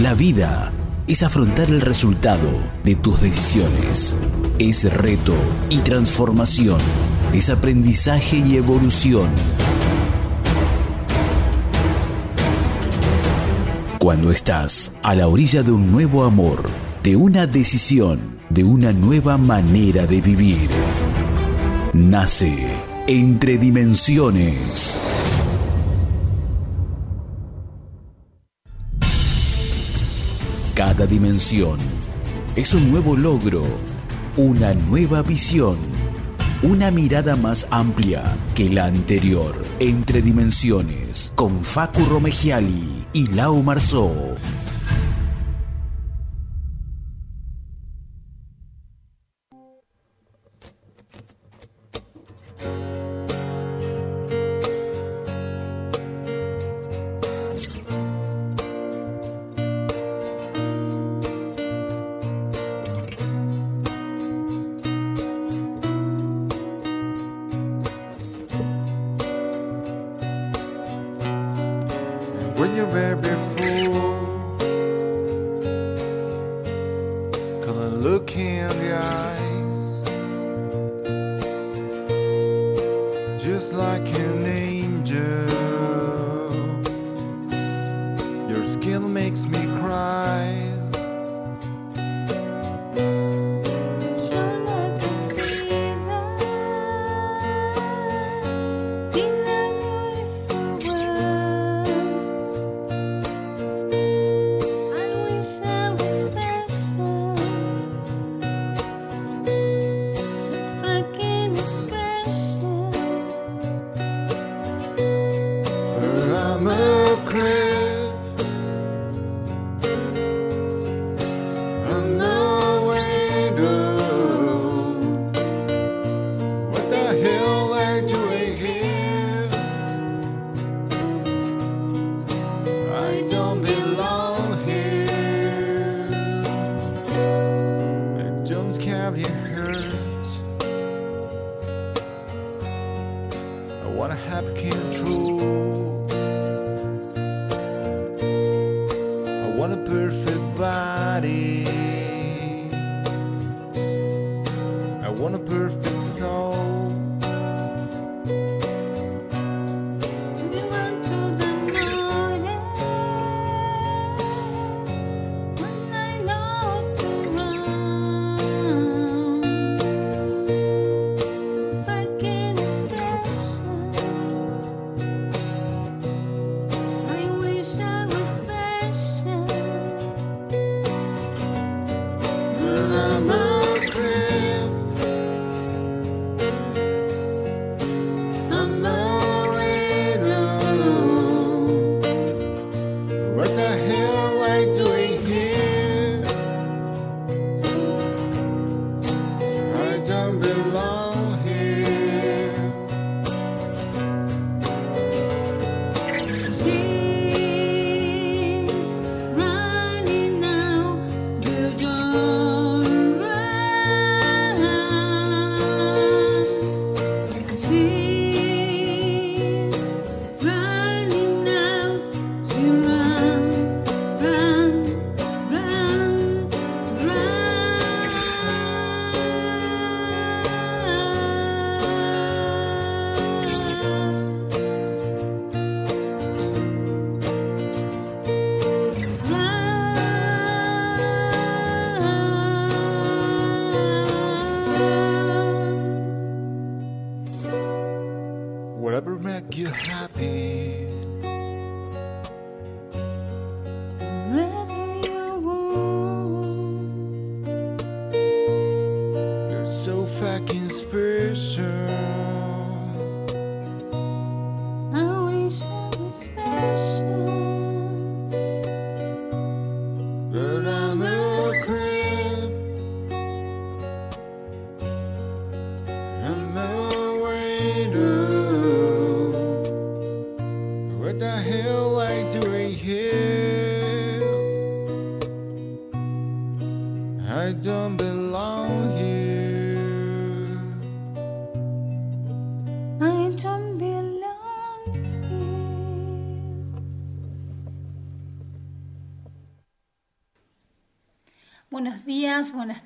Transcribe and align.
La 0.00 0.14
vida 0.14 0.72
es 1.06 1.22
afrontar 1.22 1.68
el 1.68 1.82
resultado 1.82 2.48
de 2.82 2.94
tus 2.94 3.20
decisiones. 3.20 4.16
Es 4.58 4.90
reto 4.90 5.34
y 5.68 5.80
transformación. 5.80 6.78
Es 7.34 7.50
aprendizaje 7.50 8.38
y 8.38 8.56
evolución. 8.56 9.28
Cuando 13.98 14.30
estás 14.30 14.96
a 15.02 15.14
la 15.14 15.28
orilla 15.28 15.62
de 15.62 15.72
un 15.72 15.92
nuevo 15.92 16.24
amor, 16.24 16.62
de 17.02 17.16
una 17.16 17.46
decisión, 17.46 18.38
de 18.48 18.64
una 18.64 18.94
nueva 18.94 19.36
manera 19.36 20.06
de 20.06 20.22
vivir, 20.22 20.70
nace 21.92 22.78
Entre 23.06 23.58
Dimensiones. 23.58 25.21
Cada 30.84 31.06
dimensión 31.06 31.78
es 32.56 32.74
un 32.74 32.90
nuevo 32.90 33.16
logro, 33.16 33.62
una 34.36 34.74
nueva 34.74 35.22
visión, 35.22 35.76
una 36.60 36.90
mirada 36.90 37.36
más 37.36 37.68
amplia 37.70 38.24
que 38.56 38.68
la 38.68 38.86
anterior. 38.86 39.62
Entre 39.78 40.22
Dimensiones 40.22 41.30
con 41.36 41.62
Facu 41.62 42.04
Romegiali 42.06 43.06
y 43.12 43.28
Lau 43.28 43.62
Marzó. 43.62 44.34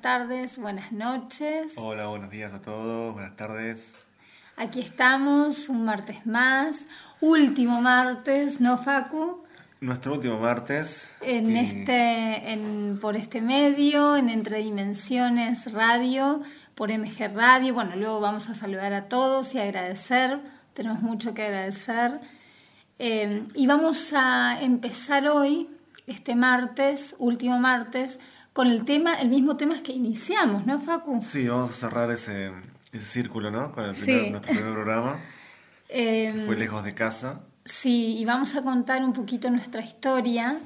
Tardes, 0.07 0.57
buenas 0.57 0.93
noches. 0.93 1.73
Hola, 1.75 2.07
buenos 2.07 2.29
días 2.29 2.53
a 2.53 2.61
todos, 2.61 3.13
buenas 3.13 3.35
tardes. 3.35 3.97
Aquí 4.55 4.79
estamos, 4.79 5.67
un 5.67 5.83
martes 5.83 6.25
más, 6.25 6.87
último 7.19 7.81
martes, 7.81 8.61
¿no, 8.61 8.77
Facu? 8.77 9.43
Nuestro 9.81 10.13
último 10.13 10.39
martes. 10.39 11.13
En 11.19 11.51
y 11.51 11.59
este, 11.59 12.53
en, 12.53 12.99
por 13.01 13.17
este 13.17 13.41
medio, 13.41 14.15
en 14.15 14.29
Entre 14.29 14.59
Dimensiones 14.59 15.73
Radio, 15.73 16.41
por 16.73 16.89
MG 16.89 17.33
Radio. 17.35 17.73
Bueno, 17.73 17.97
luego 17.97 18.21
vamos 18.21 18.47
a 18.47 18.55
saludar 18.55 18.93
a 18.93 19.09
todos 19.09 19.55
y 19.55 19.59
agradecer. 19.59 20.39
Tenemos 20.73 21.01
mucho 21.01 21.33
que 21.33 21.43
agradecer. 21.43 22.21
Eh, 22.97 23.43
y 23.55 23.67
vamos 23.67 24.13
a 24.15 24.57
empezar 24.61 25.27
hoy, 25.27 25.67
este 26.07 26.33
martes, 26.37 27.13
último 27.19 27.59
martes, 27.59 28.21
con 28.57 28.69
el 28.69 28.85
tema, 28.85 29.13
el 29.21 29.29
mismo 29.29 29.55
tema 29.55 29.83
que 29.83 29.91
iniciamos, 29.91 30.65
¿no, 30.65 30.79
Facu? 30.81 31.21
Sí, 31.21 31.47
vamos 31.47 31.69
a 31.69 31.73
cerrar 31.75 32.09
ese, 32.09 32.51
ese 32.91 33.05
círculo, 33.05 33.51
¿no? 33.51 33.71
Con 33.71 33.85
el 33.85 33.93
primer- 33.93 34.23
Sí. 34.23 34.29
nuestro 34.31 34.51
primer 34.55 34.73
programa. 34.73 35.19
Eh, 35.89 36.31
que 36.35 36.41
Fue 36.47 36.55
lejos 36.55 36.83
de 36.83 36.95
casa. 36.95 37.41
Sí, 37.65 38.17
y 38.17 38.25
vamos 38.25 38.55
a 38.55 38.63
contar 38.63 39.03
un 39.03 39.13
poquito 39.13 39.51
nuestra 39.51 39.81
historia 39.83 40.57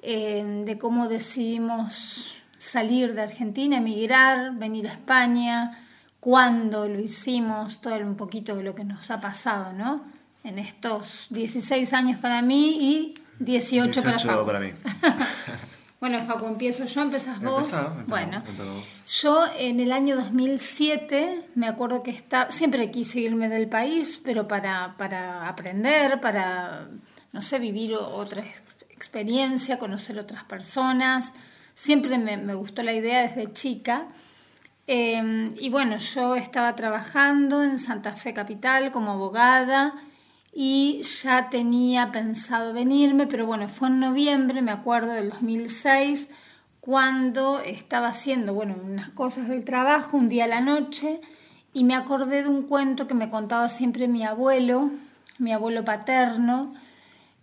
eh, 0.00 0.62
de 0.64 0.78
cómo 0.78 1.08
decidimos 1.08 2.36
salir 2.56 3.14
de 3.14 3.22
Argentina, 3.22 3.78
emigrar, 3.78 4.54
venir 4.54 4.86
a 4.86 4.92
España, 4.92 5.76
cuándo 6.20 6.86
lo 6.88 7.00
hicimos, 7.00 7.80
todo 7.80 7.96
un 7.96 8.14
poquito 8.14 8.54
de 8.54 8.62
lo 8.62 8.76
que 8.76 8.84
nos 8.84 9.10
ha 9.10 9.20
pasado, 9.20 9.72
¿no? 9.72 10.04
En 10.44 10.60
estos 10.60 11.26
16 11.30 11.92
años 11.94 12.20
para 12.20 12.42
mí 12.42 12.78
y 12.80 13.14
18, 13.40 14.02
para 14.02 14.12
18 14.18 14.28
Facu. 14.28 14.46
para 14.46 14.60
mí. 14.60 14.70
Bueno, 16.00 16.18
Facu, 16.24 16.44
empiezo 16.46 16.84
yo, 16.84 17.00
empezás 17.02 17.40
vos. 17.40 17.64
Empezá, 17.66 17.86
empezá, 17.86 18.04
bueno, 18.08 18.36
empezá 18.38 18.64
vos. 18.64 19.00
yo 19.22 19.44
en 19.58 19.80
el 19.80 19.90
año 19.92 20.16
2007 20.16 21.46
me 21.54 21.66
acuerdo 21.66 22.02
que 22.02 22.10
está, 22.10 22.50
siempre 22.50 22.90
quise 22.90 23.20
irme 23.20 23.48
del 23.48 23.68
país, 23.68 24.20
pero 24.22 24.46
para, 24.46 24.96
para 24.98 25.48
aprender, 25.48 26.20
para, 26.20 26.88
no 27.32 27.40
sé, 27.42 27.58
vivir 27.58 27.94
otra 27.94 28.42
ex- 28.42 28.64
experiencia, 28.90 29.78
conocer 29.78 30.18
otras 30.18 30.44
personas. 30.44 31.32
Siempre 31.74 32.18
me, 32.18 32.36
me 32.36 32.54
gustó 32.54 32.82
la 32.82 32.92
idea 32.92 33.22
desde 33.22 33.52
chica. 33.52 34.08
Eh, 34.86 35.52
y 35.58 35.70
bueno, 35.70 35.96
yo 35.96 36.36
estaba 36.36 36.76
trabajando 36.76 37.62
en 37.62 37.78
Santa 37.78 38.14
Fe 38.14 38.34
Capital 38.34 38.92
como 38.92 39.12
abogada 39.12 39.94
y 40.56 41.02
ya 41.22 41.50
tenía 41.50 42.12
pensado 42.12 42.72
venirme, 42.72 43.26
pero 43.26 43.44
bueno, 43.46 43.68
fue 43.68 43.88
en 43.88 43.98
noviembre, 43.98 44.62
me 44.62 44.70
acuerdo, 44.70 45.12
del 45.12 45.30
2006, 45.30 46.30
cuando 46.80 47.58
estaba 47.60 48.08
haciendo, 48.08 48.54
bueno, 48.54 48.76
unas 48.84 49.10
cosas 49.10 49.48
del 49.48 49.64
trabajo, 49.64 50.16
un 50.16 50.28
día 50.28 50.44
a 50.44 50.48
la 50.48 50.60
noche, 50.60 51.20
y 51.72 51.82
me 51.82 51.94
acordé 51.96 52.42
de 52.44 52.48
un 52.48 52.62
cuento 52.62 53.08
que 53.08 53.14
me 53.14 53.30
contaba 53.30 53.68
siempre 53.68 54.06
mi 54.06 54.22
abuelo, 54.24 54.90
mi 55.38 55.52
abuelo 55.52 55.84
paterno, 55.84 56.72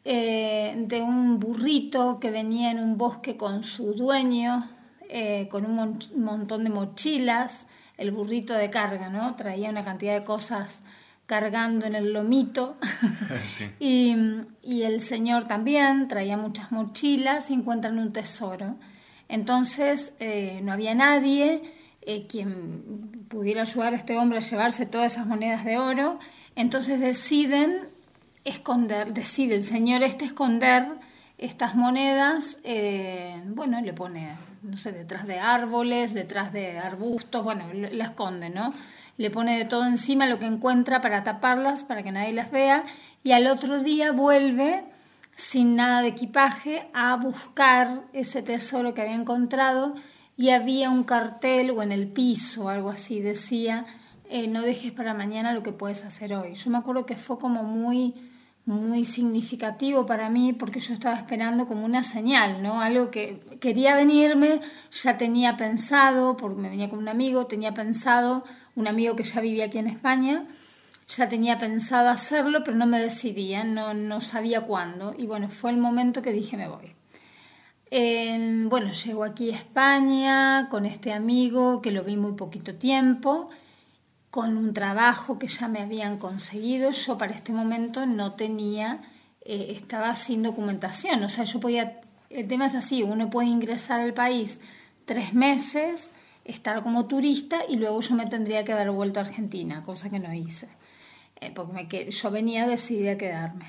eh, 0.05 0.73
de 0.87 1.01
un 1.01 1.39
burrito 1.39 2.19
que 2.19 2.31
venía 2.31 2.71
en 2.71 2.79
un 2.79 2.97
bosque 2.97 3.35
con 3.35 3.63
su 3.63 3.93
dueño, 3.93 4.63
eh, 5.09 5.47
con 5.51 5.65
un 5.65 5.75
mon- 5.75 5.99
montón 6.15 6.63
de 6.63 6.69
mochilas, 6.69 7.67
el 7.97 8.11
burrito 8.11 8.53
de 8.53 8.69
carga, 8.69 9.09
¿no? 9.09 9.35
Traía 9.35 9.69
una 9.69 9.83
cantidad 9.83 10.13
de 10.13 10.23
cosas 10.23 10.81
cargando 11.25 11.85
en 11.85 11.95
el 11.95 12.13
lomito. 12.13 12.75
Sí. 13.47 13.69
y, 13.79 14.15
y 14.63 14.83
el 14.83 15.01
señor 15.01 15.45
también 15.45 16.07
traía 16.07 16.37
muchas 16.37 16.71
mochilas 16.71 17.49
y 17.49 17.53
encuentran 17.53 17.97
un 17.99 18.11
tesoro. 18.11 18.75
Entonces 19.31 20.13
eh, 20.19 20.59
no 20.63 20.73
había 20.73 20.93
nadie 20.93 21.61
eh, 22.01 22.27
quien 22.27 23.25
pudiera 23.29 23.61
ayudar 23.61 23.93
a 23.93 23.95
este 23.95 24.17
hombre 24.17 24.39
a 24.39 24.41
llevarse 24.41 24.85
todas 24.85 25.13
esas 25.13 25.25
monedas 25.25 25.63
de 25.63 25.77
oro. 25.77 26.19
Entonces 26.55 26.99
deciden 26.99 27.77
esconder, 28.43 29.13
decide 29.13 29.55
el 29.55 29.63
señor 29.63 30.03
este 30.03 30.25
esconder 30.25 30.83
estas 31.37 31.75
monedas, 31.75 32.59
eh, 32.63 33.41
bueno, 33.47 33.79
le 33.81 33.93
pone, 33.93 34.37
no 34.61 34.77
sé, 34.77 34.91
detrás 34.91 35.25
de 35.25 35.39
árboles, 35.39 36.13
detrás 36.13 36.53
de 36.53 36.77
arbustos, 36.77 37.43
bueno, 37.43 37.65
la 37.73 38.03
esconde, 38.03 38.49
¿no? 38.49 38.73
Le 39.21 39.29
pone 39.29 39.55
de 39.55 39.65
todo 39.65 39.85
encima 39.85 40.25
lo 40.25 40.39
que 40.39 40.47
encuentra 40.47 40.99
para 40.99 41.23
taparlas, 41.23 41.83
para 41.83 42.01
que 42.01 42.11
nadie 42.11 42.33
las 42.33 42.49
vea, 42.49 42.83
y 43.23 43.33
al 43.33 43.45
otro 43.45 43.79
día 43.79 44.11
vuelve 44.11 44.83
sin 45.35 45.75
nada 45.75 46.01
de 46.01 46.07
equipaje 46.07 46.89
a 46.91 47.17
buscar 47.17 48.01
ese 48.13 48.41
tesoro 48.41 48.95
que 48.95 49.03
había 49.03 49.13
encontrado 49.13 49.93
y 50.37 50.49
había 50.49 50.89
un 50.89 51.03
cartel 51.03 51.69
o 51.69 51.83
en 51.83 51.91
el 51.91 52.07
piso, 52.07 52.67
algo 52.67 52.89
así, 52.89 53.21
decía, 53.21 53.85
eh, 54.27 54.47
no 54.47 54.63
dejes 54.63 54.91
para 54.91 55.13
mañana 55.13 55.53
lo 55.53 55.61
que 55.61 55.71
puedes 55.71 56.03
hacer 56.03 56.33
hoy. 56.33 56.55
Yo 56.55 56.71
me 56.71 56.79
acuerdo 56.79 57.05
que 57.05 57.15
fue 57.15 57.37
como 57.37 57.61
muy, 57.61 58.15
muy 58.65 59.03
significativo 59.03 60.07
para 60.07 60.31
mí 60.31 60.51
porque 60.51 60.79
yo 60.79 60.95
estaba 60.95 61.15
esperando 61.15 61.67
como 61.67 61.85
una 61.85 62.03
señal, 62.03 62.63
¿no? 62.63 62.81
Algo 62.81 63.11
que 63.11 63.39
quería 63.59 63.95
venirme, 63.95 64.61
ya 64.89 65.19
tenía 65.19 65.57
pensado, 65.57 66.37
porque 66.37 66.59
me 66.59 66.69
venía 66.69 66.89
con 66.89 66.97
un 66.97 67.09
amigo, 67.09 67.45
tenía 67.45 67.75
pensado, 67.75 68.43
un 68.75 68.87
amigo 68.87 69.15
que 69.15 69.23
ya 69.23 69.41
vivía 69.41 69.65
aquí 69.65 69.77
en 69.77 69.87
España, 69.87 70.45
ya 71.07 71.27
tenía 71.27 71.57
pensado 71.57 72.09
hacerlo, 72.09 72.63
pero 72.63 72.77
no 72.77 72.85
me 72.85 72.99
decidía, 72.99 73.63
no, 73.63 73.93
no 73.93 74.21
sabía 74.21 74.61
cuándo. 74.61 75.13
Y 75.17 75.27
bueno, 75.27 75.49
fue 75.49 75.71
el 75.71 75.77
momento 75.77 76.21
que 76.21 76.31
dije 76.31 76.55
me 76.57 76.67
voy. 76.69 76.93
En- 77.89 78.69
bueno, 78.69 78.93
llego 78.93 79.23
aquí 79.25 79.51
a 79.51 79.55
España 79.55 80.67
con 80.69 80.85
este 80.85 81.11
amigo 81.11 81.81
que 81.81 81.91
lo 81.91 82.03
vi 82.03 82.15
muy 82.15 82.33
poquito 82.33 82.75
tiempo, 82.75 83.49
con 84.29 84.55
un 84.55 84.71
trabajo 84.73 85.37
que 85.37 85.47
ya 85.47 85.67
me 85.67 85.79
habían 85.81 86.17
conseguido. 86.17 86.91
Yo 86.91 87.17
para 87.17 87.33
este 87.33 87.51
momento 87.51 88.05
no 88.05 88.33
tenía, 88.33 89.01
eh, 89.43 89.73
estaba 89.75 90.15
sin 90.15 90.41
documentación. 90.43 91.21
O 91.23 91.29
sea, 91.29 91.43
yo 91.43 91.59
podía, 91.59 91.99
el 92.29 92.47
tema 92.47 92.67
es 92.67 92.75
así, 92.75 93.03
uno 93.03 93.29
puede 93.29 93.49
ingresar 93.49 93.99
al 93.99 94.13
país 94.13 94.61
tres 95.03 95.33
meses, 95.33 96.13
estar 96.45 96.81
como 96.83 97.05
turista 97.05 97.61
y 97.67 97.75
luego 97.77 98.01
yo 98.01 98.15
me 98.15 98.25
tendría 98.25 98.63
que 98.63 98.73
haber 98.73 98.91
vuelto 98.91 99.19
a 99.19 99.23
Argentina, 99.23 99.83
cosa 99.83 100.09
que 100.09 100.19
no 100.19 100.33
hice 100.33 100.67
eh, 101.41 101.51
porque 101.55 101.85
que- 101.87 102.11
yo 102.11 102.31
venía 102.31 102.67
decidida 102.67 103.13
a 103.13 103.17
quedarme. 103.17 103.65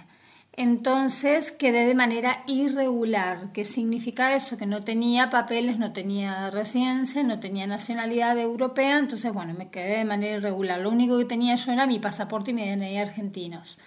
Entonces 0.55 1.51
quedé 1.51 1.87
de 1.87 1.95
manera 1.95 2.45
irregular. 2.47 3.53
¿Qué 3.55 3.65
significa 3.65 4.35
eso? 4.35 4.59
Que 4.59 4.67
no 4.67 4.83
tenía 4.83 5.31
papeles, 5.31 5.79
no 5.79 5.93
tenía 5.95 6.51
residencia, 6.51 7.23
no 7.23 7.41
tenía 7.41 7.67
nacionalidad 7.67 8.39
europea, 8.39 8.99
entonces 8.99 9.33
bueno, 9.33 9.55
me 9.55 9.71
quedé 9.71 9.97
de 9.99 10.05
manera 10.05 10.37
irregular. 10.37 10.81
Lo 10.81 10.91
único 10.91 11.17
que 11.19 11.25
tenía 11.25 11.55
yo 11.55 11.73
era 11.73 11.87
mi 11.87 11.99
pasaporte 11.99 12.51
y 12.51 12.55
mi 12.55 12.69
DNI 12.69 12.99
argentinos. 12.99 13.79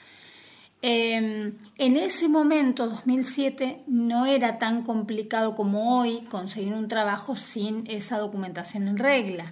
Eh, 0.87 1.51
en 1.79 1.97
ese 1.97 2.29
momento, 2.29 2.87
2007, 2.87 3.85
no 3.87 4.27
era 4.27 4.59
tan 4.59 4.83
complicado 4.83 5.55
como 5.55 5.97
hoy 5.99 6.19
conseguir 6.29 6.73
un 6.73 6.87
trabajo 6.87 7.33
sin 7.33 7.89
esa 7.89 8.19
documentación 8.19 8.87
en 8.87 8.99
regla. 8.99 9.51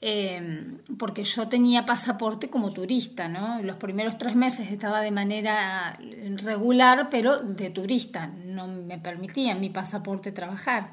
Eh, 0.00 0.76
porque 0.98 1.22
yo 1.22 1.46
tenía 1.48 1.86
pasaporte 1.86 2.50
como 2.50 2.72
turista, 2.72 3.28
¿no? 3.28 3.62
Los 3.62 3.76
primeros 3.76 4.18
tres 4.18 4.34
meses 4.34 4.72
estaba 4.72 5.00
de 5.00 5.12
manera 5.12 5.96
regular, 6.42 7.08
pero 7.08 7.38
de 7.38 7.70
turista, 7.70 8.26
no 8.26 8.66
me 8.66 8.98
permitía 8.98 9.54
mi 9.54 9.70
pasaporte 9.70 10.32
trabajar. 10.32 10.90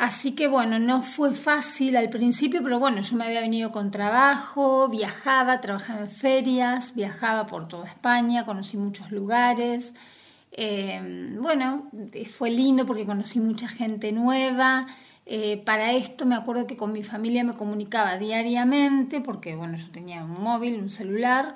Así 0.00 0.32
que 0.32 0.48
bueno, 0.48 0.78
no 0.78 1.02
fue 1.02 1.34
fácil 1.34 1.94
al 1.94 2.08
principio, 2.08 2.62
pero 2.62 2.78
bueno, 2.78 3.02
yo 3.02 3.16
me 3.18 3.26
había 3.26 3.42
venido 3.42 3.70
con 3.70 3.90
trabajo, 3.90 4.88
viajaba, 4.88 5.60
trabajaba 5.60 6.00
en 6.00 6.08
ferias, 6.08 6.94
viajaba 6.94 7.44
por 7.44 7.68
toda 7.68 7.84
España, 7.84 8.46
conocí 8.46 8.78
muchos 8.78 9.12
lugares. 9.12 9.94
Eh, 10.52 11.36
bueno, 11.38 11.90
fue 12.30 12.50
lindo 12.50 12.86
porque 12.86 13.04
conocí 13.04 13.40
mucha 13.40 13.68
gente 13.68 14.10
nueva. 14.10 14.86
Eh, 15.26 15.62
para 15.66 15.92
esto 15.92 16.24
me 16.24 16.34
acuerdo 16.34 16.66
que 16.66 16.78
con 16.78 16.92
mi 16.92 17.02
familia 17.02 17.44
me 17.44 17.52
comunicaba 17.52 18.16
diariamente, 18.16 19.20
porque 19.20 19.54
bueno, 19.54 19.76
yo 19.76 19.90
tenía 19.90 20.24
un 20.24 20.42
móvil, 20.42 20.80
un 20.80 20.88
celular, 20.88 21.54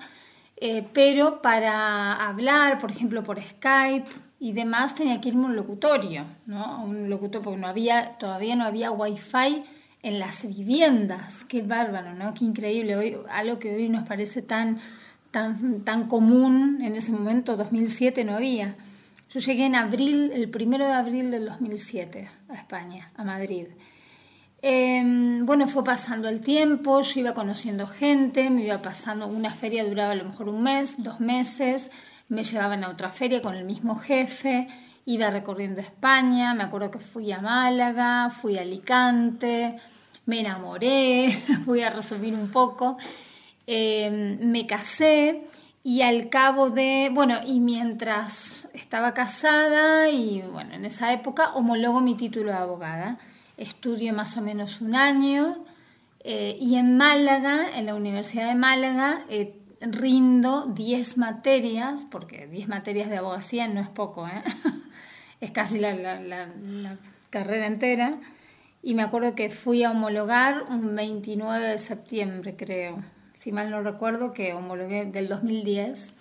eh, 0.58 0.86
pero 0.92 1.40
para 1.40 2.12
hablar, 2.28 2.76
por 2.76 2.90
ejemplo, 2.90 3.22
por 3.22 3.40
Skype 3.40 4.04
y 4.44 4.52
demás, 4.52 4.94
tenía 4.94 5.22
que 5.22 5.30
irme 5.30 5.44
a 5.44 5.46
un 5.46 5.56
locutorio, 5.56 6.26
¿no? 6.44 6.84
Un 6.84 7.08
locutorio, 7.08 7.42
porque 7.42 7.58
no 7.58 7.66
había, 7.66 8.18
todavía 8.18 8.54
no 8.54 8.66
había 8.66 8.90
wifi 8.90 9.64
en 10.02 10.18
las 10.18 10.46
viviendas. 10.46 11.46
Qué 11.46 11.62
bárbaro, 11.62 12.12
¿no? 12.12 12.34
Qué 12.34 12.44
increíble. 12.44 12.94
Hoy, 12.94 13.16
algo 13.30 13.58
que 13.58 13.74
hoy 13.74 13.88
nos 13.88 14.06
parece 14.06 14.42
tan, 14.42 14.78
tan, 15.30 15.80
tan 15.80 16.08
común, 16.08 16.80
en 16.82 16.94
ese 16.94 17.10
momento, 17.10 17.56
2007, 17.56 18.22
no 18.24 18.36
había. 18.36 18.76
Yo 19.30 19.40
llegué 19.40 19.64
en 19.64 19.76
abril, 19.76 20.30
el 20.34 20.50
primero 20.50 20.84
de 20.84 20.92
abril 20.92 21.30
del 21.30 21.46
2007 21.46 22.28
a 22.50 22.54
España, 22.54 23.10
a 23.16 23.24
Madrid. 23.24 23.68
Eh, 24.60 25.40
bueno, 25.42 25.66
fue 25.68 25.84
pasando 25.84 26.28
el 26.28 26.42
tiempo, 26.42 27.00
yo 27.00 27.20
iba 27.20 27.32
conociendo 27.32 27.86
gente, 27.86 28.50
me 28.50 28.66
iba 28.66 28.76
pasando, 28.82 29.26
una 29.26 29.52
feria 29.52 29.86
duraba 29.86 30.12
a 30.12 30.16
lo 30.16 30.26
mejor 30.26 30.50
un 30.50 30.62
mes, 30.62 31.02
dos 31.02 31.20
meses, 31.20 31.90
me 32.28 32.44
llevaban 32.44 32.84
a 32.84 32.88
otra 32.88 33.10
feria 33.10 33.42
con 33.42 33.54
el 33.54 33.64
mismo 33.64 33.96
jefe 33.96 34.68
iba 35.06 35.30
recorriendo 35.30 35.80
España, 35.80 36.54
me 36.54 36.64
acuerdo 36.64 36.90
que 36.90 36.98
fui 36.98 37.30
a 37.32 37.40
Málaga, 37.40 38.30
fui 38.30 38.56
a 38.56 38.62
Alicante, 38.62 39.78
me 40.26 40.40
enamoré, 40.40 41.28
voy 41.66 41.82
a 41.82 41.90
resumir 41.90 42.34
un 42.34 42.50
poco, 42.50 42.96
eh, 43.66 44.38
me 44.40 44.66
casé 44.66 45.44
y 45.82 46.00
al 46.00 46.30
cabo 46.30 46.70
de, 46.70 47.10
bueno, 47.12 47.40
y 47.46 47.60
mientras 47.60 48.68
estaba 48.72 49.12
casada 49.12 50.08
y 50.08 50.42
bueno, 50.50 50.74
en 50.74 50.86
esa 50.86 51.12
época 51.12 51.50
homologo 51.50 52.00
mi 52.00 52.14
título 52.14 52.50
de 52.50 52.56
abogada, 52.56 53.18
estudio 53.58 54.14
más 54.14 54.36
o 54.38 54.40
menos 54.40 54.80
un 54.80 54.94
año 54.94 55.58
eh, 56.20 56.56
y 56.58 56.76
en 56.76 56.96
Málaga, 56.96 57.76
en 57.76 57.84
la 57.84 57.94
Universidad 57.94 58.48
de 58.48 58.54
Málaga, 58.54 59.26
eh, 59.28 59.60
rindo 59.90 60.66
10 60.66 61.18
materias, 61.18 62.06
porque 62.10 62.46
10 62.46 62.68
materias 62.68 63.08
de 63.08 63.18
abogacía 63.18 63.68
no 63.68 63.80
es 63.80 63.88
poco, 63.88 64.26
¿eh? 64.26 64.42
es 65.40 65.50
casi 65.50 65.78
la, 65.78 66.48
carrera 67.30 67.66
entera. 67.66 68.18
Y 68.82 68.94
me 68.94 69.02
acuerdo 69.02 69.34
que 69.34 69.50
fui 69.50 69.82
a 69.82 69.90
homologar 69.90 70.64
un 70.68 70.94
29 70.94 71.66
de 71.66 71.78
septiembre, 71.78 72.54
creo, 72.56 73.02
si 73.36 73.50
mal 73.50 73.70
no 73.70 73.82
recuerdo, 73.82 74.32
que 74.32 74.54
homologué 74.54 75.06
del 75.06 75.28
2010. 75.28 76.14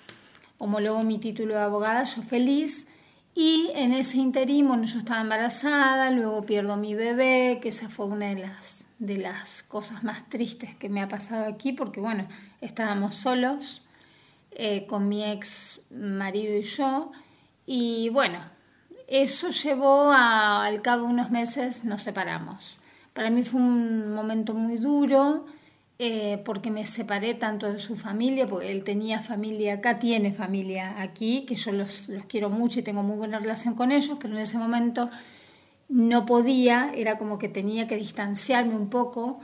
Homologo 0.58 1.04
mi 1.04 1.20
título 1.20 1.56
de 1.56 1.62
abogada, 1.62 2.04
yo 2.06 2.22
feliz. 2.22 2.88
Y 3.36 3.72
en 3.74 3.94
ese 3.94 4.18
interín, 4.18 4.68
bueno, 4.68 4.84
yo 4.84 5.00
estaba 5.00 5.22
embarazada, 5.22 6.12
luego 6.12 6.44
pierdo 6.44 6.78
mi 6.78 6.94
bebé, 6.94 7.60
que 7.62 7.70
esa 7.70 7.90
fue 7.90 8.06
una 8.06 8.28
de 8.28 8.36
las, 8.36 8.86
de 9.00 9.18
las 9.18 9.64
cosas 9.64 10.04
más 10.04 10.30
tristes 10.30 10.76
que 10.76 10.88
me 10.88 11.02
ha 11.02 11.08
pasado 11.08 11.46
aquí, 11.46 11.74
porque 11.74 12.00
bueno, 12.00 12.28
estábamos 12.64 13.16
solos 13.16 13.82
eh, 14.52 14.86
con 14.88 15.08
mi 15.08 15.24
ex 15.24 15.82
marido 15.92 16.56
y 16.56 16.62
yo. 16.62 17.12
Y 17.66 18.10
bueno, 18.10 18.40
eso 19.08 19.50
llevó 19.50 20.12
a, 20.12 20.66
al 20.66 20.82
cabo 20.82 21.08
de 21.08 21.14
unos 21.14 21.32
meses 21.32 21.84
nos 21.84 22.02
separamos. 22.02 22.78
Para 23.14 23.30
mí 23.30 23.44
fue 23.44 23.62
un 23.62 24.14
momento 24.14 24.54
muy 24.54 24.78
duro 24.78 25.46
eh, 26.00 26.42
porque 26.44 26.72
me 26.72 26.86
separé 26.86 27.36
tanto 27.36 27.72
de 27.72 27.80
su 27.80 27.96
familia, 27.96 28.48
porque 28.48 28.72
él 28.72 28.84
tenía 28.84 29.22
familia 29.22 29.76
acá, 29.76 29.96
tiene 29.96 30.34
familia 30.34 31.02
aquí, 31.02 31.46
que 31.46 31.56
yo 31.56 31.72
los, 31.72 32.10
los 32.10 32.26
quiero 32.26 32.50
mucho 32.50 32.80
y 32.80 32.84
tengo 32.84 33.04
muy 33.04 33.16
buena 33.16 33.40
relación 33.40 33.76
con 33.76 33.92
ellos, 33.92 34.18
pero 34.20 34.34
en 34.34 34.42
ese 34.42 34.58
momento 34.58 35.10
no 35.90 36.26
podía, 36.26 36.92
era 36.96 37.18
como 37.18 37.38
que 37.38 37.48
tenía 37.48 37.88
que 37.88 37.96
distanciarme 37.96 38.76
un 38.76 38.90
poco, 38.90 39.40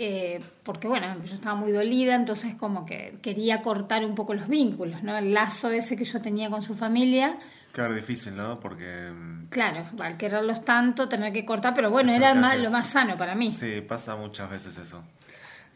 eh, 0.00 0.40
porque 0.62 0.86
bueno, 0.86 1.22
yo 1.24 1.34
estaba 1.34 1.54
muy 1.56 1.72
dolida, 1.72 2.14
entonces 2.14 2.54
como 2.54 2.86
que 2.86 3.18
quería 3.20 3.62
cortar 3.62 4.04
un 4.04 4.14
poco 4.14 4.32
los 4.34 4.46
vínculos, 4.48 5.02
¿no? 5.02 5.16
El 5.18 5.34
lazo 5.34 5.70
ese 5.70 5.96
que 5.96 6.04
yo 6.04 6.22
tenía 6.22 6.48
con 6.50 6.62
su 6.62 6.74
familia, 6.74 7.38
Claro, 7.72 7.94
difícil, 7.94 8.34
¿no? 8.36 8.58
Porque 8.60 9.10
mm, 9.12 9.46
claro, 9.50 9.84
al 10.00 10.16
quererlos 10.16 10.64
tanto, 10.64 11.08
tener 11.08 11.32
que 11.32 11.44
cortar, 11.44 11.74
pero 11.74 11.90
bueno, 11.90 12.10
era 12.12 12.34
más- 12.34 12.58
lo 12.58 12.70
más 12.70 12.88
sano 12.88 13.16
para 13.16 13.34
mí. 13.34 13.50
sí, 13.50 13.80
pasa 13.86 14.16
muchas 14.16 14.48
veces 14.50 14.78
eso. 14.78 15.02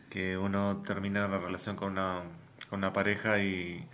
Que 0.09 0.37
uno 0.39 0.83
termina 0.87 1.27
la 1.29 1.39
relación 1.39 1.77
con 1.77 1.93
una, 1.93 2.21
con 2.71 2.79
una 2.81 2.93
pareja 2.93 3.41
y, 3.43 3.85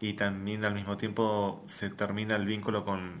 y 0.00 0.12
también 0.14 0.64
al 0.64 0.74
mismo 0.74 0.96
tiempo 0.96 1.62
se 1.68 1.90
termina 1.90 2.36
el 2.36 2.46
vínculo 2.46 2.84
con, 2.84 3.20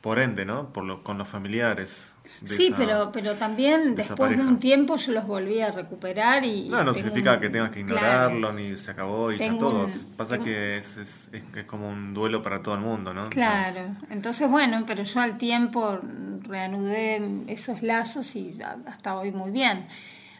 por 0.00 0.18
ende, 0.18 0.44
¿no? 0.44 0.72
Por 0.72 0.84
lo- 0.84 1.02
con 1.04 1.16
los 1.18 1.28
familiares. 1.28 2.12
Sí, 2.44 2.66
esa- 2.68 2.76
pero, 2.76 3.10
pero 3.12 3.34
también 3.34 3.94
después 3.94 4.36
de 4.36 4.42
un 4.42 4.58
tiempo 4.58 4.96
yo 4.96 5.12
los 5.12 5.26
volví 5.26 5.60
a 5.60 5.70
recuperar 5.70 6.44
y... 6.44 6.68
No, 6.68 6.82
no 6.84 6.92
significa 6.94 7.34
un- 7.34 7.40
que 7.40 7.50
tengas 7.50 7.70
que 7.70 7.84
claro. 7.84 8.34
ignorarlo 8.34 8.52
ni 8.52 8.76
se 8.76 8.90
acabó 8.90 9.30
y 9.32 9.38
ya 9.38 9.56
todos. 9.58 9.94
un- 9.96 10.16
Pasa 10.16 10.32
tengo- 10.34 10.44
que 10.46 10.76
es, 10.78 10.96
es, 10.96 11.30
es- 11.32 11.64
como 11.66 11.88
un 11.88 12.12
duelo 12.14 12.42
para 12.42 12.60
todo 12.62 12.74
el 12.74 12.80
mundo, 12.80 13.14
¿no? 13.14 13.28
Claro, 13.30 13.96
entonces 14.10 14.48
bueno, 14.50 14.84
pero 14.86 15.02
yo 15.04 15.20
al 15.20 15.38
tiempo 15.38 15.98
reanudé 16.42 17.22
esos 17.46 17.82
lazos 17.82 18.34
y 18.36 18.50
hasta 18.86 19.14
hoy 19.16 19.30
muy 19.32 19.50
bien. 19.50 19.86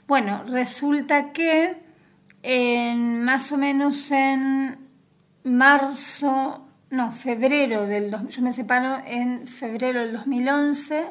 Bueno, 0.08 0.42
resulta 0.50 1.32
que 1.32 1.76
en 2.42 3.22
más 3.22 3.52
o 3.52 3.56
menos 3.58 4.10
en 4.10 4.76
marzo, 5.44 6.66
no, 6.90 7.12
febrero 7.12 7.86
del 7.86 8.10
dos- 8.10 8.26
yo 8.28 8.42
me 8.42 8.52
separo 8.52 8.98
en 9.06 9.46
febrero 9.46 10.00
del 10.00 10.12
2011 10.12 11.04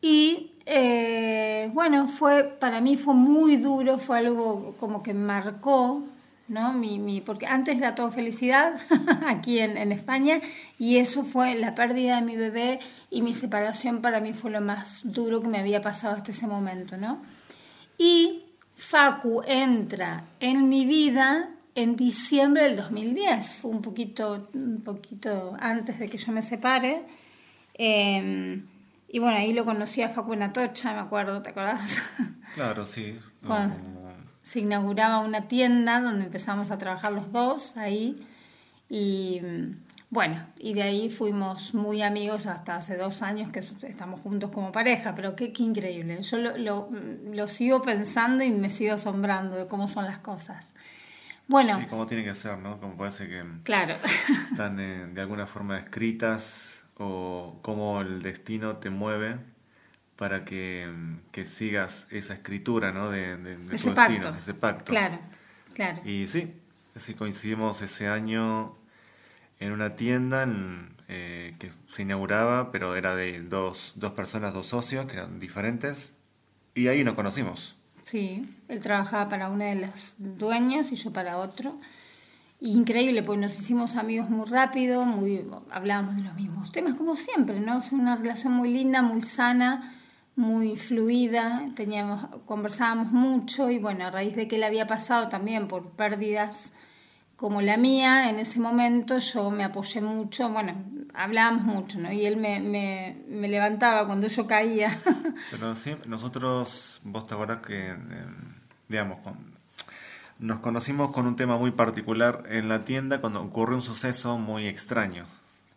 y 0.00 0.52
eh, 0.66 1.70
bueno, 1.72 2.08
fue 2.08 2.44
para 2.60 2.80
mí 2.80 2.96
fue 2.96 3.14
muy 3.14 3.56
duro, 3.56 3.98
fue 3.98 4.18
algo 4.18 4.74
como 4.78 5.02
que 5.02 5.14
marcó, 5.14 6.02
¿no? 6.48 6.72
Mi, 6.72 6.98
mi- 6.98 7.20
porque 7.20 7.46
antes 7.46 7.76
era 7.78 7.94
todo 7.94 8.10
felicidad 8.10 8.74
aquí 9.26 9.58
en, 9.60 9.76
en 9.76 9.92
España 9.92 10.40
y 10.78 10.96
eso 10.98 11.24
fue 11.24 11.54
la 11.54 11.74
pérdida 11.74 12.16
de 12.16 12.22
mi 12.22 12.36
bebé 12.36 12.80
y 13.10 13.22
mi 13.22 13.34
separación 13.34 14.00
para 14.02 14.20
mí 14.20 14.34
fue 14.34 14.50
lo 14.50 14.60
más 14.60 15.00
duro 15.04 15.40
que 15.40 15.48
me 15.48 15.58
había 15.58 15.80
pasado 15.80 16.14
hasta 16.16 16.30
ese 16.32 16.46
momento, 16.46 16.96
¿no? 16.96 17.20
Y 17.98 18.42
Facu 18.74 19.42
entra 19.46 20.24
en 20.40 20.68
mi 20.68 20.84
vida 20.86 21.50
en 21.74 21.96
diciembre 21.96 22.64
del 22.64 22.76
2010, 22.76 23.54
fue 23.60 23.70
un 23.70 23.82
poquito, 23.82 24.48
un 24.54 24.80
poquito 24.84 25.56
antes 25.60 25.98
de 25.98 26.08
que 26.08 26.18
yo 26.18 26.32
me 26.32 26.42
separe. 26.42 27.02
Eh, 27.74 28.62
y 29.08 29.18
bueno, 29.18 29.36
ahí 29.38 29.52
lo 29.52 29.64
conocí 29.64 30.02
a 30.02 30.08
Facu 30.08 30.34
en 30.34 30.42
Atocha, 30.42 30.92
me 30.92 31.00
acuerdo, 31.00 31.42
¿te 31.42 31.50
acordás? 31.50 32.02
Claro, 32.54 32.86
sí. 32.86 33.18
Como- 33.46 33.74
Se 34.42 34.60
inauguraba 34.60 35.20
una 35.20 35.48
tienda 35.48 36.00
donde 36.00 36.24
empezamos 36.24 36.70
a 36.70 36.78
trabajar 36.78 37.12
los 37.12 37.30
dos 37.32 37.76
ahí. 37.76 38.26
Y 38.88 39.40
bueno, 40.10 40.40
y 40.58 40.72
de 40.72 40.82
ahí 40.82 41.10
fuimos 41.10 41.74
muy 41.74 42.00
amigos 42.00 42.46
hasta 42.46 42.76
hace 42.76 42.96
dos 42.96 43.20
años 43.20 43.50
que 43.52 43.58
estamos 43.58 44.20
juntos 44.20 44.50
como 44.50 44.72
pareja, 44.72 45.14
pero 45.14 45.36
qué, 45.36 45.52
qué 45.52 45.62
increíble. 45.62 46.22
Yo 46.22 46.38
lo, 46.38 46.56
lo- 46.56 46.88
lo 47.30 47.46
sigo 47.48 47.82
pensando 47.82 48.42
y 48.42 48.50
me 48.50 48.70
sigo 48.70 48.94
asombrando 48.94 49.56
de 49.56 49.66
cómo 49.66 49.86
son 49.88 50.06
las 50.06 50.18
cosas. 50.18 50.72
Bueno, 51.46 51.78
Sí, 51.78 51.86
como 51.86 52.06
tiene 52.06 52.24
que 52.24 52.34
ser, 52.34 52.58
¿no? 52.58 52.80
Como 52.80 52.96
parece 52.96 53.28
que 53.28 53.42
claro. 53.62 53.94
están 54.50 54.80
eh, 54.80 55.06
de 55.12 55.20
alguna 55.20 55.46
forma 55.46 55.78
escritas 55.78 56.77
o 56.98 57.58
cómo 57.62 58.00
el 58.00 58.22
destino 58.22 58.76
te 58.78 58.90
mueve 58.90 59.36
para 60.16 60.44
que, 60.44 60.92
que 61.32 61.46
sigas 61.46 62.06
esa 62.10 62.34
escritura, 62.34 62.92
¿no? 62.92 63.10
De, 63.10 63.36
de- 63.36 63.56
de 63.56 63.74
ese 63.76 63.90
tu 63.90 63.94
destino, 63.96 64.24
pacto. 64.24 64.38
ese 64.38 64.54
pacto. 64.54 64.90
Claro, 64.90 65.18
claro. 65.74 66.02
Y 66.04 66.26
sí, 66.26 66.54
sí 66.96 67.14
coincidimos 67.14 67.82
ese 67.82 68.08
año 68.08 68.76
en 69.60 69.72
una 69.72 69.96
tienda 69.96 70.44
en, 70.44 70.90
eh, 71.08 71.56
que 71.58 71.70
se 71.86 72.02
inauguraba, 72.02 72.70
pero 72.72 72.96
era 72.96 73.16
de 73.16 73.40
dos, 73.42 73.94
dos 73.96 74.12
personas, 74.12 74.54
dos 74.54 74.66
socios, 74.66 75.06
que 75.06 75.14
eran 75.14 75.40
diferentes, 75.40 76.14
y 76.74 76.88
ahí 76.88 77.04
nos 77.04 77.14
conocimos. 77.14 77.76
Sí, 78.04 78.46
él 78.68 78.80
trabajaba 78.80 79.28
para 79.28 79.48
una 79.48 79.66
de 79.66 79.74
las 79.74 80.14
dueñas 80.18 80.92
y 80.92 80.96
yo 80.96 81.12
para 81.12 81.38
otro. 81.38 81.78
Increíble, 82.60 83.22
porque 83.22 83.42
nos 83.42 83.58
hicimos 83.58 83.94
amigos 83.94 84.30
muy 84.30 84.44
rápido, 84.46 85.04
muy, 85.04 85.48
hablábamos 85.70 86.16
de 86.16 86.22
los 86.22 86.34
mismos 86.34 86.72
temas, 86.72 86.94
como 86.94 87.14
siempre, 87.14 87.60
¿no? 87.60 87.80
Fue 87.82 87.98
una 87.98 88.16
relación 88.16 88.52
muy 88.52 88.72
linda, 88.72 89.00
muy 89.00 89.20
sana, 89.20 89.94
muy 90.34 90.76
fluida, 90.76 91.66
teníamos, 91.76 92.26
conversábamos 92.46 93.12
mucho 93.12 93.70
y 93.70 93.78
bueno, 93.78 94.06
a 94.06 94.10
raíz 94.10 94.34
de 94.34 94.48
que 94.48 94.56
él 94.56 94.64
había 94.64 94.86
pasado 94.88 95.28
también 95.28 95.68
por 95.68 95.90
pérdidas 95.90 96.74
como 97.36 97.62
la 97.62 97.76
mía, 97.76 98.28
en 98.28 98.40
ese 98.40 98.58
momento 98.58 99.18
yo 99.18 99.52
me 99.52 99.62
apoyé 99.62 100.00
mucho, 100.00 100.48
bueno, 100.48 100.74
hablábamos 101.14 101.62
mucho, 101.62 102.00
¿no? 102.00 102.10
Y 102.10 102.26
él 102.26 102.36
me, 102.36 102.58
me, 102.58 103.48
levantaba 103.48 104.06
cuando 104.06 104.26
yo 104.26 104.48
caía. 104.48 104.90
Pero 105.52 105.76
sí, 105.76 105.96
nosotros, 106.06 107.00
vos 107.04 107.28
te 107.28 107.34
acordás 107.34 107.58
que, 107.64 107.90
eh, 107.90 107.96
digamos, 108.88 109.18
nos 110.38 110.60
conocimos 110.60 111.10
con 111.10 111.26
un 111.26 111.36
tema 111.36 111.56
muy 111.58 111.72
particular 111.72 112.44
en 112.48 112.68
la 112.68 112.84
tienda 112.84 113.20
cuando 113.20 113.42
ocurrió 113.42 113.76
un 113.76 113.82
suceso 113.82 114.38
muy 114.38 114.66
extraño. 114.66 115.24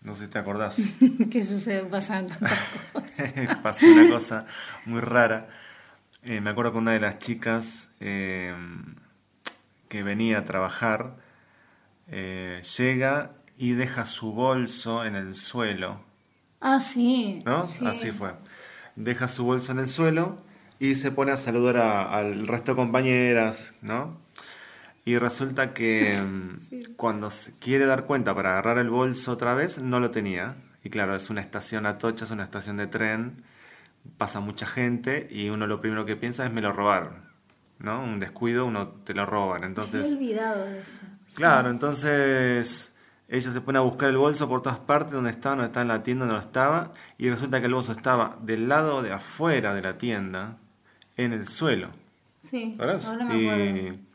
No 0.04 0.16
sé 0.16 0.26
si 0.26 0.32
te 0.32 0.40
acordás. 0.40 0.78
¿Qué 1.32 1.46
sucede? 1.46 1.86
Pasan 1.86 2.28
tantas 2.28 2.60
cosas. 2.92 3.34
Pasó 3.64 3.88
una 3.88 4.10
cosa 4.10 4.46
muy 4.86 5.02
rara. 5.02 5.48
Eh, 6.24 6.42
me 6.42 6.52
acuerdo 6.52 6.74
que 6.74 6.78
una 6.78 6.94
de 6.94 7.00
las 7.00 7.20
chicas 7.20 7.90
eh, 8.00 8.56
que 9.90 10.04
venía 10.04 10.40
a 10.40 10.44
trabajar 10.44 11.16
eh, 12.08 12.62
llega 12.78 13.32
y 13.58 13.74
deja 13.74 14.06
su 14.06 14.32
bolso 14.32 15.06
en 15.06 15.16
el 15.16 15.36
suelo. 15.36 16.02
Ah, 16.60 16.80
sí. 16.80 17.42
¿no? 17.46 17.66
sí. 17.66 17.86
Así 17.86 18.12
fue. 18.12 18.34
Deja 18.96 19.28
su 19.28 19.44
bolsa 19.44 19.72
en 19.72 19.80
el 19.80 19.88
suelo 19.88 20.38
y 20.80 20.96
se 20.96 21.12
pone 21.12 21.32
a 21.32 21.38
saludar 21.38 21.78
al 21.78 22.48
resto 22.48 22.72
de 22.72 22.76
compañeras, 22.76 23.76
¿no? 23.82 24.18
Y 25.04 25.18
resulta 25.18 25.74
que 25.74 26.22
mm, 26.22 26.94
cuando 26.96 27.30
se 27.30 27.54
quiere 27.54 27.86
dar 27.86 28.06
cuenta 28.06 28.36
para 28.36 28.52
agarrar 28.52 28.78
el 28.78 28.90
bolso 28.90 29.32
otra 29.32 29.54
vez, 29.54 29.80
no 29.80 30.00
lo 30.00 30.12
tenía. 30.12 30.56
Y 30.84 30.90
claro, 30.90 31.16
es 31.16 31.30
una 31.30 31.42
estación 31.42 31.86
Atocha, 31.86 32.26
es 32.26 32.32
una 32.32 32.44
estación 32.44 32.78
de 32.78 32.88
tren, 32.88 33.44
pasa 34.18 34.40
mucha 34.40 34.66
gente 34.66 35.28
y 35.30 35.50
uno 35.50 35.68
lo 35.68 35.80
primero 35.80 36.06
que 36.06 36.16
piensa 36.16 36.46
es 36.46 36.52
me 36.52 36.62
lo 36.62 36.74
robaron, 36.74 37.24
¿no? 37.80 38.02
Un 38.02 38.20
descuido, 38.20 38.66
uno 38.66 38.88
te 38.88 39.14
lo 39.14 39.26
roban. 39.26 39.62
Me 39.62 39.68
Entonces, 39.68 40.06
había 40.06 40.18
olvidado 40.18 40.66
de 40.66 40.82
eso. 40.82 41.02
Claro, 41.36 41.70
entonces 41.70 42.94
ella 43.28 43.52
se 43.52 43.62
pone 43.62 43.78
a 43.78 43.82
buscar 43.82 44.10
el 44.10 44.18
bolso 44.18 44.50
por 44.50 44.62
todas 44.62 44.80
partes, 44.80 45.14
donde 45.14 45.30
estaba, 45.30 45.56
no 45.56 45.64
estaba 45.64 45.84
en 45.84 45.88
la 45.88 46.04
tienda, 46.04 46.26
no 46.26 46.38
estaba, 46.38 46.94
y 47.18 47.30
resulta 47.30 47.62
que 47.62 47.68
el 47.68 47.74
bolso 47.74 47.94
estaba 47.94 48.38
del 48.42 48.68
lado 48.68 49.02
de 49.02 49.14
afuera 49.14 49.74
de 49.74 49.82
la 49.82 49.98
tienda, 49.98 50.58
en 51.16 51.34
el 51.34 51.48
suelo. 51.48 51.92
Sí, 52.42 52.76
¿verdad? 52.78 53.02
ahora 53.06 53.26
me 53.26 53.52
acuerdo. 53.52 54.11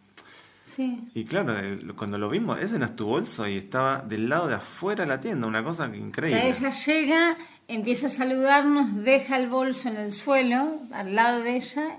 Y, 0.67 0.69
Sí, 0.69 1.09
y 1.15 1.25
claro, 1.25 1.57
el- 1.59 1.95
cuando 1.95 2.19
lo 2.19 2.29
vimos, 2.29 2.59
ese 2.59 2.79
no 2.79 2.87
es 2.87 2.97
tu 2.97 3.07
bolso 3.07 3.47
y 3.47 3.57
estaba 3.57 3.99
del 4.03 4.29
lado 4.29 4.49
de 4.49 4.57
afuera 4.57 5.05
de 5.05 5.09
la 5.09 5.21
tienda, 5.21 5.47
una 5.47 5.63
cosa 5.63 5.85
o 5.89 5.95
increíble. 5.95 6.53
sea, 6.53 6.69
ella 6.69 6.77
llega, 6.85 7.37
empieza 7.69 8.07
a 8.09 8.11
saludarnos, 8.11 8.97
deja 9.05 9.37
el 9.39 9.49
bolso 9.49 9.89
en 9.89 9.97
el 9.97 10.13
suelo, 10.13 10.81
al 10.93 11.15
lado 11.15 11.43
de 11.43 11.55
ella, 11.57 11.99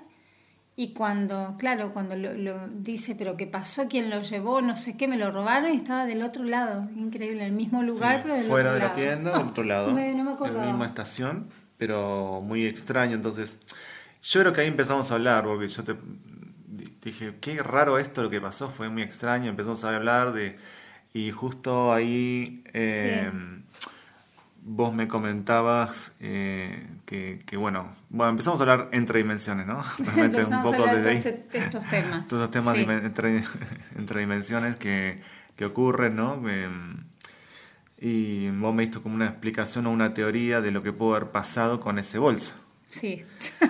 y 0.75 0.93
cuando, 0.93 1.55
claro, 1.57 1.91
cuando 1.93 2.15
lo, 2.17 2.33
lo 2.33 2.67
dice, 2.67 3.15
pero 3.15 3.35
¿qué 3.37 3.47
pasó? 3.47 3.87
¿Quién 3.87 4.09
lo 4.11 4.21
llevó? 4.21 4.61
No 4.61 4.75
sé 4.75 4.95
qué, 4.97 5.07
me 5.07 5.17
lo 5.17 5.31
robaron 5.31 5.71
y 5.73 5.77
estaba 5.77 6.05
del 6.05 6.21
otro 6.21 6.43
lado. 6.43 6.87
Increíble, 6.95 7.39
en 7.41 7.47
el 7.47 7.53
mismo 7.53 7.81
lugar, 7.83 8.17
Sí, 8.17 8.21
pero 8.23 8.35
del 8.35 8.45
fuera 8.45 8.69
otro 8.69 8.73
de 8.73 8.79
la 8.79 8.85
lado. 8.85 8.95
tienda, 8.99 9.37
del 9.39 9.47
otro 9.47 9.63
lado. 9.63 9.91
Me- 9.93 10.13
no 10.13 10.23
me 10.23 10.47
en 10.47 10.53
la 10.57 10.65
misma 10.67 10.85
estación, 10.85 11.47
pero 11.77 12.41
muy 12.41 12.65
extraño. 12.65 13.15
Entonces, 13.15 13.57
yo 14.21 14.41
creo 14.41 14.51
que 14.53 14.61
ahí 14.61 14.67
empezamos 14.67 15.09
a 15.09 15.15
hablar, 15.15 15.45
porque 15.45 15.67
yo 15.67 15.83
te 15.83 15.95
dije, 17.03 17.35
qué 17.41 17.61
raro 17.63 17.97
esto 17.97 18.23
lo 18.23 18.29
que 18.29 18.41
pasó, 18.41 18.69
fue 18.69 18.89
muy 18.89 19.01
extraño. 19.01 19.49
Empezamos 19.49 19.83
a 19.83 19.95
hablar 19.95 20.33
de. 20.33 20.57
Y 21.13 21.31
justo 21.31 21.93
ahí. 21.93 22.63
eh, 22.73 23.31
Vos 24.69 24.93
me 24.93 25.07
comentabas 25.07 26.11
eh, 26.19 26.85
que, 27.05 27.39
que, 27.45 27.55
bueno, 27.55 27.95
bueno, 28.09 28.31
empezamos 28.31 28.59
a 28.59 28.63
hablar 28.63 28.89
entre 28.91 29.19
dimensiones, 29.19 29.65
¿no? 29.65 29.81
Realmente 29.99 30.41
a 30.53 30.59
hablar 30.61 30.95
de, 30.97 31.01
desde 31.03 31.13
este- 31.13 31.47
de 31.57 31.63
estos 31.63 31.85
temas. 31.85 32.27
Todos 32.27 32.41
los 32.41 32.51
temas 32.51 32.75
Sí. 32.75 32.85
entre, 32.89 33.43
entre 33.95 34.19
dimensiones 34.19 34.75
que, 34.75 35.21
que 35.55 35.63
ocurren, 35.63 36.17
¿no? 36.17 36.49
Em, 36.49 36.97
y 38.01 38.49
vos 38.49 38.75
me 38.75 38.83
diste 38.83 38.99
como 38.99 39.15
una 39.15 39.27
explicación 39.27 39.85
o 39.87 39.91
una 39.91 40.13
teoría 40.13 40.59
de 40.59 40.71
lo 40.71 40.81
que 40.83 40.91
pudo 40.91 41.15
haber 41.15 41.31
pasado 41.31 41.79
con 41.79 41.97
ese 41.97 42.17
bolso. 42.19 42.55
Sí. 42.89 43.23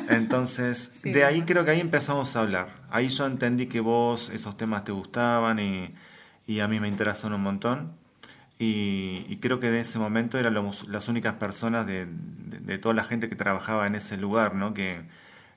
Entonces, 0.09 0.93
Sí, 1.03 1.11
de 1.11 1.25
ahí 1.25 1.35
bueno. 1.35 1.45
creo 1.45 1.65
que 1.65 1.71
ahí 1.71 1.79
empezamos 1.79 2.35
a 2.35 2.39
hablar. 2.39 2.69
Ahí 2.89 3.09
yo 3.09 3.25
entendí 3.25 3.67
que 3.67 3.79
vos 3.79 4.29
esos 4.29 4.55
temas 4.57 4.83
te 4.83 4.91
gustaban 4.91 5.59
y, 5.59 5.93
y 6.47 6.59
a 6.61 6.67
mí 6.67 6.79
me 6.79 6.87
interesaron 6.87 7.35
un 7.35 7.43
montón. 7.43 7.91
Y, 8.59 9.25
y 9.29 9.37
creo 9.37 9.59
que 9.59 9.69
de 9.69 9.81
ese 9.81 9.99
momento 9.99 10.37
eran 10.39 10.53
los- 10.55 10.87
las 10.87 11.07
únicas 11.09 11.33
personas 11.35 11.85
de, 11.85 12.05
de- 12.07 12.59
de 12.59 12.77
toda 12.79 12.95
la 12.95 13.03
gente 13.03 13.29
que 13.29 13.35
trabajaba 13.35 13.85
en 13.85 13.95
ese 13.95 14.17
lugar, 14.17 14.55
¿no? 14.55 14.73
Que, 14.73 15.01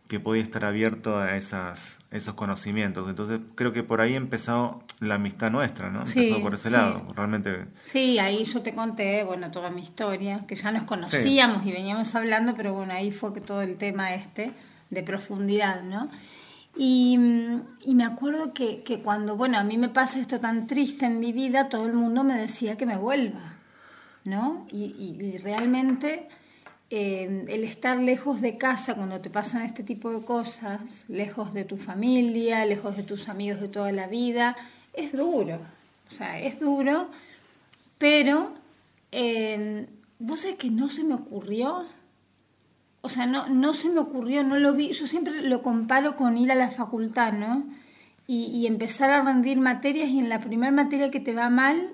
que 0.07 0.21
podía 0.21 0.43
estar 0.43 0.65
abierto 0.65 1.17
a 1.19 1.37
esas, 1.37 2.01
esos 2.11 2.35
conocimientos. 2.35 3.09
Entonces 3.09 3.41
creo 3.55 3.73
que 3.73 3.83
por 3.85 4.01
ahí 4.01 4.17
empezó 4.17 4.83
la 4.99 5.15
amistad 5.15 5.51
nuestra, 5.51 5.89
¿no? 5.89 6.07
Sí, 6.07 6.19
Empezó 6.19 6.43
por 6.43 6.55
ese 6.55 6.69
sí. 6.69 6.75
lado. 6.75 7.07
Realmente 7.17 7.65
Sí, 7.85 8.19
ahí 8.19 8.45
yo 8.45 8.61
te 8.61 8.75
conté, 8.75 9.23
bueno, 9.25 9.51
toda 9.51 9.71
mi 9.71 9.83
historia, 9.83 10.45
que 10.47 10.57
ya 10.57 10.71
nos 10.73 10.83
conocíamos 10.83 11.65
y 11.65 11.73
veníamos 11.73 12.15
hablando, 12.17 12.55
pero 12.55 12.75
bueno, 12.75 12.93
ahí 12.93 13.13
fue 13.13 13.33
que 13.33 13.41
todo 13.41 13.63
el 13.63 13.77
tema 13.77 14.13
este 14.15 14.51
de 14.91 15.03
profundidad, 15.05 15.83
¿no? 15.85 16.11
Y, 16.83 17.19
mm, 17.19 17.63
y 17.85 17.95
me 17.95 18.05
acuerdo 18.05 18.55
que, 18.55 18.83
que 18.83 19.03
cuando, 19.03 19.37
bueno, 19.37 19.59
a 19.59 19.65
mí 19.65 19.77
me 19.77 19.91
pasa 19.91 20.19
esto 20.19 20.41
tan 20.41 20.67
triste 20.67 21.05
en 21.05 21.21
mi 21.21 21.31
vida, 21.31 21.69
todo 21.69 21.85
el 21.85 21.93
mundo 21.93 22.25
me 22.25 22.35
decía 22.39 22.79
que 22.79 22.87
me 22.87 22.97
vuelva, 22.97 23.57
¿no? 24.25 24.67
Y, 24.73 25.37
realmente 25.43 26.27
eh, 26.89 27.45
el 27.49 27.65
estar 27.65 27.99
lejos 27.99 28.41
de 28.41 28.57
casa 28.57 28.95
cuando 28.95 29.21
te 29.21 29.29
pasan 29.29 29.61
este 29.61 29.83
tipo 29.83 30.11
de 30.11 30.25
cosas, 30.25 31.05
lejos 31.11 31.53
de 31.53 31.67
tu 31.67 31.77
familia, 31.77 32.65
lejos 32.65 32.97
de 32.97 33.03
tus 33.03 33.29
amigos 33.29 33.61
de 33.61 33.69
toda 33.69 33.93
la 33.93 34.07
vida, 34.07 34.57
es 34.95 35.15
duro. 35.15 35.61
O 36.09 36.15
sea, 36.15 36.41
es 36.41 36.61
duro, 36.61 37.11
pero 37.99 38.55
eh, 39.13 39.87
vos 40.19 40.41
sabés 40.41 40.57
que 40.57 40.71
no 40.71 40.89
se 40.89 41.05
me 41.05 41.13
ocurrió. 41.13 41.85
O 43.03 43.09
sea, 43.09 43.27
no, 43.27 43.49
no 43.49 43.73
se 43.73 43.89
me 43.89 44.01
ocurrió, 44.01 44.43
no 44.45 44.59
lo 44.59 44.75
vi. 44.75 44.93
Yo 44.93 45.07
siempre 45.07 45.41
lo 45.43 45.63
comparo 45.63 46.17
con 46.17 46.37
ir 46.37 46.53
a 46.53 46.55
la 46.55 46.71
facultad, 46.71 47.33
¿no? 47.33 47.65
Y, 48.27 48.45
y 48.47 48.67
empezar 48.67 49.11
a 49.11 49.23
rendir 49.23 49.59
materias 49.59 50.09
y 50.11 50.19
en 50.19 50.29
la 50.29 50.39
primera 50.41 50.71
materia 50.71 51.11
que 51.11 51.21
te 51.21 51.35
va 51.35 51.49
mal, 51.51 51.91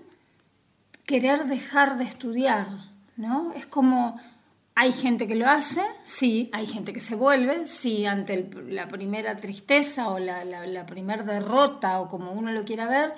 querer 1.07 1.45
dejar 1.45 1.99
de 1.99 2.05
estudiar, 2.05 2.67
¿no? 3.17 3.53
Es 3.53 3.67
como, 3.67 4.19
hay 4.75 4.93
gente 4.93 5.27
que 5.27 5.37
lo 5.37 5.49
hace, 5.49 5.83
sí, 6.05 6.51
hay 6.53 6.67
gente 6.67 6.93
que 6.93 7.01
se 7.01 7.15
vuelve, 7.15 7.67
sí, 7.67 8.05
ante 8.07 8.35
el- 8.35 8.75
la 8.75 8.89
primera 8.89 9.37
tristeza 9.37 10.09
o 10.09 10.19
la, 10.19 10.45
la, 10.45 10.67
la 10.67 10.85
primera 10.87 11.23
derrota 11.23 12.01
o 12.01 12.09
como 12.09 12.33
uno 12.33 12.51
lo 12.53 12.65
quiera 12.65 12.87
ver, 12.87 13.15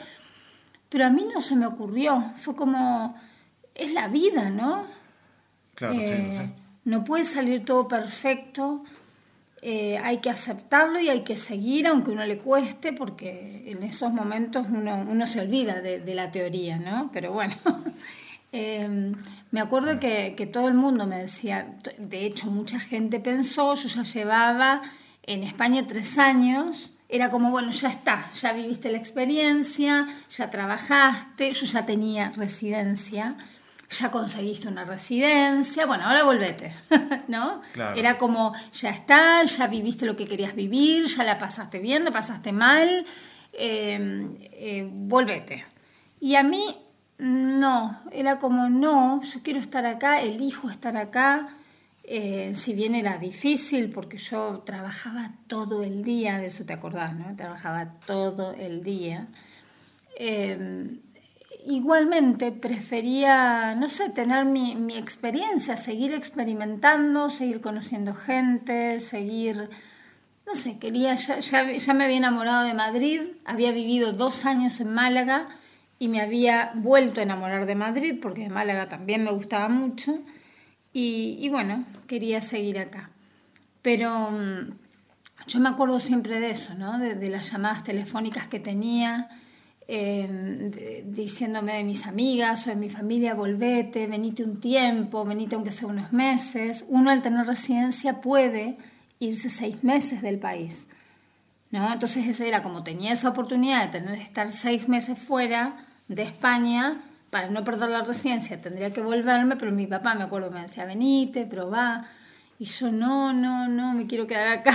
pero 0.90 1.06
a 1.06 1.10
mí 1.10 1.26
no 1.34 1.40
se 1.40 1.56
me 1.56 1.66
ocurrió, 1.66 2.22
fue 2.36 2.54
como, 2.54 3.16
es 3.74 3.92
la 3.94 4.08
vida, 4.08 4.50
¿no? 4.50 4.84
Claro, 5.74 5.94
sí, 5.94 6.00
Eh, 6.02 6.30
sí. 6.36 6.62
No 6.88 7.04
puede 7.04 7.24
salir 7.24 7.66
todo 7.66 7.86
perfecto, 7.86 8.82
eh, 9.60 9.98
hay 9.98 10.20
que 10.20 10.30
aceptarlo 10.30 10.98
y 10.98 11.10
hay 11.10 11.20
que 11.20 11.36
seguir, 11.36 11.86
aunque 11.86 12.12
uno 12.12 12.24
le 12.24 12.38
cueste, 12.38 12.94
porque 12.94 13.70
en 13.70 13.82
esos 13.82 14.10
momentos 14.10 14.68
uno, 14.70 15.04
uno 15.06 15.26
se 15.26 15.42
olvida 15.42 15.82
de, 15.82 16.14
la 16.14 16.30
teoría, 16.30 16.78
¿no? 16.78 17.10
Pero 17.12 17.30
bueno, 17.34 17.54
eh, 18.52 19.12
me 19.50 19.60
acuerdo 19.60 20.00
que, 20.00 20.32
que 20.34 20.46
todo 20.46 20.66
el 20.66 20.72
mundo 20.72 21.06
me 21.06 21.18
decía, 21.18 21.76
de 21.98 22.24
hecho 22.24 22.46
mucha 22.50 22.80
gente 22.80 23.20
pensó, 23.20 23.74
yo 23.74 23.88
ya 23.88 24.04
llevaba 24.04 24.80
en 25.24 25.42
España 25.42 25.86
tres 25.86 26.16
años, 26.16 26.94
era 27.10 27.28
como, 27.28 27.50
bueno, 27.50 27.70
ya 27.70 27.90
está, 27.90 28.32
ya 28.32 28.54
viviste 28.54 28.90
la 28.90 28.96
experiencia, 28.96 30.06
ya 30.30 30.48
trabajaste, 30.48 31.52
yo 31.52 31.66
ya 31.66 31.84
tenía 31.84 32.30
residencia, 32.30 33.36
ya 33.90 34.10
conseguiste 34.10 34.68
una 34.68 34.84
residencia, 34.84 35.86
bueno, 35.86 36.04
ahora 36.04 36.22
volvete, 36.22 36.74
¿no? 37.28 37.62
Claro. 37.72 37.98
Era 37.98 38.18
como, 38.18 38.52
ya 38.72 38.90
está, 38.90 39.42
ya 39.44 39.66
viviste 39.66 40.04
lo 40.04 40.16
que 40.16 40.26
querías 40.26 40.54
vivir, 40.54 41.06
ya 41.06 41.24
la 41.24 41.38
pasaste 41.38 41.78
bien, 41.78 42.04
la 42.04 42.10
pasaste 42.10 42.52
mal, 42.52 43.06
eh, 43.52 44.48
eh, 44.52 44.88
volvete. 44.90 45.64
Y 46.20 46.34
a 46.34 46.42
mí, 46.42 46.76
no, 47.18 47.98
era 48.12 48.38
como, 48.38 48.68
no, 48.68 49.22
yo 49.22 49.40
quiero 49.42 49.58
estar 49.60 49.86
acá, 49.86 50.20
elijo 50.20 50.68
estar 50.68 50.96
acá, 50.96 51.48
eh, 52.04 52.52
si 52.54 52.74
bien 52.74 52.94
era 52.94 53.18
difícil, 53.18 53.90
porque 53.90 54.18
yo 54.18 54.62
trabajaba 54.64 55.32
todo 55.46 55.82
el 55.82 56.02
día, 56.02 56.38
de 56.38 56.46
eso 56.46 56.64
te 56.64 56.72
acordás, 56.74 57.14
¿no? 57.14 57.34
Trabajaba 57.36 57.94
todo 58.06 58.52
el 58.52 58.82
día. 58.82 59.26
Eh, 60.18 60.98
igualmente 61.68 62.50
prefería, 62.50 63.74
no 63.74 63.88
sé, 63.88 64.08
tener 64.08 64.46
mi, 64.46 64.74
mi 64.74 64.96
experiencia, 64.96 65.76
seguir 65.76 66.14
experimentando, 66.14 67.28
seguir 67.28 67.60
conociendo 67.60 68.14
gente, 68.14 69.00
seguir, 69.00 69.68
no 70.46 70.54
sé, 70.54 70.78
quería, 70.78 71.14
ya, 71.14 71.40
ya, 71.40 71.94
me 71.94 72.04
había 72.04 72.16
enamorado 72.16 72.64
de 72.64 72.72
Madrid, 72.72 73.20
había 73.44 73.70
vivido 73.72 74.14
dos 74.14 74.46
años 74.46 74.80
en 74.80 74.94
Málaga 74.94 75.48
y 75.98 76.08
me 76.08 76.22
había 76.22 76.72
vuelto 76.74 77.20
a 77.20 77.24
enamorar 77.24 77.66
de 77.66 77.74
Madrid 77.74 78.18
porque 78.20 78.44
de 78.44 78.48
Málaga 78.48 78.86
también 78.86 79.24
me 79.24 79.30
gustaba 79.30 79.68
mucho 79.68 80.18
y, 80.94 81.36
y 81.38 81.50
bueno, 81.50 81.84
quería 82.06 82.40
seguir 82.40 82.78
acá. 82.78 83.10
Pero 83.82 84.30
mm, 84.30 84.72
yo 85.46 85.60
me 85.60 85.68
acuerdo 85.68 85.98
siempre 85.98 86.40
de 86.40 86.50
eso, 86.50 86.74
¿no? 86.74 86.98
De 86.98 87.28
las 87.28 87.52
llamadas 87.52 87.84
telefónicas 87.84 88.46
que 88.46 88.58
tenía, 88.58 89.28
eh, 89.90 91.02
diciéndome 91.06 91.72
de 91.74 91.84
mis 91.84 92.06
amigas 92.06 92.66
o 92.66 92.70
de 92.70 92.76
mi 92.76 92.90
familia, 92.90 93.34
volvete, 93.34 94.06
venite 94.06 94.44
un 94.44 94.60
tiempo, 94.60 95.24
venite 95.24 95.54
aunque 95.54 95.72
sea 95.72 95.88
unos 95.88 96.12
meses. 96.12 96.84
Uno 96.88 97.10
al 97.10 97.22
tener 97.22 97.46
residencia 97.46 98.20
puede 98.20 98.76
irse 99.18 99.48
seis 99.50 99.82
meses 99.82 100.20
del 100.22 100.38
país. 100.38 100.88
¿no? 101.70 101.92
Entonces 101.92 102.26
ese 102.26 102.48
era 102.48 102.62
como 102.62 102.82
tenía 102.84 103.12
esa 103.12 103.30
oportunidad 103.30 103.86
de 103.90 103.98
tener 104.00 104.18
estar 104.18 104.50
seis 104.52 104.88
meses 104.88 105.18
fuera 105.18 105.86
de 106.08 106.22
España 106.22 107.02
para 107.30 107.50
no 107.50 107.62
perder 107.64 107.90
la 107.90 108.02
residencia, 108.02 108.58
tendría 108.60 108.90
que 108.90 109.02
volverme, 109.02 109.56
pero 109.56 109.70
mi 109.70 109.86
papá 109.86 110.14
me 110.14 110.24
acuerdo 110.24 110.50
me 110.50 110.62
decía, 110.62 110.86
venite, 110.86 111.44
probá. 111.44 112.06
Y 112.58 112.64
yo 112.64 112.90
no, 112.90 113.32
no, 113.34 113.68
no, 113.68 113.92
me 113.92 114.06
quiero 114.06 114.26
quedar 114.26 114.48
acá. 114.48 114.72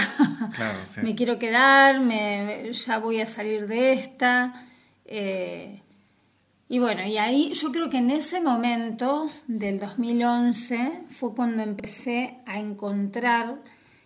Claro, 0.55 0.77
sí. 0.87 1.01
me 1.03 1.15
quiero 1.15 1.39
quedar, 1.39 1.99
me- 1.99 2.71
ya 2.71 2.99
voy 2.99 3.21
a 3.21 3.25
salir 3.25 3.65
de 3.67 3.93
esta. 3.93 4.53
Eh, 5.05 5.81
y 6.69 6.79
bueno, 6.79 7.05
y 7.05 7.17
ahí 7.17 7.53
yo 7.53 7.71
creo 7.71 7.89
que 7.89 7.97
en 7.97 8.11
ese 8.11 8.41
momento 8.41 9.29
del 9.47 9.79
2011 9.79 11.03
fue 11.09 11.35
cuando 11.35 11.61
empecé 11.61 12.39
a 12.45 12.57
encontrar 12.59 13.61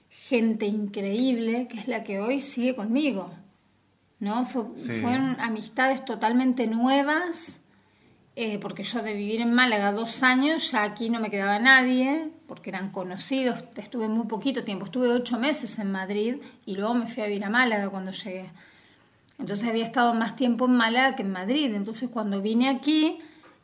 gente 0.09 0.65
increíble, 0.65 1.67
que 1.67 1.79
es 1.79 1.87
la 1.87 2.03
que 2.03 2.19
hoy 2.19 2.39
sigue 2.39 2.75
conmigo. 2.75 3.31
¿no? 4.19 4.45
Fue, 4.45 4.63
Sí. 4.75 4.91
Fueron 5.01 5.39
amistades 5.39 6.03
totalmente 6.03 6.67
nuevas, 6.67 7.61
eh, 8.35 8.59
porque 8.59 8.83
yo 8.83 9.01
de 9.01 9.13
vivir 9.13 9.41
en 9.41 9.53
Málaga 9.53 9.91
dos 9.91 10.23
años, 10.23 10.71
ya 10.71 10.83
aquí 10.83 11.09
no 11.09 11.19
me 11.19 11.29
quedaba 11.29 11.59
nadie, 11.59 12.29
porque 12.47 12.69
eran 12.69 12.91
conocidos, 12.91 13.63
estuve 13.75 14.07
muy 14.07 14.27
poquito 14.27 14.63
tiempo, 14.63 14.85
estuve 14.85 15.09
ocho 15.09 15.39
meses 15.39 15.79
en 15.79 15.91
Madrid 15.91 16.35
y 16.65 16.75
luego 16.75 16.93
me 16.93 17.07
fui 17.07 17.23
a 17.23 17.27
vivir 17.27 17.45
a 17.45 17.49
Málaga 17.49 17.89
cuando 17.89 18.11
llegué. 18.11 18.49
Entonces 19.39 19.67
había 19.67 19.85
estado 19.85 20.13
más 20.13 20.35
tiempo 20.35 20.65
en 20.65 20.75
Málaga 20.75 21.15
que 21.15 21.23
en 21.23 21.31
Madrid. 21.31 21.73
Entonces 21.73 22.09
cuando 22.09 22.41
vine 22.41 22.69
aquí, 22.69 23.19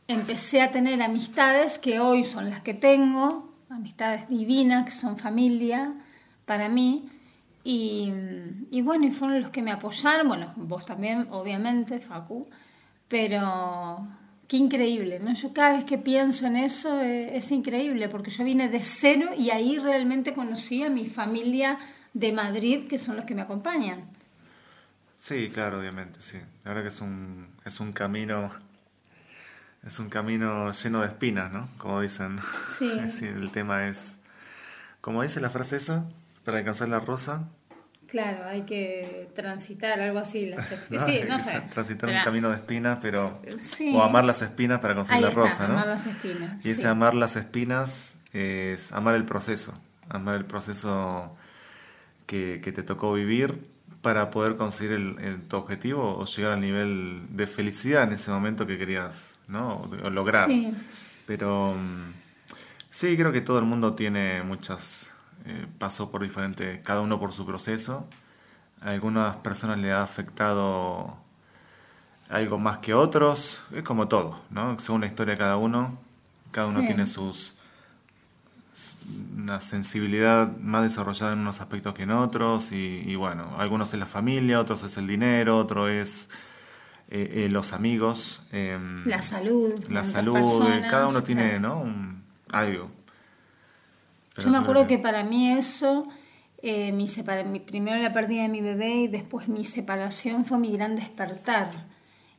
empecé 0.08 0.62
a 0.62 0.70
tener 0.70 1.02
amistades 1.02 1.78
que 1.78 2.00
hoy 2.00 2.22
son 2.22 2.50
las 2.50 2.60
que 2.62 2.74
tengo, 2.74 3.52
amistades 3.70 4.28
divinas, 4.28 4.84
que 4.84 4.92
son 4.92 5.16
familia 5.16 5.94
para 6.46 6.68
mí. 6.68 7.08
Y, 7.64 8.12
y 8.70 8.82
bueno, 8.82 9.06
y 9.06 9.10
fueron 9.10 9.40
los 9.40 9.50
que 9.50 9.62
me 9.62 9.72
apoyaron, 9.72 10.28
bueno, 10.28 10.52
vos 10.56 10.84
también, 10.84 11.28
obviamente, 11.30 11.98
Facu, 11.98 12.46
pero 13.08 14.06
qué 14.48 14.56
increíble, 14.56 15.18
¿no? 15.20 15.32
Yo 15.32 15.52
cada 15.52 15.74
vez 15.74 15.84
que 15.84 15.98
pienso 15.98 16.46
en 16.46 16.56
eso 16.56 17.00
eh, 17.00 17.36
es, 17.36 17.50
increíble, 17.52 18.08
porque 18.08 18.30
yo 18.30 18.44
vine 18.44 18.68
de 18.68 18.80
cero 18.80 19.30
y 19.36 19.50
ahí 19.50 19.78
realmente 19.78 20.34
conocí 20.34 20.82
a 20.82 20.90
mi 20.90 21.06
familia 21.06 21.78
de 22.12 22.32
Madrid, 22.32 22.86
que 22.86 22.98
son 22.98 23.16
los 23.16 23.24
que 23.24 23.34
me 23.34 23.42
acompañan. 23.42 24.00
Sí, 25.24 25.48
claro, 25.48 25.78
obviamente, 25.78 26.20
sí. 26.20 26.36
La 26.64 26.72
verdad 26.72 26.82
que 26.82 26.88
es 26.88 27.00
un, 27.00 27.48
es 27.64 27.80
un 27.80 27.94
camino, 27.94 28.50
es 29.82 29.98
un 29.98 30.10
camino 30.10 30.70
lleno 30.70 31.00
de 31.00 31.06
espinas, 31.06 31.50
¿no? 31.50 31.66
Como 31.78 32.02
dicen. 32.02 32.38
Sí. 32.78 33.00
Sí, 33.08 33.24
el 33.24 33.50
tema 33.50 33.88
es, 33.88 34.20
como 35.00 35.22
dice 35.22 35.40
la 35.40 35.48
frase 35.48 35.76
esa, 35.76 36.04
para 36.44 36.58
alcanzar 36.58 36.90
la 36.90 37.00
rosa, 37.00 37.48
Claro, 38.06 38.44
hay 38.44 38.62
que 38.66 39.30
transitar 39.34 39.98
algo 39.98 40.18
así. 40.18 40.44
Las 40.44 40.70
¿no? 40.90 41.06
sí, 41.06 41.20
no 41.26 41.40
sé. 41.40 41.58
transitar 41.72 42.10
un 42.10 42.22
camino 42.22 42.50
de 42.50 42.56
espinas, 42.56 42.98
pero... 43.00 43.40
Sí. 43.62 43.94
O 43.96 44.02
amar 44.02 44.24
las 44.26 44.42
espinas 44.42 44.80
para 44.80 44.94
conseguir 44.94 45.16
Ahí 45.16 45.22
la 45.22 45.28
está, 45.30 45.40
rosa, 45.40 45.68
¿no? 45.68 45.74
amar 45.74 45.86
las 45.86 46.06
espinas, 46.06 46.66
Y 46.66 46.70
ese 46.70 46.86
amar 46.86 47.14
las 47.14 47.36
espinas 47.36 48.18
es 48.34 48.92
amar 48.92 49.14
el 49.14 49.24
proceso, 49.24 49.72
amar 50.10 50.34
el 50.34 50.44
proceso 50.44 51.34
que, 52.26 52.60
que 52.62 52.72
te 52.72 52.82
tocó 52.82 53.14
vivir 53.14 53.72
para 54.04 54.30
poder 54.30 54.54
conseguir 54.56 54.92
el, 54.92 55.18
el- 55.18 55.40
tu 55.48 55.56
objetivo 55.56 56.18
o 56.18 56.26
llegar 56.26 56.52
al 56.52 56.60
nivel 56.60 57.22
de 57.30 57.46
felicidad 57.46 58.02
en 58.04 58.12
ese 58.12 58.30
momento 58.30 58.66
que 58.66 58.76
querías 58.76 59.34
¿no? 59.48 59.76
o, 59.76 59.90
o 60.06 60.10
lograr. 60.10 60.46
Sí. 60.48 60.74
Pero 61.26 61.72
mm, 61.74 62.12
sí, 62.90 63.16
creo 63.16 63.32
que 63.32 63.40
todo 63.40 63.58
el 63.58 63.64
mundo 63.64 63.94
tiene 63.94 64.42
muchas, 64.42 65.12
eh, 65.46 65.66
pasó 65.78 66.10
por 66.10 66.22
diferentes, 66.22 66.80
cada 66.82 67.00
uno 67.00 67.18
por 67.18 67.32
su 67.32 67.46
proceso. 67.46 68.06
A 68.82 68.90
algunas 68.90 69.36
personas 69.38 69.78
le 69.78 69.90
ha 69.90 70.02
afectado 70.02 71.16
algo 72.28 72.58
más 72.58 72.78
que 72.78 72.92
otros, 72.92 73.62
es 73.72 73.82
como 73.84 74.06
todo, 74.08 74.38
¿no? 74.50 74.78
Según 74.78 75.00
la 75.00 75.06
historia 75.06 75.32
de 75.32 75.38
cada 75.38 75.56
uno, 75.56 75.98
cada 76.50 76.66
uno 76.66 76.80
Sí. 76.80 76.86
tiene 76.88 77.06
sus 77.06 77.53
una 79.36 79.60
sensibilidad 79.60 80.56
más 80.58 80.82
desarrollada 80.82 81.32
en 81.32 81.40
unos 81.40 81.60
aspectos 81.60 81.94
que 81.94 82.04
en 82.04 82.10
otros 82.12 82.72
y, 82.72 83.02
y 83.06 83.14
bueno, 83.16 83.56
algunos 83.58 83.92
es 83.92 83.98
la 84.00 84.06
familia, 84.06 84.60
otros 84.60 84.82
es 84.84 84.96
el 84.96 85.06
dinero, 85.06 85.58
otro 85.58 85.88
es 85.88 86.28
eh, 87.10 87.44
eh, 87.44 87.48
los 87.50 87.72
amigos, 87.72 88.42
em, 88.52 89.04
La 89.06 89.20
salud. 89.22 89.72
la 89.90 90.04
salud, 90.04 90.36
eh, 90.36 90.40
personas, 90.40 90.90
cada 90.90 91.06
uno 91.08 91.22
tiene. 91.22 91.58
¿no? 91.60 91.80
Un- 91.80 92.22
algo. 92.50 92.90
Pero 94.34 94.46
Yo 94.46 94.50
me 94.52 94.58
acuerdo 94.58 94.86
que 94.86 94.98
para 94.98 95.22
mí 95.24 95.50
eso, 95.50 96.08
mi 96.62 97.06
separa- 97.08 97.44
mi- 97.44 97.60
primero 97.60 98.02
la 98.02 98.12
pérdida 98.12 98.42
de 98.42 98.48
mi 98.48 98.60
bebé 98.62 98.94
y 98.94 99.08
después 99.08 99.48
mi 99.48 99.64
separación 99.64 100.44
fue 100.44 100.58
mi 100.58 100.72
gran 100.72 100.96
despertar. 100.96 101.70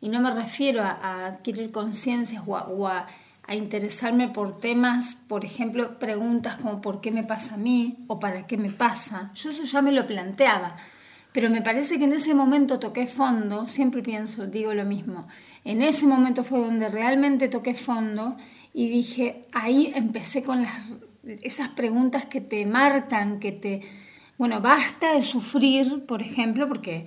Y 0.01 0.09
no 0.09 0.19
me 0.21 0.31
refiero 0.31 0.81
a, 0.83 0.91
a 0.91 1.25
adquirir 1.27 1.71
conciencias 1.71 2.43
o, 2.45 2.57
a, 2.57 2.63
o 2.63 2.87
a- 2.87 3.07
a 3.47 3.55
interesarme 3.55 4.27
por 4.27 4.59
temas, 4.59 5.15
por 5.27 5.45
ejemplo, 5.45 5.99
preguntas 5.99 6.57
como 6.57 6.81
¿por 6.81 7.01
qué 7.01 7.11
me 7.11 7.23
pasa 7.23 7.55
a 7.55 7.57
mí? 7.57 8.05
o 8.07 8.19
¿para 8.19 8.47
qué 8.47 8.57
me 8.57 8.69
pasa? 8.69 9.31
Yo 9.35 9.49
eso 9.49 9.63
ya 9.63 9.81
me 9.81 9.91
lo 9.91 10.05
planteaba. 10.05 10.77
Pero 11.31 11.49
me 11.49 11.61
parece 11.61 11.99
que 11.99 12.05
en 12.05 12.13
ese 12.13 12.33
momento 12.33 12.79
toqué 12.79 13.07
fondo, 13.07 13.67
siempre 13.67 14.01
pienso, 14.01 14.47
digo 14.47 14.73
lo 14.73 14.85
mismo, 14.85 15.27
en 15.65 15.81
ese 15.81 16.07
momento 16.07 16.43
fue 16.43 16.59
donde 16.59 16.87
realmente 16.87 17.49
toqué 17.49 17.75
fondo 17.75 18.37
y 18.73 18.89
dije, 18.89 19.41
ahí 19.51 19.91
empecé 19.95 20.43
con 20.43 20.65
esas 21.41 21.67
preguntas 21.69 22.25
que 22.25 22.39
te 22.39 22.65
marcan, 22.65 23.39
que 23.39 23.51
te, 23.51 23.81
bueno, 24.37 24.61
basta 24.61 25.13
de 25.13 25.21
sufrir, 25.21 26.05
por 26.05 26.21
ejemplo, 26.21 26.69
porque 26.69 27.05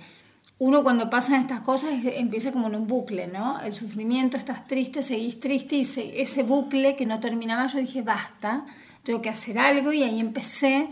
uno 0.59 0.83
cuando 0.83 1.09
pasan 1.09 1.35
estas 1.41 1.61
cosas 1.61 1.91
empieza 2.03 2.51
como 2.51 2.67
en 2.67 2.75
un 2.75 2.87
bucle, 2.87 3.27
¿no? 3.27 3.59
El 3.61 3.71
sufrimiento, 3.71 4.35
estás 4.37 4.67
triste, 4.67 5.01
seguís 5.01 5.39
triste 5.39 5.77
y 5.77 5.85
se- 5.85 6.21
ese 6.21 6.43
bucle 6.43 6.95
que 6.97 7.05
no 7.05 7.19
terminaba, 7.19 7.67
yo 7.67 7.79
dije, 7.79 8.01
basta, 8.01 8.65
tengo 9.03 9.21
que 9.21 9.29
hacer 9.29 9.57
algo 9.57 9.93
y 9.93 10.03
ahí 10.03 10.19
empecé 10.19 10.89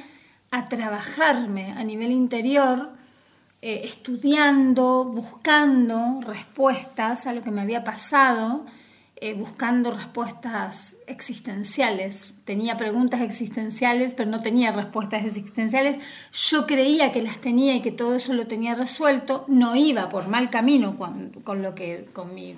a 0.52 0.70
trabajarme 0.70 1.74
a 1.74 1.84
nivel 1.84 2.12
interior, 2.12 2.92
eh, 3.62 3.82
estudiando, 3.84 5.04
buscando 5.04 6.22
respuestas 6.22 7.28
a 7.28 7.34
lo 7.34 7.44
que 7.44 7.52
me 7.52 7.62
había 7.62 7.84
pasado, 7.84 8.66
eh, 9.20 9.34
buscando 9.34 9.90
respuestas 9.90 10.98
existenciales. 11.08 12.36
Tenía 12.46 12.78
preguntas 12.78 13.22
existenciales, 13.22 14.14
pero 14.14 14.30
no 14.30 14.42
tenía 14.42 14.72
respuestas 14.72 15.26
existenciales. 15.26 15.98
Yo 16.32 16.68
creía 16.68 17.12
que 17.12 17.24
las 17.24 17.42
tenía 17.42 17.76
y 17.76 17.82
que 17.82 17.92
todo 17.92 18.14
eso 18.14 18.34
lo 18.34 18.46
tenía 18.46 18.76
resuelto. 18.76 19.44
No 19.48 19.76
iba 19.76 20.08
por 20.08 20.28
mal 20.28 20.52
camino 20.52 20.98
con, 20.98 21.32
con 21.44 21.64
lo 21.64 21.74
que, 21.74 22.06
con, 22.14 22.36
mi, 22.36 22.56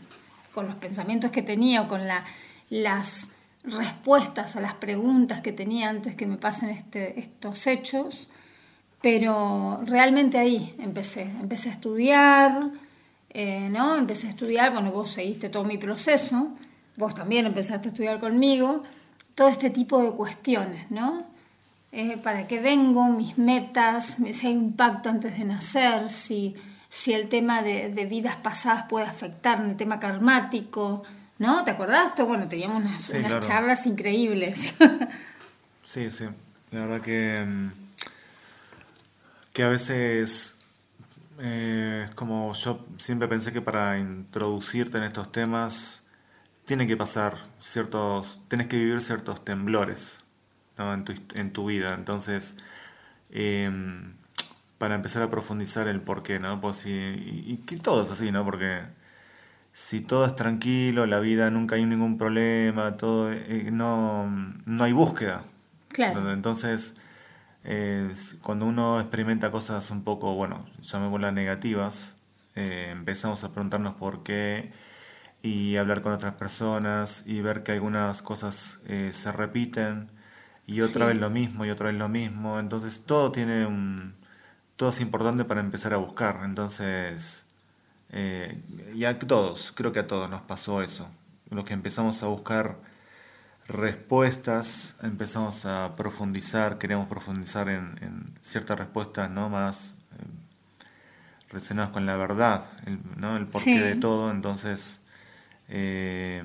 con 0.54 0.68
los 0.68 0.76
pensamientos 0.76 1.32
que 1.32 1.42
tenía 1.42 1.82
o 1.84 1.88
con 1.88 2.08
la, 2.08 2.26
las 2.70 3.30
respuestas 3.64 4.58
a 4.58 4.62
las 4.62 4.74
preguntas 4.74 5.40
que 5.40 5.54
tenía 5.54 5.88
antes 5.88 6.16
que 6.16 6.26
me 6.26 6.36
pasen 6.36 6.72
este, 6.72 7.22
estos 7.22 7.68
hechos. 7.68 8.28
Pero 9.02 9.82
realmente 9.86 10.38
ahí 10.38 10.76
empecé, 10.78 11.22
empecé 11.22 11.70
a 11.70 11.72
estudiar, 11.72 12.70
eh, 13.32 13.70
¿no? 13.72 13.96
Empecé 13.98 14.28
a 14.28 14.30
estudiar, 14.32 14.72
bueno, 14.74 14.92
vos 14.92 15.12
seguiste 15.12 15.50
todo 15.50 15.64
mi 15.64 15.78
proceso, 15.78 16.50
vos 16.98 17.14
también 17.16 17.46
empezaste 17.46 17.90
a 17.90 17.92
estudiar 17.92 18.20
conmigo, 18.20 18.84
todo 19.36 19.48
este 19.48 19.70
tipo 19.70 20.02
de 20.02 20.12
cuestiones, 20.12 20.90
¿no? 20.92 21.26
Eh, 21.92 22.18
¿Para 22.22 22.48
qué 22.48 22.60
vengo? 22.60 23.06
Mis 23.10 23.38
metas, 23.38 24.18
si 24.34 24.48
hay 24.48 24.56
un 24.56 24.74
pacto 24.74 25.10
antes 25.10 25.38
de 25.38 25.46
nacer, 25.46 26.10
si, 26.12 26.56
si 26.90 27.14
el 27.14 27.30
tema 27.30 27.62
de, 27.64 27.90
de 27.90 28.06
vidas 28.06 28.36
pasadas 28.36 28.84
puede 28.90 29.06
afectar, 29.08 29.62
el 29.64 29.76
tema 29.76 30.00
karmático, 30.00 31.04
¿no? 31.40 31.64
¿Te 31.64 31.72
acordás? 31.72 32.14
Todo, 32.16 32.28
Bueno, 32.28 32.48
teníamos 32.48 32.84
unas, 32.84 33.02
Sí, 33.02 33.18
unas 33.18 33.28
claro. 33.32 33.48
charlas 33.48 33.86
increíbles. 33.88 34.76
Sí, 35.84 36.12
sí. 36.12 36.26
La 36.72 36.82
verdad 36.86 37.02
que, 37.02 37.44
mm, 37.48 37.72
que 39.54 39.64
a 39.64 39.70
veces, 39.70 40.56
eh, 41.40 42.10
como 42.16 42.54
yo 42.54 42.86
siempre 42.98 43.28
pensé 43.28 43.54
que 43.54 43.62
para 43.62 43.98
introducirte 44.00 44.98
en 44.98 45.04
estos 45.04 45.32
temas, 45.32 46.04
tiene 46.66 46.88
que 46.88 46.98
pasar 46.98 47.38
ciertos, 47.60 48.42
tienes 48.48 48.68
que 48.68 48.78
vivir 48.78 49.02
ciertos 49.02 49.44
temblores 49.44 50.24
¿no? 50.78 50.94
en, 50.94 51.04
tu, 51.04 51.14
en 51.34 51.52
tu 51.52 51.66
vida. 51.66 51.94
Entonces, 51.96 52.56
eh, 53.32 53.72
para 54.78 54.96
empezar 54.96 55.24
a 55.24 55.30
profundizar 55.30 55.88
el 55.88 56.02
por 56.02 56.24
qué, 56.24 56.40
¿no? 56.40 56.62
Pues 56.62 56.78
si, 56.78 56.92
y, 56.92 57.44
y 57.48 57.58
que 57.66 57.78
todo 57.78 58.04
es 58.04 58.12
así, 58.12 58.32
¿no? 58.32 58.46
Porque 58.46 58.82
si 59.74 60.02
todo 60.02 60.26
es 60.26 60.36
tranquilo, 60.36 61.06
la 61.06 61.20
vida 61.20 61.50
nunca 61.52 61.76
hay 61.76 61.86
ningún 61.86 62.18
problema, 62.18 62.98
todo 62.98 63.32
eh, 63.32 63.70
no, 63.72 64.30
no 64.66 64.84
hay 64.84 64.92
búsqueda. 64.94 65.42
Claro. 65.90 66.32
Entonces, 66.32 66.96
cuando 68.42 68.66
uno 68.66 69.00
experimenta 69.00 69.52
cosas 69.52 69.92
un 69.92 70.04
poco, 70.04 70.34
bueno, 70.36 70.66
llamémoslas 70.82 71.34
negativas, 71.34 72.16
eh, 72.56 72.90
empezamos 72.92 73.44
a 73.44 73.52
preguntarnos 73.52 73.96
por 73.96 74.24
qué 74.24 74.72
y 75.42 75.78
hablar 75.78 76.02
con 76.02 76.14
otras 76.14 76.34
personas 76.34 77.24
y 77.26 77.42
ver 77.42 77.64
que 77.64 77.74
algunas 77.74 78.22
cosas 78.22 78.80
eh, 78.88 79.12
se 79.14 79.32
repiten 79.32 80.12
y 80.68 80.82
otra 80.82 81.06
Sí. 81.06 81.14
vez 81.14 81.18
lo 81.18 81.30
mismo 81.30 81.66
y 81.66 81.70
otra 81.72 81.88
vez 81.90 81.98
lo 81.98 82.10
mismo. 82.10 82.60
Entonces, 82.60 83.02
todo 83.06 83.32
tiene 83.32 83.66
un... 83.66 84.16
Todo 84.76 84.90
es 84.90 85.02
importante 85.02 85.46
para 85.46 85.62
empezar 85.62 85.94
a 85.94 85.98
buscar. 85.98 86.42
Entonces, 86.44 87.46
eh, 88.12 88.62
y 88.96 89.06
a 89.06 89.20
todos, 89.20 89.72
creo 89.74 89.92
que 89.94 90.00
a 90.00 90.08
todos 90.08 90.30
nos 90.30 90.42
pasó 90.42 90.82
eso. 90.84 91.10
Los 91.50 91.66
que 91.66 91.74
empezamos 91.74 92.24
a 92.24 92.28
buscar 92.28 92.78
respuestas, 93.70 94.96
empezamos 95.04 95.66
a 95.66 95.94
profundizar, 95.96 96.78
queremos 96.80 97.08
profundizar 97.08 97.70
en, 97.70 97.98
en 98.02 98.34
ciertas 98.42 98.78
respuestas 98.80 99.30
¿no? 99.30 99.48
más 99.50 99.94
eh, 100.20 100.26
relacionadas 101.50 101.92
con 101.92 102.06
la 102.06 102.16
verdad, 102.16 102.66
el, 102.86 103.00
¿no? 103.18 103.38
el 103.38 103.46
porqué 103.48 103.74
Sí. 103.76 103.80
de 103.80 103.96
todo. 103.96 104.32
Entonces, 104.32 105.02
eh, 105.70 106.44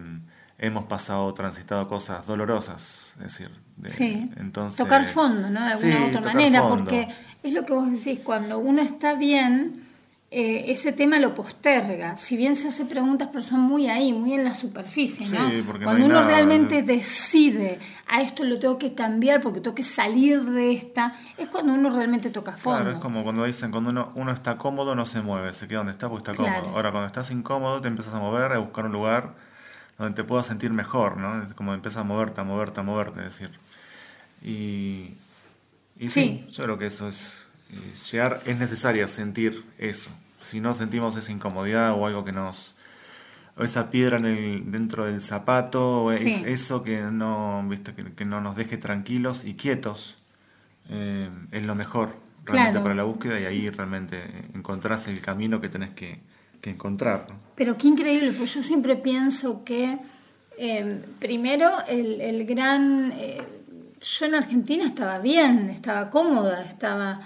hemos 0.59 0.85
pasado, 0.85 1.33
transitado 1.35 1.89
cosas 1.89 2.27
dolorosas, 2.27 3.15
es 3.19 3.23
decir, 3.25 3.51
de- 3.77 3.91
Sí, 3.91 4.31
entonces, 4.37 4.77
tocar 4.79 5.05
fondo, 5.07 5.49
¿no? 5.51 5.65
De 5.65 5.73
alguna 5.73 5.97
Sí, 5.97 6.03
u 6.05 6.09
otra 6.19 6.21
manera, 6.33 6.61
fondo. 6.63 6.77
porque 6.85 7.09
es 7.43 7.53
lo 7.55 7.65
que 7.67 7.73
vos 7.73 7.91
decís, 7.91 8.21
cuando 8.23 8.59
uno 8.59 8.83
está 8.83 9.15
bien, 9.15 9.84
eh, 10.37 10.73
ese 10.73 10.91
tema 10.93 11.21
lo 11.21 11.33
posterga. 11.33 12.17
Si 12.17 12.37
bien 12.37 12.57
se 12.57 12.67
hace 12.67 12.85
preguntas, 12.85 13.29
pero 13.31 13.45
son 13.45 13.61
muy 13.61 13.89
ahí, 13.89 14.13
muy 14.13 14.33
en 14.35 14.43
la 14.43 14.53
superficie, 14.55 15.29
¿no? 15.29 15.49
Sí, 15.49 15.63
porque 15.65 15.85
no 15.85 15.91
cuando 15.91 16.07
uno 16.07 16.15
nada, 16.17 16.27
realmente 16.27 16.83
decide, 16.83 17.79
a 18.09 18.21
esto 18.21 18.43
lo 18.43 18.59
tengo 18.59 18.77
que 18.77 18.95
cambiar 18.95 19.41
porque 19.41 19.61
tengo 19.61 19.77
que 19.77 19.85
salir 19.85 20.43
de 20.43 20.73
esta, 20.73 21.15
es 21.37 21.49
cuando 21.49 21.73
uno 21.73 21.89
realmente 21.91 22.31
toca 22.31 22.57
fondo. 22.57 22.81
Claro, 22.81 22.97
es 22.97 23.01
como 23.03 23.23
cuando 23.23 23.45
dicen, 23.45 23.71
cuando 23.71 23.91
uno, 23.91 24.11
uno 24.17 24.33
está 24.33 24.57
cómodo 24.59 24.97
no 24.97 25.07
se 25.07 25.23
mueve, 25.23 25.53
se 25.53 25.69
queda 25.69 25.79
donde 25.79 25.93
está 25.93 26.09
porque 26.09 26.31
está 26.31 26.35
cómodo. 26.35 26.63
Claro. 26.63 26.77
Ahora, 26.77 26.91
cuando 26.91 27.07
estás 27.07 27.31
incómodo 27.31 27.81
te 27.81 27.87
empiezas 27.87 28.13
a 28.15 28.19
mover, 28.19 28.51
a 28.51 28.59
buscar 28.59 28.87
un 28.87 28.93
lugar 28.93 29.35
donde 29.99 30.17
te 30.17 30.25
puedas 30.25 30.47
sentir 30.47 30.73
mejor, 30.73 31.17
¿no? 31.17 31.47
Como 31.55 31.73
empiezas 31.75 32.01
a 32.01 32.05
moverte, 32.05 32.41
a 32.41 32.45
moverte, 32.45 32.81
a 32.81 32.83
moverte, 32.83 33.21
es 33.21 33.39
decir. 33.39 33.51
Y, 34.43 35.15
y 35.99 36.11
sí, 36.11 36.45
Sí. 36.45 36.47
yo 36.51 36.65
creo 36.65 36.77
que 36.79 36.87
eso 36.87 37.07
es, 37.07 37.39
llegar, 38.11 38.41
es 38.47 38.59
necesario 38.59 39.07
sentir 39.07 39.65
eso. 39.79 40.11
Si 40.45 40.61
no 40.61 40.75
sentimos 40.75 41.17
esa 41.17 41.33
incomodidad 41.33 41.93
o 41.93 42.07
algo 42.07 42.25
que 42.25 42.33
nos, 42.33 42.75
o 43.57 43.65
esa 43.65 43.91
piedra 43.91 44.19
en 44.19 44.27
el, 44.27 44.71
dentro 44.71 45.05
del 45.07 45.21
zapato, 45.23 46.05
o 46.05 46.13
es 46.13 46.43
eso 46.45 46.83
que 46.83 47.01
no, 47.03 47.63
viste, 47.69 47.95
que, 47.95 48.13
que 48.13 48.25
no 48.25 48.41
nos 48.41 48.57
deje 48.57 48.77
tranquilos 48.77 49.45
y 49.45 49.55
quietos, 49.55 50.19
eh, 50.89 51.31
es 51.51 51.65
lo 51.65 51.75
mejor 51.75 52.17
realmente 52.45 52.73
Claro. 52.73 52.83
para 52.85 52.95
la 52.95 53.05
búsqueda 53.05 53.41
y 53.41 53.45
ahí 53.47 53.71
realmente 53.71 54.23
encontrás 54.55 55.09
el 55.09 55.21
camino 55.23 55.61
que 55.63 55.69
tenés 55.71 55.91
que, 55.93 56.21
que 56.61 56.71
encontrar. 56.71 57.27
¿no? 57.31 57.37
Pero 57.55 57.77
qué 57.79 57.89
increíble, 57.89 58.33
pues 58.33 58.55
yo 58.55 58.63
siempre 58.63 58.97
pienso 58.97 59.65
que 59.65 59.99
eh, 60.59 61.03
primero 61.19 61.71
el, 61.89 62.21
el 62.21 62.45
gran... 62.47 63.13
eh, 63.17 63.43
yo 64.01 64.27
en 64.27 64.35
Argentina 64.35 64.85
estaba 64.85 65.19
bien, 65.21 65.71
estaba 65.71 66.11
cómoda, 66.11 66.63
estaba 66.65 67.21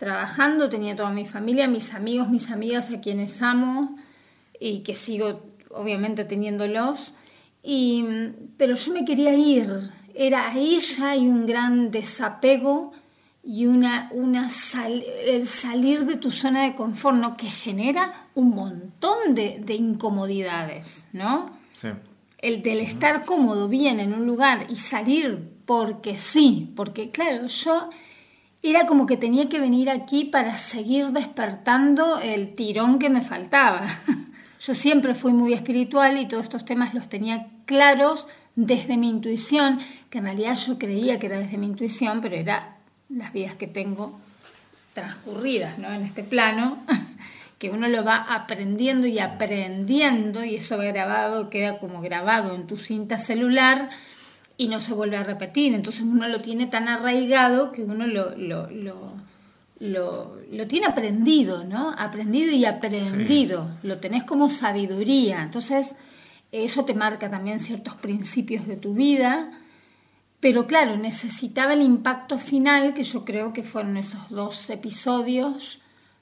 trabajando, 0.00 0.70
tenía 0.70 0.96
toda 0.96 1.10
mi 1.10 1.26
familia, 1.26 1.68
mis 1.68 1.92
amigos, 1.92 2.30
mis 2.30 2.50
amigas 2.50 2.90
a 2.90 3.00
quienes 3.02 3.42
amo 3.42 3.96
y 4.58 4.78
que 4.80 4.96
sigo 4.96 5.42
obviamente 5.70 6.24
teniéndolos. 6.24 7.12
Y, 7.62 8.02
pero 8.56 8.74
yo 8.76 8.92
me 8.94 9.04
quería 9.04 9.34
ir, 9.34 9.90
era 10.14 10.48
ahí 10.48 10.78
ya 10.78 11.10
hay 11.10 11.28
un 11.28 11.44
gran 11.44 11.90
desapego 11.90 12.92
y 13.44 13.66
una, 13.66 14.08
una 14.12 14.48
sal- 14.48 15.04
el 15.26 15.46
salir 15.46 16.06
de 16.06 16.16
tu 16.16 16.30
zona 16.30 16.62
de 16.64 16.74
confort, 16.74 17.18
¿no? 17.18 17.36
Que 17.36 17.46
genera 17.46 18.10
un 18.34 18.50
montón 18.54 19.34
de, 19.34 19.60
de 19.62 19.74
incomodidades, 19.74 21.08
¿no? 21.12 21.50
Sí. 21.74 21.88
El 22.38 22.62
del 22.62 22.80
estar 22.80 23.26
cómodo, 23.26 23.68
bien 23.68 24.00
en 24.00 24.14
un 24.14 24.24
lugar 24.26 24.64
y 24.70 24.76
salir 24.76 25.50
porque 25.66 26.16
sí, 26.16 26.72
porque 26.74 27.10
claro, 27.10 27.46
yo 27.48 27.90
era 28.62 28.86
como 28.86 29.06
que 29.06 29.16
tenía 29.16 29.48
que 29.48 29.58
venir 29.58 29.88
aquí 29.88 30.24
para 30.24 30.58
seguir 30.58 31.08
despertando 31.08 32.20
el 32.20 32.54
tirón 32.54 32.98
que 32.98 33.10
me 33.10 33.22
faltaba. 33.22 33.86
Yo 34.60 34.74
siempre 34.74 35.14
fui 35.14 35.32
muy 35.32 35.54
espiritual 35.54 36.18
y 36.18 36.26
todos 36.26 36.44
estos 36.44 36.66
temas 36.66 36.92
los 36.92 37.08
tenía 37.08 37.46
claros 37.64 38.28
desde 38.56 38.98
mi 38.98 39.08
intuición, 39.08 39.78
que 40.10 40.18
en 40.18 40.24
realidad 40.24 40.58
yo 40.58 40.78
creía 40.78 41.18
que 41.18 41.26
era 41.26 41.38
desde 41.38 41.56
mi 41.56 41.66
intuición, 41.66 42.20
pero 42.20 42.36
era 42.36 42.76
las 43.08 43.32
vidas 43.32 43.54
que 43.54 43.66
tengo 43.66 44.20
transcurridas 44.92 45.78
¿no? 45.78 45.90
en 45.90 46.02
este 46.02 46.22
plano, 46.22 46.76
que 47.58 47.70
uno 47.70 47.88
lo 47.88 48.04
va 48.04 48.16
aprendiendo 48.16 49.06
y 49.06 49.18
aprendiendo 49.18 50.44
y 50.44 50.56
eso 50.56 50.76
grabado 50.76 51.48
queda 51.48 51.78
como 51.78 52.02
grabado 52.02 52.54
en 52.54 52.66
tu 52.66 52.76
cinta 52.76 53.18
celular 53.18 53.88
y 54.60 54.68
no 54.68 54.78
se 54.78 54.92
vuelve 54.92 55.16
a 55.16 55.22
repetir. 55.22 55.72
Entonces 55.72 56.02
uno 56.02 56.28
lo 56.28 56.42
tiene 56.42 56.66
tan 56.66 56.86
arraigado 56.86 57.72
que 57.72 57.82
uno 57.82 58.06
lo, 58.06 58.36
lo, 58.36 58.68
lo, 58.70 59.14
lo, 59.78 60.36
lo 60.52 60.66
tiene 60.66 60.84
aprendido, 60.84 61.64
¿no? 61.64 61.94
Aprendido 61.96 62.52
y 62.52 62.66
aprendido. 62.66 63.70
Lo 63.82 64.00
tenés 64.00 64.24
como 64.24 64.50
sabiduría. 64.50 65.42
Entonces 65.42 65.96
eso 66.52 66.84
te 66.84 66.92
marca 66.92 67.30
también 67.30 67.58
ciertos 67.58 67.94
principios 67.94 68.66
de 68.66 68.76
tu 68.76 68.92
vida. 68.92 69.50
Pero 70.40 70.66
claro, 70.66 70.98
necesitaba 70.98 71.72
el 71.72 71.80
impacto 71.80 72.36
final, 72.36 72.92
que 72.92 73.04
yo 73.04 73.24
creo 73.24 73.54
que 73.54 73.62
fueron 73.62 73.96
esos 73.96 74.28
dos 74.28 74.68
episodios 74.68 75.78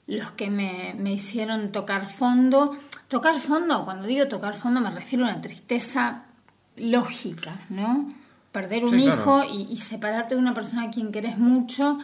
los 0.07 0.31
que 0.31 0.49
me, 0.49 0.95
me 0.97 1.11
hicieron 1.11 1.73
tocar 1.73 2.07
fondo. 2.09 2.73
Tocar 3.09 3.37
fondo, 3.41 3.83
cuando 3.83 4.07
digo 4.07 4.29
tocar 4.29 4.53
fondo 4.53 4.79
me 4.79 4.91
refiero 4.91 5.25
a 5.25 5.31
una 5.31 5.41
tristeza 5.41 6.23
lógica, 6.77 7.59
¿no? 7.67 8.17
Perder 8.51 8.83
un 8.83 8.91
Sí, 8.91 9.03
claro. 9.03 9.21
hijo 9.21 9.43
y, 9.53 9.71
y 9.71 9.77
separarte 9.77 10.35
de 10.35 10.41
una 10.41 10.53
persona 10.53 10.83
a 10.83 10.89
quien 10.89 11.11
querés 11.11 11.37
mucho 11.37 11.97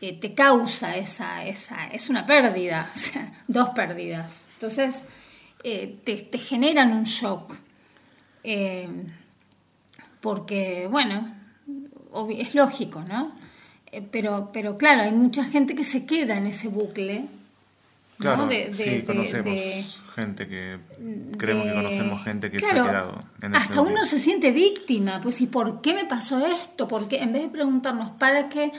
eh, 0.00 0.18
te 0.20 0.34
causa 0.34 0.96
esa, 0.96 1.44
esa, 1.46 1.86
es 1.86 2.10
una 2.10 2.26
pérdida, 2.26 2.90
o 2.94 2.98
sea, 2.98 3.32
dos 3.48 3.70
pérdidas. 3.70 4.48
Entonces, 4.54 5.06
eh, 5.62 5.98
te, 6.04 6.16
te 6.16 6.38
generan 6.38 6.92
un 6.92 7.04
shock. 7.04 7.54
Eh, 8.42 8.88
porque, 10.20 10.88
bueno, 10.90 11.34
es 12.30 12.54
lógico, 12.54 13.02
¿no? 13.02 13.32
Pero, 14.10 14.50
pero 14.52 14.76
claro, 14.76 15.02
hay 15.02 15.12
mucha 15.12 15.44
gente 15.44 15.74
que 15.74 15.84
se 15.84 16.04
queda 16.06 16.36
en 16.36 16.46
ese 16.48 16.68
bucle. 16.68 17.26
¿No? 18.18 18.22
Claro, 18.22 18.46
De- 18.46 18.66
de- 18.66 18.74
sí, 18.74 19.02
conocemos 19.06 19.54
de- 19.54 19.84
gente 20.14 20.46
que, 20.48 20.78
creemos 21.36 21.64
que 21.66 21.74
conocemos 21.74 22.24
gente 22.24 22.50
que 22.50 22.60
se 22.60 22.66
ha 22.66 22.72
quedado 22.74 23.18
en 23.42 23.54
Hasta 23.56 23.80
uno 23.80 24.04
se 24.04 24.18
siente 24.18 24.50
víctima, 24.52 25.20
pues 25.22 25.40
¿y 25.40 25.46
por 25.48 25.80
qué 25.80 25.94
me 25.94 26.04
pasó 26.04 26.46
esto? 26.46 26.86
Porque 26.86 27.18
en 27.22 27.32
vez 27.32 27.42
de 27.42 27.48
preguntarnos 27.48 28.10
para 28.18 28.48
qué, 28.48 28.70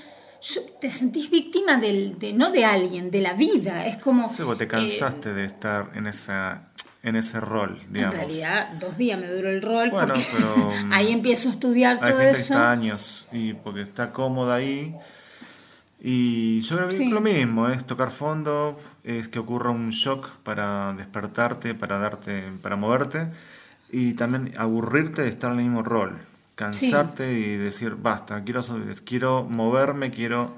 te 0.80 0.92
sentís 0.92 1.30
víctima 1.30 1.78
del, 1.78 2.18
de, 2.20 2.32
no 2.34 2.52
de 2.52 2.64
alguien, 2.66 3.12
de 3.12 3.20
la 3.22 3.34
vida. 3.34 3.86
Es 3.88 3.98
como... 4.02 4.30
Sí, 4.30 4.44
vos 4.44 4.58
te 4.58 4.66
eh, 4.66 4.68
cansaste 4.68 5.34
de 5.34 5.46
estar 5.46 5.92
en 5.96 6.08
esa 6.08 6.68
en 7.04 7.16
ese 7.16 7.40
rol, 7.40 7.78
en 7.86 7.94
digamos. 7.94 8.16
realidad, 8.16 8.70
dos 8.80 8.98
días 8.98 9.20
me 9.20 9.28
duró 9.28 9.48
el 9.52 9.62
rol 9.62 9.92
Bueno, 9.92 10.16
pero, 10.36 10.72
mm, 10.86 10.92
ahí 10.92 11.12
empiezo 11.12 11.50
a 11.50 11.52
estudiar 11.52 12.00
Hay 12.02 12.10
todo 12.12 12.20
que 12.20 12.30
eso. 12.32 12.40
está 12.42 12.72
años 12.72 13.28
y 13.32 13.54
porque 13.54 13.82
está 13.82 14.12
cómoda 14.12 14.56
ahí. 14.56 14.96
Y 16.02 16.62
yo 16.62 16.76
creo 16.78 16.90
que 16.90 16.98
Sí. 16.98 17.04
es 17.06 17.12
lo 17.12 17.22
mismo, 17.22 17.68
es 17.70 17.86
tocar 17.86 18.12
fondo, 18.12 18.80
es 19.06 19.28
que 19.28 19.40
ocurra 19.40 19.70
un 19.70 19.92
shock 19.92 20.32
para 20.44 20.94
despertarte, 20.94 21.76
para 21.76 22.00
darte, 22.00 22.44
para 22.62 22.76
moverte 22.76 23.28
y 23.92 24.14
también 24.14 24.52
aburrirte 24.58 25.22
de 25.22 25.30
estar 25.30 25.52
en 25.52 25.60
el 25.60 25.66
mismo 25.66 25.84
rol, 25.84 26.18
cansarte 26.56 27.34
y 27.34 27.56
decir 27.56 27.96
basta, 27.96 28.44
quiero 29.06 29.44
moverme, 29.44 30.10
quiero 30.10 30.56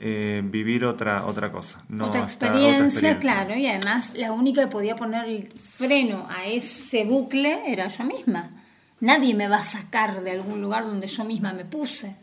eh, 0.00 0.42
vivir 0.44 0.84
otra 0.84 1.24
otra 1.24 1.50
cosa, 1.50 1.82
no 1.88 2.06
otra, 2.06 2.24
hasta- 2.24 2.46
experiencia, 2.46 3.18
claro, 3.18 3.56
y 3.56 3.66
además 3.66 4.12
la 4.14 4.32
única 4.32 4.60
que 4.62 4.68
podía 4.68 4.94
poner 4.94 5.24
el 5.26 5.52
freno 5.52 6.28
a 6.28 6.44
ese 6.44 7.04
bucle 7.04 7.72
era 7.72 7.88
yo 7.88 8.04
misma. 8.04 8.50
Nadie 9.00 9.34
me 9.34 9.48
va 9.48 9.58
a 9.58 9.62
sacar 9.62 10.22
de 10.22 10.32
algún 10.32 10.60
lugar 10.60 10.84
donde 10.84 11.06
yo 11.08 11.24
misma 11.24 11.52
me 11.52 11.64
puse 11.64 12.16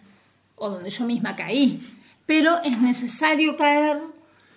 o 0.55 0.69
donde 0.69 0.89
yo 0.89 1.05
misma 1.05 1.35
caí. 1.35 1.81
Pero 2.25 2.61
es 2.63 2.79
necesario 2.81 3.55
caer 3.55 3.97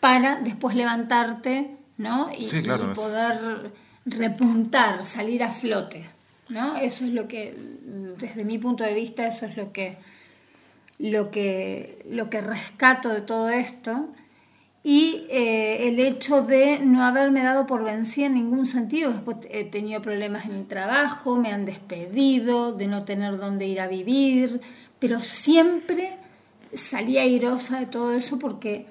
para 0.01 0.37
después 0.41 0.75
levantarte, 0.77 1.77
¿no? 1.97 2.31
Y, 2.37 2.45
Sí, 2.47 2.63
claro, 2.63 2.87
y 2.89 2.91
es- 2.93 2.99
poder 2.99 3.73
repuntar, 4.05 5.05
salir 5.05 5.43
a 5.43 5.53
flote, 5.53 6.07
¿no? 6.49 6.77
Eso 6.77 7.05
es 7.05 7.13
lo 7.13 7.29
que, 7.29 7.55
desde 8.19 8.45
mi 8.45 8.59
punto 8.59 8.85
de 8.85 8.95
vista, 8.95 9.27
eso 9.27 9.47
es 9.47 9.57
lo 9.57 9.73
que 9.73 9.97
lo 11.01 11.31
que, 11.31 12.05
lo 12.11 12.29
que 12.29 12.41
rescato 12.41 13.11
de 13.11 13.21
todo 13.21 13.51
esto 13.51 14.09
y 14.83 15.27
eh, 15.31 15.87
el 15.89 16.01
hecho 16.01 16.43
de 16.43 16.81
no 16.81 17.05
haberme 17.05 17.45
dado 17.45 17.67
por 17.67 17.85
vencida 17.85 18.27
en 18.27 18.35
ningún 18.35 18.67
sentido. 18.67 19.13
Después 19.13 19.37
he 19.51 19.63
tenido 19.65 20.03
problemas 20.03 20.47
en 20.47 20.53
el 20.57 20.67
trabajo, 20.67 21.37
me 21.37 21.53
han 21.53 21.67
despedido, 21.67 22.73
de 22.73 22.89
no 22.89 23.05
tener 23.05 23.37
dónde 23.39 23.69
ir 23.69 23.81
a 23.81 23.87
vivir, 23.87 24.61
pero 24.99 25.21
siempre 25.21 26.17
salí 26.75 27.17
airosa 27.19 27.79
de 27.79 27.87
todo 27.87 28.13
eso 28.13 28.41
porque 28.41 28.87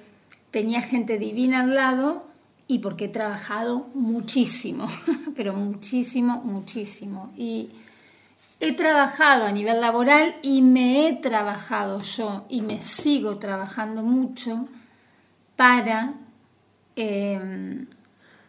tenía 0.50 0.82
gente 0.82 1.18
divina 1.18 1.60
al 1.60 1.74
lado 1.74 2.28
y 2.66 2.80
porque 2.80 3.06
he 3.06 3.08
trabajado 3.08 3.88
muchísimo, 3.94 4.86
pero 5.36 5.54
muchísimo, 5.54 6.42
muchísimo. 6.44 7.32
Y 7.36 7.70
he 8.60 8.74
trabajado 8.74 9.46
a 9.46 9.52
nivel 9.52 9.80
laboral 9.80 10.36
y 10.42 10.62
me 10.62 11.08
he 11.08 11.14
trabajado 11.14 12.00
yo 12.00 12.44
y 12.48 12.60
me 12.62 12.82
sigo 12.82 13.38
trabajando 13.38 14.02
mucho 14.02 14.66
para, 15.56 16.14
eh, 16.96 17.86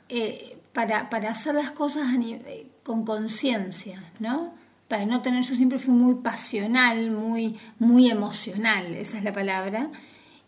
eh, 0.09 0.57
para, 0.73 1.09
para 1.09 1.31
hacer 1.31 1.55
las 1.55 1.71
cosas 1.71 2.07
con 2.83 3.05
conciencia, 3.05 4.03
¿no? 4.19 4.53
Para 4.87 5.05
no 5.05 5.21
tener, 5.21 5.43
yo 5.43 5.53
siempre 5.53 5.77
fui 5.77 5.93
muy 5.93 6.15
pasional, 6.15 7.11
muy, 7.11 7.57
muy 7.77 8.09
emocional, 8.09 8.95
esa 8.95 9.19
es 9.19 9.23
la 9.23 9.31
palabra. 9.31 9.91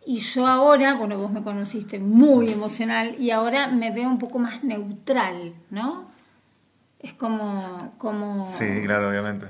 Y 0.06 0.18
yo 0.20 0.48
ahora, 0.48 0.96
bueno, 0.96 1.18
vos 1.18 1.32
me 1.32 1.44
conociste 1.44 2.00
muy 2.00 2.52
emocional 2.52 3.16
y 3.20 3.32
ahora 3.32 3.68
me 3.68 3.92
veo 3.92 4.10
un 4.10 4.18
poco 4.18 4.40
más 4.40 4.64
neutral, 4.64 5.54
¿no? 5.70 6.10
Es 7.00 7.14
como, 7.14 7.94
como 7.98 8.52
Sí, 8.52 8.66
claro, 8.84 9.10
obviamente. 9.10 9.46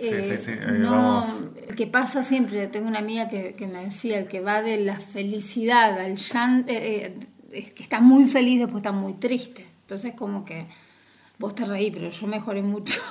Sí, 0.00 0.08
eh, 0.14 0.22
sí, 0.22 0.38
sí. 0.38 0.50
eh, 0.52 0.78
no, 0.78 0.90
vamos. 0.90 1.44
el 1.68 1.74
que 1.74 1.86
pasa 1.86 2.22
siempre, 2.22 2.68
tengo 2.68 2.88
una 2.88 3.00
amiga 3.00 3.28
que, 3.28 3.54
que 3.54 3.66
me 3.66 3.84
decía, 3.84 4.18
el 4.18 4.26
que 4.26 4.40
va 4.40 4.62
de 4.62 4.78
la 4.78 5.00
felicidad 5.00 5.98
al 5.98 6.16
llanto, 6.16 6.70
eh, 6.72 7.06
eh, 7.06 7.26
es 7.52 7.74
que 7.74 7.82
está 7.82 8.00
muy 8.00 8.26
feliz, 8.26 8.60
después 8.60 8.78
está 8.78 8.92
muy 8.92 9.14
triste. 9.14 9.66
Entonces 9.82 10.14
como 10.14 10.44
que 10.44 10.68
vos 11.38 11.54
te 11.54 11.64
reí, 11.64 11.90
pero 11.90 12.08
yo 12.08 12.26
mejoré 12.26 12.62
mucho. 12.62 13.00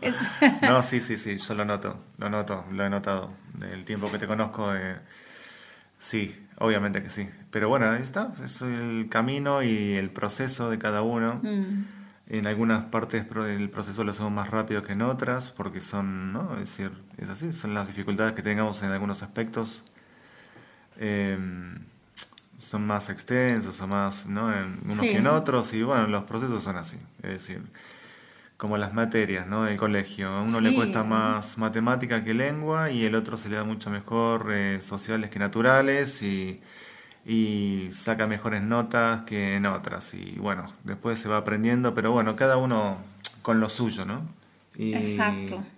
No, 0.62 0.82
sí, 0.82 1.00
sí, 1.00 1.16
sí, 1.16 1.36
yo 1.38 1.54
lo 1.54 1.64
noto, 1.64 1.96
lo 2.18 2.28
noto, 2.28 2.64
lo 2.72 2.84
he 2.84 2.90
notado. 2.90 3.30
Del 3.54 3.84
tiempo 3.84 4.10
que 4.10 4.18
te 4.18 4.26
conozco, 4.26 4.72
sí, 5.98 6.34
obviamente 6.58 7.02
que 7.02 7.10
sí. 7.10 7.28
Pero 7.50 7.68
bueno, 7.68 7.88
ahí 7.90 8.02
está, 8.02 8.32
es 8.44 8.62
el 8.62 9.08
camino 9.08 9.62
y 9.62 9.94
el 9.94 10.10
proceso 10.10 10.70
de 10.70 10.78
cada 10.78 11.02
uno. 11.02 11.40
Mm. 11.42 11.84
En 12.28 12.46
algunas 12.48 12.84
partes 12.86 13.24
del 13.30 13.70
proceso 13.70 14.02
lo 14.02 14.10
hacemos 14.10 14.32
más 14.32 14.50
rápido 14.50 14.82
que 14.82 14.94
en 14.94 15.02
otras, 15.02 15.52
porque 15.52 15.80
son, 15.80 16.32
¿no? 16.32 16.54
Es 16.54 16.60
decir, 16.60 16.90
es 17.18 17.28
así, 17.30 17.52
son 17.52 17.72
las 17.72 17.86
dificultades 17.86 18.32
que 18.32 18.42
tengamos 18.42 18.82
en 18.82 18.90
algunos 18.90 19.22
aspectos. 19.22 19.84
Eh, 20.98 21.38
son 22.58 22.86
más 22.86 23.10
extensos 23.10 23.80
o 23.80 23.86
más, 23.86 24.26
¿no? 24.26 24.52
En 24.52 24.80
unos 24.84 24.96
Sí. 24.96 25.10
que 25.12 25.18
en 25.18 25.26
otros, 25.26 25.72
y 25.74 25.82
bueno, 25.82 26.06
los 26.08 26.24
procesos 26.24 26.64
son 26.64 26.76
así. 26.76 26.96
Es 27.22 27.30
decir, 27.32 27.62
como 28.56 28.78
las 28.78 28.94
materias, 28.94 29.46
¿no? 29.46 29.64
Del 29.64 29.76
colegio. 29.76 30.28
A 30.30 30.42
uno 30.42 30.60
le 30.60 30.74
cuesta 30.74 31.04
más 31.04 31.58
matemática 31.58 32.24
que 32.24 32.34
lengua 32.34 32.90
y 32.90 33.04
el 33.04 33.14
otro 33.14 33.36
se 33.36 33.48
le 33.48 33.56
da 33.56 33.64
mucho 33.64 33.90
mejor 33.90 34.48
eh, 34.52 34.80
sociales 34.82 35.30
que 35.30 35.38
naturales 35.38 36.22
y, 36.22 36.60
y 37.24 37.88
saca 37.92 38.26
mejores 38.26 38.62
notas 38.62 39.22
que 39.22 39.56
en 39.56 39.66
otras. 39.66 40.14
Y 40.14 40.36
bueno, 40.38 40.72
después 40.84 41.18
se 41.18 41.28
va 41.28 41.38
aprendiendo, 41.38 41.94
pero 41.94 42.12
bueno, 42.12 42.36
cada 42.36 42.56
uno 42.56 42.98
con 43.42 43.60
lo 43.60 43.68
suyo, 43.68 44.06
¿no? 44.06 44.22
Y, 44.76 44.94
Exacto. 44.94 45.62
y 45.62 45.72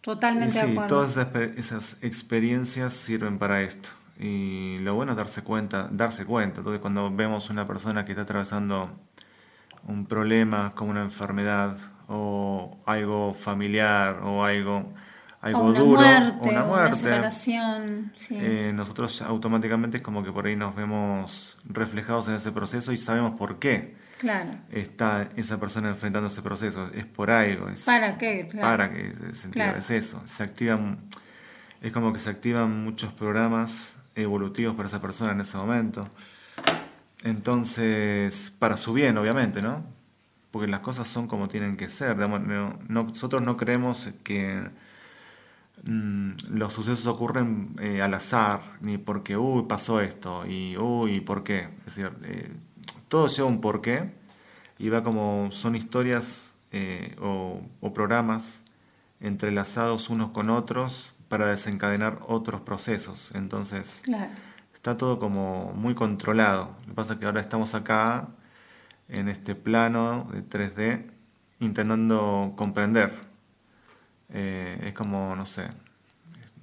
Totalmente 0.00 0.58
de 0.58 0.66
sí, 0.66 0.72
acuerdo. 0.72 0.86
todas 0.86 1.16
esas 1.56 1.96
experiencias 2.02 2.92
sirven 2.92 3.38
para 3.38 3.62
esto. 3.62 3.88
Y 4.18 4.78
lo 4.80 4.94
bueno 4.94 5.12
es 5.12 5.16
darse 5.18 5.42
cuenta, 5.42 5.88
darse 5.90 6.24
cuenta. 6.26 6.58
Entonces, 6.58 6.80
cuando 6.80 7.10
vemos 7.10 7.50
una 7.50 7.66
persona 7.66 8.04
que 8.04 8.12
está 8.12 8.22
atravesando 8.22 8.90
un 9.86 10.06
problema 10.06 10.72
como 10.74 10.90
una 10.90 11.02
enfermedad 11.02 11.76
o 12.08 12.78
algo 12.86 13.34
familiar 13.34 14.20
o 14.22 14.44
algo, 14.44 14.92
algo 15.40 15.60
o 15.60 15.64
una 15.70 15.78
duro 15.78 16.00
muerte, 16.00 16.38
o 16.40 16.50
una 16.50 16.64
muerte, 16.64 16.96
separación. 16.96 18.12
Sí. 18.16 18.36
eh, 18.38 18.72
nosotros 18.74 19.22
automáticamente 19.22 19.98
es 19.98 20.02
como 20.02 20.22
que 20.22 20.32
por 20.32 20.46
ahí 20.46 20.56
nos 20.56 20.74
vemos 20.74 21.56
reflejados 21.68 22.28
en 22.28 22.34
ese 22.34 22.52
proceso 22.52 22.92
y 22.92 22.96
sabemos 22.96 23.32
por 23.32 23.58
qué 23.58 23.96
claro. 24.18 24.50
está 24.70 25.28
esa 25.36 25.58
persona 25.58 25.88
enfrentando 25.90 26.28
ese 26.28 26.42
proceso. 26.42 26.88
Es 26.94 27.04
por 27.06 27.30
algo. 27.30 27.68
Es, 27.68 27.84
¿Para 27.84 28.18
qué? 28.18 28.48
Claro. 28.50 28.68
para 28.68 28.90
que 28.90 29.12
se 29.32 29.50
Claro. 29.50 29.78
es 29.78 29.90
eso. 29.90 30.22
Se 30.26 30.42
activan, 30.42 30.98
es 31.80 31.92
como 31.92 32.12
que 32.12 32.18
se 32.18 32.30
activan 32.30 32.84
muchos 32.84 33.12
programas 33.12 33.94
evolutivos 34.14 34.74
para 34.76 34.88
esa 34.88 35.00
persona 35.00 35.32
en 35.32 35.40
ese 35.40 35.56
momento. 35.56 36.08
Entonces, 37.24 38.52
para 38.58 38.76
su 38.76 38.92
bien, 38.92 39.16
obviamente, 39.16 39.62
¿no? 39.62 39.82
Porque 40.50 40.68
las 40.68 40.80
cosas 40.80 41.08
son 41.08 41.26
como 41.26 41.48
tienen 41.48 41.76
que 41.76 41.88
ser. 41.88 42.16
nosotros 42.88 43.42
no 43.42 43.56
creemos 43.56 44.10
que 44.22 44.62
mm, 45.84 46.32
los 46.50 46.72
sucesos 46.72 47.06
ocurren 47.06 47.74
eh, 47.80 48.02
al 48.02 48.12
azar, 48.14 48.60
ni 48.80 48.98
porque, 48.98 49.38
uy, 49.38 49.64
pasó 49.66 50.00
esto, 50.02 50.46
y, 50.46 50.76
uy, 50.76 51.20
¿por 51.22 51.42
qué? 51.42 51.68
Es 51.86 51.96
decir, 51.96 52.12
eh, 52.24 52.52
todo 53.08 53.26
lleva 53.28 53.48
un 53.48 53.60
porqué, 53.62 54.12
y 54.78 54.90
va 54.90 55.02
como, 55.02 55.48
son 55.50 55.76
historias 55.76 56.52
eh, 56.72 57.16
o, 57.20 57.62
o 57.80 57.92
programas 57.94 58.60
entrelazados 59.20 60.10
unos 60.10 60.30
con 60.30 60.50
otros 60.50 61.14
para 61.28 61.46
desencadenar 61.46 62.18
otros 62.28 62.60
procesos. 62.60 63.32
Entonces, 63.34 64.02
Claro. 64.04 64.30
Está 64.84 64.98
todo 64.98 65.18
como 65.18 65.72
muy 65.72 65.94
controlado. 65.94 66.76
Lo 66.82 66.88
que 66.88 66.92
pasa 66.92 67.14
es 67.14 67.18
que 67.18 67.24
ahora 67.24 67.40
estamos 67.40 67.74
acá, 67.74 68.28
en 69.08 69.30
este 69.30 69.54
plano 69.54 70.28
de 70.30 70.42
3D, 70.46 71.06
intentando 71.60 72.52
comprender. 72.54 73.10
Eh, 74.28 74.78
es 74.84 74.92
como, 74.92 75.34
no 75.34 75.46
sé, 75.46 75.68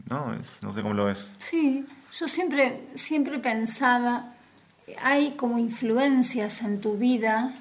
¿no? 0.08 0.36
No 0.62 0.72
sé 0.72 0.84
cómo 0.84 0.94
lo 0.94 1.06
ves. 1.06 1.34
Sí, 1.40 1.84
yo 2.14 2.28
siempre, 2.28 2.90
siempre 2.94 3.40
pensaba, 3.40 4.36
hay 5.02 5.32
como 5.32 5.58
influencias 5.58 6.62
en 6.62 6.80
tu 6.80 6.98
vida 6.98 7.52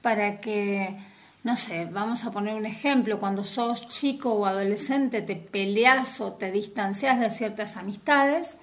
para 0.00 0.40
que, 0.40 0.96
no 1.44 1.56
sé, 1.56 1.84
vamos 1.92 2.24
a 2.24 2.30
poner 2.30 2.54
un 2.54 2.64
ejemplo, 2.64 3.20
cuando 3.20 3.44
sos 3.44 3.86
chico 3.90 4.32
o 4.32 4.46
adolescente 4.46 5.20
te 5.20 5.36
peleas 5.36 6.22
o 6.22 6.32
te 6.32 6.50
distancias 6.52 7.20
de 7.20 7.30
ciertas 7.30 7.76
amistades, 7.76 8.58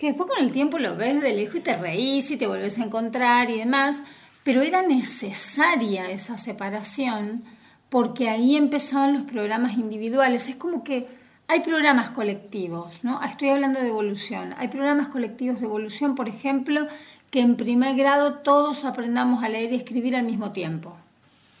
que 0.00 0.06
después 0.06 0.30
con 0.30 0.42
el 0.42 0.50
tiempo 0.50 0.78
lo 0.78 0.96
ves 0.96 1.20
de 1.20 1.34
lejos 1.34 1.56
y 1.56 1.60
te 1.60 1.76
reís 1.76 2.30
y 2.30 2.38
te 2.38 2.46
volvés 2.46 2.78
a 2.78 2.84
encontrar 2.84 3.50
y 3.50 3.58
demás, 3.58 4.02
pero 4.42 4.62
era 4.62 4.80
necesaria 4.80 6.10
esa 6.10 6.38
separación 6.38 7.44
porque 7.90 8.30
ahí 8.30 8.56
empezaban 8.56 9.12
los 9.12 9.24
programas 9.24 9.74
individuales. 9.74 10.48
Es 10.48 10.56
como 10.56 10.84
que 10.84 11.06
hay 11.48 11.60
programas 11.60 12.12
colectivos, 12.12 13.04
¿no? 13.04 13.22
Estoy 13.22 13.50
hablando 13.50 13.78
de 13.78 13.88
evolución. 13.88 14.54
Hay 14.56 14.68
programas 14.68 15.08
colectivos 15.08 15.60
de 15.60 15.66
evolución, 15.66 16.14
por 16.14 16.30
ejemplo, 16.30 16.86
que 17.30 17.40
en 17.40 17.56
primer 17.56 17.94
grado 17.94 18.36
todos 18.38 18.86
aprendamos 18.86 19.44
a 19.44 19.50
leer 19.50 19.70
y 19.70 19.76
escribir 19.76 20.16
al 20.16 20.24
mismo 20.24 20.50
tiempo. 20.50 20.96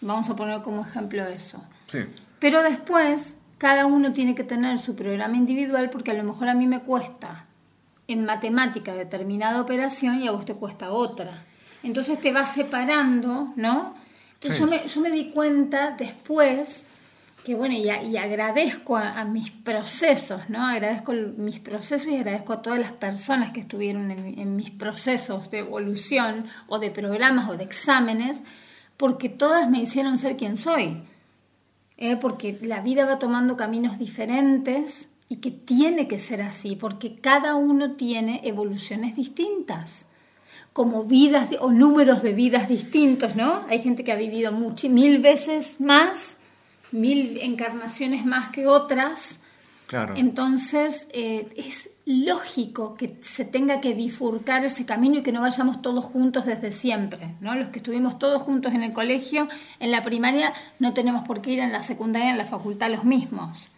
Vamos 0.00 0.30
a 0.30 0.36
poner 0.36 0.62
como 0.62 0.86
ejemplo 0.86 1.26
eso. 1.26 1.62
Sí. 1.88 1.98
Pero 2.38 2.62
después, 2.62 3.36
cada 3.58 3.84
uno 3.84 4.14
tiene 4.14 4.34
que 4.34 4.44
tener 4.44 4.78
su 4.78 4.96
programa 4.96 5.36
individual 5.36 5.90
porque 5.90 6.12
a 6.12 6.14
lo 6.14 6.24
mejor 6.24 6.48
a 6.48 6.54
mí 6.54 6.66
me 6.66 6.80
cuesta 6.80 7.44
en 8.12 8.24
matemática 8.24 8.94
determinada 8.94 9.60
operación 9.60 10.20
y 10.22 10.28
a 10.28 10.32
vos 10.32 10.44
te 10.44 10.54
cuesta 10.54 10.90
otra. 10.90 11.44
Entonces 11.82 12.20
te 12.20 12.32
vas 12.32 12.52
separando, 12.52 13.52
¿no? 13.56 13.94
Entonces 14.34 14.58
Sí. 14.58 14.64
yo, 14.64 14.70
me, 14.70 14.86
yo 14.88 15.00
me 15.00 15.10
di 15.10 15.30
cuenta 15.30 15.92
después 15.98 16.86
que, 17.44 17.54
bueno, 17.54 17.74
y, 17.74 17.88
a- 17.88 18.02
y 18.02 18.16
agradezco 18.18 18.96
a, 18.96 19.18
a 19.18 19.24
mis 19.24 19.50
procesos, 19.50 20.48
¿no? 20.50 20.66
Agradezco 20.66 21.12
mis 21.12 21.58
procesos 21.58 22.08
y 22.12 22.16
agradezco 22.16 22.52
a 22.52 22.60
todas 22.62 22.78
las 22.78 22.92
personas 22.92 23.52
que 23.52 23.60
estuvieron 23.60 24.10
en 24.10 24.56
mis 24.56 24.70
procesos 24.70 25.50
de 25.50 25.60
evolución 25.60 26.46
o 26.68 26.78
de 26.78 26.90
programas 26.90 27.48
o 27.48 27.56
de 27.56 27.64
exámenes, 27.64 28.42
porque 28.98 29.28
todas 29.30 29.70
me 29.70 29.80
hicieron 29.80 30.18
ser 30.18 30.36
quien 30.36 30.56
soy. 30.58 31.02
¿eh? 32.02 32.16
porque 32.16 32.58
la 32.62 32.80
vida 32.80 33.04
va 33.04 33.18
tomando 33.18 33.56
caminos 33.58 33.98
diferentes 33.98 35.14
y 35.30 35.36
que 35.36 35.52
tiene 35.52 36.08
que 36.08 36.18
ser 36.18 36.42
así, 36.42 36.74
porque 36.76 37.14
cada 37.14 37.54
uno 37.54 37.92
tiene 37.92 38.40
evoluciones 38.44 39.14
distintas, 39.14 40.08
como 40.72 41.04
vidas 41.04 41.48
de- 41.50 41.58
o 41.58 41.70
números 41.70 42.20
de 42.22 42.32
vidas 42.34 42.68
distintos, 42.68 43.36
¿no? 43.36 43.64
Hay 43.68 43.78
gente 43.80 44.02
que 44.04 44.10
ha 44.12 44.16
vivido 44.16 44.50
mucho, 44.50 44.88
mil 44.88 45.20
veces 45.20 45.80
más, 45.80 46.36
mil 46.90 47.38
encarnaciones 47.42 48.26
más 48.26 48.50
que 48.50 48.66
otras. 48.66 49.38
Claro. 49.86 50.14
Entonces 50.16 51.06
eh, 51.12 51.48
es 51.56 51.90
lógico 52.06 52.94
que 52.94 53.16
se 53.22 53.44
tenga 53.44 53.80
que 53.80 53.94
bifurcar 53.94 54.64
ese 54.64 54.84
camino 54.84 55.18
y 55.18 55.22
que 55.22 55.32
no 55.32 55.40
vayamos 55.42 55.80
todos 55.80 56.04
juntos 56.04 56.44
desde 56.46 56.72
siempre, 56.72 57.36
¿no? 57.40 57.54
Los 57.54 57.68
que 57.68 57.78
estuvimos 57.78 58.18
todos 58.18 58.42
juntos 58.42 58.74
en 58.74 58.82
el 58.82 58.92
colegio, 58.92 59.46
en 59.78 59.92
la 59.92 60.02
primaria, 60.02 60.52
no 60.80 60.92
tenemos 60.92 61.24
por 61.24 61.40
qué 61.40 61.52
ir 61.52 61.60
en 61.60 61.72
la 61.72 61.82
secundaria, 61.82 62.30
en 62.30 62.38
la 62.38 62.46
facultad 62.46 62.90
los 62.90 63.04
mismos. 63.04 63.70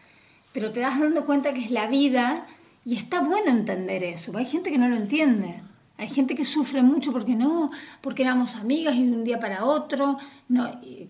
Pero 0.53 0.73
te 0.73 0.81
das 0.81 1.01
dando 1.01 1.25
cuenta 1.25 1.55
que 1.55 1.65
es 1.65 1.71
la 1.71 1.87
vida 1.87 2.47
y 2.85 2.97
está 2.97 3.21
bueno 3.21 3.51
entender 3.51 4.05
eso. 4.05 4.37
Hay 4.37 4.47
gente 4.47 4.71
que 4.71 4.79
no 4.79 4.89
lo 4.89 4.97
entiende. 4.97 5.63
Hay 5.99 6.09
gente 6.09 6.35
que 6.35 6.45
sufre 6.45 6.83
mucho 6.83 7.13
porque 7.13 7.35
no, 7.35 7.71
porque 8.01 8.23
éramos 8.23 8.57
amigas 8.57 8.97
y 8.97 9.07
de 9.07 9.13
un 9.13 9.25
día 9.25 9.39
para 9.39 9.65
otro, 9.65 10.19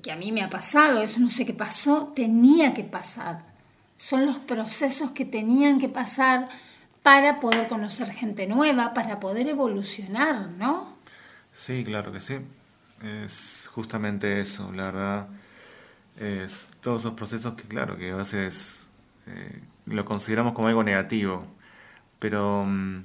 que 0.03 0.13
a 0.13 0.17
mí 0.17 0.33
me 0.33 0.43
ha 0.43 0.51
pasado, 0.51 1.03
eso 1.03 1.21
no 1.21 1.31
sé 1.31 1.47
qué 1.47 1.55
pasó, 1.55 2.13
tenía 2.15 2.75
que 2.75 2.85
pasar 2.85 3.53
son 4.03 4.27
los 4.27 4.39
procesos 4.39 5.13
que 5.13 5.25
tenían 5.25 5.79
que 5.79 5.89
pasar 5.89 6.49
para 7.05 7.39
poder 7.39 7.69
conocer 7.69 8.11
gente 8.11 8.49
nueva, 8.49 8.95
para 8.95 9.21
poder 9.21 9.47
evolucionar, 9.47 10.49
¿no? 10.59 10.97
Sí, 11.55 11.85
claro 11.85 12.11
que 12.11 12.19
sí. 12.19 12.39
Es 13.25 13.71
justamente 13.73 14.41
eso, 14.41 14.73
la 14.73 14.87
verdad. 14.87 15.29
Es 16.19 16.67
todos 16.81 17.03
esos 17.03 17.13
procesos 17.13 17.55
que, 17.55 17.63
claro, 17.63 17.97
que 17.97 18.11
a 18.11 18.17
veces 18.17 18.89
eh, 19.27 19.61
lo 19.87 20.05
consideramos 20.05 20.53
como 20.53 20.69
algo 20.69 20.85
negativo, 20.85 21.45
pero 22.19 22.65
mm, 22.67 23.05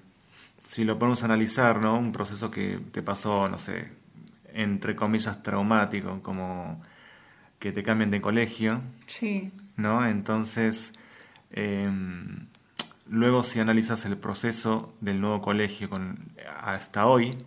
si 0.65 0.83
lo 0.83 0.99
ponemos 0.99 1.23
a 1.23 1.25
analizar, 1.25 1.79
¿no? 1.79 1.97
Un 1.97 2.11
proceso 2.11 2.51
que 2.51 2.79
te 2.91 3.01
pasó, 3.01 3.49
no 3.49 3.57
sé, 3.59 3.91
entre 4.53 4.95
comillas, 4.95 5.41
traumático, 5.43 6.21
como 6.21 6.81
que 7.59 7.71
te 7.71 7.83
cambien 7.83 8.11
de 8.11 8.21
colegio, 8.21 8.81
Sí, 9.07 9.51
¿no? 9.77 10.05
Entonces, 10.05 10.93
em, 11.51 12.47
luego 13.09 13.43
si 13.43 13.59
analizas 13.59 14.05
el 14.05 14.17
proceso 14.17 14.93
del 15.01 15.21
nuevo 15.21 15.41
colegio 15.41 15.89
con, 15.89 16.19
hasta 16.61 17.07
hoy, 17.07 17.37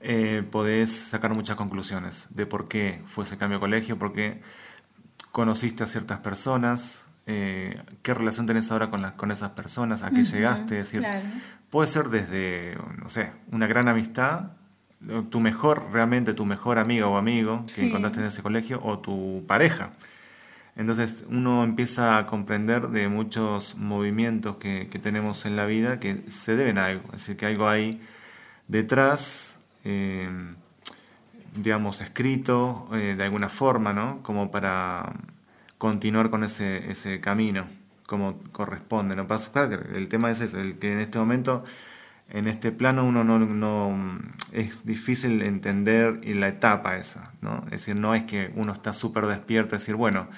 eh, 0.00 0.44
podés 0.50 0.94
sacar 0.94 1.34
muchas 1.34 1.56
conclusiones 1.56 2.26
de 2.30 2.46
por 2.46 2.68
qué 2.68 3.02
fue 3.06 3.24
ese 3.24 3.36
cambio 3.36 3.58
de 3.58 3.60
colegio, 3.60 3.98
por 3.98 4.12
qué 4.12 4.40
conociste 5.32 5.84
a 5.84 5.86
ciertas 5.86 6.20
personas, 6.20 7.05
eh, 7.26 7.82
qué 8.02 8.14
relación 8.14 8.46
tenés 8.46 8.70
ahora 8.70 8.88
con, 8.90 9.02
las 9.02 9.12
con 9.12 9.30
esas 9.30 9.50
personas, 9.50 10.02
a 10.02 10.10
qué 10.10 10.22
llegaste, 10.22 10.78
es 10.80 10.86
decir, 10.86 11.00
claro. 11.00 11.24
puede 11.70 11.88
ser 11.88 12.08
desde, 12.08 12.76
no 13.02 13.08
sé, 13.08 13.32
una 13.52 13.66
gran 13.66 13.88
amistad, 13.88 14.52
tu 15.30 15.40
mejor, 15.40 15.88
realmente 15.92 16.34
tu 16.34 16.44
mejor 16.46 16.78
amiga 16.78 17.06
o 17.06 17.16
amigo 17.16 17.64
que 17.66 17.72
Sí. 17.74 17.86
encontraste 17.86 18.20
en 18.20 18.26
ese 18.26 18.42
colegio, 18.42 18.80
o 18.82 18.98
tu 18.98 19.44
pareja. 19.46 19.90
Entonces 20.76 21.24
uno 21.28 21.64
empieza 21.64 22.18
a 22.18 22.26
comprender 22.26 22.88
de 22.88 23.08
muchos 23.08 23.76
movimientos 23.76 24.56
que, 24.56 24.88
que 24.90 24.98
tenemos 24.98 25.46
en 25.46 25.56
la 25.56 25.64
vida 25.66 25.98
que 26.00 26.30
se 26.30 26.54
deben 26.56 26.78
a 26.78 26.86
algo, 26.86 27.04
es 27.08 27.12
decir, 27.22 27.36
que 27.36 27.46
algo 27.46 27.68
hay 27.68 28.00
detrás, 28.68 29.56
eh, 29.84 30.28
digamos, 31.54 32.00
escrito 32.02 32.88
eh, 32.92 33.14
de 33.16 33.24
alguna 33.24 33.48
forma, 33.48 33.92
¿no? 33.92 34.22
Como 34.22 34.50
para 34.50 35.12
continuar 35.78 36.30
con 36.30 36.44
ese, 36.44 36.90
ese 36.90 37.20
camino, 37.20 37.66
como 38.06 38.38
corresponde, 38.52 39.16
¿no? 39.16 39.26
El 39.94 40.08
tema 40.08 40.30
es 40.30 40.40
ese, 40.40 40.60
el 40.60 40.78
que 40.78 40.92
en 40.92 41.00
este 41.00 41.18
momento, 41.18 41.64
en 42.30 42.46
este 42.48 42.72
plano, 42.72 43.04
uno 43.04 43.24
no, 43.24 43.38
no- 43.38 44.18
es 44.52 44.84
difícil 44.86 45.42
entender 45.42 46.20
y 46.22 46.34
la 46.34 46.48
etapa 46.48 46.96
esa, 46.96 47.32
¿no? 47.40 47.62
Es 47.66 47.70
decir, 47.72 47.96
no 47.96 48.14
es 48.14 48.24
que 48.24 48.52
uno 48.56 48.72
está 48.72 48.92
súper 48.92 49.26
despierto, 49.26 49.76
es 49.76 49.82
decir, 49.82 49.96
bueno, 49.96 50.28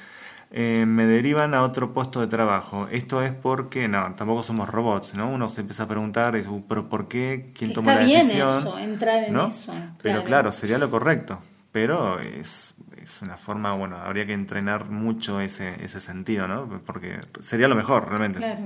eh, 0.51 0.87
me 0.87 1.05
derivan 1.05 1.53
a 1.53 1.63
otro 1.63 1.93
puesto 1.93 2.21
de 2.23 2.27
trabajo. 2.27 2.89
Esto 2.91 3.23
es 3.23 3.33
porque, 3.33 3.87
no, 3.87 4.15
tampoco 4.15 4.43
somos 4.43 4.69
robots, 4.71 5.15
¿no? 5.15 5.31
Uno 5.31 5.49
se 5.51 5.61
empieza 5.61 5.83
a 5.83 5.89
preguntar, 5.89 6.35
"Uh, 6.49 6.65
¿pero 6.67 6.89
por 6.89 7.07
qué? 7.07 7.53
¿Quién 7.55 7.75
tomó 7.75 7.91
está 7.91 8.01
la 8.01 8.07
bien 8.07 8.19
decisión? 8.21 8.59
eso, 8.59 8.79
entrar 8.79 9.25
en 9.25 9.35
¿no? 9.35 9.49
eso, 9.49 9.73
Pero 10.03 10.25
claro. 10.25 10.25
claro, 10.25 10.53
sería 10.53 10.79
lo 10.79 10.91
correcto. 10.91 11.39
Pero 11.71 12.19
es, 12.19 12.75
es 13.09 13.23
una 13.23 13.37
forma, 13.39 13.73
bueno, 13.73 13.97
habría 13.97 14.27
que 14.27 14.35
entrenar 14.35 14.91
mucho 14.91 15.41
ese, 15.41 15.83
ese 15.83 16.01
sentido, 16.01 16.47
¿no? 16.47 16.69
Porque 16.85 17.19
sería 17.41 17.67
lo 17.67 17.75
mejor, 17.75 18.07
realmente. 18.09 18.39
Claro. 18.39 18.65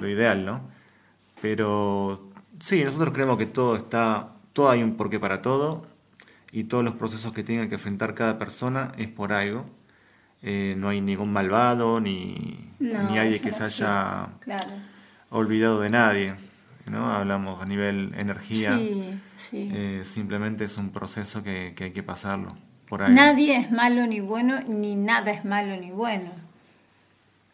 Lo 0.00 0.08
ideal, 0.08 0.44
¿no? 0.44 0.60
Pero 1.40 2.32
sí, 2.60 2.82
nosotros 2.84 3.14
creemos 3.14 3.38
que 3.38 3.46
todo 3.46 3.76
está, 3.76 4.28
todo 4.52 4.70
hay 4.70 4.82
un 4.82 4.96
porqué 4.96 5.20
para 5.20 5.40
todo 5.40 5.86
y 6.50 6.64
todos 6.64 6.82
los 6.82 6.94
procesos 6.94 7.32
que 7.32 7.44
tenga 7.44 7.68
que 7.68 7.76
enfrentar 7.76 8.14
cada 8.14 8.38
persona 8.38 8.92
es 8.98 9.06
por 9.08 9.32
algo. 9.32 9.66
Eh, 10.42 10.74
no 10.76 10.88
hay 10.88 11.00
ningún 11.00 11.32
malvado 11.32 12.00
ni, 12.00 12.70
No, 12.80 13.02
ni 13.04 13.14
nadie 13.14 13.40
que 13.40 13.50
no 13.50 13.56
se 13.56 13.64
haya 13.64 14.28
Claro. 14.40 14.68
olvidado 15.30 15.80
de 15.80 15.90
nadie, 15.90 16.34
¿no? 16.90 17.08
Hablamos 17.10 17.62
a 17.62 17.66
nivel 17.66 18.12
energía. 18.16 18.76
Sí, 18.78 19.20
sí. 19.50 19.70
Eh, 19.72 20.02
simplemente 20.04 20.64
es 20.64 20.76
un 20.76 20.90
proceso 20.90 21.42
que, 21.44 21.72
que 21.76 21.84
hay 21.84 21.92
que 21.92 22.02
pasarlo 22.02 22.56
por 22.88 23.02
ahí. 23.02 23.12
Nadie 23.12 23.56
es 23.56 23.70
malo 23.70 24.06
ni 24.06 24.20
bueno, 24.20 24.60
ni 24.66 24.94
nada 24.96 25.30
es 25.32 25.44
malo 25.44 25.76
ni 25.76 25.90
bueno. 25.90 26.30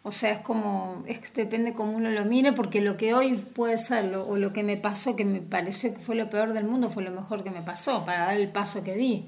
O 0.05 0.11
sea, 0.11 0.33
es 0.33 0.39
como, 0.41 1.05
es 1.07 1.21
que 1.21 1.43
depende 1.45 1.75
cómo 1.75 1.93
uno 1.97 2.11
lo 2.11 2.25
mire, 2.25 2.53
porque 2.53 2.81
lo 2.81 2.97
que 2.97 3.15
hoy 3.15 3.35
puede 3.35 3.79
ser, 3.79 4.07
lo- 4.07 4.27
o 4.27 4.37
lo 4.37 4.53
que 4.53 4.65
me 4.65 4.77
pasó, 4.77 5.15
que 5.15 5.25
me 5.25 5.41
pareció 5.41 5.95
que 5.95 6.01
fue 6.01 6.17
lo 6.17 6.29
peor 6.29 6.53
del 6.55 6.65
mundo, 6.65 6.91
fue 6.91 7.05
lo 7.05 7.13
mejor 7.13 7.45
que 7.45 7.53
me 7.53 7.63
pasó, 7.63 8.05
para 8.05 8.27
dar 8.27 8.37
el 8.37 8.49
paso 8.49 8.83
que 8.83 8.97
di. 8.97 9.27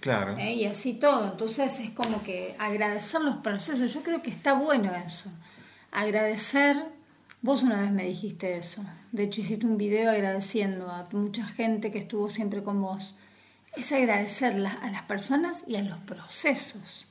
Claro. 0.00 0.36
¿eh? 0.36 0.52
Y 0.54 0.66
así 0.66 0.94
todo. 0.94 1.26
Entonces 1.30 1.78
es 1.80 1.90
como 1.90 2.22
que 2.24 2.54
agradecer 2.58 3.20
los 3.20 3.36
procesos. 3.36 3.92
Yo 3.94 4.02
creo 4.02 4.20
que 4.22 4.30
está 4.30 4.54
bueno 4.54 4.92
eso. 5.06 5.30
Agradecer. 5.92 6.76
Vos 7.42 7.62
una 7.62 7.80
vez 7.82 7.92
me 7.92 8.04
dijiste 8.04 8.56
eso. 8.56 8.84
De 9.12 9.24
hecho, 9.24 9.40
hiciste 9.40 9.66
un 9.66 9.76
video 9.78 10.10
agradeciendo 10.10 10.90
a 10.90 11.06
mucha 11.12 11.44
gente 11.46 11.92
que 11.92 11.98
estuvo 11.98 12.28
siempre 12.30 12.62
con 12.62 12.82
vos. 12.82 13.14
Es 13.76 13.92
agradecer 13.92 14.54
a 14.54 14.90
las 14.90 15.02
personas 15.02 15.64
y 15.66 15.76
a 15.76 15.82
los 15.82 15.98
procesos. 15.98 17.06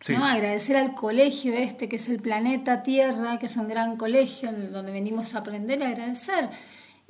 Sí. 0.00 0.16
¿no? 0.16 0.24
Agradecer 0.24 0.76
al 0.76 0.94
colegio 0.94 1.54
este, 1.54 1.88
que 1.88 1.96
es 1.96 2.08
el 2.08 2.20
planeta 2.20 2.82
Tierra, 2.82 3.38
que 3.38 3.46
es 3.46 3.56
un 3.56 3.68
gran 3.68 3.96
colegio 3.96 4.48
en 4.48 4.72
donde 4.72 4.92
venimos 4.92 5.34
a 5.34 5.38
aprender 5.38 5.82
a 5.82 5.88
agradecer. 5.88 6.48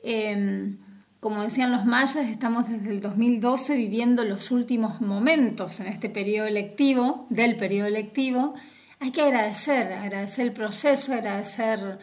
Eh, 0.02 0.74
como 1.22 1.40
decían 1.40 1.70
los 1.70 1.84
mayas, 1.84 2.28
estamos 2.28 2.68
desde 2.68 2.90
el 2.90 3.00
2012 3.00 3.76
viviendo 3.76 4.24
los 4.24 4.50
últimos 4.50 5.00
momentos 5.00 5.78
en 5.78 5.86
este 5.86 6.10
periodo 6.10 6.48
electivo, 6.48 7.28
del 7.30 7.56
periodo 7.56 7.86
electivo. 7.86 8.56
Hay 8.98 9.12
que 9.12 9.22
agradecer, 9.22 9.92
agradecer 9.92 10.46
el 10.46 10.52
proceso, 10.52 11.12
agradecer 11.12 12.00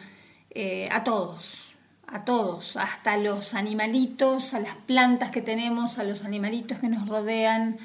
eh, 0.48 0.88
a 0.90 1.04
todos, 1.04 1.69
a 2.12 2.24
todos, 2.24 2.76
hasta 2.76 3.16
los 3.16 3.54
animalitos, 3.54 4.54
a 4.54 4.60
las 4.60 4.74
plantas 4.74 5.30
que 5.30 5.42
tenemos, 5.42 5.98
a 5.98 6.04
los 6.04 6.24
animalitos 6.24 6.78
que 6.78 6.88
nos 6.88 7.08
rodean, 7.08 7.78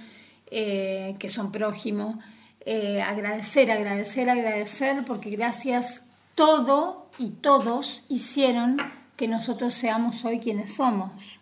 eh, 0.48 1.16
que 1.20 1.30
son 1.30 1.52
prójimos. 1.52 2.16
Eh, 2.62 3.02
agradecer, 3.02 3.72
agradecer, 3.72 4.30
agradecer, 4.30 5.04
porque 5.06 5.30
gracias 5.30 6.04
todo 6.34 7.10
y 7.18 7.30
todos 7.30 8.02
hicieron 8.10 8.78
que 9.16 9.28
nosotros 9.28 9.74
seamos 9.74 10.26
hoy 10.26 10.40
quienes 10.40 10.76
somos. 10.76 11.40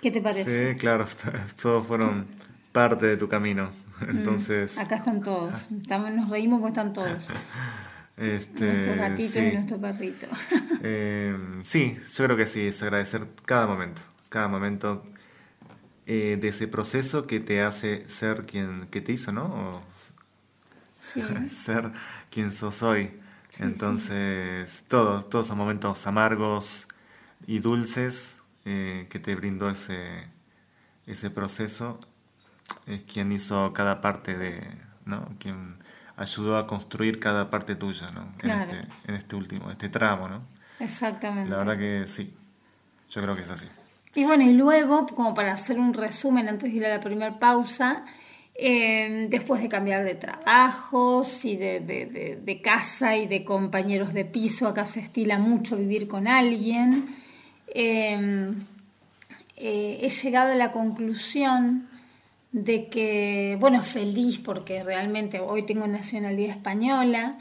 ¿Qué 0.00 0.10
te 0.10 0.20
parece? 0.20 0.72
Sí, 0.72 0.78
claro, 0.78 1.06
todos 1.62 1.86
fueron 1.86 2.26
parte 2.72 3.06
de 3.06 3.16
tu 3.16 3.28
camino. 3.28 3.70
Entonces, 4.08 4.76
Mm, 4.76 4.80
Acá 4.80 4.96
están 4.96 5.22
todos. 5.22 5.66
Estamos, 5.82 6.10
nos 6.12 6.28
reímos 6.28 6.60
porque 6.60 6.72
están 6.78 6.92
todos. 6.92 7.28
este, 8.16 8.66
Nuestros 8.66 8.96
gatitos 8.96 9.32
sí. 9.32 9.40
y 9.40 9.52
nuestro 9.52 9.78
perrito. 9.80 10.26
Eh, 10.84 11.36
sí, 11.62 11.96
yo 12.16 12.24
creo 12.24 12.36
que 12.36 12.46
sí, 12.46 12.66
es 12.66 12.82
agradecer 12.82 13.28
cada 13.46 13.66
momento, 13.68 14.02
cada 14.30 14.48
momento 14.48 15.04
eh, 16.06 16.36
de 16.40 16.48
ese 16.48 16.68
proceso 16.68 17.26
que 17.26 17.40
te 17.40 17.62
hace 17.62 18.08
ser 18.08 18.44
quien 18.46 18.88
que 18.90 19.00
te 19.00 19.12
hizo, 19.12 19.32
¿no? 19.32 19.44
O 19.44 19.82
Sí. 21.00 21.22
ser 21.50 21.92
quien 22.30 22.52
sos 22.52 22.82
hoy. 22.82 23.10
Entonces, 23.58 24.84
todos, 24.88 25.28
todos 25.28 25.46
esos 25.46 25.56
momentos 25.56 26.06
amargos 26.06 26.88
y 27.46 27.58
dulces 27.60 28.42
eh, 28.64 29.06
que 29.10 29.18
te 29.20 29.34
brindó 29.34 29.70
ese, 29.70 30.28
ese 31.06 31.30
proceso 31.30 32.00
es 32.86 33.02
quien 33.04 33.32
hizo 33.32 33.72
cada 33.72 34.00
parte 34.00 34.38
de, 34.38 34.62
¿no? 35.06 35.28
Quien 35.40 35.76
ayudó 36.22 36.56
a 36.56 36.66
construir 36.66 37.18
cada 37.20 37.50
parte 37.50 37.74
tuya, 37.74 38.06
¿no? 38.14 38.32
Claro. 38.38 38.70
En, 38.70 38.78
este, 38.78 38.88
en 39.08 39.14
este 39.14 39.36
último, 39.36 39.70
este 39.70 39.88
tramo, 39.88 40.28
¿no? 40.28 40.42
Exactamente. 40.80 41.50
La 41.50 41.58
verdad 41.58 41.76
que 41.78 42.06
sí, 42.06 42.32
yo 43.10 43.22
creo 43.22 43.34
que 43.36 43.42
es 43.42 43.50
así. 43.50 43.66
Y 44.14 44.24
bueno, 44.24 44.42
y 44.44 44.52
luego, 44.52 45.06
como 45.06 45.34
para 45.34 45.52
hacer 45.52 45.78
un 45.78 45.94
resumen 45.94 46.48
antes 46.48 46.70
de 46.70 46.76
ir 46.78 46.86
a 46.86 46.90
la 46.90 47.00
primera 47.00 47.38
pausa, 47.38 48.04
eh, 48.54 49.26
después 49.30 49.62
de 49.62 49.68
cambiar 49.68 50.04
de 50.04 50.14
trabajos 50.14 51.44
y 51.46 51.56
de, 51.56 51.80
de- 51.80 52.06
de- 52.06 52.36
de 52.36 52.60
casa 52.62 53.16
y 53.16 53.26
de 53.26 53.44
compañeros 53.44 54.12
de 54.12 54.24
piso, 54.26 54.68
acá 54.68 54.84
se 54.84 55.00
estila 55.00 55.38
mucho 55.38 55.76
vivir 55.76 56.08
con 56.08 56.28
alguien, 56.28 57.06
eh, 57.74 58.52
eh, 59.56 59.98
he 60.02 60.08
llegado 60.10 60.52
a 60.52 60.56
la 60.56 60.72
conclusión 60.72 61.88
de 62.52 62.88
que, 62.88 63.56
bueno, 63.60 63.80
feliz 63.82 64.38
porque 64.38 64.82
realmente 64.82 65.40
hoy 65.40 65.62
tengo 65.62 65.86
nacionalidad 65.86 66.50
española 66.50 67.38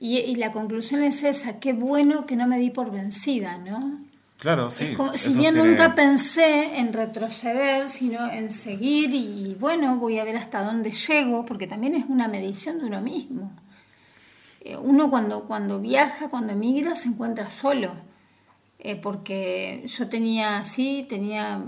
y, 0.00 0.18
y 0.18 0.34
la 0.36 0.52
conclusión 0.52 1.02
es 1.02 1.22
esa, 1.22 1.60
qué 1.60 1.72
bueno 1.72 2.26
que 2.26 2.36
no 2.36 2.46
me 2.48 2.58
di 2.58 2.70
por 2.70 2.90
vencida, 2.90 3.58
¿no? 3.58 4.00
Claro, 4.38 4.70
sí. 4.70 4.94
Como- 4.94 5.14
si 5.14 5.36
bien 5.36 5.54
tiene- 5.54 5.70
nunca 5.70 5.94
pensé 5.96 6.78
en 6.78 6.92
retroceder, 6.92 7.88
sino 7.88 8.30
en 8.30 8.50
seguir 8.52 9.12
y 9.14 9.56
bueno, 9.58 9.96
voy 9.96 10.18
a 10.18 10.24
ver 10.24 10.36
hasta 10.36 10.62
dónde 10.62 10.92
llego, 10.92 11.44
porque 11.44 11.66
también 11.66 11.94
es 11.94 12.04
una 12.08 12.28
medición 12.28 12.78
de 12.78 12.86
uno 12.86 13.00
mismo. 13.00 13.50
Eh, 14.60 14.76
Uno 14.76 15.08
cuando, 15.10 15.44
cuando 15.46 15.80
viaja, 15.80 16.28
cuando 16.30 16.52
emigra, 16.52 16.94
se 16.96 17.08
encuentra 17.08 17.50
solo, 17.50 17.92
Eh, 18.80 18.94
porque 18.94 19.82
yo 19.86 20.08
tenía 20.08 20.58
así, 20.58 21.04
tenía 21.08 21.60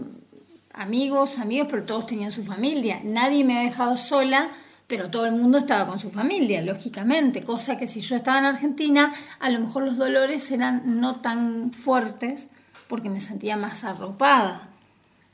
amigos, 0.73 1.39
amigos, 1.39 1.69
pero 1.71 1.85
todos 1.85 2.07
tenían 2.07 2.33
su 2.33 2.45
familia. 2.45 3.01
Nadie 3.05 3.45
me 3.45 3.59
ha 3.59 3.63
dejado 3.63 3.97
sola, 3.97 4.51
pero 4.87 5.11
todo 5.11 5.27
el 5.27 5.33
mundo 5.33 5.59
estaba 5.59 5.87
con 5.87 5.99
su 5.99 6.11
familia, 6.11 6.63
lógicamente. 6.63 7.43
Cosa 7.43 7.79
que 7.79 7.89
si 7.89 8.01
yo 8.01 8.17
estaba 8.17 8.39
en 8.39 8.45
Argentina, 8.45 9.13
a 9.39 9.51
lo 9.51 9.61
mejor 9.61 9.85
los 9.85 9.97
dolores 9.97 10.51
eran 10.51 11.01
no 11.01 11.17
tan 11.17 11.73
fuertes 11.73 12.51
porque 12.89 13.09
me 13.09 13.21
sentía 13.21 13.57
más 13.57 13.85
arropada, 13.85 14.69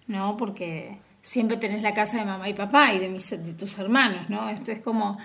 ¿no? 0.08 0.36
Porque 0.36 0.98
siempre 1.22 1.56
tenés 1.56 1.82
la 1.82 1.94
casa 1.94 2.18
de 2.18 2.24
mamá 2.24 2.48
y 2.48 2.54
papá 2.54 2.92
y 2.92 2.98
de, 2.98 3.08
mis, 3.08 3.30
de 3.30 3.54
tus 3.54 3.78
hermanos, 3.78 4.28
¿no? 4.28 4.48
Esto 4.48 4.72
es 4.72 4.80
como... 4.80 5.16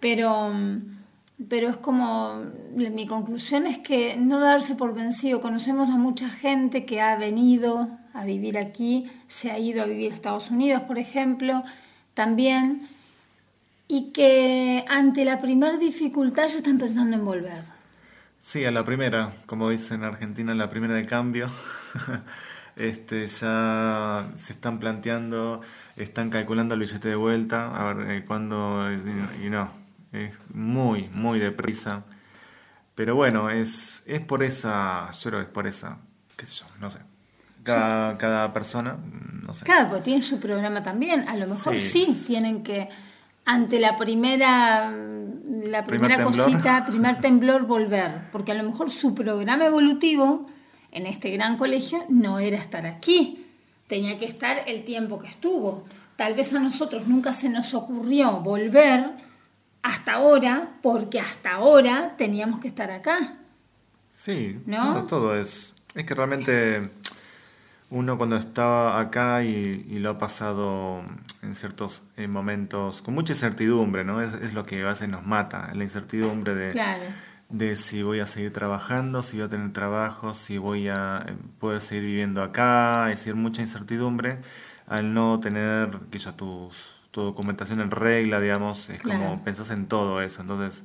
Pero, 0.00 0.52
pero 1.48 1.70
es 1.70 1.76
como... 1.76 2.42
Mi 2.74 3.06
conclusión 3.06 3.66
es 3.66 3.78
que 3.78 4.16
no 4.16 4.40
darse 4.40 4.74
por 4.74 4.94
vencido. 4.94 5.40
Conocemos 5.40 5.88
a 5.90 5.96
mucha 5.96 6.28
gente 6.28 6.84
que 6.84 7.00
ha 7.00 7.16
venido 7.16 7.88
a 8.16 8.24
vivir 8.24 8.56
aquí, 8.58 9.10
se 9.28 9.50
ha 9.50 9.58
ido 9.58 9.82
a 9.82 9.86
vivir 9.86 10.10
a 10.10 10.14
Estados 10.14 10.50
Unidos, 10.50 10.82
por 10.82 10.98
ejemplo, 10.98 11.62
también, 12.14 12.88
y 13.88 14.12
que 14.12 14.84
ante 14.88 15.24
la 15.24 15.38
primera 15.38 15.76
dificultad 15.76 16.48
ya 16.48 16.58
están 16.58 16.78
pensando 16.78 17.16
en 17.16 17.24
volver. 17.24 17.64
Sí, 18.40 18.64
a 18.64 18.70
la 18.70 18.84
primera, 18.84 19.32
como 19.46 19.68
dicen 19.68 20.02
en 20.02 20.04
Argentina, 20.04 20.54
la 20.54 20.70
primera 20.70 20.94
de 20.94 21.04
cambio. 21.04 21.48
este, 22.76 23.26
ya 23.26 24.30
se 24.36 24.52
están 24.52 24.78
planteando, 24.78 25.60
están 25.96 26.30
calculando 26.30 26.74
el 26.74 26.80
billete 26.80 27.08
de 27.08 27.16
vuelta, 27.16 27.74
a 27.74 27.92
ver 27.92 28.10
eh, 28.10 28.24
cuándo, 28.24 28.90
y, 29.42 29.50
no, 29.50 29.70
es 30.12 30.38
muy, 30.54 31.08
muy 31.12 31.38
deprisa. 31.38 32.04
Pero 32.94 33.14
bueno, 33.14 33.50
es, 33.50 34.02
es 34.06 34.20
por 34.20 34.42
esa, 34.42 35.10
yo 35.10 35.30
creo 35.30 35.40
que 35.40 35.46
es 35.46 35.52
por 35.52 35.66
esa, 35.66 35.98
qué 36.36 36.46
sé 36.46 36.60
yo, 36.60 36.66
no 36.80 36.90
sé. 36.90 37.00
Cada, 37.66 38.18
cada 38.18 38.52
persona, 38.52 38.96
no 39.46 39.52
sé. 39.54 39.64
Claro, 39.64 39.88
porque 39.88 40.04
tienen 40.04 40.22
su 40.22 40.38
programa 40.40 40.82
también. 40.82 41.28
A 41.28 41.36
lo 41.36 41.46
mejor 41.46 41.76
sí, 41.78 42.04
Sí. 42.06 42.24
tienen 42.26 42.62
que, 42.62 42.88
ante 43.44 43.78
la 43.80 43.96
primera, 43.96 44.90
la 44.90 45.84
Primer 45.84 45.84
primera 45.84 46.16
temblor. 46.16 46.46
cosita, 46.46 46.84
primer 46.88 47.20
temblor, 47.20 47.66
volver. 47.66 48.10
Porque 48.32 48.52
a 48.52 48.54
lo 48.54 48.62
mejor 48.64 48.90
su 48.90 49.14
programa 49.14 49.66
evolutivo 49.66 50.46
en 50.92 51.06
este 51.06 51.30
gran 51.30 51.56
colegio 51.56 52.04
no 52.08 52.38
era 52.38 52.56
estar 52.56 52.86
aquí. 52.86 53.46
Tenía 53.86 54.18
que 54.18 54.24
estar 54.26 54.56
el 54.66 54.84
tiempo 54.84 55.18
que 55.18 55.28
estuvo. 55.28 55.84
tal 56.16 56.32
vez 56.34 56.54
a 56.54 56.60
nosotros 56.60 57.06
nunca 57.08 57.32
se 57.34 57.48
nos 57.50 57.74
ocurrió 57.74 58.40
volver 58.40 59.10
hasta 59.82 60.14
ahora, 60.14 60.70
porque 60.82 61.20
hasta 61.20 61.52
ahora 61.52 62.14
teníamos 62.16 62.58
que 62.58 62.68
estar 62.68 62.90
acá. 62.90 63.36
Sí, 64.10 64.58
¿No? 64.66 64.94
todo, 64.94 65.02
todo 65.06 65.36
es. 65.38 65.74
Es 65.94 66.04
que 66.04 66.14
realmente 66.14 66.90
uno 67.90 68.18
cuando 68.18 68.36
estaba 68.36 68.98
acá 69.00 69.44
y, 69.44 69.86
y 69.88 69.98
lo 70.00 70.10
ha 70.10 70.18
pasado 70.18 71.02
en 71.42 71.54
ciertos 71.54 72.02
eh, 72.16 72.26
momentos 72.26 73.00
con 73.02 73.14
mucha 73.14 73.32
incertidumbre, 73.32 74.04
¿no? 74.04 74.20
Es, 74.20 74.34
es 74.34 74.54
lo 74.54 74.64
que 74.64 74.82
a 74.82 74.86
veces 74.86 75.08
nos 75.08 75.24
mata, 75.24 75.70
la 75.74 75.84
incertidumbre 75.84 76.54
de, 76.54 76.72
Claro. 76.72 77.04
de 77.48 77.76
si 77.76 78.02
voy 78.02 78.18
a 78.20 78.26
seguir 78.26 78.52
trabajando, 78.52 79.22
si 79.22 79.36
voy 79.36 79.46
a 79.46 79.48
tener 79.50 79.72
trabajo, 79.72 80.34
si 80.34 80.58
voy 80.58 80.88
a 80.88 81.24
eh, 81.28 81.34
poder 81.60 81.80
seguir 81.80 82.04
viviendo 82.04 82.42
acá, 82.42 83.08
es 83.10 83.18
decir, 83.18 83.36
mucha 83.36 83.62
incertidumbre 83.62 84.38
al 84.88 85.14
no 85.14 85.38
tener 85.40 85.90
quizá 86.10 86.36
tus, 86.36 86.96
tu 87.12 87.20
documentación 87.22 87.80
en 87.80 87.90
regla, 87.92 88.40
digamos, 88.40 88.88
es 88.90 89.00
Claro. 89.00 89.20
como 89.20 89.44
pensás 89.44 89.70
en 89.70 89.86
todo 89.86 90.20
eso, 90.22 90.42
entonces 90.42 90.84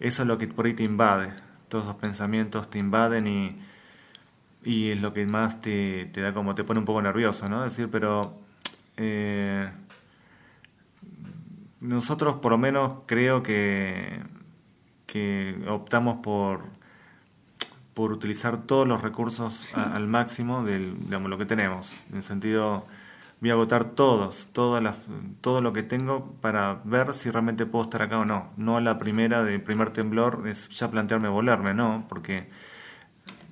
eso 0.00 0.22
es 0.22 0.28
lo 0.28 0.38
que 0.38 0.48
por 0.48 0.64
ahí 0.64 0.72
te 0.74 0.82
invade, 0.84 1.32
todos 1.68 1.84
esos 1.84 1.96
pensamientos 1.96 2.70
te 2.70 2.78
invaden 2.78 3.26
y, 3.26 3.58
y 4.68 4.90
es 4.90 5.00
lo 5.00 5.12
que 5.12 5.26
más 5.26 5.60
te, 5.62 6.06
te 6.12 6.20
da 6.20 6.32
como, 6.34 6.54
te 6.54 6.64
pone 6.64 6.80
un 6.80 6.86
poco 6.86 7.02
nervioso, 7.02 7.48
¿no? 7.48 7.64
Es 7.64 7.72
decir, 7.76 7.90
pero 7.90 8.34
eh, 8.96 9.70
nosotros 11.80 12.36
por 12.36 12.52
lo 12.52 12.58
menos 12.58 12.92
creo 13.06 13.42
que, 13.42 14.20
que 15.06 15.64
optamos 15.68 16.16
por, 16.22 16.62
por 17.94 18.12
utilizar 18.12 18.58
todos 18.58 18.86
los 18.86 19.02
recursos 19.02 19.74
a- 19.74 19.94
al 19.96 20.06
máximo 20.06 20.64
del, 20.64 20.96
digamos, 21.04 21.30
lo 21.30 21.38
que 21.38 21.46
tenemos. 21.46 21.96
En 22.10 22.18
el 22.18 22.22
sentido, 22.22 22.86
voy 23.40 23.50
a 23.50 23.54
agotar 23.54 23.84
todos, 23.84 24.48
todas 24.52 24.82
las, 24.82 24.96
todo 25.40 25.60
lo 25.60 25.72
que 25.72 25.82
tengo 25.82 26.32
para 26.40 26.80
ver 26.84 27.12
si 27.12 27.30
realmente 27.30 27.66
puedo 27.66 27.84
estar 27.84 28.02
acá 28.02 28.18
o 28.20 28.24
no. 28.24 28.50
No 28.56 28.76
a 28.76 28.80
la 28.80 28.98
primera, 28.98 29.42
de 29.44 29.58
primer 29.58 29.90
temblor, 29.90 30.44
es 30.46 30.68
ya 30.70 30.90
plantearme 30.90 31.28
volarme, 31.28 31.74
¿no? 31.74 32.04
Porque 32.08 32.48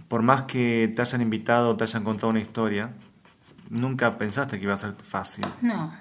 por 0.09 0.23
más 0.23 0.45
que 0.45 0.93
te 0.95 1.03
hayan 1.03 1.21
invitado, 1.23 1.77
te 1.77 1.85
hayan 1.85 2.05
contado 2.05 2.29
una 2.31 2.41
historia, 2.41 2.91
nunca 3.71 4.19
pensaste 4.19 4.59
que 4.59 4.65
iba 4.65 4.75
a 4.75 4.79
ser 4.79 4.93
fácil. 4.95 5.45
No. 5.63 5.93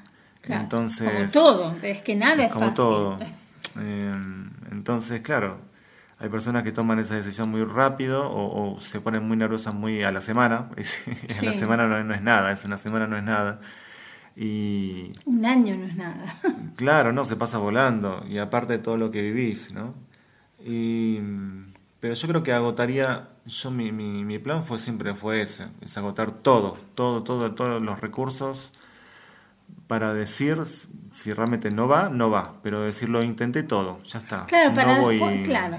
claro. 0.41 0.61
Entonces- 0.63 1.09
Como 1.11 1.45
todo, 1.45 1.75
es 1.81 2.01
que 2.01 2.15
nada 2.15 2.45
es 2.45 2.51
como 2.53 2.65
fácil. 2.67 2.75
todo. 2.75 3.17
Eh, 3.79 4.13
entonces, 4.71 5.21
claro, 5.21 5.57
hay 6.19 6.29
personas 6.29 6.63
que 6.63 6.71
toman 6.71 6.99
esa 6.99 7.15
decisión 7.15 7.49
muy 7.49 7.63
rápido 7.63 8.29
o, 8.31 8.75
o 8.75 8.79
se 8.79 9.01
ponen 9.01 9.27
muy 9.27 9.35
nerviosas 9.37 9.73
muy 9.73 10.03
a 10.03 10.11
la 10.11 10.21
semana. 10.21 10.69
En 11.39 11.45
la 11.45 11.51
Sí. 11.51 11.59
semana 11.59 11.87
no, 11.87 12.03
no 12.03 12.13
es 12.13 12.21
nada, 12.21 12.51
es 12.51 12.63
una 12.63 12.77
semana 12.77 13.07
no 13.07 13.17
es 13.17 13.23
nada. 13.23 13.59
Y 14.37 15.11
Un 15.25 15.45
año 15.45 15.75
no 15.77 15.85
es 15.85 15.95
nada. 15.95 16.23
claro, 16.75 17.11
no, 17.13 17.23
se 17.23 17.35
pasa 17.37 17.57
volando. 17.57 18.23
Y 18.29 18.37
aparte 18.37 18.73
de 18.73 18.79
todo 18.79 18.97
lo 18.97 19.09
que 19.11 19.21
vivís, 19.21 19.71
¿no? 19.71 19.93
Y, 20.65 21.19
pero 21.99 22.13
yo 22.13 22.27
creo 22.27 22.43
que 22.43 22.51
agotaría, 22.53 23.29
yo 23.45 23.71
mi, 23.71 23.91
mi, 23.91 24.23
mi 24.23 24.39
plan 24.39 24.63
fue 24.63 24.79
siempre 24.79 25.13
fue 25.13 25.41
ese, 25.41 25.67
es 25.81 25.97
agotar 25.97 26.31
todo, 26.31 26.77
todo, 26.95 27.23
todo, 27.23 27.53
todos 27.53 27.81
los 27.81 28.01
recursos 28.01 28.71
para 29.87 30.13
decir 30.13 30.57
si 31.13 31.31
realmente 31.31 31.69
no 31.71 31.87
va, 31.87 32.09
no 32.09 32.29
va, 32.29 32.55
pero 32.63 32.81
decir 32.81 33.09
lo 33.09 33.23
intenté 33.23 33.63
todo, 33.63 34.01
ya 34.03 34.19
está. 34.19 34.45
Claro, 34.47 34.73
para 34.73 34.95
no 34.97 35.01
voy, 35.03 35.17
después, 35.17 35.47
claro. 35.47 35.77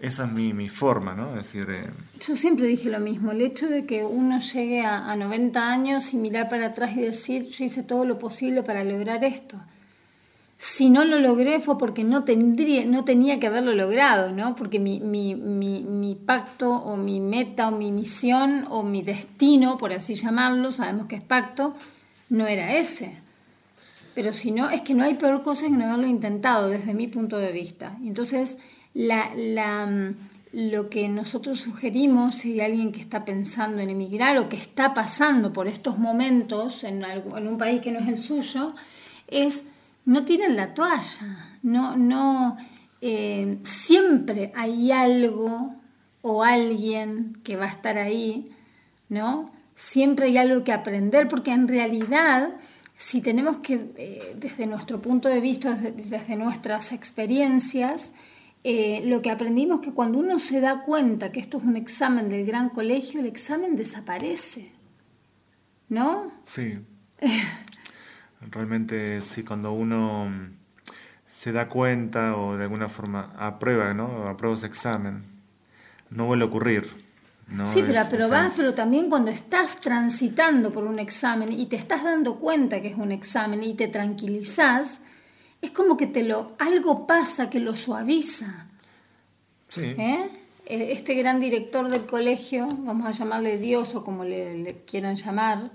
Esa 0.00 0.24
es 0.24 0.32
mi, 0.32 0.54
mi 0.54 0.68
forma, 0.68 1.14
¿no? 1.14 1.30
Es 1.30 1.52
decir, 1.52 1.66
eh, 1.70 1.90
Yo 2.20 2.34
siempre 2.34 2.66
dije 2.66 2.88
lo 2.88 3.00
mismo, 3.00 3.32
el 3.32 3.42
hecho 3.42 3.68
de 3.68 3.84
que 3.84 4.02
uno 4.02 4.38
llegue 4.38 4.80
a, 4.84 5.10
a 5.10 5.14
90 5.14 5.70
años 5.70 6.14
y 6.14 6.16
mirar 6.16 6.48
para 6.48 6.66
atrás 6.66 6.96
y 6.96 7.02
decir, 7.02 7.44
yo 7.46 7.64
hice 7.64 7.82
todo 7.82 8.04
lo 8.04 8.18
posible 8.18 8.62
para 8.62 8.82
lograr 8.82 9.22
esto. 9.24 9.60
Si 10.62 10.90
no 10.90 11.06
lo 11.06 11.18
logré 11.18 11.58
fue 11.60 11.78
porque 11.78 12.04
no, 12.04 12.24
tendría, 12.24 12.84
no 12.84 13.02
tenía 13.02 13.40
que 13.40 13.46
haberlo 13.46 13.72
logrado, 13.72 14.30
¿no? 14.30 14.54
Porque 14.56 14.78
mi, 14.78 15.00
mi, 15.00 15.34
mi, 15.34 15.84
mi 15.84 16.14
pacto 16.14 16.70
o 16.70 16.98
mi 16.98 17.18
meta 17.18 17.68
o 17.68 17.70
mi 17.70 17.90
misión 17.90 18.66
o 18.68 18.82
mi 18.82 19.00
destino, 19.00 19.78
por 19.78 19.94
así 19.94 20.16
llamarlo, 20.16 20.70
sabemos 20.70 21.06
que 21.06 21.16
es 21.16 21.22
pacto, 21.22 21.72
no 22.28 22.46
era 22.46 22.76
ese. 22.76 23.16
Pero 24.14 24.34
si 24.34 24.50
no, 24.50 24.68
es 24.68 24.82
que 24.82 24.92
no 24.92 25.04
hay 25.04 25.14
peor 25.14 25.42
cosa 25.42 25.64
que 25.64 25.70
no 25.70 25.86
haberlo 25.86 26.06
intentado 26.06 26.68
desde 26.68 26.92
mi 26.92 27.06
punto 27.06 27.38
de 27.38 27.52
vista. 27.52 27.96
Entonces, 28.04 28.58
la, 28.92 29.30
la, 29.34 29.86
mm, 29.86 30.14
lo 30.52 30.90
que 30.90 31.08
nosotros 31.08 31.58
sugerimos, 31.58 32.34
si 32.34 32.60
hay 32.60 32.72
alguien 32.72 32.92
que 32.92 33.00
está 33.00 33.24
pensando 33.24 33.80
en 33.80 33.88
emigrar 33.88 34.36
o 34.36 34.50
que 34.50 34.58
está 34.58 34.92
pasando 34.92 35.54
por 35.54 35.68
estos 35.68 35.96
momentos 35.96 36.84
en, 36.84 37.02
en 37.02 37.48
un 37.48 37.56
país 37.56 37.80
que 37.80 37.92
no 37.92 37.98
es 37.98 38.08
el 38.08 38.18
suyo, 38.18 38.74
es 39.26 39.64
no 40.04 40.24
tiren 40.24 40.56
la 40.56 40.74
toalla. 40.74 41.58
No, 41.62 41.96
no, 41.96 42.56
eh, 43.00 43.58
siempre 43.62 44.52
hay 44.54 44.92
algo 44.92 45.74
o 46.22 46.42
alguien 46.42 47.38
que 47.44 47.56
va 47.56 47.66
a 47.66 47.70
estar 47.70 47.98
ahí, 47.98 48.50
¿no? 49.08 49.52
Siempre 49.74 50.26
hay 50.26 50.36
algo 50.36 50.64
que 50.64 50.72
aprender, 50.72 51.28
porque 51.28 51.52
en 51.52 51.68
realidad, 51.68 52.54
si 52.96 53.22
tenemos 53.22 53.58
que, 53.58 53.92
eh, 53.96 54.36
desde 54.38 54.66
nuestro 54.66 55.00
punto 55.00 55.28
de 55.28 55.40
vista, 55.40 55.72
desde, 55.72 55.92
desde 55.92 56.36
nuestras 56.36 56.92
experiencias, 56.92 58.14
eh, 58.62 59.02
lo 59.06 59.22
que 59.22 59.30
aprendimos 59.30 59.80
que 59.80 59.92
cuando 59.92 60.18
uno 60.18 60.38
se 60.38 60.60
da 60.60 60.82
cuenta 60.82 61.32
que 61.32 61.40
esto 61.40 61.56
es 61.56 61.64
un 61.64 61.76
examen 61.76 62.28
del 62.28 62.44
gran 62.44 62.68
colegio, 62.68 63.20
el 63.20 63.26
examen 63.26 63.76
desaparece, 63.76 64.72
¿no? 65.88 66.30
sí. 66.44 66.78
Realmente 68.50 69.20
sí, 69.20 69.42
cuando 69.44 69.72
uno 69.72 70.26
mm, 70.26 70.56
se 71.26 71.52
da 71.52 71.68
cuenta 71.68 72.36
o 72.36 72.56
de 72.56 72.64
alguna 72.64 72.88
forma 72.88 73.32
aprueba, 73.38 73.92
¿no? 73.94 74.28
Aprueba 74.28 74.56
ese 74.56 74.66
examen, 74.66 75.22
no 76.10 76.26
vuelve 76.26 76.44
a 76.44 76.48
ocurrir. 76.48 76.88
¿no? 77.48 77.66
Sí, 77.66 77.82
pero, 77.82 78.00
Es- 78.00 78.08
es- 78.52 78.54
pero 78.56 78.74
también 78.74 79.08
cuando 79.10 79.30
estás 79.30 79.76
transitando 79.80 80.72
por 80.72 80.84
un 80.84 80.98
examen 81.00 81.50
y 81.52 81.66
te 81.66 81.76
estás 81.76 82.04
dando 82.04 82.36
cuenta 82.36 82.80
que 82.80 82.88
es 82.88 82.96
un 82.96 83.10
examen 83.12 83.62
y 83.64 83.74
te 83.74 83.88
tranquilizás, 83.88 85.00
es 85.60 85.70
como 85.72 85.96
que 85.96 86.06
te 86.06 86.22
lo 86.22 86.52
algo 86.58 87.06
pasa 87.08 87.50
que 87.50 87.58
lo 87.60 87.74
suaviza. 87.74 88.66
Sí. 89.68 89.82
¿eh? 89.98 90.30
Eh, 90.66 90.92
Este 90.92 91.14
gran 91.14 91.40
director 91.40 91.88
del 91.88 92.06
colegio, 92.06 92.68
vamos 92.68 93.06
a 93.06 93.10
llamarle 93.10 93.58
Dios 93.58 93.94
o 93.96 94.04
como 94.04 94.24
le, 94.24 94.56
le 94.56 94.84
quieran 94.84 95.16
llamar, 95.16 95.70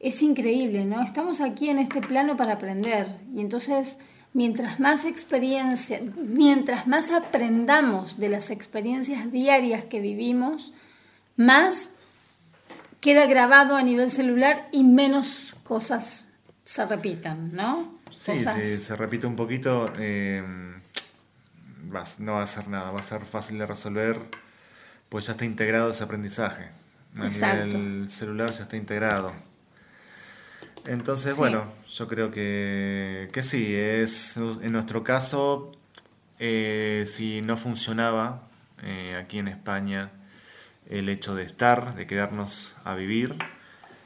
es 0.00 0.22
increíble, 0.22 0.84
¿no? 0.84 1.02
Estamos 1.02 1.40
aquí 1.40 1.68
en 1.70 1.78
este 1.78 2.00
plano 2.00 2.36
para 2.36 2.54
aprender 2.54 3.16
y 3.34 3.40
entonces 3.40 3.98
mientras 4.34 4.78
más 4.78 5.04
experiencia, 5.04 6.00
mientras 6.16 6.86
más 6.86 7.10
aprendamos 7.10 8.18
de 8.18 8.28
las 8.28 8.50
experiencias 8.50 9.32
diarias 9.32 9.84
que 9.84 10.00
vivimos, 10.00 10.72
más 11.36 11.92
queda 13.00 13.26
grabado 13.26 13.76
a 13.76 13.82
nivel 13.82 14.10
celular 14.10 14.68
y 14.72 14.84
menos 14.84 15.56
cosas 15.64 16.28
se 16.64 16.84
repitan, 16.84 17.54
¿no? 17.54 17.94
Sí, 18.10 18.32
Cosas- 18.32 18.56
si 18.60 18.76
se 18.76 18.96
repite 18.96 19.26
un 19.26 19.36
poquito, 19.36 19.92
eh, 19.98 20.42
vas- 21.84 22.20
no 22.20 22.34
va 22.34 22.42
a 22.42 22.46
ser 22.46 22.68
nada, 22.68 22.90
va 22.90 22.98
a 23.00 23.02
ser 23.02 23.24
fácil 23.24 23.58
de 23.58 23.66
resolver, 23.66 24.18
pues 25.08 25.26
ya 25.26 25.32
está 25.32 25.44
integrado 25.44 25.90
ese 25.90 26.04
aprendizaje. 26.04 26.68
A 27.18 27.26
Exacto. 27.26 27.66
nivel 27.66 28.08
celular 28.10 28.50
ya 28.50 28.62
está 28.62 28.76
integrado. 28.76 29.32
Entonces, 30.88 31.34
Sí. 31.34 31.38
bueno, 31.38 31.64
yo 31.86 32.08
creo 32.08 32.30
que, 32.30 33.28
que 33.32 33.42
sí, 33.42 33.74
es 33.74 34.36
en 34.38 34.72
nuestro 34.72 35.04
caso, 35.04 35.70
eh, 36.38 37.04
si 37.06 37.42
no 37.42 37.56
funcionaba 37.58 38.48
eh, 38.82 39.14
aquí 39.20 39.38
en 39.38 39.48
España 39.48 40.10
el 40.88 41.10
hecho 41.10 41.34
de 41.34 41.42
estar, 41.42 41.94
de 41.94 42.06
quedarnos 42.06 42.74
a 42.84 42.94
vivir, 42.94 43.34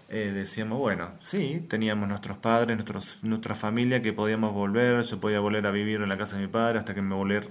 eh, 0.08 0.32
decíamos, 0.34 0.78
bueno, 0.78 1.12
sí, 1.20 1.64
teníamos 1.68 2.08
nuestros 2.08 2.36
padres, 2.38 2.76
nuestros, 2.76 3.20
nuestra 3.22 3.54
familia 3.54 4.02
que 4.02 4.12
podíamos 4.12 4.52
volver, 4.52 5.02
yo 5.04 5.20
podía 5.20 5.38
volver 5.38 5.64
a 5.66 5.70
vivir 5.70 6.00
en 6.02 6.08
la 6.08 6.18
casa 6.18 6.34
de 6.36 6.42
mi 6.42 6.48
padre 6.48 6.80
hasta 6.80 6.94
que 6.94 7.00
me 7.02 7.14
volver 7.14 7.48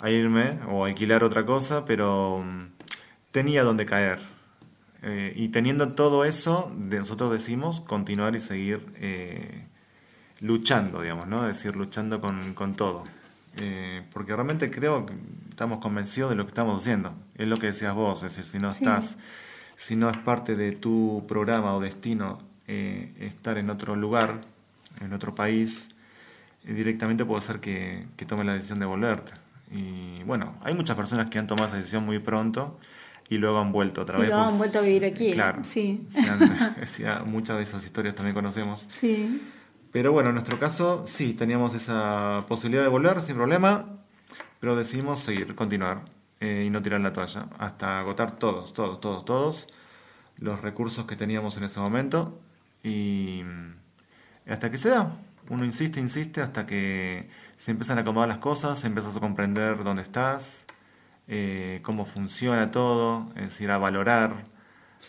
a 0.00 0.10
irme 0.10 0.58
o 0.68 0.84
alquilar 0.84 1.22
otra 1.22 1.46
cosa, 1.46 1.84
pero 1.84 2.42
mm, 2.44 2.66
tenía 3.30 3.62
donde 3.62 3.86
caer. 3.86 4.18
Eh, 5.02 5.32
y 5.36 5.48
teniendo 5.48 5.92
todo 5.92 6.24
eso, 6.24 6.72
nosotros 6.76 7.32
decimos 7.32 7.80
continuar 7.80 8.34
y 8.34 8.40
seguir 8.40 8.84
eh, 8.96 9.64
luchando, 10.40 11.00
digamos, 11.02 11.28
¿no? 11.28 11.48
Es 11.48 11.56
decir, 11.56 11.76
luchando 11.76 12.20
con, 12.20 12.54
con 12.54 12.74
todo. 12.74 13.04
Eh, 13.56 14.02
porque 14.12 14.34
realmente 14.34 14.70
creo 14.70 15.06
que 15.06 15.14
estamos 15.50 15.78
convencidos 15.78 16.30
de 16.30 16.36
lo 16.36 16.44
que 16.44 16.48
estamos 16.50 16.80
haciendo. 16.82 17.14
Es 17.36 17.48
lo 17.48 17.58
que 17.58 17.66
decías 17.66 17.94
vos, 17.94 18.22
es 18.22 18.36
decir, 18.36 18.44
si 18.44 18.58
no 18.58 18.72
Sí. 18.72 18.80
estás, 18.84 19.18
si 19.76 19.96
no 19.96 20.10
es 20.10 20.16
parte 20.18 20.56
de 20.56 20.72
tu 20.72 21.24
programa 21.28 21.74
o 21.74 21.80
destino 21.80 22.46
estar 22.66 23.56
en 23.56 23.70
otro 23.70 23.96
lugar, 23.96 24.42
en 25.00 25.14
otro 25.14 25.34
país, 25.34 25.88
directamente 26.64 27.24
puede 27.24 27.40
ser 27.40 27.60
que, 27.60 28.04
que 28.16 28.26
tomes 28.26 28.44
la 28.44 28.52
decisión 28.52 28.78
de 28.78 28.84
volverte. 28.84 29.32
Y 29.70 30.22
bueno, 30.24 30.54
hay 30.62 30.74
muchas 30.74 30.94
personas 30.94 31.28
que 31.28 31.38
han 31.38 31.46
tomado 31.46 31.68
esa 31.68 31.78
decisión 31.78 32.04
muy 32.04 32.18
pronto 32.18 32.78
y 33.28 33.38
luego 33.38 33.58
han 33.60 33.72
vuelto 33.72 34.02
otra 34.02 34.18
Y 34.18 34.22
vez. 34.22 34.28
luego 34.30 34.42
han 34.44 34.48
pues, 34.50 34.58
vuelto 34.58 34.78
a 34.78 34.82
vivir 34.82 35.04
aquí, 35.04 35.32
Claro. 35.32 35.64
sí. 35.64 36.06
Han- 36.28 37.30
muchas 37.30 37.56
de 37.58 37.62
esas 37.62 37.84
historias 37.84 38.14
también 38.14 38.34
conocemos. 38.34 38.86
Sí. 38.88 39.42
Pero 39.92 40.12
bueno, 40.12 40.28
en 40.30 40.34
nuestro 40.34 40.58
caso 40.58 41.02
sí, 41.06 41.32
teníamos 41.34 41.74
esa 41.74 42.44
posibilidad 42.48 42.82
de 42.82 42.88
volver 42.88 43.20
sin 43.20 43.36
problema, 43.36 43.86
pero 44.60 44.76
decidimos 44.76 45.20
seguir, 45.20 45.54
continuar 45.54 46.04
eh, 46.40 46.64
y 46.66 46.70
no 46.70 46.82
tirar 46.82 47.00
la 47.00 47.12
toalla, 47.12 47.48
hasta 47.58 47.98
agotar 48.00 48.38
todos, 48.38 48.72
todos, 48.72 49.00
todos, 49.00 49.24
todos 49.24 49.66
los 50.36 50.60
recursos 50.62 51.04
que 51.06 51.16
teníamos 51.16 51.56
en 51.56 51.64
ese 51.64 51.80
momento 51.80 52.38
y 52.82 53.42
hasta 54.46 54.70
que 54.70 54.78
se 54.78 54.90
da. 54.90 55.16
Uno 55.50 55.64
insiste, 55.64 55.98
insiste 55.98 56.42
hasta 56.42 56.66
que 56.66 57.28
se 57.56 57.70
empiezan 57.70 57.96
a 57.98 58.02
acomodar 58.02 58.28
las 58.28 58.38
cosas, 58.38 58.84
empiezas 58.84 59.16
a 59.16 59.20
comprender 59.20 59.82
dónde 59.82 60.02
estás, 60.02 60.66
eh, 61.28 61.80
cómo 61.82 62.06
funciona 62.06 62.70
todo, 62.70 63.30
es 63.36 63.42
decir, 63.42 63.70
a 63.70 63.78
valorar 63.78 64.44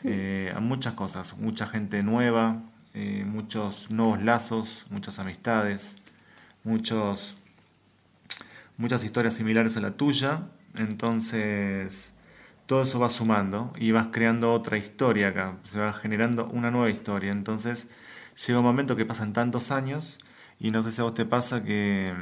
eh, 0.04 0.54
a 0.56 0.60
muchas 0.60 0.94
cosas, 0.94 1.38
mucha 1.38 1.66
gente 1.66 2.04
nueva, 2.04 2.62
eh, 2.94 3.24
muchos 3.26 3.90
nuevos 3.90 4.22
lazos, 4.22 4.86
muchas 4.90 5.20
amistades, 5.20 5.96
muchos, 6.64 7.38
muchas 8.78 9.04
historias 9.04 9.34
similares 9.36 9.78
a 9.78 9.82
la 9.82 9.92
tuya. 9.92 10.42
Entonces, 10.76 12.14
todo 12.66 12.84
eso 12.84 13.00
va 13.00 13.10
sumando 13.10 13.72
y 13.78 13.92
vas 13.92 14.08
creando 14.12 14.54
otra 14.54 14.78
historia 14.78 15.30
acá, 15.30 15.58
se 15.64 15.80
va 15.80 15.94
generando 15.94 16.48
una 16.48 16.70
nueva 16.70 16.90
historia. 16.90 17.32
Entonces, 17.32 17.88
llega 18.46 18.60
un 18.60 18.66
momento 18.66 18.96
que 18.96 19.06
pasan 19.06 19.34
tantos 19.34 19.72
años 19.72 20.20
y 20.60 20.72
no 20.72 20.84
sé 20.84 20.92
si 20.92 21.02
a 21.02 21.06
vos 21.06 21.14
te 21.14 21.26
pasa 21.26 21.64
que, 21.64 22.14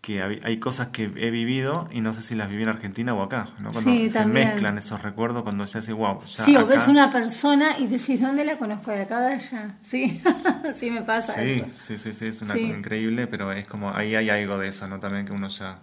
que 0.00 0.22
hay 0.22 0.56
cosas 0.58 0.88
que 0.88 1.04
he 1.16 1.30
vivido 1.30 1.86
y 1.92 2.00
no 2.00 2.14
sé 2.14 2.22
si 2.22 2.34
las 2.34 2.48
viví 2.48 2.62
en 2.62 2.70
Argentina 2.70 3.12
o 3.12 3.22
acá, 3.22 3.48
¿no? 3.58 3.70
Cuando 3.70 3.90
Sí, 3.90 4.08
se 4.08 4.20
también. 4.20 4.48
mezclan 4.48 4.78
esos 4.78 5.02
recuerdos, 5.02 5.42
cuando 5.42 5.64
ya 5.66 5.80
decís, 5.80 5.94
wow, 5.94 6.24
ya 6.24 6.44
Sí, 6.46 6.56
o 6.56 6.66
ves 6.66 6.88
una 6.88 7.10
persona 7.12 7.78
y 7.78 7.86
decís, 7.86 8.20
¿dónde 8.20 8.44
la 8.46 8.56
conozco? 8.56 8.90
¿De 8.92 9.02
acá 9.02 9.20
de 9.20 9.34
allá? 9.34 9.76
Sí, 9.82 10.22
sí 10.74 10.90
me 10.90 11.02
pasa 11.02 11.34
Sí, 11.34 11.40
eso. 11.50 11.66
sí, 11.74 11.98
sí, 11.98 12.14
sí, 12.14 12.26
es 12.26 12.40
una 12.40 12.54
Sí. 12.54 12.62
cosa 12.66 12.78
increíble, 12.78 13.26
pero 13.26 13.52
es 13.52 13.66
como, 13.66 13.94
ahí 13.94 14.14
hay 14.14 14.30
algo 14.30 14.56
de 14.56 14.68
eso, 14.68 14.88
¿no? 14.88 15.00
También 15.00 15.26
que 15.26 15.32
uno 15.32 15.48
ya 15.48 15.80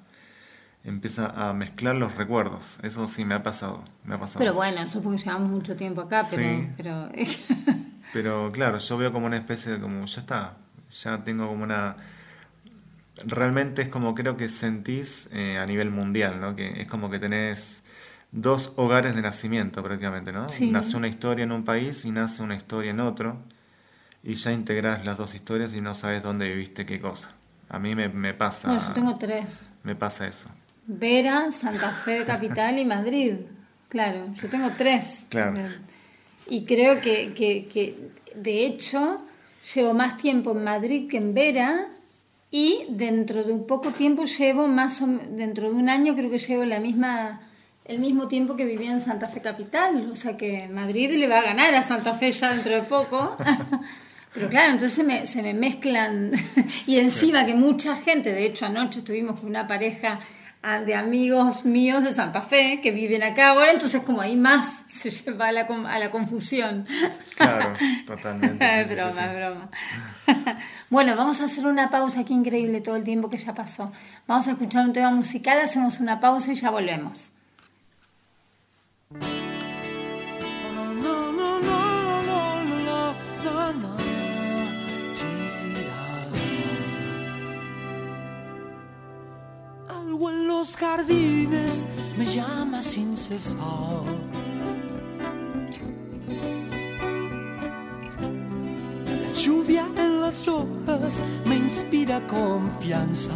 empieza 0.83 1.27
a 1.49 1.53
mezclar 1.53 1.95
los 1.95 2.15
recuerdos. 2.15 2.79
Eso 2.81 3.07
sí 3.07 3.23
me 3.23 3.35
ha 3.35 3.43
pasado, 3.43 3.83
me 4.03 4.15
ha 4.15 4.19
pasado. 4.19 4.39
Pero 4.39 4.53
bueno, 4.55 4.81
eso 4.81 5.01
porque 5.03 5.19
llevamos 5.19 5.49
mucho 5.51 5.75
tiempo 5.75 6.01
acá, 6.01 6.25
pero... 6.29 6.43
Sí. 6.43 6.69
pero 6.77 7.09
Pero 8.13 8.51
claro, 8.53 8.77
yo 8.79 8.97
veo 8.97 9.11
como 9.11 9.25
una 9.27 9.35
especie 9.35 9.73
de 9.73 9.79
como, 9.81 10.05
ya 10.05 10.21
está, 10.21 10.53
ya 11.03 11.23
tengo 11.23 11.47
como 11.47 11.63
una... 11.65 11.95
Realmente 13.25 13.81
es 13.81 13.89
como 13.89 14.13
creo 14.13 14.37
que 14.37 14.49
sentís 14.49 15.29
eh, 15.31 15.57
a 15.57 15.65
nivel 15.65 15.89
mundial, 15.89 16.39
¿no? 16.39 16.55
Que 16.55 16.81
es 16.81 16.87
como 16.87 17.09
que 17.09 17.19
tenés 17.19 17.83
dos 18.31 18.73
hogares 18.75 19.15
de 19.15 19.21
nacimiento 19.21 19.81
prácticamente, 19.83 20.31
¿no? 20.31 20.49
Sí. 20.49 20.71
Nace 20.71 20.97
una 20.97 21.07
historia 21.07 21.43
en 21.43 21.51
un 21.51 21.63
país 21.63 22.05
y 22.05 22.11
nace 22.11 22.43
una 22.43 22.55
historia 22.55 22.91
en 22.91 22.99
otro. 22.99 23.37
Y 24.23 24.35
ya 24.35 24.51
integrás 24.51 25.05
las 25.05 25.17
dos 25.17 25.35
historias 25.35 25.73
y 25.73 25.81
no 25.81 25.93
sabes 25.93 26.21
dónde 26.21 26.49
viviste 26.49 26.85
qué 26.85 26.99
cosa. 26.99 27.31
A 27.69 27.79
mí 27.79 27.95
me, 27.95 28.09
me 28.09 28.33
pasa... 28.33 28.69
bueno, 28.69 28.83
yo 28.85 28.93
tengo 28.93 29.17
tres. 29.17 29.69
Me 29.83 29.95
pasa 29.95 30.27
eso. 30.27 30.49
Vera, 30.85 31.51
Santa 31.51 31.89
Fe 31.91 32.23
Capital 32.27 32.79
y 32.79 32.85
Madrid. 32.85 33.35
Claro, 33.89 34.33
yo 34.33 34.49
tengo 34.49 34.71
tres. 34.75 35.27
Claro. 35.29 35.61
Y 36.49 36.65
creo 36.65 37.01
que, 37.01 37.33
que, 37.33 37.67
que, 37.67 38.11
de 38.35 38.65
hecho, 38.65 39.21
llevo 39.73 39.93
más 39.93 40.17
tiempo 40.17 40.51
en 40.51 40.63
Madrid 40.63 41.09
que 41.09 41.17
en 41.17 41.33
Vera 41.33 41.87
y 42.49 42.85
dentro 42.89 43.43
de 43.43 43.53
un 43.53 43.67
poco 43.67 43.91
tiempo 43.91 44.23
llevo 44.23 44.67
más 44.67 45.01
o 45.01 45.07
dentro 45.07 45.69
de 45.69 45.75
un 45.75 45.89
año 45.89 46.15
creo 46.15 46.29
que 46.29 46.37
llevo 46.37 46.63
la 46.63 46.79
misma 46.79 47.41
el 47.85 47.99
mismo 47.99 48.27
tiempo 48.27 48.55
que 48.55 48.65
vivía 48.65 48.91
en 48.91 48.99
Santa 48.99 49.29
Fe 49.29 49.41
Capital, 49.41 50.09
o 50.11 50.15
sea 50.15 50.35
que 50.35 50.67
Madrid 50.67 51.09
le 51.15 51.27
va 51.27 51.39
a 51.39 51.43
ganar 51.43 51.73
a 51.73 51.81
Santa 51.81 52.13
Fe 52.13 52.31
ya 52.31 52.51
dentro 52.51 52.73
de 52.73 52.83
poco. 52.83 53.37
Pero 54.33 54.49
claro, 54.49 54.73
entonces 54.73 54.93
se 54.93 55.03
me, 55.03 55.25
se 55.25 55.41
me 55.41 55.53
mezclan. 55.53 56.31
y 56.85 56.97
encima 56.97 57.45
que 57.45 57.55
mucha 57.55 57.95
gente, 57.95 58.33
de 58.33 58.45
hecho 58.45 58.65
anoche 58.65 58.99
estuvimos 58.99 59.39
con 59.39 59.49
una 59.49 59.67
pareja 59.67 60.19
de 60.85 60.95
amigos 60.95 61.63
míos 61.63 62.03
de 62.03 62.11
Santa 62.11 62.41
Fe 62.41 62.81
que 62.81 62.91
viven 62.91 63.23
acá 63.23 63.49
ahora, 63.49 63.71
entonces 63.71 64.01
como 64.01 64.19
ahí 64.19 64.35
más 64.35 64.85
se 64.89 65.09
lleva 65.09 65.47
a 65.47 65.51
la, 65.51 65.61
a 65.61 65.99
la 65.99 66.11
confusión. 66.11 66.85
Claro, 67.35 67.73
totalmente. 68.05 68.81
es 68.81 68.89
sí, 68.89 68.95
sí, 68.95 68.95
broma, 68.95 69.11
sí. 69.11 69.21
es 69.23 69.35
broma. 69.35 69.69
bueno, 70.89 71.15
vamos 71.15 71.39
a 71.41 71.45
hacer 71.45 71.65
una 71.65 71.89
pausa, 71.89 72.25
qué 72.25 72.33
increíble 72.33 72.81
todo 72.81 72.97
el 72.97 73.03
tiempo 73.03 73.29
que 73.29 73.37
ya 73.37 73.53
pasó. 73.53 73.91
Vamos 74.27 74.47
a 74.47 74.51
escuchar 74.51 74.85
un 74.85 74.93
tema 74.93 75.11
musical, 75.11 75.59
hacemos 75.59 75.99
una 75.99 76.19
pausa 76.19 76.51
y 76.51 76.55
ya 76.55 76.69
volvemos. 76.69 77.31
Los 90.47 90.77
jardines 90.77 91.85
me 92.17 92.25
llama 92.25 92.81
sin 92.81 93.17
cesar. 93.17 94.03
La 99.23 99.33
lluvia 99.33 99.85
en 99.97 100.21
las 100.21 100.47
hojas 100.47 101.21
me 101.45 101.57
inspira 101.57 102.25
confianza. 102.27 103.35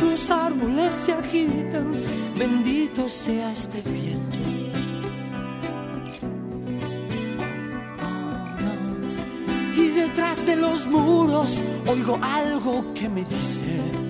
Los 0.00 0.30
árboles 0.30 0.92
se 0.92 1.12
agitan, 1.12 1.90
bendito 2.38 3.08
sea 3.08 3.52
este 3.52 3.82
viento. 3.82 4.39
De 10.38 10.54
los 10.54 10.86
muros 10.86 11.60
oigo 11.88 12.16
algo 12.22 12.94
que 12.94 13.08
me 13.08 13.24
dice. 13.24 14.09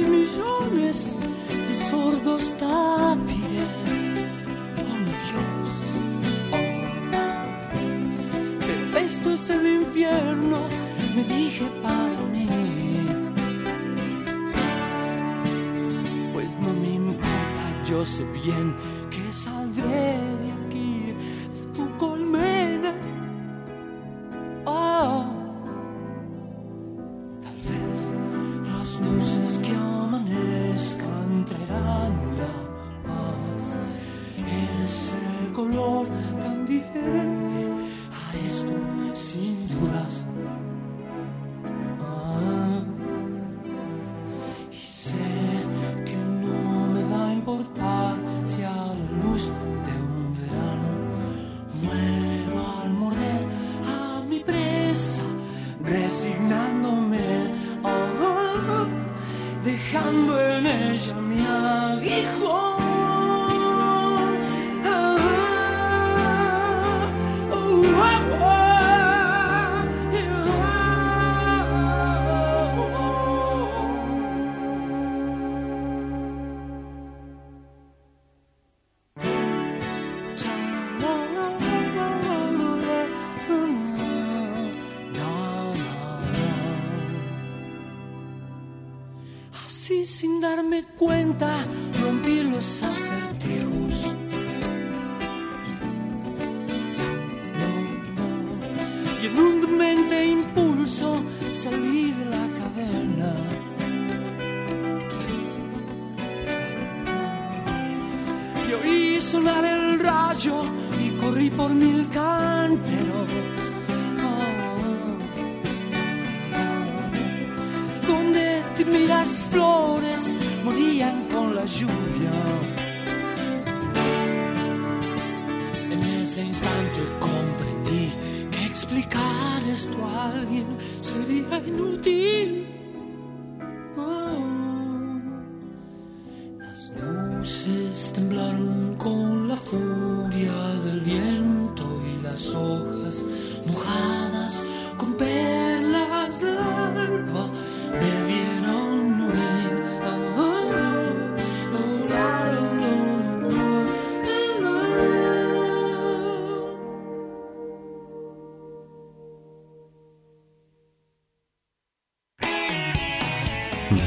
Millones 0.00 0.38
y 0.38 0.49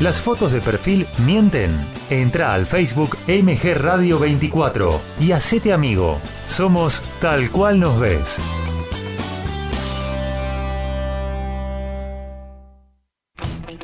Las 0.00 0.20
fotos 0.20 0.52
de 0.52 0.60
perfil 0.60 1.06
mienten. 1.24 1.70
Entra 2.10 2.52
al 2.52 2.66
Facebook 2.66 3.16
MG 3.26 3.74
Radio 3.74 4.18
24 4.18 5.00
y 5.20 5.32
hacete 5.32 5.72
amigo. 5.72 6.20
Somos 6.44 7.02
tal 7.18 7.50
cual 7.50 7.80
nos 7.80 7.98
ves. 7.98 8.38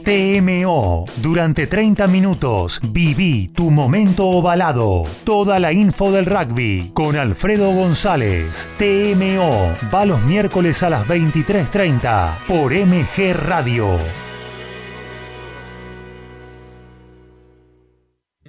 TMO. 0.05 1.07
Durante 1.17 1.67
30 1.67 2.07
minutos 2.09 2.81
viví 2.83 3.49
tu 3.49 3.71
momento 3.71 4.27
ovalado. 4.27 5.05
Toda 5.25 5.59
la 5.61 5.73
info 5.73 6.13
del 6.13 6.27
rugby 6.27 6.91
con 6.93 7.17
Alfredo 7.17 7.73
González. 7.73 8.69
TMO. 8.77 9.77
Va 9.95 10.05
los 10.05 10.21
miércoles 10.25 10.83
a 10.83 10.91
las 10.91 11.07
23.30 11.09 12.47
por 12.47 12.75
MG 12.75 13.33
Radio. 13.33 13.99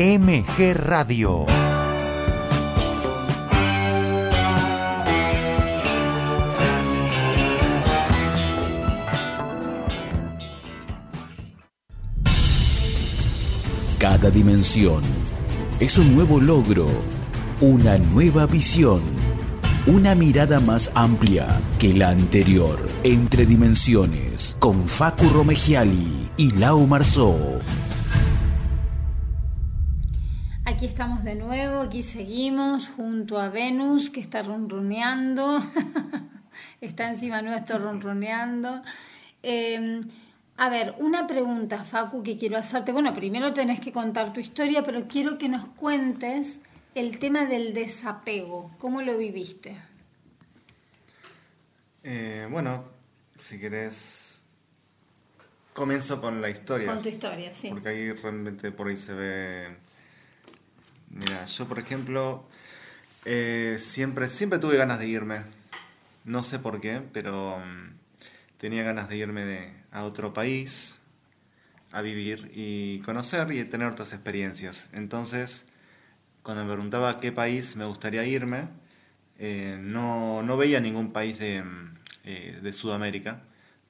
MG 0.00 0.74
Radio. 0.74 1.44
Cada 13.98 14.30
dimensión 14.30 15.02
es 15.80 15.98
un 15.98 16.14
nuevo 16.14 16.40
logro, 16.40 16.86
una 17.60 17.98
nueva 17.98 18.46
visión, 18.46 19.00
una 19.88 20.14
mirada 20.14 20.60
más 20.60 20.92
amplia 20.94 21.48
que 21.80 21.92
la 21.92 22.10
anterior, 22.10 22.88
entre 23.02 23.46
dimensiones, 23.46 24.54
con 24.60 24.86
Facu 24.86 25.28
Romegiali 25.28 26.30
y 26.36 26.52
Lau 26.52 26.86
Marzó. 26.86 27.58
Aquí 30.78 30.86
estamos 30.86 31.24
de 31.24 31.34
nuevo, 31.34 31.80
aquí 31.80 32.04
seguimos 32.04 32.90
junto 32.90 33.40
a 33.40 33.48
Venus 33.48 34.10
que 34.10 34.20
está 34.20 34.44
ronroneando, 34.44 35.58
está 36.80 37.08
encima 37.08 37.42
nuestro 37.42 37.80
ronroneando. 37.80 38.80
Eh, 39.42 40.00
a 40.56 40.68
ver, 40.68 40.94
una 40.98 41.26
pregunta, 41.26 41.84
Facu, 41.84 42.22
que 42.22 42.36
quiero 42.36 42.56
hacerte. 42.56 42.92
Bueno, 42.92 43.12
primero 43.12 43.52
tenés 43.52 43.80
que 43.80 43.90
contar 43.90 44.32
tu 44.32 44.38
historia, 44.38 44.84
pero 44.84 45.08
quiero 45.08 45.36
que 45.36 45.48
nos 45.48 45.66
cuentes 45.70 46.60
el 46.94 47.18
tema 47.18 47.46
del 47.46 47.74
desapego. 47.74 48.70
¿Cómo 48.78 49.02
lo 49.02 49.18
viviste? 49.18 49.76
Eh, 52.04 52.46
bueno, 52.52 52.84
si 53.36 53.58
querés, 53.58 54.42
comienzo 55.72 56.20
con 56.20 56.40
la 56.40 56.50
historia. 56.50 56.86
Con 56.86 57.02
tu 57.02 57.08
historia, 57.08 57.52
sí. 57.52 57.68
Porque 57.68 57.88
ahí 57.88 58.12
realmente 58.12 58.70
por 58.70 58.86
ahí 58.86 58.96
se 58.96 59.14
ve. 59.14 59.87
Mira, 61.18 61.44
yo 61.46 61.66
por 61.66 61.80
ejemplo, 61.80 62.44
eh, 63.24 63.76
siempre, 63.80 64.30
siempre 64.30 64.60
tuve 64.60 64.76
ganas 64.76 65.00
de 65.00 65.08
irme. 65.08 65.42
No 66.24 66.44
sé 66.44 66.60
por 66.60 66.80
qué, 66.80 67.02
pero 67.12 67.58
mm, 67.58 67.94
tenía 68.56 68.84
ganas 68.84 69.08
de 69.08 69.16
irme 69.16 69.72
a 69.90 70.04
otro 70.04 70.32
país 70.32 71.00
a 71.90 72.02
vivir 72.02 72.52
y 72.54 73.00
conocer 73.00 73.50
y 73.50 73.64
tener 73.64 73.88
otras 73.88 74.12
experiencias. 74.12 74.90
Entonces, 74.92 75.66
cuando 76.44 76.64
me 76.64 76.72
preguntaba 76.72 77.18
qué 77.18 77.32
país 77.32 77.74
me 77.74 77.84
gustaría 77.84 78.24
irme, 78.24 78.68
eh, 79.40 79.76
no, 79.80 80.44
no 80.44 80.56
veía 80.56 80.80
ningún 80.80 81.12
país 81.12 81.40
de, 81.40 81.64
mm, 81.64 81.98
eh, 82.26 82.58
de 82.62 82.72
Sudamérica, 82.72 83.42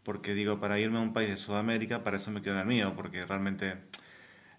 porque 0.02 0.32
digo, 0.32 0.60
para 0.60 0.78
irme 0.80 0.96
a 0.96 1.02
un 1.02 1.12
país 1.12 1.28
de 1.28 1.36
Sudamérica, 1.36 2.02
para 2.04 2.16
eso 2.16 2.30
me 2.30 2.40
quedo 2.40 2.54
en 2.54 2.60
el 2.60 2.66
mío, 2.66 2.94
porque 2.96 3.26
realmente 3.26 3.76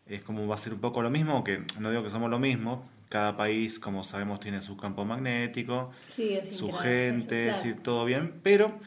es 0.10 0.22
como 0.24 0.48
va 0.48 0.56
a 0.56 0.58
ser 0.58 0.74
un 0.74 0.80
poco 0.80 1.02
lo 1.02 1.10
mismo, 1.10 1.44
que 1.44 1.64
no 1.80 1.90
digo 1.92 2.04
que 2.04 2.10
somos 2.10 2.30
lo 2.30 2.40
mismo, 2.40 2.88
cada 3.10 3.38
país, 3.38 3.80
como 3.80 4.04
sabemos, 4.04 4.40
tiene 4.40 4.62
su 4.62 4.76
campo 4.78 5.06
magnético, 5.06 5.92
Sí, 6.16 6.40
su 6.52 6.72
gente, 6.72 7.54
sí, 7.54 7.74
todo 7.74 8.06
bien, 8.06 8.40
pero 8.44 8.80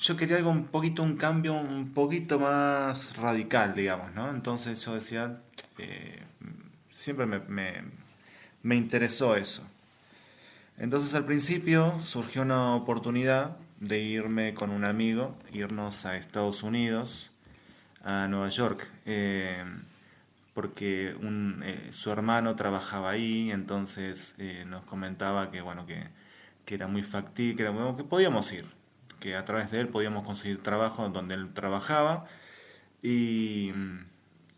yo 0.00 0.16
quería 0.16 0.36
algo 0.36 0.50
un 0.50 0.64
poquito, 0.66 1.02
un 1.02 1.16
cambio 1.16 1.52
un 1.54 1.92
poquito 1.92 2.38
más 2.38 3.16
radical, 3.16 3.74
digamos, 3.74 4.12
¿no? 4.14 4.30
Entonces 4.30 4.82
yo 4.84 4.94
decía, 4.94 5.40
eh, 5.78 6.22
siempre 6.90 7.26
me, 7.26 7.40
me- 7.40 7.82
me 8.62 8.74
interesó 8.76 9.36
eso. 9.36 9.66
Entonces 10.78 11.14
al 11.14 11.24
principio 11.24 11.98
surgió 12.00 12.42
una 12.42 12.74
oportunidad 12.74 13.56
de 13.80 14.00
irme 14.02 14.54
con 14.54 14.70
un 14.70 14.84
amigo, 14.84 15.36
irnos 15.52 16.06
a 16.06 16.16
Estados 16.16 16.62
Unidos, 16.62 17.30
a 18.04 18.28
Nueva 18.28 18.48
York, 18.48 18.88
eh, 19.04 19.64
porque 20.56 21.14
un, 21.20 21.62
eh, 21.66 21.88
su 21.90 22.10
hermano 22.10 22.56
trabajaba 22.56 23.10
ahí, 23.10 23.50
entonces 23.50 24.34
eh, 24.38 24.64
nos 24.66 24.86
comentaba 24.86 25.50
que 25.50 25.60
bueno 25.60 25.84
que, 25.84 26.02
que 26.64 26.76
era 26.76 26.86
muy 26.86 27.02
factible, 27.02 27.54
que, 27.56 27.60
era, 27.60 27.72
bueno, 27.72 27.94
que 27.94 28.04
podíamos 28.04 28.50
ir, 28.54 28.64
que 29.20 29.36
a 29.36 29.44
través 29.44 29.70
de 29.70 29.80
él 29.80 29.88
podíamos 29.88 30.24
conseguir 30.24 30.62
trabajo 30.62 31.06
donde 31.10 31.34
él 31.34 31.52
trabajaba 31.52 32.24
y, 33.02 33.70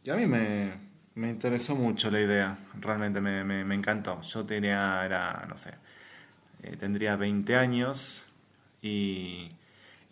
y 0.05 0.11
a 0.11 0.15
mí 0.15 0.27
me, 0.27 0.75
me 1.17 1.31
interesó 1.31 1.75
mucho 1.75 2.13
la 2.13 2.21
idea, 2.21 2.57
realmente 2.81 3.21
me, 3.21 3.43
me, 3.43 3.65
me 3.65 3.75
encantó. 3.75 4.21
Yo 4.21 4.45
tenía, 4.45 5.05
era, 5.05 5.47
no 5.49 5.57
sé, 5.57 5.75
eh, 6.63 6.77
tendría 6.77 7.17
20 7.17 7.57
años 7.57 8.29
y, 8.83 9.51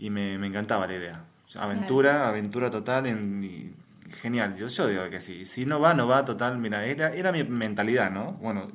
y 0.00 0.10
me, 0.10 0.36
me 0.36 0.48
encantaba 0.48 0.88
la 0.88 0.94
idea. 0.96 1.24
Aventura, 1.54 2.26
aventura 2.26 2.70
total, 2.70 3.06
en, 3.06 3.44
y 3.44 3.85
genial. 4.20 4.56
Yo, 4.56 4.66
yo 4.68 4.86
digo 4.88 5.08
que 5.10 5.20
sí. 5.20 5.46
Si 5.46 5.64
no 5.66 5.80
va, 5.80 5.94
no 5.94 6.06
va, 6.06 6.24
total. 6.24 6.58
Mira, 6.58 6.84
era, 6.84 7.08
era 7.12 7.32
mi 7.32 7.44
mentalidad, 7.44 8.10
¿no? 8.10 8.32
Bueno, 8.34 8.68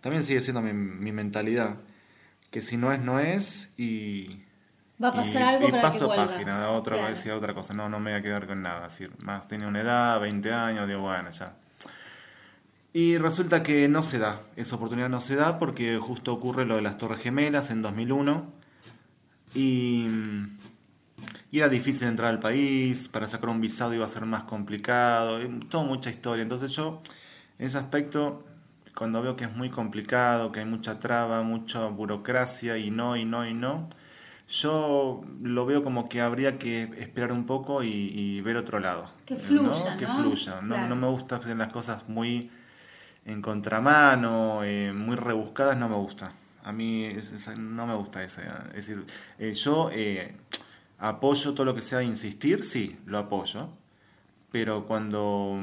también 0.00 0.22
sigue 0.22 0.40
siendo 0.40 0.62
mi, 0.62 0.72
mi 0.72 1.12
mentalidad. 1.12 1.76
Que 2.50 2.60
si 2.60 2.76
no 2.76 2.92
es, 2.92 3.00
no 3.00 3.18
es 3.20 3.72
y... 3.76 4.42
Va 5.02 5.08
a 5.08 5.12
pasar 5.12 5.42
y- 5.42 5.44
algo 5.44 5.68
y 5.68 5.70
para 5.72 5.82
que 5.82 5.88
paso 5.88 6.06
vuelvas. 6.06 6.28
página, 6.28 6.64
a 6.64 6.70
otra, 6.70 6.96
Claro. 6.96 7.10
decía 7.14 7.36
otra 7.36 7.52
cosa. 7.54 7.74
No, 7.74 7.88
no 7.88 8.00
me 8.00 8.12
voy 8.12 8.20
a 8.20 8.22
quedar 8.22 8.46
con 8.46 8.62
nada. 8.62 8.84
Decir, 8.84 9.10
más 9.18 9.46
tenía 9.48 9.68
una 9.68 9.80
edad, 9.82 10.20
20 10.20 10.52
años, 10.52 10.86
digo, 10.88 11.00
bueno, 11.00 11.28
ya. 11.30 11.54
Y 12.94 13.18
resulta 13.18 13.62
que 13.62 13.88
no 13.88 14.02
se 14.02 14.18
da, 14.18 14.40
esa 14.56 14.76
oportunidad 14.76 15.10
no 15.10 15.20
se 15.20 15.36
da 15.36 15.58
porque 15.58 15.98
justo 15.98 16.32
ocurre 16.32 16.64
lo 16.64 16.76
de 16.76 16.82
las 16.82 16.96
Torres 16.96 17.20
Gemelas 17.20 17.70
en 17.70 17.82
2001 17.82 18.50
y, 19.54 20.08
y 21.50 21.58
era 21.58 21.68
difícil 21.68 22.08
entrar 22.08 22.30
al 22.30 22.40
país, 22.40 23.08
para 23.08 23.28
sacar 23.28 23.50
un 23.50 23.60
visado 23.60 23.94
iba 23.94 24.04
a 24.04 24.08
ser 24.08 24.24
más 24.26 24.42
complicado, 24.44 25.42
y 25.42 25.48
todo 25.68 25.84
mucha 25.84 26.10
historia. 26.10 26.42
Entonces 26.42 26.72
yo, 26.72 27.02
en 27.58 27.66
ese 27.66 27.78
aspecto, 27.78 28.44
cuando 28.96 29.22
veo 29.22 29.36
que 29.36 29.44
es 29.44 29.54
muy 29.54 29.70
complicado, 29.70 30.50
que 30.52 30.60
hay 30.60 30.66
mucha 30.66 30.98
traba, 30.98 31.42
mucha 31.42 31.86
burocracia 31.86 32.78
y 32.78 32.90
no, 32.90 33.16
y 33.16 33.24
no, 33.24 33.46
y 33.46 33.54
no, 33.54 33.88
yo 34.48 35.22
lo 35.42 35.66
veo 35.66 35.82
como 35.82 36.08
que 36.08 36.20
habría 36.20 36.56
que 36.58 36.82
esperar 36.98 37.32
un 37.32 37.46
poco 37.46 37.82
y, 37.82 37.88
y 37.90 38.40
ver 38.42 38.56
otro 38.56 38.78
lado. 38.80 39.10
Que 39.24 39.36
fluya, 39.36 39.96
Que 39.96 40.06
¿no? 40.06 40.14
fluya. 40.14 40.60
No, 40.62 40.68
Claro. 40.76 40.88
no 40.88 40.96
me 40.96 41.08
gusta 41.08 41.36
hacer 41.36 41.56
las 41.56 41.72
cosas 41.72 42.08
muy 42.08 42.50
en 43.24 43.42
contramano, 43.42 44.62
eh, 44.64 44.92
muy 44.94 45.16
rebuscadas, 45.16 45.76
no 45.76 45.88
me 45.88 45.96
gusta. 45.96 46.32
A 46.62 46.72
mí 46.72 47.04
es- 47.06 47.32
es- 47.32 47.58
no 47.58 47.86
me 47.86 47.94
gusta 47.94 48.22
esa. 48.22 48.42
Es 48.74 48.86
decir, 48.86 49.04
eh, 49.38 49.52
yo 49.52 49.90
eh, 49.92 50.36
apoyo 50.98 51.54
todo 51.54 51.66
lo 51.66 51.74
que 51.74 51.80
sea 51.80 52.02
insistir, 52.02 52.64
sí, 52.64 52.98
lo 53.06 53.18
apoyo. 53.18 53.70
Pero 54.52 54.86
cuando, 54.86 55.60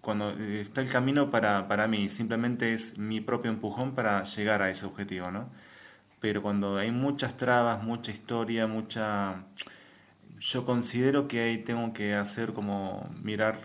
cuando 0.00 0.30
está 0.30 0.80
el 0.80 0.88
camino 0.88 1.30
para, 1.30 1.68
para 1.68 1.88
mí, 1.88 2.08
simplemente 2.10 2.72
es 2.72 2.98
mi 2.98 3.20
propio 3.20 3.50
empujón 3.50 3.94
para 3.94 4.22
llegar 4.24 4.62
a 4.62 4.70
ese 4.70 4.86
objetivo, 4.86 5.30
¿no? 5.30 5.50
Pero 6.20 6.42
cuando 6.42 6.76
hay 6.76 6.90
muchas 6.90 7.36
trabas, 7.36 7.82
mucha 7.82 8.10
historia, 8.12 8.66
mucha... 8.66 9.44
Yo 10.38 10.64
considero 10.64 11.28
que 11.28 11.40
ahí 11.40 11.58
tengo 11.58 11.92
que 11.92 12.14
hacer 12.14 12.52
como 12.52 13.10
mirar 13.22 13.58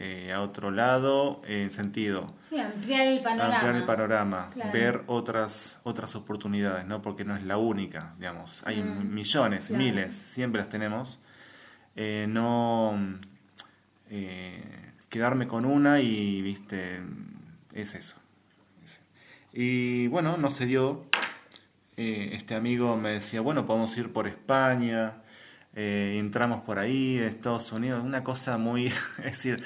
eh, 0.00 0.32
a 0.32 0.40
otro 0.42 0.70
lado, 0.70 1.42
en 1.46 1.70
sentido, 1.70 2.32
Sí, 2.48 2.58
ampliar 2.58 3.06
el 3.06 3.20
panorama. 3.20 3.54
ampliar 3.56 3.74
el 3.76 3.84
panorama, 3.84 4.50
Claro. 4.54 4.70
ver 4.72 5.02
otras, 5.08 5.80
otras 5.82 6.14
oportunidades, 6.14 6.86
¿no? 6.86 7.02
Porque 7.02 7.24
no 7.24 7.36
es 7.36 7.42
la 7.42 7.56
única, 7.58 8.14
digamos. 8.18 8.62
Hay 8.64 8.80
Mm, 8.80 9.12
millones, 9.12 9.66
claro. 9.66 9.82
miles, 9.82 10.14
siempre 10.14 10.60
las 10.60 10.68
tenemos. 10.68 11.18
Eh, 11.96 12.26
no 12.28 12.96
eh, 14.10 14.62
quedarme 15.08 15.46
con 15.48 15.64
una 15.64 16.00
y, 16.00 16.40
viste, 16.42 17.00
es 17.74 17.94
eso. 17.94 18.16
Es- 18.84 19.00
Y 19.52 20.06
bueno, 20.08 20.36
no 20.36 20.50
se 20.50 20.66
dio. 20.66 21.04
Este 21.96 22.54
amigo 22.54 22.96
me 22.96 23.10
decía, 23.10 23.40
bueno, 23.40 23.66
podemos 23.66 23.96
ir 23.98 24.12
por 24.12 24.28
España, 24.28 25.14
eh, 25.80 26.18
entramos 26.18 26.62
por 26.62 26.80
ahí, 26.80 27.18
Estados 27.18 27.70
Unidos, 27.70 28.02
una 28.02 28.24
cosa 28.24 28.58
muy, 28.58 28.86
es 29.18 29.24
decir, 29.24 29.62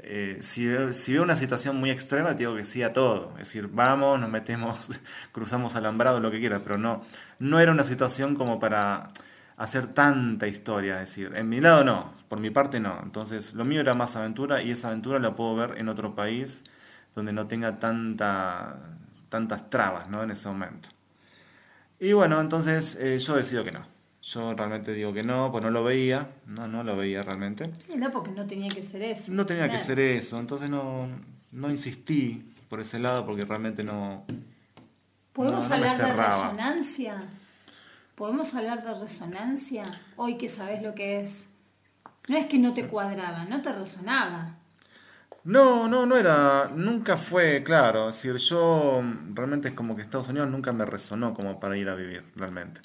eh, 0.00 0.38
si, 0.40 0.68
si 0.92 1.12
veo 1.12 1.22
una 1.22 1.36
situación 1.36 1.76
muy 1.76 1.90
extrema, 1.90 2.34
digo 2.34 2.56
que 2.56 2.64
sí 2.64 2.82
a 2.82 2.92
todo, 2.92 3.30
es 3.34 3.46
decir, 3.46 3.68
vamos, 3.68 4.18
nos 4.18 4.28
metemos, 4.28 4.90
cruzamos 5.32 5.76
alambrado, 5.76 6.18
lo 6.18 6.32
que 6.32 6.40
quieras, 6.40 6.62
pero 6.64 6.78
no, 6.78 7.04
no 7.38 7.60
era 7.60 7.70
una 7.70 7.84
situación 7.84 8.34
como 8.34 8.58
para 8.58 9.08
hacer 9.56 9.86
tanta 9.86 10.48
historia, 10.48 10.94
es 10.94 11.10
decir, 11.10 11.32
en 11.36 11.48
mi 11.48 11.60
lado 11.60 11.84
no, 11.84 12.12
por 12.28 12.40
mi 12.40 12.50
parte 12.50 12.80
no, 12.80 12.98
entonces 13.04 13.54
lo 13.54 13.64
mío 13.64 13.80
era 13.82 13.94
más 13.94 14.16
aventura 14.16 14.62
y 14.62 14.72
esa 14.72 14.88
aventura 14.88 15.20
la 15.20 15.36
puedo 15.36 15.54
ver 15.54 15.78
en 15.78 15.88
otro 15.88 16.16
país 16.16 16.64
donde 17.14 17.32
no 17.32 17.46
tenga 17.46 17.76
tanta, 17.76 18.78
tantas 19.28 19.70
trabas, 19.70 20.08
¿no? 20.08 20.22
En 20.24 20.30
ese 20.32 20.48
momento. 20.48 20.88
Y 22.00 22.14
bueno, 22.14 22.40
entonces 22.40 22.96
eh, 23.00 23.18
yo 23.20 23.36
decido 23.36 23.62
que 23.64 23.72
no. 23.72 23.91
Yo 24.22 24.54
realmente 24.54 24.94
digo 24.94 25.12
que 25.12 25.24
no, 25.24 25.50
pues 25.50 25.64
no 25.64 25.70
lo 25.70 25.82
veía, 25.82 26.30
no, 26.46 26.68
no 26.68 26.84
lo 26.84 26.96
veía 26.96 27.22
realmente. 27.22 27.70
No, 27.96 28.10
porque 28.12 28.30
no 28.30 28.46
tenía 28.46 28.68
que 28.68 28.82
ser 28.82 29.02
eso. 29.02 29.32
No 29.32 29.44
tenía 29.46 29.68
que 29.68 29.78
ser 29.78 29.98
eso, 29.98 30.38
entonces 30.38 30.70
no, 30.70 31.08
no 31.50 31.70
insistí 31.70 32.54
por 32.68 32.78
ese 32.78 33.00
lado 33.00 33.26
porque 33.26 33.44
realmente 33.44 33.82
no... 33.82 34.24
¿Podemos 35.32 35.68
No, 35.68 35.76
no 35.76 35.82
me 35.82 35.88
hablar 35.88 36.06
de 36.06 36.22
resonancia? 36.22 37.28
¿Podemos 38.14 38.54
hablar 38.54 38.84
de 38.84 38.94
resonancia? 38.94 39.84
Hoy 40.16 40.36
que 40.36 40.48
sabes 40.48 40.82
lo 40.82 40.94
que 40.94 41.20
es. 41.20 41.46
No 42.28 42.36
es 42.36 42.46
que 42.46 42.58
no 42.58 42.72
te 42.72 42.86
cuadraba, 42.86 43.44
no 43.46 43.60
te 43.60 43.72
resonaba. 43.72 44.54
No, 45.44 45.88
no, 45.88 46.06
no 46.06 46.16
era, 46.16 46.70
nunca 46.72 47.16
fue 47.16 47.64
claro. 47.64 48.08
Es 48.08 48.22
decir, 48.22 48.36
yo 48.36 49.02
realmente 49.34 49.68
es 49.68 49.74
como 49.74 49.96
que 49.96 50.02
Estados 50.02 50.28
Unidos 50.28 50.48
nunca 50.48 50.72
me 50.72 50.84
resonó 50.84 51.34
como 51.34 51.58
para 51.58 51.76
ir 51.76 51.88
a 51.88 51.96
vivir, 51.96 52.24
realmente. 52.36 52.80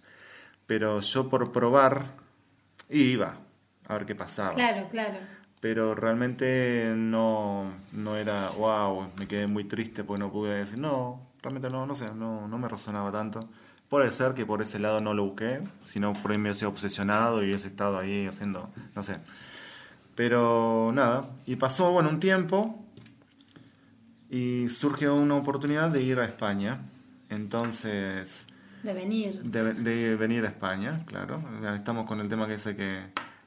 Pero 0.68 1.00
yo 1.00 1.30
por 1.30 1.52
probar, 1.52 2.14
iba 2.90 3.38
a 3.88 3.94
ver 3.94 4.06
qué 4.06 4.16
pasaba. 4.16 4.54
Claro, 4.54 4.88
claro. 4.90 5.18
Pero 5.60 5.96
realmente 5.96 6.94
no, 6.96 7.72
no 7.92 8.16
era, 8.16 8.50
wow, 8.58 9.12
me 9.18 9.28
quedé 9.28 9.48
muy 9.48 9.64
triste 9.64 10.04
porque 10.04 10.20
no 10.20 10.32
pude 10.32 10.54
decir, 10.54 10.78
no, 10.78 11.28
realmente 11.42 11.70
no, 11.70 11.88
no 11.88 11.96
sé, 11.96 12.14
no, 12.14 12.48
no 12.48 12.58
me 12.60 12.68
resonaba 12.68 13.12
tanto. 13.12 13.50
Puede 13.90 14.12
ser 14.12 14.34
que 14.34 14.46
por 14.46 14.62
ese 14.62 14.78
lado 14.80 15.02
no 15.02 15.14
lo 15.14 15.24
busqué, 15.26 15.62
sino 15.82 16.14
por 16.14 16.32
ahí 16.32 16.38
me 16.38 16.50
hubiese 16.50 16.66
obsesionado 16.66 17.42
y 17.42 17.48
hubiese 17.48 17.68
estado 17.68 17.98
ahí 17.98 18.28
haciendo, 18.28 18.70
no 18.94 19.02
sé. 19.02 19.18
Pero 20.14 20.92
nada, 20.94 21.30
y 21.46 21.56
pasó, 21.56 21.92
bueno, 21.92 22.10
un 22.10 22.20
tiempo 22.20 22.84
y 24.30 24.68
surgió 24.68 25.16
una 25.16 25.36
oportunidad 25.36 25.90
de 25.90 26.02
ir 26.02 26.20
a 26.20 26.26
España. 26.26 26.82
Entonces, 27.30 28.48
De 28.88 28.94
venir. 28.94 29.42
de, 29.44 29.74
de 29.74 30.16
venir 30.16 30.46
a 30.46 30.48
España, 30.48 31.04
claro. 31.06 31.42
Estamos 31.76 32.06
con 32.06 32.22
el 32.22 32.30
tema 32.30 32.48
que 32.48 32.54
ese 32.54 32.76
que, 32.76 33.02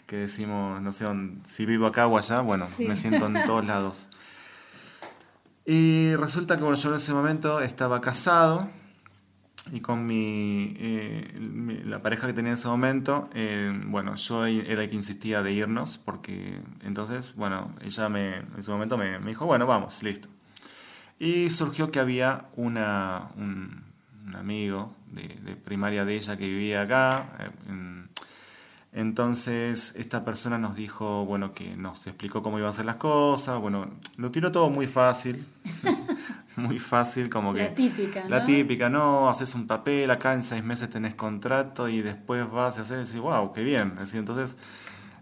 que 0.07 0.17
decimos, 0.17 0.83
no 0.83 0.93
sé, 0.93 1.07
si 1.47 1.65
vivo 1.65 1.87
acá 1.87 2.07
o 2.07 2.19
allá, 2.19 2.41
bueno, 2.43 2.67
Sí. 2.67 2.87
me 2.87 2.95
siento 2.95 3.27
en 3.27 3.43
todos 3.47 3.65
lados. 3.67 4.09
Y 5.67 6.15
resulta 6.17 6.57
que 6.57 6.63
bueno, 6.63 6.77
yo 6.77 6.91
en 6.91 6.97
ese 6.97 7.13
momento 7.13 7.61
estaba 7.61 8.01
casado 8.01 8.69
y 9.71 9.81
con 9.81 10.05
mi, 10.07 10.75
eh, 10.79 11.35
mi- 11.41 11.79
la 11.85 12.01
pareja 12.03 12.27
que 12.27 12.33
tenía 12.33 12.53
en 12.53 12.59
ese 12.59 12.69
momento, 12.69 13.29
eh, 13.35 13.73
bueno, 13.87 14.17
yo 14.17 14.45
era 14.47 14.83
el 14.83 14.91
que 14.91 14.97
insistía 14.97 15.43
de 15.43 15.53
irnos 15.53 15.99
porque 15.99 16.61
entonces, 16.83 17.35
bueno, 17.37 17.73
ella 17.83 18.09
me, 18.09 18.37
en 18.39 18.47
ese 18.59 18.71
momento 18.71 18.99
me, 18.99 19.19
me 19.21 19.29
dijo, 19.29 19.47
bueno, 19.47 19.67
vamos, 19.67 20.03
listo. 20.03 20.29
Y 21.19 21.51
surgió 21.51 21.91
que 21.91 22.01
había 22.01 22.47
una, 22.57 23.29
un, 23.37 23.83
un 24.27 24.37
amigo 24.37 24.95
de, 25.11 25.29
de 25.43 25.57
primaria 25.57 26.05
de 26.05 26.17
ella 26.17 26.37
que 26.37 26.47
vivía 26.49 26.83
acá. 26.83 27.33
eh, 27.39 27.51
en- 27.69 28.11
entonces 28.93 29.95
esta 29.97 30.25
persona 30.25 30.59
nos 30.59 30.75
dijo, 30.75 31.25
bueno, 31.25 31.53
que 31.53 31.77
nos 31.77 32.05
explicó 32.09 32.43
cómo 32.43 32.59
iban 32.59 32.71
a 32.71 32.73
ser 32.73 32.87
las 32.87 32.97
cosas. 32.97 33.61
Bueno, 33.61 33.89
lo 34.17 34.31
tiró 34.33 34.51
todo 34.51 34.69
muy 34.69 34.87
fácil. 34.89 35.45
muy 36.57 36.79
fácil, 36.81 37.31
como 37.31 37.55
que... 37.55 37.61
La 37.69 37.75
típica, 37.75 38.29
La 38.29 38.43
típica, 38.45 38.89
no, 38.91 39.29
haces 39.29 39.55
un 39.55 39.69
papel, 39.69 40.11
acá 40.11 40.35
en 40.35 40.43
seis 40.43 40.65
meses 40.65 40.91
tenés 40.91 41.15
contrato 41.15 41.89
y 41.89 42.03
después 42.03 42.51
vas 42.51 42.79
a 42.79 42.83
hacer 42.83 42.99
y 42.99 43.05
decís, 43.05 43.21
wow, 43.21 43.53
qué 43.53 43.63
bien. 43.63 43.93
Es 43.95 44.01
decir, 44.01 44.19
entonces 44.19 44.57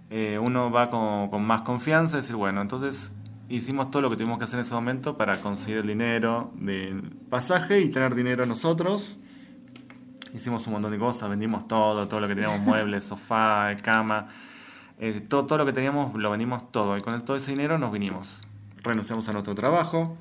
eh, 0.08 0.38
uno 0.40 0.70
va 0.70 0.88
con, 0.88 1.28
con 1.28 1.44
más 1.44 1.60
confianza 1.60 2.16
y 2.16 2.20
decir, 2.22 2.36
bueno, 2.36 2.62
entonces 2.62 3.12
hicimos 3.50 3.90
todo 3.90 4.00
lo 4.02 4.08
que 4.10 4.16
tuvimos 4.16 4.38
que 4.38 4.44
hacer 4.44 4.58
en 4.60 4.64
ese 4.64 4.74
momento 4.74 5.18
para 5.18 5.42
conseguir 5.42 5.80
el 5.80 5.86
dinero 5.86 6.50
del 6.56 7.02
pasaje 7.28 7.80
y 7.82 7.90
tener 7.90 8.14
dinero 8.14 8.46
nosotros. 8.46 9.18
Hicimos 10.34 10.66
un 10.66 10.74
montón 10.74 10.92
de 10.92 10.98
cosas, 10.98 11.28
vendimos 11.30 11.66
todo, 11.68 12.06
todo 12.08 12.20
lo 12.20 12.28
que 12.28 12.34
teníamos, 12.34 12.60
muebles, 12.66 13.04
sofá, 13.04 13.74
cama, 13.82 14.28
eh, 14.98 15.20
todo, 15.28 15.46
todo 15.46 15.58
lo 15.58 15.66
que 15.66 15.72
teníamos 15.72 16.14
lo 16.14 16.30
vendimos 16.30 16.70
todo 16.72 16.96
y 16.96 17.00
con 17.02 17.24
todo 17.24 17.36
ese 17.36 17.50
dinero 17.52 17.78
nos 17.78 17.92
vinimos. 17.92 18.42
Renunciamos 18.82 19.28
a 19.28 19.32
nuestro 19.32 19.54
trabajo. 19.54 20.16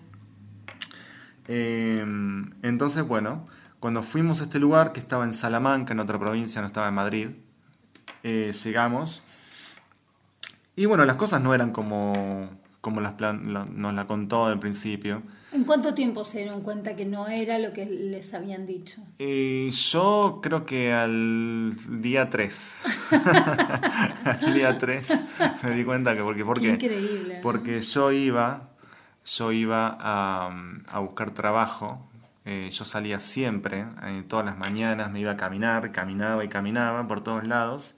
Eh, 1.48 2.04
entonces, 2.64 3.04
bueno, 3.08 3.48
cuando 3.80 4.04
fuimos 4.04 4.42
a 4.42 4.44
este 4.44 4.60
lugar 4.60 4.92
que 4.92 5.00
estaba 5.00 5.24
en 5.24 5.34
Salamanca, 5.34 5.94
en 5.94 6.00
otra 6.00 6.20
provincia, 6.20 6.62
no 6.62 6.68
estaba 6.68 6.88
en 6.90 6.94
Madrid, 6.96 7.30
eh, 8.24 8.52
llegamos 8.64 9.24
y 10.76 10.86
bueno, 10.86 11.06
las 11.06 11.16
cosas 11.16 11.42
no 11.42 11.54
eran 11.54 11.72
como, 11.72 12.50
como 12.82 13.02
las 13.02 13.14
plan- 13.14 13.54
la- 13.54 13.66
nos 13.66 13.94
la 13.94 14.06
contó 14.08 14.46
al 14.48 14.60
principio. 14.60 15.22
¿En 15.52 15.64
cuánto 15.64 15.94
tiempo 15.94 16.26
se 16.26 16.40
dieron 16.40 16.62
cuenta 16.62 16.96
que 16.96 17.06
no 17.06 17.28
era 17.28 17.58
lo 17.58 17.72
que 17.74 17.86
les 17.86 18.34
habían 18.34 18.66
dicho? 18.66 19.02
Y 19.18 19.70
yo 19.72 20.40
creo 20.44 20.66
que 20.66 20.94
al 20.94 21.74
día 22.02 22.30
3. 22.30 22.80
al 24.42 24.54
día 24.54 24.78
3 24.78 25.24
me 25.64 25.72
di 25.72 25.84
cuenta 25.86 26.16
que 26.16 26.22
porque, 26.22 26.44
porque, 26.46 26.68
increíble. 26.68 27.42
¿no? 27.42 27.42
porque 27.42 27.80
yo 27.80 28.12
iba, 28.12 28.70
yo 29.26 29.52
iba 29.54 29.98
a, 30.00 30.52
a 30.88 31.00
buscar 31.00 31.32
trabajo. 31.34 32.10
eh, 32.46 32.70
yo 32.72 32.86
salía 32.86 33.20
siempre, 33.20 33.86
eh, 34.04 34.24
todas 34.28 34.46
las 34.46 34.58
mañanas 34.58 35.12
me 35.12 35.20
iba 35.22 35.32
a 35.32 35.38
caminar, 35.38 35.92
caminaba 35.92 36.44
y 36.46 36.50
caminaba 36.50 37.08
por 37.08 37.22
todos 37.24 37.46
lados 37.48 37.96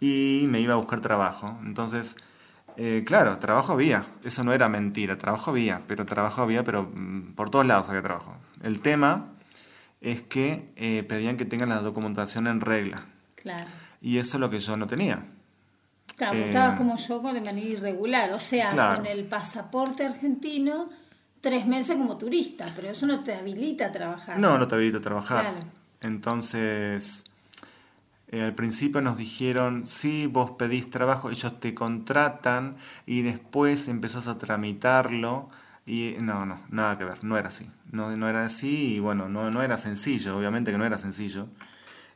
y 0.00 0.46
me 0.48 0.60
iba 0.60 0.74
a 0.74 0.76
buscar 0.76 1.00
trabajo. 1.00 1.58
Entonces, 1.64 2.16
eh, 2.76 3.02
claro, 3.06 3.38
trabajo 3.38 3.72
había, 3.72 4.06
eso 4.24 4.44
no 4.44 4.52
era 4.52 4.68
mentira, 4.68 5.16
trabajo 5.18 5.50
había, 5.50 5.82
pero 5.86 6.04
trabajo 6.06 6.42
había, 6.42 6.62
pero 6.64 6.84
mm, 6.94 7.34
por 7.34 7.50
todos 7.50 7.66
lados 7.66 7.88
había 7.88 8.02
trabajo. 8.02 8.34
El 8.62 8.80
tema 8.80 9.28
es 10.00 10.22
que 10.22 10.72
eh, 10.76 11.02
pedían 11.08 11.36
que 11.36 11.44
tengan 11.44 11.68
la 11.70 11.80
documentación 11.80 12.46
en 12.46 12.60
regla 12.60 13.06
Claro. 13.34 13.64
y 14.00 14.18
eso 14.18 14.36
es 14.36 14.40
lo 14.40 14.50
que 14.50 14.60
yo 14.60 14.76
no 14.76 14.86
tenía. 14.86 15.22
Claro, 16.16 16.34
Eh, 16.36 16.40
vos 16.40 16.48
estabas 16.48 16.76
como 16.78 16.96
yo 16.96 17.18
de 17.32 17.40
manera 17.40 17.58
irregular, 17.66 18.32
o 18.32 18.38
sea, 18.38 18.70
Claro. 18.70 18.96
con 18.98 19.06
el 19.06 19.24
pasaporte 19.26 20.04
argentino, 20.06 20.88
tres 21.40 21.66
meses 21.66 21.96
como 21.96 22.16
turista, 22.16 22.66
pero 22.74 22.88
eso 22.88 23.06
no 23.06 23.22
te 23.22 23.34
habilita 23.34 23.86
a 23.86 23.92
trabajar. 23.92 24.38
No, 24.38 24.58
no 24.58 24.66
te 24.66 24.74
habilita 24.74 24.98
a 24.98 25.02
trabajar. 25.02 25.40
Claro. 25.42 25.66
Entonces, 26.00 27.24
eh, 28.28 28.42
al 28.42 28.54
principio 28.54 29.00
nos 29.00 29.18
dijeron, 29.18 29.86
sí, 29.86 30.26
vos 30.26 30.52
pedís 30.52 30.90
trabajo, 30.90 31.30
ellos 31.30 31.60
te 31.60 31.74
contratan 31.74 32.76
y 33.06 33.22
después 33.22 33.88
empezás 33.88 34.26
a 34.26 34.38
tramitarlo. 34.38 35.48
Y 35.86 36.16
no, 36.20 36.44
no, 36.46 36.60
nada 36.68 36.98
que 36.98 37.04
ver, 37.04 37.22
no 37.22 37.38
era 37.38 37.48
así. 37.48 37.70
No, 37.92 38.14
no 38.16 38.28
era 38.28 38.44
así 38.44 38.94
y 38.94 38.98
bueno, 38.98 39.28
no, 39.28 39.50
no 39.50 39.62
era 39.62 39.78
sencillo, 39.78 40.36
obviamente 40.36 40.72
que 40.72 40.78
no 40.78 40.84
era 40.84 40.98
sencillo. 40.98 41.46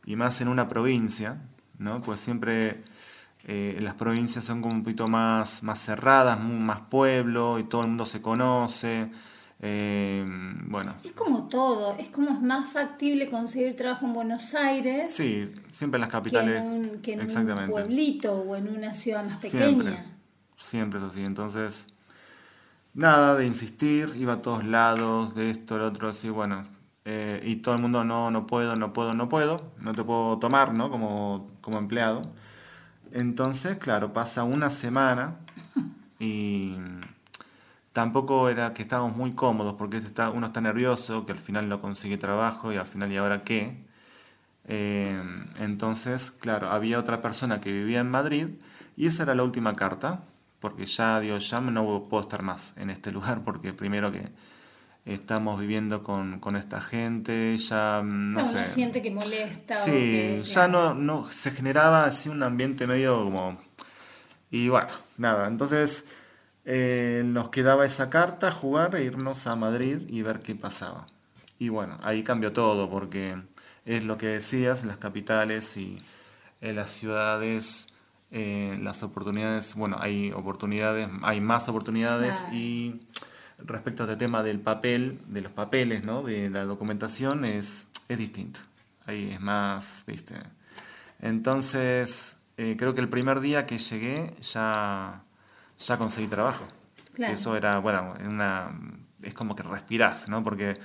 Y 0.05 0.17
más 0.17 0.41
en 0.41 0.49
una 0.49 0.69
provincia, 0.69 1.39
¿no? 1.79 2.03
Pues 2.03 2.21
siempre 2.21 2.83
eh, 3.45 3.79
las 3.81 3.95
provincias 3.95 4.45
son 4.45 4.61
como 4.63 4.75
un 4.75 4.83
poquito 4.83 5.09
más, 5.09 5.63
más 5.63 5.81
cerradas, 5.81 6.41
más 6.43 6.81
pueblo 6.83 7.59
y 7.59 7.65
todo 7.65 7.83
el 7.83 7.89
mundo 7.89 8.07
se 8.07 8.21
conoce. 8.21 9.11
Eh, 9.63 10.25
bueno, 10.67 10.95
Es 11.05 11.13
como 11.13 11.49
todo, 11.49 11.95
es 11.99 12.09
como 12.09 12.31
es 12.31 12.41
más 12.41 12.71
factible 12.73 13.29
conseguir 13.31 13.77
trabajo 13.77 14.07
en 14.07 14.15
Buenos 14.15 14.55
Aires 14.55 15.13
Sí, 15.15 15.53
siempre 15.71 15.99
en 15.99 16.01
las 16.01 16.09
que 16.09 16.13
capitales. 16.13 16.63
en, 16.63 16.69
un, 16.69 17.03
que 17.03 17.13
en 17.15 17.21
un 17.21 17.67
pueblito 17.67 18.33
o 18.35 18.57
en 18.57 18.69
una 18.75 18.95
ciudad 18.95 19.25
más 19.25 19.39
pequeña. 19.41 19.69
Siempre. 19.69 20.05
Siempre 20.57 20.99
es 20.99 21.05
así. 21.05 21.23
Entonces, 21.25 21.87
nada 22.95 23.37
de 23.37 23.47
insistir, 23.47 24.11
iba 24.17 24.35
a 24.35 24.43
todos 24.43 24.65
lados, 24.65 25.35
de 25.35 25.51
esto, 25.51 25.79
lo 25.79 25.87
otro, 25.89 26.09
así, 26.09 26.29
bueno. 26.31 26.65
eh, 27.05 27.43
y 27.45 27.57
todo 27.57 27.75
el 27.75 27.81
mundo, 27.83 28.05
no, 28.05 28.31
no 28.31 28.47
puedo, 28.47 28.77
no 28.77 28.93
puedo, 28.93 29.15
no 29.15 29.29
puedo, 29.29 29.73
no 29.79 29.95
te 29.95 30.05
puedo 30.05 30.39
tomar, 30.39 30.73
¿no? 30.75 30.91
Como, 30.91 31.51
como 31.61 31.79
empleado. 31.79 32.23
Entonces, 33.13 33.77
claro, 33.79 34.13
pasa 34.13 34.45
una 34.45 34.71
semana 34.71 35.37
y 36.21 36.77
tampoco 37.93 38.49
era 38.49 38.72
que 38.74 38.82
estábamos 38.82 39.16
muy 39.16 39.32
cómodos 39.32 39.74
porque 39.74 39.99
está, 39.99 40.30
uno 40.30 40.47
está 40.49 40.61
nervioso, 40.61 41.26
que 41.26 41.32
al 41.32 41.38
final 41.38 41.68
no 41.68 41.80
consigue 41.80 42.16
trabajo 42.18 42.72
y 42.72 42.76
al 42.76 42.86
final, 42.86 43.11
¿y 43.12 43.16
ahora 43.16 43.43
qué? 43.45 43.76
Eh, 44.68 45.20
entonces, 45.59 46.30
claro, 46.30 46.70
había 46.70 46.99
otra 46.99 47.20
persona 47.22 47.61
que 47.61 47.72
vivía 47.72 48.01
en 48.01 48.11
Madrid 48.11 48.47
y 48.97 49.07
esa 49.07 49.24
era 49.24 49.34
la 49.34 49.43
última 49.43 49.74
carta, 49.74 50.20
porque 50.61 50.86
ya, 50.86 51.18
Dios, 51.20 51.49
ya 51.51 51.61
no 51.61 52.07
puedo 52.09 52.22
estar 52.22 52.43
más 52.43 52.74
en 52.76 52.91
este 52.91 53.11
lugar, 53.16 53.43
porque 53.45 53.72
primero 53.72 54.12
que 54.12 54.28
estamos 55.07 55.59
viviendo 55.59 56.03
con, 56.03 56.38
con 56.41 56.57
esta 56.57 56.80
gente, 56.80 57.57
ya 57.59 58.03
mm, 58.05 58.32
no 58.34 58.41
No, 58.41 58.45
sé. 58.49 58.59
uno 58.59 58.66
siente 58.66 59.03
que 59.03 59.11
molesta 59.11 59.80
o 59.80 59.84
Sí, 59.84 59.91
que, 59.91 60.43
ya 60.45 60.68
no, 60.68 60.95
no 60.95 61.28
se 61.30 61.51
generaba 61.51 62.05
así 62.05 62.28
un 62.28 62.43
ambiente 62.43 62.86
medio 62.86 63.24
como... 63.24 63.57
Y 64.53 64.68
bueno, 64.68 64.88
nada, 65.16 65.47
entonces 65.49 66.07
eh, 66.65 67.23
nos 67.25 67.51
quedaba 67.51 67.85
esa 67.85 68.11
carta, 68.11 68.51
jugar 68.51 68.95
e 68.97 69.05
irnos 69.05 69.47
a 69.47 69.57
Madrid 69.57 70.03
y 70.09 70.23
ver 70.23 70.41
qué 70.41 70.55
pasaba. 70.55 71.07
Y 71.59 71.69
bueno, 71.69 71.97
ahí 72.03 72.23
cambió 72.23 72.53
todo 72.53 72.89
porque 72.89 73.37
es 73.85 74.05
lo 74.05 74.19
que 74.19 74.27
decías, 74.27 74.85
las 74.85 74.99
capitales 74.99 75.77
y 75.77 75.99
en 76.61 76.77
las 76.77 76.91
ciudades, 76.91 77.89
eh, 78.31 78.79
las 78.81 79.03
oportunidades, 79.03 79.75
bueno, 79.75 79.97
hay 80.01 80.33
oportunidades, 80.33 81.09
hay 81.23 81.41
más 81.41 81.69
oportunidades 81.69 82.47
y 82.53 83.01
respecto 83.59 84.05
a 84.05 84.07
este 84.07 84.17
tema 84.17 84.43
del 84.43 84.61
papel, 84.61 85.21
de 85.27 85.41
los 85.41 85.53
papeles, 85.53 86.05
¿no? 86.05 86.23
De 86.23 86.51
la 86.51 86.65
documentación, 86.65 87.45
es, 87.45 87.89
es 88.09 88.19
distinto. 88.19 88.61
Ahí 89.07 89.31
es 89.33 89.41
más, 89.41 90.05
¿viste? 90.07 90.37
Entonces, 91.21 92.37
eh, 92.57 92.77
creo 92.79 92.95
que 92.95 93.01
el 93.01 93.09
primer 93.09 93.41
día 93.41 93.67
que 93.67 93.79
llegué 93.79 94.35
ya, 94.41 95.23
ya 95.81 95.97
conseguí 95.99 96.26
trabajo. 96.28 96.64
Claro. 97.12 97.33
Eso 97.33 97.57
era, 97.57 97.78
bueno, 97.78 98.14
una, 98.26 98.70
es 99.22 99.35
como 99.35 99.57
que 99.57 99.62
respirás, 99.62 100.28
¿no? 100.28 100.43
Porque 100.43 100.78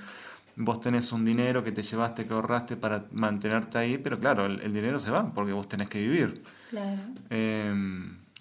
vos 0.56 0.80
tenés 0.80 1.12
un 1.12 1.24
dinero 1.24 1.62
que 1.62 1.72
te 1.72 1.82
llevaste, 1.82 2.26
que 2.26 2.32
ahorraste 2.32 2.76
para 2.76 3.04
mantenerte 3.12 3.78
ahí, 3.78 3.98
pero 3.98 4.18
claro, 4.18 4.46
el, 4.46 4.60
el 4.60 4.72
dinero 4.72 4.98
se 4.98 5.10
va 5.10 5.32
porque 5.32 5.52
vos 5.52 5.68
tenés 5.68 5.88
que 5.88 6.00
vivir. 6.00 6.42
Claro. 6.70 7.00
Eh, 7.30 7.74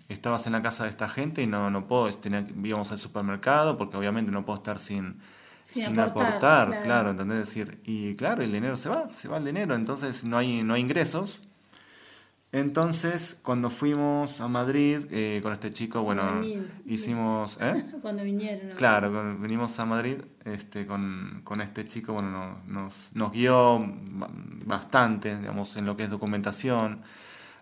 estabas 0.09 0.45
en 0.47 0.53
la 0.53 0.61
casa 0.61 0.83
de 0.83 0.89
esta 0.89 1.09
gente 1.09 1.41
y 1.41 1.47
no, 1.47 1.69
no 1.69 1.87
puedo, 1.87 2.09
tenía, 2.17 2.45
íbamos 2.63 2.91
al 2.91 2.97
supermercado 2.97 3.77
porque 3.77 3.97
obviamente 3.97 4.31
no 4.31 4.45
puedo 4.45 4.57
estar 4.57 4.79
sin, 4.79 5.19
Sin 5.63 5.83
sin, 5.83 5.99
aportar, 5.99 6.27
aportar, 6.27 6.67
claro. 6.67 6.83
claro. 6.83 7.09
¿entendés? 7.11 7.39
Decir, 7.39 7.79
y 7.83 8.15
claro, 8.15 8.43
el 8.43 8.51
dinero 8.51 8.77
se 8.77 8.89
va, 8.89 9.11
se 9.13 9.27
va 9.27 9.37
el 9.37 9.45
dinero, 9.45 9.75
entonces 9.75 10.23
no 10.23 10.37
hay, 10.37 10.63
no 10.63 10.73
hay 10.75 10.81
ingresos. 10.81 11.41
Entonces, 12.51 13.37
cuando 13.43 13.69
fuimos 13.69 14.39
a 14.39 14.47
Madrid 14.47 15.05
eh, 15.11 15.41
con 15.43 15.51
este 15.51 15.71
chico, 15.71 16.03
bueno, 16.03 16.39
hicimos... 16.85 17.57
¿eh? 17.59 17.85
Cuando 18.01 18.23
vinieron. 18.23 18.69
¿no? 18.69 18.75
Claro, 18.75 19.11
cuando 19.11 19.41
venimos 19.41 19.77
a 19.79 19.85
Madrid 19.85 20.17
este, 20.45 20.85
con, 20.85 21.41
con 21.43 21.59
este 21.59 21.85
chico, 21.85 22.13
bueno, 22.13 22.29
no- 22.31 22.59
nos, 22.67 23.11
nos 23.13 23.31
guió 23.33 23.79
ba- 23.79 24.29
bastante, 24.65 25.37
digamos, 25.37 25.75
en 25.75 25.85
lo 25.85 25.97
que 25.97 26.03
es 26.03 26.09
documentación. 26.09 27.01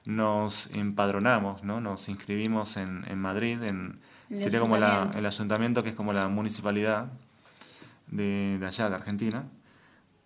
Nos 0.05 0.67
empadronamos, 0.71 1.63
¿no? 1.63 1.79
Nos 1.81 2.07
inscribimos 2.09 2.77
en, 2.77 3.03
en 3.07 3.17
Madrid, 3.19 3.63
en, 3.63 3.99
el 4.29 4.37
sería 4.43 4.59
como 4.59 4.75
la- 4.77 5.09
el 5.19 5.25
ayuntamiento, 5.25 5.81
que 5.81 5.89
es 5.89 5.95
como 5.95 6.13
la 6.13 6.27
municipalidad 6.27 7.07
de, 8.07 8.57
de 8.59 8.65
allá, 8.65 8.89
de 8.89 8.95
Argentina. 8.95 9.45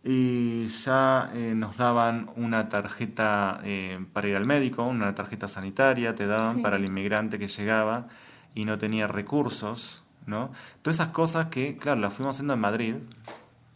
Y 0.10 0.68
ya 0.68 1.30
eh, 1.34 1.54
nos 1.54 1.76
daban 1.76 2.30
una 2.38 2.70
tarjeta 2.70 3.60
eh, 3.66 4.00
para 4.14 4.30
ir 4.30 4.38
al 4.38 4.46
médico, 4.46 4.84
una 4.84 5.14
tarjeta 5.14 5.50
sanitaria, 5.50 6.16
te 6.16 6.28
daban 6.28 6.56
Sí. 6.58 6.62
para 6.62 6.78
el 6.78 6.86
inmigrante 6.86 7.38
que 7.38 7.48
llegaba 7.50 8.08
y 8.56 8.64
no 8.64 8.78
tenía 8.78 9.08
recursos, 9.08 10.06
¿no? 10.26 10.52
Todas 10.82 11.02
esas 11.02 11.12
cosas 11.12 11.48
que, 11.48 11.76
claro, 11.76 12.00
las 12.00 12.14
fuimos 12.14 12.36
haciendo 12.36 12.54
en 12.54 12.60
Madrid. 12.62 12.96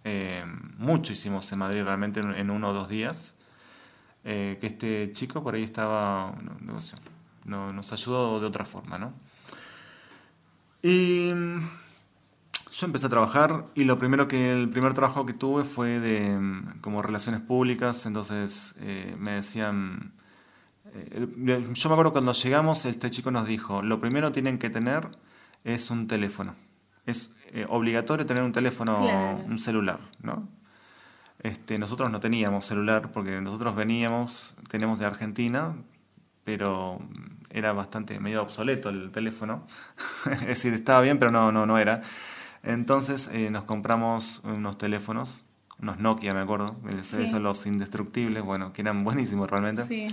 eh, 0.06 0.46
mucho 0.78 1.12
hicimos 1.14 1.52
en 1.52 1.60
Madrid 1.60 1.84
realmente 1.84 2.22
en, 2.22 2.32
en 2.34 2.50
uno 2.50 2.70
o 2.70 2.74
dos 2.74 2.88
días. 2.88 3.36
que 4.24 4.58
este 4.62 5.12
chico 5.14 5.44
por 5.44 5.56
ahí 5.56 5.64
estaba, 5.64 6.34
no, 6.42 6.56
no 6.74 6.80
sé, 6.80 6.96
no- 7.46 7.74
nos 7.74 7.92
ayudó 7.92 8.40
de 8.40 8.46
otra 8.48 8.64
forma, 8.66 8.98
¿no? 8.98 9.14
Y 10.82 11.32
yo 12.72 12.86
empecé 12.86 13.08
a 13.08 13.10
trabajar 13.10 13.66
y 13.76 13.84
lo 13.84 13.98
primero 13.98 14.28
que, 14.28 14.52
el 14.54 14.70
primer 14.70 14.94
trabajo 14.94 15.26
que 15.26 15.34
tuve 15.34 15.64
fue 15.66 16.00
de 16.00 16.38
mm, 16.38 16.80
como 16.80 17.02
relaciones 17.02 17.42
públicas, 17.42 18.06
entonces 18.06 18.76
eh, 18.80 19.16
me 19.20 19.34
decían, 19.34 20.14
eh, 20.94 21.28
yo 21.74 21.90
me 21.90 21.94
acuerdo 21.94 22.14
cuando 22.14 22.32
llegamos, 22.32 22.86
este 22.86 23.12
chico 23.12 23.30
nos 23.30 23.46
dijo, 23.46 23.82
lo 23.82 24.00
primero 24.00 24.32
tienen 24.32 24.58
que 24.58 24.70
tener 24.70 25.10
es 25.64 25.92
un 25.92 26.08
teléfono. 26.08 26.56
Es 27.06 27.32
eh, 27.52 27.66
obligatorio 27.68 28.26
tener 28.26 28.44
un 28.44 28.54
teléfono, 28.54 29.00
Claro. 29.00 29.44
un 29.46 29.60
celular, 29.60 30.00
¿no? 30.22 30.48
Este, 31.44 31.78
nosotros 31.78 32.10
no 32.12 32.20
teníamos 32.20 32.66
celular 32.66 33.12
porque 33.12 33.42
nosotros 33.42 33.76
veníamos, 33.76 34.54
teníamos 34.70 35.00
de 35.00 35.06
Argentina, 35.06 35.76
pero 36.44 37.00
era 37.50 37.74
bastante 37.74 38.20
medio 38.20 38.44
obsoleto 38.44 38.90
el 38.90 39.12
teléfono. 39.12 39.66
es 40.32 40.48
decir, 40.48 40.74
estaba 40.74 41.02
bien, 41.02 41.20
pero 41.20 41.32
no, 41.32 41.52
no, 41.52 41.66
no 41.66 41.78
era. 41.78 42.02
Entonces 42.64 43.30
eh, 43.34 43.50
nos 43.50 43.64
compramos 43.64 44.42
unos 44.44 44.78
teléfonos, 44.78 45.40
unos 45.82 46.00
Nokia, 46.00 46.34
me 46.34 46.42
acuerdo, 46.42 46.76
esos 46.90 47.08
Sí. 47.32 47.40
los 47.40 47.66
indestructibles, 47.66 48.44
bueno, 48.44 48.72
que 48.74 48.82
eran 48.82 49.04
buenísimos 49.04 49.50
realmente. 49.50 49.86
Sí. 49.86 50.08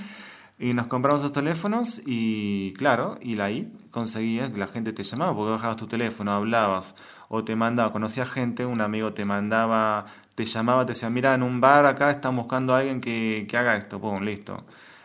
Y 0.61 0.73
nos 0.73 0.87
compramos 0.89 1.23
los 1.23 1.33
teléfonos 1.33 2.03
y 2.05 2.73
claro, 2.77 3.19
y 3.23 3.39
ahí 3.39 3.73
conseguías 3.93 4.51
que 4.51 4.59
la 4.59 4.67
gente 4.67 4.93
te 4.93 5.05
llamaba 5.05 5.37
porque 5.37 5.53
bajabas 5.53 5.77
tu 5.77 5.87
teléfono, 5.87 6.33
hablabas 6.33 6.97
o 7.29 7.45
te 7.45 7.55
mandaba, 7.55 7.93
conocías 7.93 8.29
gente, 8.29 8.67
un 8.67 8.81
amigo 8.81 9.13
te 9.13 9.25
mandaba, 9.25 10.07
te 10.35 10.47
llamaba, 10.47 10.85
te 10.85 10.95
decía, 10.95 11.11
mira, 11.11 11.35
en 11.35 11.43
un 11.45 11.61
bar 11.61 11.87
acá 11.87 12.11
están 12.11 12.35
buscando 12.35 12.75
a 12.75 12.79
alguien 12.79 13.01
que, 13.01 13.47
que 13.49 13.57
haga 13.57 13.77
esto, 13.77 14.01
pum, 14.01 14.21
listo. 14.23 14.57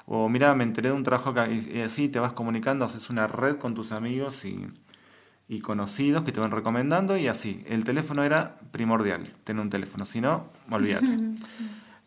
O 0.05 0.27
mira, 0.27 0.55
me 0.55 0.63
enteré 0.63 0.89
de 0.89 0.95
un 0.95 1.03
trabajo 1.03 1.29
acá 1.29 1.47
y, 1.49 1.59
y 1.71 1.81
así 1.81 2.09
te 2.09 2.19
vas 2.19 2.31
comunicando, 2.33 2.83
haces 2.85 3.09
una 3.11 3.27
red 3.27 3.57
con 3.57 3.75
tus 3.75 3.91
amigos 3.91 4.45
y, 4.45 4.67
y 5.47 5.59
conocidos 5.59 6.23
que 6.23 6.31
te 6.31 6.39
van 6.39 6.51
recomendando 6.51 7.17
y 7.17 7.27
así. 7.27 7.63
El 7.67 7.83
teléfono 7.83 8.23
era 8.23 8.55
primordial, 8.71 9.33
tener 9.43 9.61
un 9.61 9.69
teléfono, 9.69 10.05
si 10.05 10.21
no, 10.21 10.47
olvídate. 10.71 11.17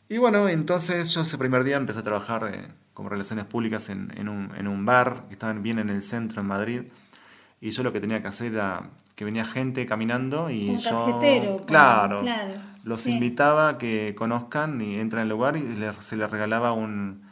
Y 0.08 0.18
bueno, 0.18 0.48
entonces 0.48 1.10
yo 1.12 1.22
ese 1.22 1.36
primer 1.36 1.64
día 1.64 1.76
empecé 1.76 1.98
a 1.98 2.02
trabajar 2.04 2.48
eh, 2.54 2.68
como 2.94 3.08
relaciones 3.08 3.44
públicas 3.44 3.88
en, 3.88 4.12
en 4.16 4.28
un, 4.28 4.52
en 4.56 4.68
un 4.68 4.84
bar 4.84 5.24
que 5.26 5.32
estaba 5.32 5.52
bien 5.54 5.80
en 5.80 5.88
el 5.90 6.00
centro, 6.00 6.40
en 6.40 6.46
Madrid. 6.46 6.82
Y 7.60 7.72
yo 7.72 7.82
lo 7.82 7.92
que 7.92 7.98
tenía 8.00 8.22
que 8.22 8.28
hacer 8.28 8.52
era 8.52 8.84
que 9.16 9.24
venía 9.24 9.44
gente 9.44 9.84
caminando 9.84 10.48
y 10.48 10.68
Un 10.70 10.78
yo... 10.78 11.06
claro, 11.66 12.20
claro, 12.20 12.52
los 12.84 13.00
sí. 13.00 13.14
invitaba 13.14 13.70
a 13.70 13.78
que 13.78 14.14
conozcan 14.16 14.80
y 14.80 14.94
entran 14.94 15.22
al 15.22 15.28
lugar 15.30 15.56
y 15.56 15.62
les- 15.62 15.96
se 16.04 16.16
les 16.16 16.30
regalaba 16.30 16.72
un, 16.72 17.22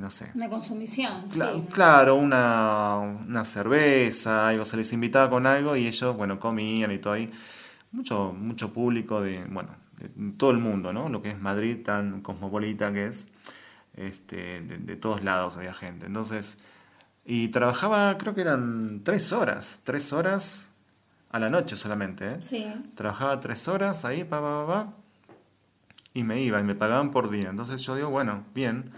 no 0.00 0.10
sé, 0.10 0.30
Una 0.34 0.48
consumición. 0.48 1.28
Cla- 1.30 1.52
sí. 1.54 1.64
Claro, 1.72 2.16
una, 2.16 2.96
una 2.98 3.44
cerveza, 3.44 4.48
algo, 4.48 4.64
se 4.64 4.76
les 4.76 4.92
invitaba 4.92 5.28
con 5.30 5.46
algo 5.46 5.76
y 5.76 5.86
ellos, 5.86 6.16
bueno, 6.16 6.38
comían 6.38 6.90
y 6.92 6.98
todo 6.98 7.12
ahí. 7.14 7.30
Mucho, 7.92 8.32
mucho 8.32 8.72
público 8.72 9.20
de, 9.20 9.44
bueno, 9.50 9.70
de 9.98 10.32
todo 10.38 10.50
el 10.50 10.58
mundo, 10.58 10.92
¿no? 10.92 11.08
Lo 11.08 11.20
que 11.22 11.30
es 11.30 11.38
Madrid, 11.40 11.78
tan 11.84 12.22
cosmopolita 12.22 12.92
que 12.92 13.06
es, 13.08 13.28
este, 13.96 14.62
de, 14.62 14.78
de 14.78 14.96
todos 14.96 15.22
lados 15.24 15.56
había 15.58 15.74
gente. 15.74 16.06
Entonces, 16.06 16.58
y 17.24 17.48
trabajaba, 17.48 18.16
creo 18.18 18.34
que 18.34 18.40
eran 18.40 19.02
tres 19.04 19.32
horas, 19.32 19.80
tres 19.84 20.12
horas 20.12 20.68
a 21.30 21.38
la 21.38 21.50
noche 21.50 21.76
solamente, 21.76 22.26
¿eh? 22.32 22.38
Sí. 22.42 22.66
Trabajaba 22.94 23.38
tres 23.40 23.68
horas 23.68 24.04
ahí, 24.04 24.24
pa, 24.24 24.40
pa, 24.40 24.66
pa, 24.66 24.72
pa, 24.84 24.92
y 26.14 26.24
me 26.24 26.40
iba 26.40 26.60
y 26.60 26.64
me 26.64 26.74
pagaban 26.74 27.10
por 27.10 27.30
día. 27.30 27.50
Entonces 27.50 27.80
yo 27.82 27.94
digo, 27.96 28.10
bueno, 28.10 28.44
bien. 28.54 28.90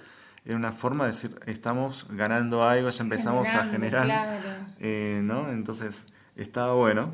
Era 0.44 0.56
una 0.56 0.72
forma 0.72 1.04
de 1.06 1.12
decir, 1.12 1.38
estamos 1.46 2.06
ganando 2.10 2.62
algo, 2.68 2.90
ya 2.90 3.02
empezamos 3.02 3.48
a 3.48 3.66
generar. 3.68 4.04
claro. 4.04 4.32
eh, 4.80 5.20
¿no? 5.24 5.50
Entonces 5.50 6.06
estaba 6.36 6.74
bueno. 6.74 7.12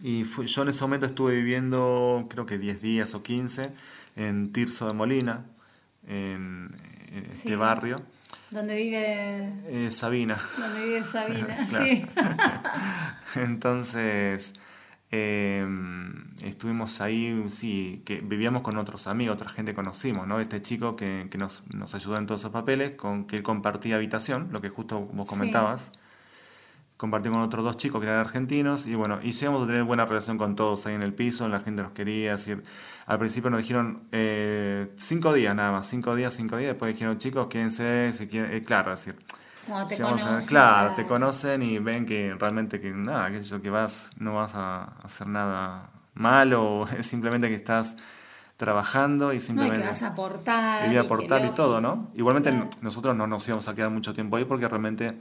Y 0.00 0.24
fui- 0.24 0.46
yo 0.46 0.62
en 0.62 0.68
ese 0.68 0.82
momento 0.82 1.06
estuve 1.06 1.34
viviendo, 1.36 2.26
creo 2.28 2.44
que 2.44 2.58
10 2.58 2.82
días 2.82 3.14
o 3.14 3.22
15, 3.22 3.70
en 4.16 4.52
Tirso 4.52 4.86
de 4.86 4.92
Molina, 4.92 5.44
en, 6.06 6.76
en 7.12 7.28
este 7.32 7.56
barrio. 7.56 8.02
Donde 8.50 8.76
vive, 8.76 9.52
Eh, 9.66 9.90
Sabina. 9.90 10.38
donde 10.58 10.84
vive 10.84 11.02
Sabina. 11.04 11.56
Sí. 11.68 12.04
Entonces, 13.40 14.52
eh, 15.10 15.66
estuvimos 16.42 17.00
ahí, 17.00 17.44
sí, 17.48 18.02
que 18.04 18.20
vivíamos 18.20 18.62
con 18.62 18.76
otros 18.76 19.06
amigos, 19.06 19.34
otra 19.34 19.50
gente 19.50 19.72
que 19.72 19.76
conocimos, 19.76 20.26
¿no? 20.26 20.40
Este 20.40 20.60
chico 20.62 20.96
que, 20.96 21.28
que 21.30 21.38
nos, 21.38 21.62
nos 21.72 21.94
ayudó 21.94 22.18
en 22.18 22.26
todos 22.26 22.40
esos 22.40 22.50
papeles, 22.50 22.92
con 22.92 23.26
que 23.26 23.36
él 23.36 23.42
compartía 23.42 23.96
habitación, 23.96 24.48
lo 24.50 24.60
que 24.60 24.68
justo 24.68 25.00
vos 25.00 25.26
comentabas. 25.26 25.92
Compartí 26.96 27.28
con 27.28 27.40
otros 27.40 27.62
dos 27.62 27.76
chicos 27.76 28.00
que 28.00 28.06
eran 28.06 28.20
argentinos 28.20 28.86
y 28.86 28.94
bueno, 28.94 29.20
y 29.22 29.32
llegamos 29.32 29.64
a 29.64 29.66
tener 29.66 29.84
buena 29.84 30.06
relación 30.06 30.38
con 30.38 30.56
todos 30.56 30.86
ahí 30.86 30.94
en 30.94 31.02
el 31.02 31.12
piso, 31.12 31.46
la 31.46 31.60
gente 31.60 31.82
nos 31.82 31.92
quería, 31.92 32.32
decir, 32.32 32.64
al 33.04 33.18
principio 33.18 33.50
nos 33.50 33.60
dijeron 33.60 34.04
eh, 34.12 34.90
cinco 34.96 35.34
días 35.34 35.54
nada 35.54 35.72
más, 35.72 35.86
cinco 35.86 36.16
días, 36.16 36.32
cinco 36.32 36.56
días, 36.56 36.70
después 36.70 36.94
dijeron 36.94 37.18
chicos, 37.18 37.48
quédense, 37.48 38.14
si 38.14 38.28
quieren, 38.28 38.50
eh, 38.50 38.62
claro, 38.62 38.94
es 38.94 39.04
decir, 39.04 39.22
Cuando 39.66 39.86
te 39.88 39.96
si 39.96 40.02
vamos 40.02 40.22
a- 40.22 40.26
conocen, 40.26 40.48
claro, 40.48 40.94
te 40.94 41.04
conocen 41.06 41.62
y 41.62 41.78
ven 41.78 42.06
que 42.06 42.34
realmente 42.38 42.80
que 42.80 42.92
nada, 42.92 43.30
que 43.30 43.42
yo 43.42 43.60
que 43.60 43.70
vas, 43.70 44.10
no 44.18 44.34
vas 44.34 44.54
a 44.54 44.84
hacer 45.02 45.26
nada 45.26 45.90
malo, 46.14 46.86
es 46.98 47.06
simplemente 47.06 47.48
que 47.48 47.54
estás 47.54 47.96
trabajando 48.56 49.26
y 49.26 49.28
No, 49.28 49.32
y 49.34 49.40
simplemente 49.40 49.82
que 49.82 49.88
vas 49.88 50.02
a 50.02 50.06
aportar. 50.08 50.86
y 50.86 50.96
aportar 50.96 51.44
y 51.44 51.50
todo, 51.50 51.80
¿no? 51.80 52.10
Igualmente 52.14 52.50
Claro. 52.50 52.70
nosotros 52.80 53.14
no 53.16 53.26
nos 53.26 53.46
íbamos 53.46 53.68
a 53.68 53.74
quedar 53.74 53.90
mucho 53.90 54.14
tiempo 54.14 54.36
ahí 54.36 54.44
porque 54.44 54.66
realmente 54.68 55.18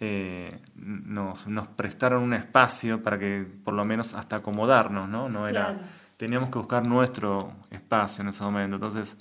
eh, 0.00 0.60
nos, 0.74 1.46
nos 1.46 1.68
prestaron 1.68 2.22
un 2.22 2.34
espacio 2.34 3.02
para 3.02 3.18
que 3.18 3.46
por 3.64 3.74
lo 3.74 3.84
menos 3.84 4.12
hasta 4.14 4.36
acomodarnos, 4.36 5.08
¿no? 5.08 5.28
No 5.28 5.46
era, 5.46 5.66
Claro. 5.66 5.78
teníamos 6.16 6.50
que 6.50 6.58
buscar 6.58 6.84
nuestro 6.84 7.52
espacio 7.70 8.22
en 8.22 8.28
ese 8.28 8.42
momento, 8.42 8.74
entonces 8.76 9.16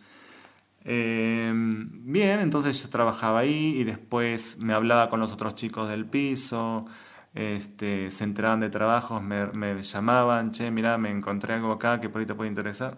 eh, 0.85 1.51
bien, 1.53 2.39
entonces 2.39 2.81
yo 2.81 2.89
trabajaba 2.89 3.39
ahí 3.39 3.75
y 3.77 3.83
después 3.83 4.57
me 4.59 4.73
hablaba 4.73 5.09
con 5.09 5.19
los 5.19 5.31
otros 5.31 5.55
chicos 5.55 5.89
del 5.89 6.05
piso, 6.05 6.85
este, 7.33 8.11
se 8.11 8.23
enteraban 8.23 8.59
de 8.59 8.69
trabajos, 8.69 9.21
me, 9.21 9.47
me 9.47 9.81
llamaban, 9.81 10.51
che, 10.51 10.71
mira, 10.71 10.97
me 10.97 11.09
encontré 11.09 11.53
algo 11.55 11.71
acá 11.71 11.99
que 12.01 12.09
por 12.09 12.21
ahí 12.21 12.27
te 12.27 12.35
puede 12.35 12.49
interesar. 12.49 12.97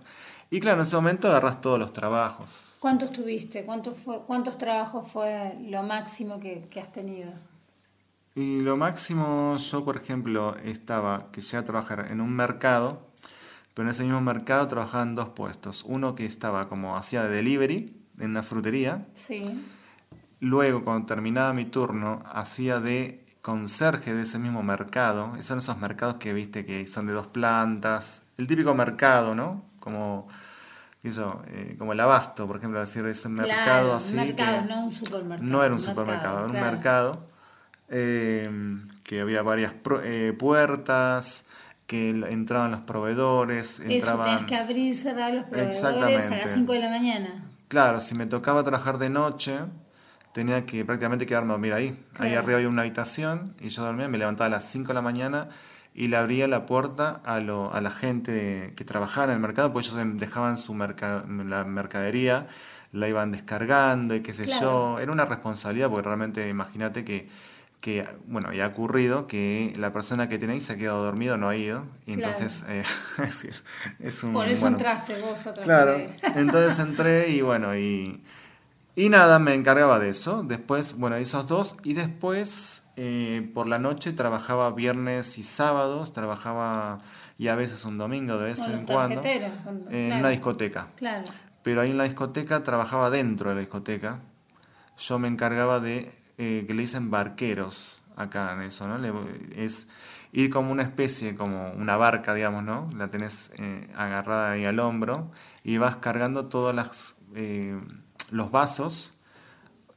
Y 0.49 0.59
claro, 0.59 0.81
en 0.81 0.87
ese 0.87 0.95
momento 0.95 1.27
agarras 1.27 1.61
todos 1.61 1.79
los 1.79 1.93
trabajos. 1.93 2.49
¿Cuántos 2.79 3.11
tuviste? 3.11 3.65
¿Cuántos, 3.65 3.97
fue, 3.97 4.23
¿Cuántos 4.25 4.57
trabajos 4.57 5.11
fue 5.11 5.57
lo 5.61 5.83
máximo 5.83 6.39
que, 6.39 6.67
que 6.69 6.79
has 6.79 6.91
tenido? 6.91 7.31
Y 8.35 8.59
lo 8.61 8.75
máximo, 8.75 9.55
yo 9.57 9.85
por 9.85 9.95
ejemplo, 9.95 10.55
estaba, 10.63 11.31
que 11.31 11.41
llegué 11.41 11.57
a 11.57 11.63
trabajar 11.63 12.07
en 12.11 12.19
un 12.19 12.33
mercado, 12.35 13.04
pero 13.75 13.87
en 13.87 13.93
ese 13.93 14.03
mismo 14.03 14.21
mercado 14.21 14.67
trabajaba 14.67 15.03
en 15.03 15.13
dos 15.13 15.29
puestos. 15.29 15.83
Uno 15.87 16.15
que 16.15 16.25
estaba 16.25 16.67
como 16.67 16.95
hacía 16.97 17.23
de 17.25 17.29
delivery 17.35 17.95
en 18.17 18.31
una 18.31 18.41
frutería. 18.41 19.05
Sí. 19.13 19.63
Luego, 20.39 20.83
cuando 20.83 21.05
terminaba 21.05 21.53
mi 21.53 21.65
turno, 21.65 22.23
hacía 22.25 22.79
de 22.79 23.23
conserje 23.41 24.13
de 24.15 24.23
ese 24.23 24.39
mismo 24.39 24.63
mercado. 24.63 25.31
Esos 25.33 25.45
Son 25.45 25.59
esos 25.59 25.77
mercados 25.77 26.15
que 26.15 26.33
viste 26.33 26.65
que 26.65 26.87
son 26.87 27.05
de 27.05 27.13
dos 27.13 27.27
plantas. 27.27 28.23
El 28.37 28.47
típico 28.47 28.73
mercado, 28.73 29.35
¿no? 29.35 29.63
Como, 29.79 30.27
eso, 31.03 31.43
eh, 31.47 31.75
como 31.77 31.93
el 31.93 31.99
abasto, 31.99 32.47
por 32.47 32.57
ejemplo, 32.57 32.79
decir, 32.79 33.05
ese 33.05 33.29
mercado 33.29 33.55
Claro, 33.89 33.93
así. 33.93 34.17
un 34.17 34.25
mercado, 34.25 34.61
que- 34.61 34.67
no 34.73 34.83
un 34.85 34.91
supermercado. 34.91 35.49
no 35.51 35.63
era 35.63 35.73
un 35.75 35.79
mercado, 35.79 35.95
supermercado, 35.95 36.37
era 36.37 36.45
un 36.47 36.51
claro. 36.51 36.71
mercado 36.71 37.27
eh, 37.89 38.77
que 39.03 39.21
había 39.21 39.41
varias 39.43 39.73
eh, 40.03 40.35
puertas, 40.37 41.45
que 41.87 42.09
entraban 42.09 42.71
los 42.71 42.81
proveedores, 42.81 43.79
Eso, 43.79 43.83
entraban... 43.89 44.25
tenés 44.37 44.45
que 44.49 44.55
abrir 44.55 44.77
y 44.77 44.93
cerrar 44.95 45.33
los 45.33 45.43
proveedores 45.45 46.31
a 46.31 46.35
las 46.37 46.51
5 46.51 46.73
de 46.73 46.79
la 46.79 46.89
mañana. 46.89 47.43
Claro, 47.67 47.99
si 47.99 48.15
me 48.15 48.25
tocaba 48.25 48.63
trabajar 48.63 48.97
de 48.97 49.09
noche, 49.09 49.59
tenía 50.33 50.65
que 50.65 50.83
prácticamente 50.85 51.25
quedarme 51.25 51.49
a 51.51 51.53
dormir 51.53 51.73
ahí. 51.73 51.97
Ahí 52.19 52.33
arriba 52.33 52.55
había 52.57 52.69
una 52.69 52.81
habitación 52.83 53.55
y 53.59 53.69
yo 53.69 53.83
dormía, 53.83 54.07
me 54.07 54.17
levantaba 54.17 54.47
a 54.47 54.49
las 54.49 54.65
5 54.65 54.89
de 54.89 54.93
la 54.95 55.01
mañana 55.01 55.49
y 55.93 56.07
le 56.09 56.17
abría 56.17 56.47
la 56.47 56.65
puerta 56.65 57.21
a, 57.23 57.39
lo- 57.39 57.73
a 57.73 57.81
la 57.81 57.91
gente 57.91 58.73
que 58.75 58.83
trabajaba 58.83 59.25
en 59.27 59.31
el 59.31 59.39
mercado, 59.39 59.71
pues 59.71 59.87
ellos 59.89 59.99
dejaban 60.17 60.57
su 60.57 60.73
merca- 60.73 61.23
la 61.27 61.63
mercadería, 61.63 62.47
la 62.91 63.07
iban 63.09 63.31
descargando 63.31 64.13
y 64.15 64.21
qué 64.21 64.33
sé 64.33 64.45
Claro. 64.45 64.61
yo. 64.95 64.99
Era 64.99 65.11
una 65.11 65.25
responsabilidad 65.25 65.89
porque 65.89 66.05
realmente 66.07 66.47
imagínate 66.49 67.03
que, 67.05 67.29
que, 67.85 68.03
bueno, 68.25 68.51
ya 68.51 68.65
ha 68.65 68.69
ocurrido 68.69 69.27
que 69.27 69.71
la 69.77 69.91
persona 69.93 70.27
que 70.27 70.39
tenéis 70.39 70.65
se 70.65 70.73
ha 70.73 70.75
quedado 70.75 71.03
dormido, 71.03 71.37
no 71.37 71.47
ha 71.47 71.55
ido. 71.55 71.85
Y 72.07 72.15
Claro. 72.15 72.33
entonces, 72.33 72.65
eh, 72.67 72.81
es 73.19 73.25
decir, 73.43 73.53
es 73.99 74.23
un... 74.23 74.33
Por 74.33 74.47
eso 74.47 74.61
bueno, 74.61 74.77
entraste 74.77 75.21
vos 75.21 75.45
otra 75.45 75.63
Claro, 75.63 75.95
entonces 76.35 76.79
entré 76.79 77.29
y 77.29 77.41
bueno, 77.41 77.77
y, 77.77 78.23
y 78.95 79.09
nada, 79.09 79.37
me 79.37 79.53
encargaba 79.53 79.99
de 79.99 80.09
eso. 80.09 80.41
Después, 80.41 80.97
bueno, 80.97 81.15
esos 81.17 81.45
dos. 81.45 81.75
Y 81.83 81.93
después, 81.93 82.81
eh, 82.95 83.47
por 83.53 83.67
la 83.67 83.77
noche, 83.77 84.13
trabajaba 84.13 84.71
viernes 84.71 85.37
y 85.37 85.43
sábados, 85.43 86.11
trabajaba 86.11 87.03
y 87.37 87.49
a 87.49 87.55
veces 87.55 87.85
un 87.85 87.99
domingo 87.99 88.39
de 88.39 88.45
vez 88.45 88.61
en 88.67 88.83
cuando, 88.87 89.21
en 89.23 90.11
una 90.11 90.29
discoteca. 90.29 90.87
Claro. 90.95 91.29
Pero 91.61 91.81
ahí 91.81 91.91
en 91.91 91.99
la 91.99 92.05
discoteca 92.05 92.63
trabajaba 92.63 93.11
dentro 93.11 93.49
de 93.49 93.55
la 93.57 93.61
discoteca. 93.61 94.21
Yo 94.97 95.19
me 95.19 95.27
encargaba 95.27 95.79
de, 95.79 96.11
eh, 96.37 96.63
que 96.67 96.73
le 96.73 96.81
dicen 96.83 97.11
barqueros 97.11 97.99
acá 98.15 98.53
en 98.53 98.61
eso, 98.61 98.87
¿no? 98.87 98.97
Le- 98.97 99.11
es 99.55 99.87
ir 100.31 100.49
como 100.49 100.71
una 100.71 100.83
especie, 100.83 101.35
como 101.35 101.71
una 101.71 101.95
barca, 101.97 102.33
digamos, 102.33 102.63
¿no? 102.63 102.89
La 102.97 103.09
tenés 103.09 103.51
eh, 103.57 103.87
agarrada 103.95 104.51
ahí 104.51 104.65
al 104.65 104.79
hombro 104.79 105.31
y 105.63 105.77
vas 105.77 105.97
cargando 105.97 106.45
todos 106.47 106.73
las, 106.75 107.15
eh, 107.35 107.79
los 108.31 108.51
vasos 108.51 109.11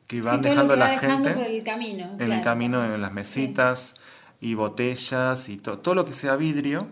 que 0.06 0.20
van 0.23 0.36
Sí, 0.36 0.43
dejando 0.48 0.74
que 0.74 0.81
la 0.81 0.89
dejando 0.90 1.15
gente 1.28 1.31
por 1.35 1.47
el 1.47 1.62
camino. 1.65 2.16
en 2.19 2.32
el 2.32 2.40
camino, 2.40 2.85
en 2.85 3.01
las 3.01 3.12
mesitas 3.12 3.94
y 4.40 4.55
botellas 4.55 5.48
y 5.48 5.59
to- 5.59 5.78
todo 5.78 5.94
lo 5.94 6.05
que 6.05 6.12
sea 6.12 6.36
vidrio, 6.36 6.89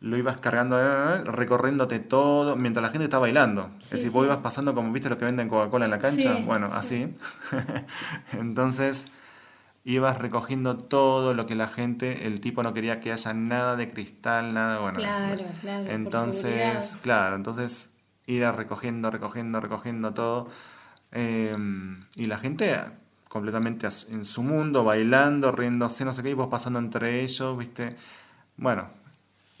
lo 0.00 0.16
ibas 0.16 0.38
cargando, 0.38 0.78
eh, 0.80 1.24
recorriéndote 1.24 1.98
todo 1.98 2.56
mientras 2.56 2.82
la 2.82 2.90
gente 2.90 3.04
está 3.04 3.18
bailando. 3.18 3.70
Sí, 3.80 3.84
es 3.84 3.90
decir, 3.90 4.08
sí. 4.08 4.14
vos 4.14 4.24
ibas 4.24 4.38
pasando 4.38 4.74
como 4.74 4.92
viste 4.92 5.10
lo 5.10 5.18
que 5.18 5.26
venden 5.26 5.48
Coca-Cola 5.48 5.84
en 5.84 5.90
la 5.90 5.98
cancha, 5.98 6.36
Sí, 6.36 6.42
bueno, 6.46 6.70
así. 6.72 7.14
Entonces 8.32 9.06
ibas 9.84 10.18
recogiendo 10.18 10.76
todo 10.78 11.34
lo 11.34 11.46
que 11.46 11.54
la 11.54 11.68
gente, 11.68 12.26
el 12.26 12.40
tipo 12.40 12.62
no 12.62 12.72
quería 12.74 13.00
que 13.00 13.12
haya 13.12 13.34
nada 13.34 13.76
de 13.76 13.90
cristal, 13.90 14.54
nada, 14.54 14.78
bueno. 14.78 14.98
Claro, 14.98 15.44
claro, 15.60 15.90
Entonces, 15.90 16.98
claro, 17.02 17.36
entonces 17.36 17.90
ir 18.26 18.42
recogiendo, 18.44 19.10
recogiendo, 19.10 19.60
recogiendo 19.60 20.14
todo. 20.14 20.48
eh, 21.12 21.56
y 22.16 22.26
la 22.26 22.38
gente 22.38 22.78
completamente 23.28 23.88
en 24.08 24.24
su 24.24 24.42
mundo, 24.42 24.84
bailando, 24.84 25.52
riéndose, 25.52 26.04
no 26.04 26.12
sé 26.12 26.22
qué, 26.22 26.30
y 26.30 26.34
vos 26.34 26.48
pasando 26.48 26.78
entre 26.78 27.20
ellos, 27.22 27.56
¿viste? 27.58 27.96
Bueno, 28.56 28.88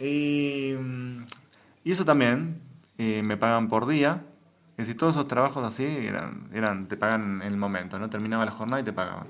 y, 0.00 0.72
mm, 0.78 1.24
y 1.84 1.92
eso 1.92 2.04
también 2.04 2.60
eh, 2.98 3.22
me 3.22 3.36
pagan 3.36 3.68
por 3.68 3.86
día. 3.86 4.24
Es 4.76 4.86
decir, 4.86 4.96
todos 4.96 5.14
esos 5.16 5.28
trabajos 5.28 5.62
así 5.64 5.84
eran, 5.84 6.48
eran, 6.54 6.88
te 6.88 6.96
pagan 6.96 7.42
en 7.42 7.48
el 7.48 7.56
momento, 7.58 7.98
¿no? 7.98 8.08
Terminaba 8.08 8.44
la 8.46 8.50
jornada 8.50 8.80
y 8.80 8.84
te 8.84 8.92
pagaban. 8.94 9.26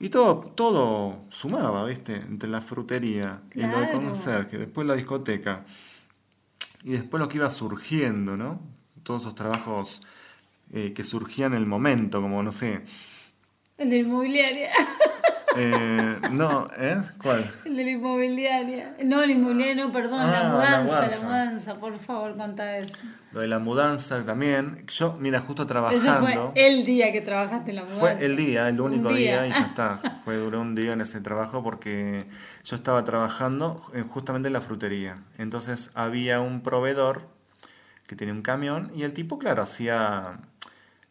Y 0.00 0.08
todo, 0.08 0.38
todo 0.56 1.24
sumaba, 1.28 1.84
¿viste? 1.84 2.16
Entre 2.16 2.48
la 2.48 2.60
frutería, 2.60 3.40
y 3.54 3.60
lo 3.60 3.66
de 3.80 3.88
Claro. 3.88 4.00
conserje, 4.06 4.58
después 4.58 4.86
la 4.86 4.94
discoteca. 4.94 5.64
Y 6.82 6.92
después 6.92 7.20
lo 7.20 7.28
que 7.28 7.36
iba 7.38 7.50
surgiendo, 7.50 8.36
¿no? 8.36 8.60
Todos 9.02 9.22
esos 9.22 9.34
trabajos 9.34 10.00
eh, 10.72 10.92
que 10.94 11.04
surgían 11.04 11.52
en 11.52 11.58
el 11.58 11.66
momento, 11.66 12.20
como, 12.22 12.42
no 12.42 12.50
sé. 12.50 12.82
El 13.76 13.90
de 13.90 13.96
la 13.96 14.02
inmobiliaria. 14.08 14.70
eh, 15.56 16.16
no, 16.30 16.66
¿eh? 16.78 17.02
¿Cuál? 17.22 17.50
El 17.64 17.76
de 17.76 17.84
la 17.84 17.90
inmobiliaria. 17.90 18.96
No, 19.04 19.20
la 19.24 19.32
inmobiliaria, 19.32 19.74
no, 19.84 19.92
perdón, 19.92 20.20
Ah, 20.20 20.26
la 20.26 20.42
la 20.44 20.48
mudanza, 20.50 21.08
la 21.08 21.20
mudanza. 21.28 21.74
por 21.76 21.98
favor, 21.98 22.36
contá 22.36 22.76
eso. 22.78 22.96
Lo 23.32 23.40
de 23.40 23.48
la 23.48 23.58
mudanza 23.58 24.24
también. 24.24 24.84
Yo, 24.88 25.16
mira, 25.20 25.40
justo 25.40 25.66
trabajando. 25.66 26.52
fue 26.52 26.66
el 26.68 26.84
día 26.84 27.12
que 27.12 27.20
trabajaste 27.20 27.70
en 27.70 27.76
la 27.76 27.82
mudanza. 27.82 28.00
Fue 28.00 28.24
el 28.24 28.36
día, 28.36 28.68
el 28.68 28.80
único 28.80 29.12
día. 29.12 29.46
y 29.46 29.50
ya 29.50 29.58
está. 29.66 30.20
Fue 30.24 30.36
duró 30.36 30.60
un 30.60 30.74
día 30.74 30.92
en 30.92 31.00
ese 31.00 31.20
trabajo 31.20 31.62
porque 31.62 32.26
yo 32.64 32.76
estaba 32.76 33.04
trabajando 33.04 33.82
en- 33.94 34.06
justamente 34.06 34.48
en 34.48 34.52
la 34.54 34.60
frutería. 34.60 35.18
Entonces 35.38 35.90
había 35.94 36.40
un 36.40 36.62
proveedor 36.62 37.28
que 38.06 38.16
tenía 38.16 38.34
un 38.34 38.42
camión 38.42 38.90
y 38.94 39.04
el 39.04 39.12
tipo, 39.14 39.38
claro, 39.38 39.62
hacía 39.62 40.38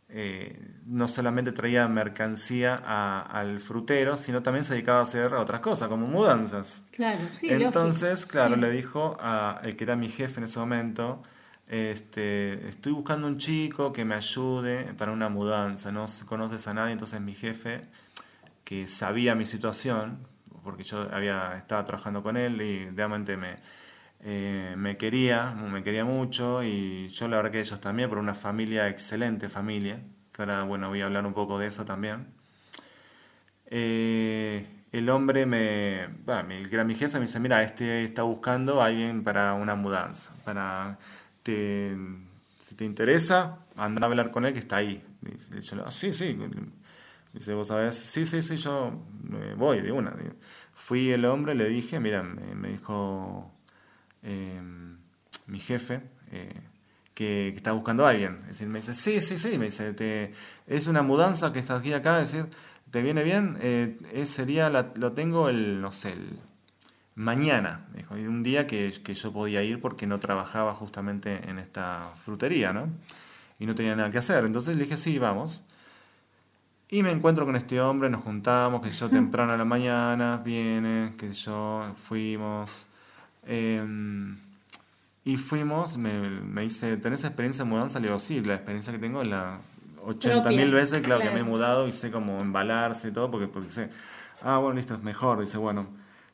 eh, 0.10 0.60
no 0.92 1.08
solamente 1.08 1.52
traía 1.54 1.88
mercancía 1.88 2.82
a- 2.86 3.22
al 3.22 3.60
frutero, 3.62 4.18
sino 4.18 4.44
también 4.44 4.66
se 4.66 4.74
dedicaba 4.74 5.00
a 5.00 5.04
hacer 5.04 5.34
otras 5.34 5.62
cosas, 5.62 5.88
como 5.88 6.06
mudanzas. 6.06 6.82
Claro, 6.92 7.22
sí, 7.32 7.50
Entonces, 7.50 8.12
lógico. 8.12 8.32
claro, 8.32 8.56
Sí. 8.56 8.62
le 8.62 8.72
dijo 8.72 9.18
a 9.20 9.60
el 9.64 9.76
que 9.78 9.84
era 9.86 9.96
mi 9.96 10.10
jefe 10.10 10.40
en 10.40 10.44
ese 10.44 10.60
momento, 10.60 11.22
este, 11.68 12.68
estoy 12.68 12.92
buscando 12.92 13.28
un 13.28 13.38
chico 13.38 13.94
que 13.94 14.04
me 14.06 14.16
ayude 14.16 14.94
para 14.98 15.12
una 15.14 15.30
mudanza, 15.30 15.92
no 15.92 16.06
conoces 16.26 16.68
a 16.68 16.74
nadie, 16.74 16.92
entonces 16.94 17.22
mi 17.22 17.34
jefe, 17.34 17.86
que 18.66 18.88
sabía 18.88 19.34
mi 19.36 19.46
situación, 19.46 20.28
porque 20.64 20.84
yo 20.84 21.08
había 21.14 21.56
estaba 21.56 21.86
trabajando 21.86 22.22
con 22.22 22.36
él 22.38 22.62
y 22.62 22.90
realmente 22.90 23.38
me, 23.38 23.56
eh, 24.20 24.76
me 24.78 24.98
quería, 24.98 25.52
me 25.52 25.82
quería 25.84 26.06
mucho 26.06 26.64
y 26.64 27.08
yo 27.08 27.28
la 27.30 27.38
verdad 27.38 27.52
que 27.52 27.62
ellos 27.62 27.80
también, 27.80 28.10
por 28.10 28.18
una 28.20 28.36
familia, 28.36 28.88
excelente 28.90 29.48
familia, 29.50 30.00
ahora, 30.42 30.64
bueno, 30.64 30.90
voy 30.90 31.02
a 31.02 31.06
hablar 31.06 31.26
un 31.26 31.34
poco 31.34 31.58
de 31.60 31.68
eso 31.68 31.86
también. 31.86 32.28
Eh, 33.68 34.66
el 34.92 35.10
hombre 35.10 35.46
me, 35.46 36.08
va, 36.28 36.44
mi- 36.44 36.66
mi 36.66 36.96
jefe 36.96 37.16
me 37.20 37.26
dice, 37.26 37.40
mira, 37.40 37.64
este 37.64 38.04
está 38.04 38.24
buscando 38.24 38.82
a 38.82 38.88
alguien 38.88 39.24
para 39.24 39.54
una 39.54 39.76
mudanza, 39.76 40.36
para, 40.44 40.98
te, 41.44 41.96
si 42.60 42.76
te 42.76 42.84
interesa, 42.86 43.60
anda 43.78 44.06
a 44.06 44.10
hablar 44.10 44.32
con 44.32 44.46
él 44.46 44.54
que 44.54 44.60
está 44.60 44.78
ahí. 44.78 45.04
Dice, 45.22 45.62
yo, 45.62 45.84
"Ah, 45.86 45.92
sí, 45.92 46.14
sí. 46.14 46.38
Dice, 47.34 47.54
vos 47.54 47.68
sabés, 47.70 47.96
sí, 47.96 48.26
sí, 48.26 48.42
sí, 48.42 48.58
yo 48.58 48.92
eh, 49.34 49.56
voy 49.58 49.82
de 49.82 49.92
una. 49.92 50.14
Fui 50.74 51.12
el 51.12 51.24
hombre, 51.26 51.56
le 51.56 51.70
dije, 51.70 52.00
mira, 52.00 52.24
me, 52.24 52.54
me 52.56 52.70
dijo 52.70 53.52
eh, 54.24 54.62
mi 55.48 55.60
jefe 55.60 56.02
eh, 56.32 56.54
que, 57.14 57.50
que 57.52 57.58
está 57.58 57.72
buscando 57.74 58.06
a 58.06 58.10
alguien. 58.12 58.40
Es 58.44 58.50
decir, 58.50 58.68
me 58.68 58.80
dice, 58.80 58.94
sí, 58.94 59.22
sí, 59.22 59.38
sí, 59.38 59.58
me 59.58 59.66
dice, 59.66 59.94
te, 59.94 60.34
es 60.68 60.88
una 60.88 61.02
mudanza 61.02 61.52
que 61.54 61.60
estás 61.60 61.80
aquí 61.82 61.94
acá, 61.94 62.22
es 62.22 62.32
decir, 62.32 62.48
¿te 62.92 63.02
viene 63.02 63.24
bien? 63.24 63.58
Eh, 63.62 63.98
es- 64.14 64.30
sería, 64.30 64.70
la- 64.70 64.92
lo 64.96 65.12
tengo 65.12 65.50
el, 65.50 65.82
no 65.82 65.92
sé, 65.92 66.14
el 66.14 66.38
mañana, 67.16 67.86
dijo, 67.94 68.16
un 68.16 68.42
día 68.44 68.66
que, 68.68 68.92
que 69.04 69.14
yo 69.14 69.32
podía 69.34 69.64
ir 69.64 69.82
porque 69.82 70.08
no 70.08 70.20
trabajaba 70.20 70.74
justamente 70.74 71.50
en 71.50 71.60
esta 71.60 72.12
frutería, 72.26 72.72
¿no? 72.74 72.88
Y 73.60 73.66
no 73.66 73.76
tenía 73.76 73.96
nada 73.96 74.10
que 74.10 74.18
hacer. 74.18 74.46
Entonces 74.46 74.76
le 74.78 74.84
dije, 74.86 74.98
sí, 74.98 75.20
vamos. 75.20 75.62
Y 76.90 77.04
me 77.04 77.12
encuentro 77.12 77.46
con 77.46 77.56
este 77.56 77.80
hombre, 77.80 78.10
nos 78.10 78.22
juntamos, 78.22 78.82
que 78.82 78.92
yo 78.92 79.10
temprano 79.12 79.54
a 79.54 79.58
la 79.58 79.66
mañana, 79.66 80.42
viene, 80.44 81.14
que 81.18 81.32
yo 81.32 81.94
fuimos. 81.96 82.70
em, 83.46 84.36
y 85.24 85.38
fuimos, 85.38 85.98
me, 85.98 86.20
me 86.20 86.64
dice, 86.64 86.98
¿tenés 86.98 87.24
experiencia 87.24 87.64
en 87.64 87.70
mudanza? 87.70 88.00
Le 88.00 88.08
digo, 88.08 88.20
sí, 88.20 88.42
la 88.42 88.56
experiencia 88.56 88.92
que 88.92 89.00
tengo 89.00 89.22
es 89.22 89.28
la 89.28 89.60
80 90.06 90.50
mil 90.50 90.72
veces, 90.72 91.02
claro, 91.02 91.22
que 91.22 91.30
me 91.30 91.42
he 91.42 91.44
mudado 91.44 91.88
y 91.88 91.92
sé 91.92 92.12
cómo 92.12 92.40
embalarse 92.42 93.10
y 93.10 93.12
todo, 93.12 93.30
porque, 93.30 93.48
porque 93.48 93.70
sé, 93.70 93.90
ah, 94.42 94.58
bueno, 94.58 94.76
listo, 94.76 94.96
es 94.96 95.04
mejor, 95.04 95.40
dice, 95.42 95.58
bueno. 95.58 95.88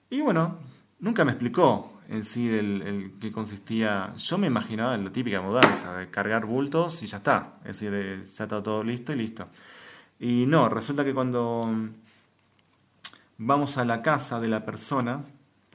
Y 0.09 0.21
bueno, 0.21 0.57
nunca 0.99 1.25
me 1.25 1.31
explicó 1.31 1.99
en 2.07 2.23
sí 2.23 2.47
el, 2.47 2.81
el 2.81 3.13
qué 3.19 3.31
consistía. 3.31 4.13
Yo 4.15 4.37
me 4.37 4.47
imaginaba 4.47 4.95
en 4.95 5.03
la 5.03 5.11
típica 5.11 5.41
mudanza, 5.41 5.97
de 5.97 6.09
cargar 6.09 6.45
bultos 6.45 7.03
y 7.03 7.07
ya 7.07 7.17
está. 7.17 7.55
Es 7.65 7.79
decir, 7.79 7.91
eh, 7.93 8.21
ya 8.23 8.43
está 8.45 8.63
todo 8.63 8.83
listo 8.83 9.11
y 9.11 9.17
listo. 9.17 9.47
Y 10.19 10.45
no, 10.47 10.69
resulta 10.69 11.03
que 11.03 11.13
cuando 11.13 11.69
Vamos 13.39 13.77
a 13.77 13.85
la 13.85 14.01
casa 14.01 14.39
de 14.39 14.47
la 14.47 14.65
persona, 14.65 15.23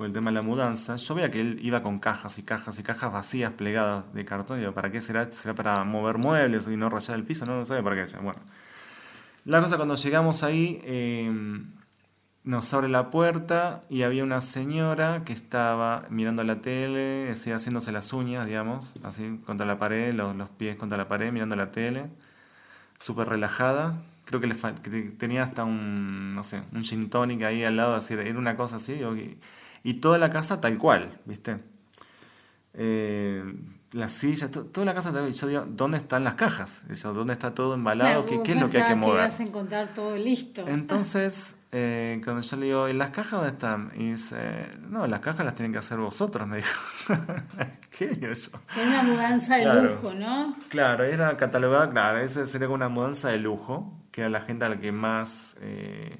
por 0.02 0.08
el 0.08 0.12
tema 0.12 0.32
de 0.32 0.34
la 0.34 0.42
mudanza. 0.42 0.96
Yo 0.96 1.14
veía 1.14 1.30
que 1.30 1.40
él 1.40 1.60
iba 1.62 1.80
con 1.80 2.00
cajas 2.00 2.36
y 2.40 2.42
cajas 2.42 2.76
y 2.76 2.82
cajas 2.82 3.12
vacías 3.12 3.52
plegadas 3.52 4.12
de 4.12 4.24
cartón. 4.24 4.58
Digo, 4.58 4.72
¿para 4.72 4.90
qué 4.90 5.00
será? 5.00 5.30
¿Será 5.30 5.54
para 5.54 5.84
mover 5.84 6.18
muebles 6.18 6.66
y 6.66 6.76
no 6.76 6.90
rayar 6.90 7.16
el 7.16 7.24
piso? 7.24 7.46
No, 7.46 7.56
no 7.56 7.64
sé 7.64 7.80
para 7.84 7.94
qué. 7.94 8.16
Bueno, 8.16 8.40
la 9.44 9.62
cosa 9.62 9.76
cuando 9.76 9.94
llegamos 9.94 10.42
ahí, 10.42 10.80
eh, 10.82 11.30
nos 12.42 12.74
abre 12.74 12.88
la 12.88 13.10
puerta 13.10 13.80
y 13.88 14.02
había 14.02 14.24
una 14.24 14.40
señora 14.40 15.22
que 15.24 15.32
estaba 15.32 16.04
mirando 16.10 16.42
la 16.42 16.60
tele, 16.60 17.28
así, 17.30 17.52
haciéndose 17.52 17.92
las 17.92 18.12
uñas, 18.12 18.48
digamos, 18.48 18.92
así 19.04 19.40
contra 19.46 19.66
la 19.66 19.78
pared, 19.78 20.12
los, 20.14 20.34
los 20.34 20.48
pies 20.48 20.74
contra 20.74 20.98
la 20.98 21.06
pared, 21.06 21.30
mirando 21.32 21.54
la 21.54 21.70
tele, 21.70 22.06
súper 22.98 23.28
relajada. 23.28 24.02
Creo 24.24 24.40
que, 24.40 24.48
le 24.48 24.56
que 24.56 25.02
tenía 25.16 25.44
hasta 25.44 25.62
un, 25.62 26.34
no 26.34 26.42
sé, 26.42 26.62
un 26.72 26.82
gin 26.82 27.08
tonic 27.08 27.42
ahí 27.42 27.62
al 27.62 27.76
lado, 27.76 27.94
así, 27.94 28.14
era 28.14 28.36
una 28.36 28.56
cosa 28.56 28.76
así. 28.76 28.94
digo, 28.94 29.14
Y, 29.82 29.94
toda 29.94 30.18
la 30.18 30.30
casa 30.30 30.60
tal 30.60 30.78
cual, 30.78 31.18
¿viste? 31.24 31.58
Eh, 32.74 33.44
las 33.92 34.12
sillas, 34.12 34.50
to- 34.50 34.64
toda 34.66 34.86
la 34.86 34.94
casa 34.94 35.12
yo 35.30 35.46
digo, 35.46 35.66
¿dónde 35.68 35.98
están 35.98 36.24
las 36.24 36.34
cajas? 36.34 36.84
Eso, 36.88 37.12
¿Dónde 37.12 37.34
está 37.34 37.52
todo 37.54 37.74
embalado? 37.74 38.24
Claro, 38.24 38.26
¿Qué, 38.26 38.42
qué 38.42 38.52
es 38.52 38.60
lo 38.60 38.68
que 38.70 38.78
hay 38.78 38.88
que 38.88 38.94
mover? 38.94 39.20
a 39.30 39.42
encontrar 39.42 39.92
todo 39.94 40.16
listo. 40.16 40.66
Entonces, 40.66 41.56
eh, 41.72 42.18
cuando 42.24 42.40
yo 42.42 42.56
le 42.56 42.66
digo, 42.66 42.88
¿y 42.88 42.94
las 42.94 43.10
cajas 43.10 43.32
dónde 43.32 43.48
están? 43.48 43.92
Y 43.94 44.12
dice, 44.12 44.68
no, 44.88 45.06
las 45.06 45.20
cajas 45.20 45.44
las 45.44 45.54
tienen 45.54 45.72
que 45.72 45.78
hacer 45.78 45.98
vosotros, 45.98 46.48
me 46.48 46.58
dijo. 46.58 46.70
¿Qué 47.98 48.06
digo 48.08 48.32
yo? 48.32 48.50
Era 48.76 48.88
una 48.88 49.02
mudanza 49.02 49.56
de 49.56 49.62
Claro. 49.64 49.82
lujo, 49.90 50.14
¿no? 50.14 50.56
Claro, 50.70 51.04
era 51.04 51.36
catalogada, 51.36 51.90
claro, 51.90 52.18
esa 52.18 52.46
sería 52.46 52.68
como 52.68 52.76
una 52.76 52.88
mudanza 52.88 53.28
de 53.28 53.36
lujo, 53.38 53.92
que 54.10 54.22
era 54.22 54.30
la 54.30 54.40
gente 54.40 54.64
a 54.64 54.70
la 54.70 54.80
que 54.80 54.92
más 54.92 55.54
eh, 55.60 56.16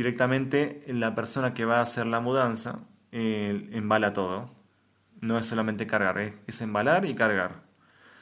directamente 0.00 0.82
la 0.86 1.14
persona 1.14 1.52
que 1.52 1.66
va 1.66 1.80
a 1.80 1.82
hacer 1.82 2.06
la 2.06 2.20
mudanza 2.20 2.78
eh, 3.12 3.68
embala 3.72 4.14
todo. 4.14 4.48
No 5.20 5.36
es 5.36 5.44
solamente 5.44 5.86
cargar, 5.86 6.18
es, 6.18 6.36
es 6.46 6.62
embalar 6.62 7.04
y 7.04 7.14
cargar. 7.14 7.60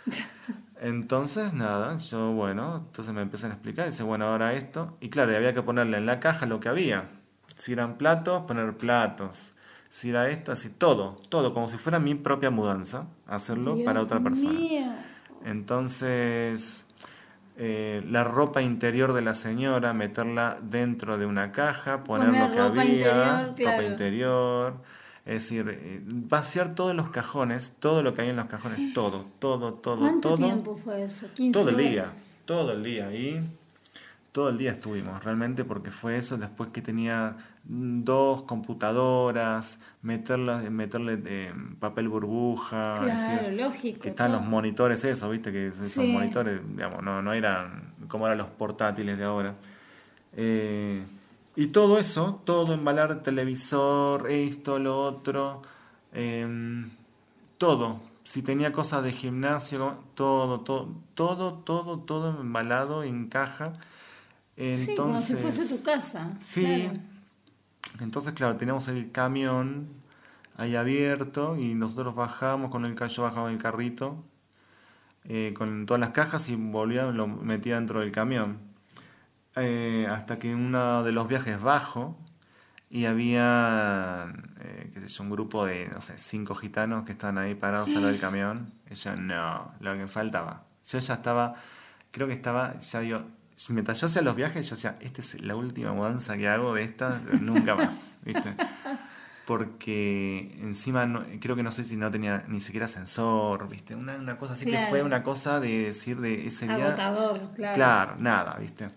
Entonces, 0.81 1.53
nada, 1.53 1.97
yo, 1.99 2.33
bueno, 2.33 2.85
entonces 2.87 3.13
me 3.13 3.23
empiezan 3.23 3.51
a 3.51 3.55
explicar, 3.55 3.87
dice, 3.87 4.05
bueno, 4.05 4.27
ahora 4.27 4.55
esto, 4.55 4.97
y 5.01 5.09
claro, 5.09 5.33
y 5.33 5.35
había 5.35 5.53
que 5.53 5.63
ponerle 5.63 5.99
en 5.99 6.07
la 6.07 6.21
caja 6.21 6.47
lo 6.47 6.61
que 6.61 6.69
había. 6.69 7.05
Si 7.57 7.73
eran 7.73 7.97
platos, 7.97 8.43
poner 8.43 8.77
platos. 8.77 9.55
Si 9.89 10.11
era 10.11 10.29
esto, 10.31 10.53
así, 10.53 10.71
todo, 10.71 11.17
todo, 11.29 11.53
como 11.53 11.67
si 11.69 11.79
fuera 11.79 11.99
mi 11.99 12.15
propia 12.15 12.51
mudanza, 12.51 13.07
hacerlo 13.27 13.75
Dios 13.75 13.87
para 13.87 14.01
otra 14.03 14.21
persona. 14.21 14.59
Entonces, 15.45 16.87
eh, 17.59 18.03
la 18.09 18.23
ropa 18.25 18.63
interior 18.63 19.13
de 19.13 19.21
la 19.23 19.35
señora, 19.35 19.93
meterla 19.93 20.59
dentro 20.63 21.19
de 21.19 21.27
una 21.27 21.51
caja, 21.53 22.05
poner 22.05 22.29
Poner 22.29 22.49
lo 22.49 22.55
que 22.55 22.59
ropa 22.63 22.81
había, 22.83 22.85
interior, 23.53 23.55
ropa 23.73 23.83
interior. 23.85 24.75
Es 25.27 25.35
decir, 25.43 25.69
eh, 25.69 26.01
vaciar 26.05 26.75
todos 26.75 26.95
los 26.95 27.11
cajones, 27.11 27.73
todo 27.81 28.03
lo 28.03 28.15
que 28.15 28.23
hay 28.23 28.29
en 28.31 28.37
los 28.37 28.47
cajones, 28.47 28.79
todo, 28.95 29.27
todo, 29.39 29.75
todo, 29.75 29.99
¿Cuánto 29.99 30.31
todo. 30.31 30.47
tiempo 30.47 30.77
fue 30.77 31.03
eso? 31.03 31.27
15 31.35 31.53
Todo 31.59 31.69
el 31.69 31.75
horas. 31.75 31.91
día, 31.91 32.13
todo 32.47 32.73
el 32.73 32.83
día. 32.83 33.13
Y 33.13 33.41
todo 34.33 34.51
el 34.51 34.59
día 34.59 34.71
estuvimos, 34.73 35.25
realmente, 35.25 35.65
porque 35.65 35.91
fue 35.91 36.17
eso 36.17 36.37
después 36.37 36.71
que 36.71 36.83
tenía 36.83 37.37
dos 37.65 38.43
computadoras, 38.43 39.81
meterlas, 40.03 40.71
meterle 40.71 41.21
eh, 41.27 41.53
papel 41.81 42.09
burbuja. 42.09 42.97
Claro, 43.03 43.43
decir, 43.43 43.53
lógico. 43.61 44.01
que 44.01 44.09
están 44.11 44.31
todo. 44.33 44.41
los 44.41 44.49
monitores, 44.49 45.05
eso, 45.05 45.29
viste, 45.31 45.51
que 45.53 45.69
esos 45.69 45.89
Sí. 45.91 46.01
monitores, 46.01 46.61
digamos, 46.77 47.03
no, 47.03 47.21
no 47.23 47.33
eran 47.33 47.95
como 48.09 48.27
eran 48.27 48.39
los 48.39 48.47
portátiles 48.49 49.19
de 49.19 49.25
ahora. 49.25 49.55
Eh, 50.35 51.03
y 51.57 51.67
todo 51.69 51.99
eso, 51.99 52.41
todo 52.45 52.73
embalar 52.75 53.23
televisor, 53.23 54.31
esto, 54.31 54.79
lo 54.79 55.03
otro, 55.03 55.63
em, 56.13 56.89
todo. 57.59 58.01
Si 58.25 58.43
tenía 58.43 58.73
cosas 58.73 59.03
de 59.03 59.13
gimnasio, 59.13 59.97
todo, 60.15 60.61
todo, 60.61 60.89
todo, 61.15 61.55
todo, 61.55 61.99
todo 61.99 62.41
embalado 62.41 63.03
en 63.03 63.27
caja. 63.29 63.73
Sí, 64.59 64.95
como 64.97 65.19
si 65.19 65.35
fuese 65.35 65.61
Entonces, 65.63 65.79
tu 65.79 65.85
casa. 65.85 66.35
Sí. 66.41 66.65
claro. 66.65 67.01
entonces, 68.01 68.33
claro, 68.33 68.57
teníamos 68.57 68.89
el 68.89 69.13
camión 69.13 69.89
ahí 70.57 70.75
abierto 70.75 71.57
y 71.57 71.75
nosotros 71.75 72.17
bajamos 72.17 72.71
con 72.71 72.85
el 72.85 72.97
yo 72.97 73.23
bajaba 73.23 73.51
el 73.51 73.59
carrito 73.59 74.25
eh, 75.25 75.53
con 75.55 75.85
todas 75.85 76.01
las 76.01 76.11
cajas 76.11 76.49
y 76.49 76.57
volvía, 76.57 77.07
lo 77.07 77.27
metía 77.27 77.77
dentro 77.77 78.01
del 78.01 78.11
camión. 78.11 78.59
Eh, 79.57 80.07
hasta 80.11 80.39
que 80.39 80.51
en 80.53 80.59
uno 80.59 81.03
de 81.03 81.13
los 81.13 81.29
viajes 81.29 81.61
bajo 81.61 82.17
y 82.91 83.05
había, 83.05 84.33
eh, 84.61 84.91
qué 84.93 85.01
sé 85.01 85.09
yo, 85.09 85.25
un 85.25 85.31
grupo 85.31 85.67
de, 85.67 85.89
no 85.89 86.01
sé, 86.01 86.19
cinco 86.19 86.55
gitanos 86.55 87.05
que 87.05 87.13
estaban 87.13 87.37
ahí 87.39 87.55
parados 87.55 87.89
al 87.91 87.97
lado 87.97 88.07
del 88.09 88.21
camión. 88.21 88.73
Y 88.91 88.95
yo, 88.95 89.17
no, 89.17 89.71
lo 89.81 89.93
que 89.93 89.99
me 89.99 90.09
faltaba. 90.09 90.65
Yo 90.89 90.99
ya 90.99 91.15
estaba, 91.15 91.55
creo 92.11 92.27
que 92.27 92.33
estaba, 92.33 92.79
ya 92.79 93.01
digo, 93.01 93.23
mientras 93.71 94.01
yo 94.01 94.07
hacía 94.07 94.23
los 94.23 94.37
viajes, 94.37 94.69
yo 94.69 94.77
decía, 94.77 94.97
esta 95.01 95.21
es 95.21 95.41
la 95.41 95.57
última 95.57 95.93
mudanza 95.93 96.37
que 96.37 96.49
hago 96.49 96.75
de 96.75 96.83
esta, 96.83 97.21
nunca 97.41 97.75
más, 97.75 98.17
¿viste? 98.25 98.55
Porque 99.47 100.57
encima 100.61 101.07
no- 101.07 101.25
creo 101.41 101.57
que 101.57 101.63
no 101.63 101.73
sé 101.73 101.83
si 101.85 101.97
no 101.97 102.11
tenía 102.11 102.45
ni 102.49 102.61
siquiera 102.61 102.87
ascensor, 102.87 103.69
¿viste? 103.69 103.95
Una, 103.95 104.17
una 104.17 104.37
cosa 104.37 104.53
así 104.53 104.67
que 104.67 104.79
fue 104.91 105.03
una 105.03 105.23
cosa 105.23 105.59
de 105.61 105.85
decir 105.85 106.21
de 106.21 106.47
ese 106.47 106.67
día. 106.67 106.87
Agotador, 106.89 107.41
claro. 107.55 107.75
Claro, 107.75 108.17
nada, 108.19 108.57
¿viste? 108.61 108.91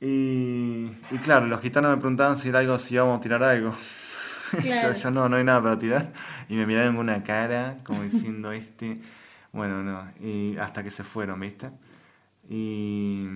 Y, 0.00 0.90
y 1.10 1.18
claro, 1.22 1.46
los 1.46 1.60
gitanos 1.60 1.90
me 1.90 1.96
preguntaban 1.96 2.36
si 2.36 2.48
era 2.48 2.58
algo, 2.60 2.78
si 2.78 2.94
íbamos 2.94 3.18
a 3.18 3.20
tirar 3.20 3.42
algo. 3.42 3.72
Claro. 4.62 4.92
yo, 4.92 5.00
yo 5.00 5.10
no, 5.10 5.28
no 5.28 5.36
hay 5.36 5.42
nada 5.42 5.60
para 5.60 5.76
tirar. 5.78 6.12
Y 6.48 6.54
me 6.54 6.64
miraron 6.64 6.94
con 6.94 7.08
una 7.08 7.24
cara, 7.24 7.78
como 7.82 8.02
diciendo 8.04 8.52
este. 8.52 9.00
Bueno, 9.52 9.82
no. 9.82 10.06
Y 10.20 10.56
hasta 10.58 10.84
que 10.84 10.92
se 10.92 11.02
fueron, 11.02 11.40
¿viste? 11.40 11.70
Y, 12.48 13.26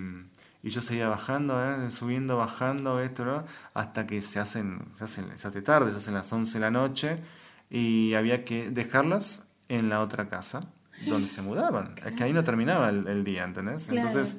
y 0.62 0.70
yo 0.70 0.80
seguía 0.80 1.09
bajando, 1.09 1.55
¿eh? 1.62 1.90
subiendo, 1.90 2.36
bajando, 2.36 3.01
esto, 3.01 3.24
¿no? 3.24 3.44
Hasta 3.74 4.06
que 4.06 4.20
se 4.22 4.39
hacen, 4.40 4.80
se 4.93 5.05
hacen, 5.05 5.26
se 5.39 5.48
hace 5.48 5.62
tarde, 5.62 5.90
se 5.93 5.98
hacen 5.98 6.14
las 6.14 6.32
11 6.32 6.52
de 6.55 6.60
la 6.60 6.70
noche. 6.70 7.18
Y 7.70 8.14
había 8.14 8.44
que 8.44 8.70
dejarlas 8.70 9.43
en 9.68 9.89
la 9.89 10.01
otra 10.01 10.26
casa, 10.28 10.64
donde 11.06 11.28
se 11.28 11.43
mudaban. 11.43 11.94
Es 12.05 12.12
que 12.12 12.24
ahí 12.24 12.32
no 12.32 12.43
terminaba 12.44 12.89
el, 12.89 13.06
el 13.06 13.24
día, 13.24 13.44
¿entendés? 13.44 13.86
Claro. 13.89 14.09
Entonces. 14.09 14.39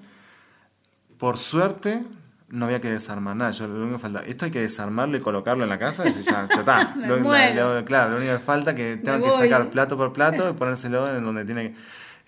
Por 1.18 1.38
suerte, 1.38 2.02
no 2.48 2.66
había 2.66 2.80
que 2.80 2.90
desarmar 2.90 3.36
nada. 3.36 3.52
Yo, 3.52 3.68
lo 3.68 3.76
único 3.84 3.98
que 3.98 4.02
falta, 4.02 4.22
esto 4.22 4.46
hay 4.46 4.52
que 4.52 4.62
desarmarlo 4.62 5.18
y 5.18 5.20
colocarlo 5.20 5.64
en 5.64 5.70
la 5.70 5.78
casa 5.78 6.08
y 6.08 6.14
ya, 6.24 6.48
ya 6.48 6.60
está. 6.60 6.96
Me 6.98 7.08
Lo- 7.08 7.18
la- 7.18 7.24
muero. 7.24 7.76
lo- 7.76 7.86
claro, 7.86 8.12
lo 8.12 8.18
único 8.18 8.32
que 8.34 8.40
falta 8.40 8.72
es 8.72 8.78
que 8.78 8.98
tengan 8.98 9.22
que 9.22 9.30
sacar 9.32 9.70
plato 9.70 9.98
por 9.98 10.14
plato 10.14 10.50
y 10.50 10.54
ponérselo 10.54 11.14
en 11.16 11.24
donde 11.24 11.44
tiene 11.46 11.72
que. 11.72 11.76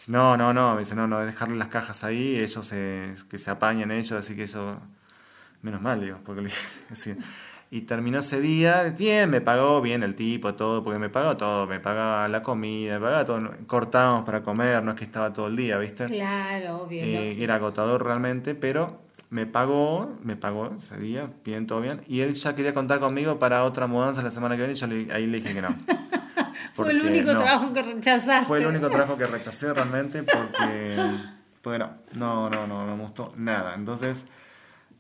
No, 0.08 0.36
no, 0.38 0.54
no, 0.54 0.74
me 0.74 0.80
dice, 0.82 0.96
no, 0.96 1.08
no, 1.08 1.20
dejarle 1.20 1.56
las 1.58 1.68
cajas 1.68 2.04
ahí, 2.04 2.38
ellos 2.38 2.66
se, 2.66 3.14
que 3.30 3.38
se 3.38 3.52
apañen 3.52 3.92
ellos, 3.92 4.12
así 4.14 4.36
que 4.36 4.44
eso. 4.44 4.80
Menos 5.62 5.82
mal, 5.82 6.02
digo, 6.02 6.18
porque 6.26 6.42
le- 6.42 6.52
así. 6.92 7.16
Y 7.70 7.82
terminó 7.82 8.20
ese 8.20 8.42
día, 8.42 8.94
bien, 8.98 9.30
me 9.30 9.40
pagó 9.42 9.80
bien 9.82 10.04
el 10.04 10.16
tipo, 10.16 10.56
todo, 10.56 10.84
porque 10.84 11.00
me 11.00 11.10
pagó 11.10 11.38
todo, 11.38 11.68
me 11.68 11.80
pagaba 11.80 12.28
la 12.28 12.42
comida, 12.42 12.96
me 12.96 13.06
pagaba 13.06 13.26
todo. 13.26 13.52
Cortábamos 13.68 14.26
para 14.26 14.42
comer, 14.42 14.84
no 14.84 14.92
es 14.92 14.98
que 14.98 15.06
estaba 15.06 15.32
todo 15.32 15.48
el 15.48 15.56
día, 15.56 15.78
¿viste? 15.78 16.08
Claro, 16.08 16.82
obvio. 16.84 17.02
Eh, 17.04 17.38
era 17.40 17.56
agotador 17.56 18.04
realmente, 18.04 18.56
pero 18.56 19.00
me 19.30 19.46
pagó, 19.46 20.18
me 20.24 20.36
pagó 20.36 20.74
ese 20.76 20.98
día, 20.98 21.32
bien, 21.46 21.66
todo 21.68 21.80
bien. 21.80 22.02
Y 22.08 22.22
él 22.22 22.34
ya 22.34 22.56
quería 22.56 22.74
contar 22.74 23.00
conmigo 23.00 23.40
para 23.40 23.64
otra 23.64 23.88
mudanza 23.88 24.22
la 24.22 24.32
semana 24.32 24.56
que 24.56 24.64
viene 24.64 24.74
y 24.74 24.78
yo 24.78 24.88
le- 24.88 25.14
ahí 25.14 25.28
le 25.28 25.38
dije 25.38 25.54
que 25.54 25.62
no. 25.62 25.70
Fue 26.74 26.92
el 26.92 27.02
único 27.02 27.34
no. 27.34 27.40
trabajo 27.40 27.74
que 27.74 27.82
rechazaste. 27.82 28.46
Fue 28.48 28.60
el 28.60 28.66
único 28.68 28.90
trabajo 28.90 29.18
que 29.18 29.28
rechacé 29.28 29.74
realmente 29.74 30.24
porque, 30.24 31.18
porque 31.62 31.80
no, 31.80 31.96
no, 32.14 32.50
no, 32.50 32.68
no, 32.68 32.86
no 32.88 32.96
me 32.96 33.02
gustó 33.04 33.30
nada. 33.38 33.76
Entonces, 33.76 34.26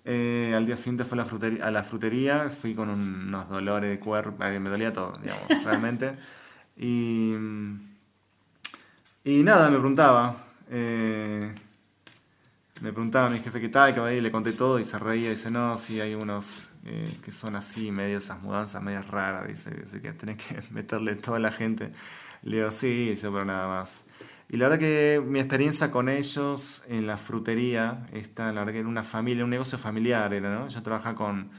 eh, 0.06 0.54
al 0.56 0.66
día 0.66 0.78
siguiente 0.78 1.06
fue 1.06 1.16
a 1.18 1.22
la 1.22 1.26
frutería, 1.26 1.66
a 1.66 1.72
la 1.72 1.84
frutería 1.84 2.50
fui 2.50 2.74
con 2.74 2.90
un- 2.90 3.28
unos 3.28 3.48
dolores 3.50 3.90
de 3.90 4.00
cuerpo, 4.00 4.44
eh, 4.44 4.60
me 4.60 4.70
dolía 4.70 4.92
todo, 4.94 5.18
digamos, 5.22 5.48
realmente. 5.64 6.18
Y, 6.78 7.34
y 9.24 9.44
nada, 9.44 9.70
me 9.70 9.78
preguntaba, 9.78 10.36
eh, 10.70 11.54
me 12.82 12.92
preguntaba 12.92 13.28
a 13.28 13.30
mi 13.30 13.40
jefe 13.40 13.62
qué 13.62 13.70
tal, 13.70 13.94
que 13.94 14.02
me 14.02 14.20
le 14.20 14.32
conté 14.32 14.54
todo 14.54 14.80
y 14.80 14.86
se 14.86 14.98
reía 14.98 15.28
y 15.28 15.32
dice, 15.32 15.52
no, 15.52 15.78
sí, 15.78 16.00
hay 16.02 16.16
unos 16.16 16.70
eh, 16.86 17.18
que 17.24 17.32
son 17.32 17.56
así, 17.56 17.92
medio 17.92 18.18
esas 18.18 18.42
mudanzas 18.42 18.82
medias 18.82 19.08
raras, 19.08 19.48
dice, 19.48 19.84
así 19.86 20.00
que 20.00 20.14
tenés 20.14 20.38
que 20.38 20.62
meterle 20.72 21.16
toda 21.16 21.40
la 21.40 21.52
gente. 21.52 21.92
Le 22.44 22.58
digo, 22.58 22.72
sí, 22.72 23.10
dice, 23.10 23.30
pero 23.30 23.46
nada 23.46 23.68
más. 23.68 24.04
Y 24.50 24.58
la 24.58 24.68
verdad 24.68 24.80
que 24.80 25.24
mi 25.26 25.40
experiencia 25.40 25.92
con 25.92 26.10
ellos 26.10 26.84
en 26.88 27.08
la 27.08 27.18
frutería, 27.18 28.06
esta, 28.12 28.52
la 28.52 28.62
verdad 28.62 28.74
que 28.74 28.80
era 28.80 28.90
una 28.90 29.04
familia, 29.04 29.44
un 29.44 29.50
negocio 29.50 29.78
familiar 29.78 30.34
era, 30.34 30.54
¿no? 30.54 30.68
Yo 30.68 30.84
trabajaba 30.84 31.16
con, 31.16 31.52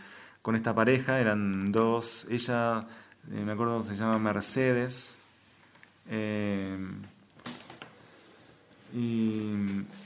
con 0.43 0.57
esta 0.57 0.74
pareja, 0.74 1.19
eran 1.19 1.73
dos, 1.73 2.27
ella, 2.28 2.86
eh, 3.31 3.43
me 3.44 3.53
acuerdo, 3.53 3.82
se 3.82 3.94
llama 3.97 4.19
Mercedes, 4.19 5.16
eh, 6.11 6.77
y, 8.94 9.55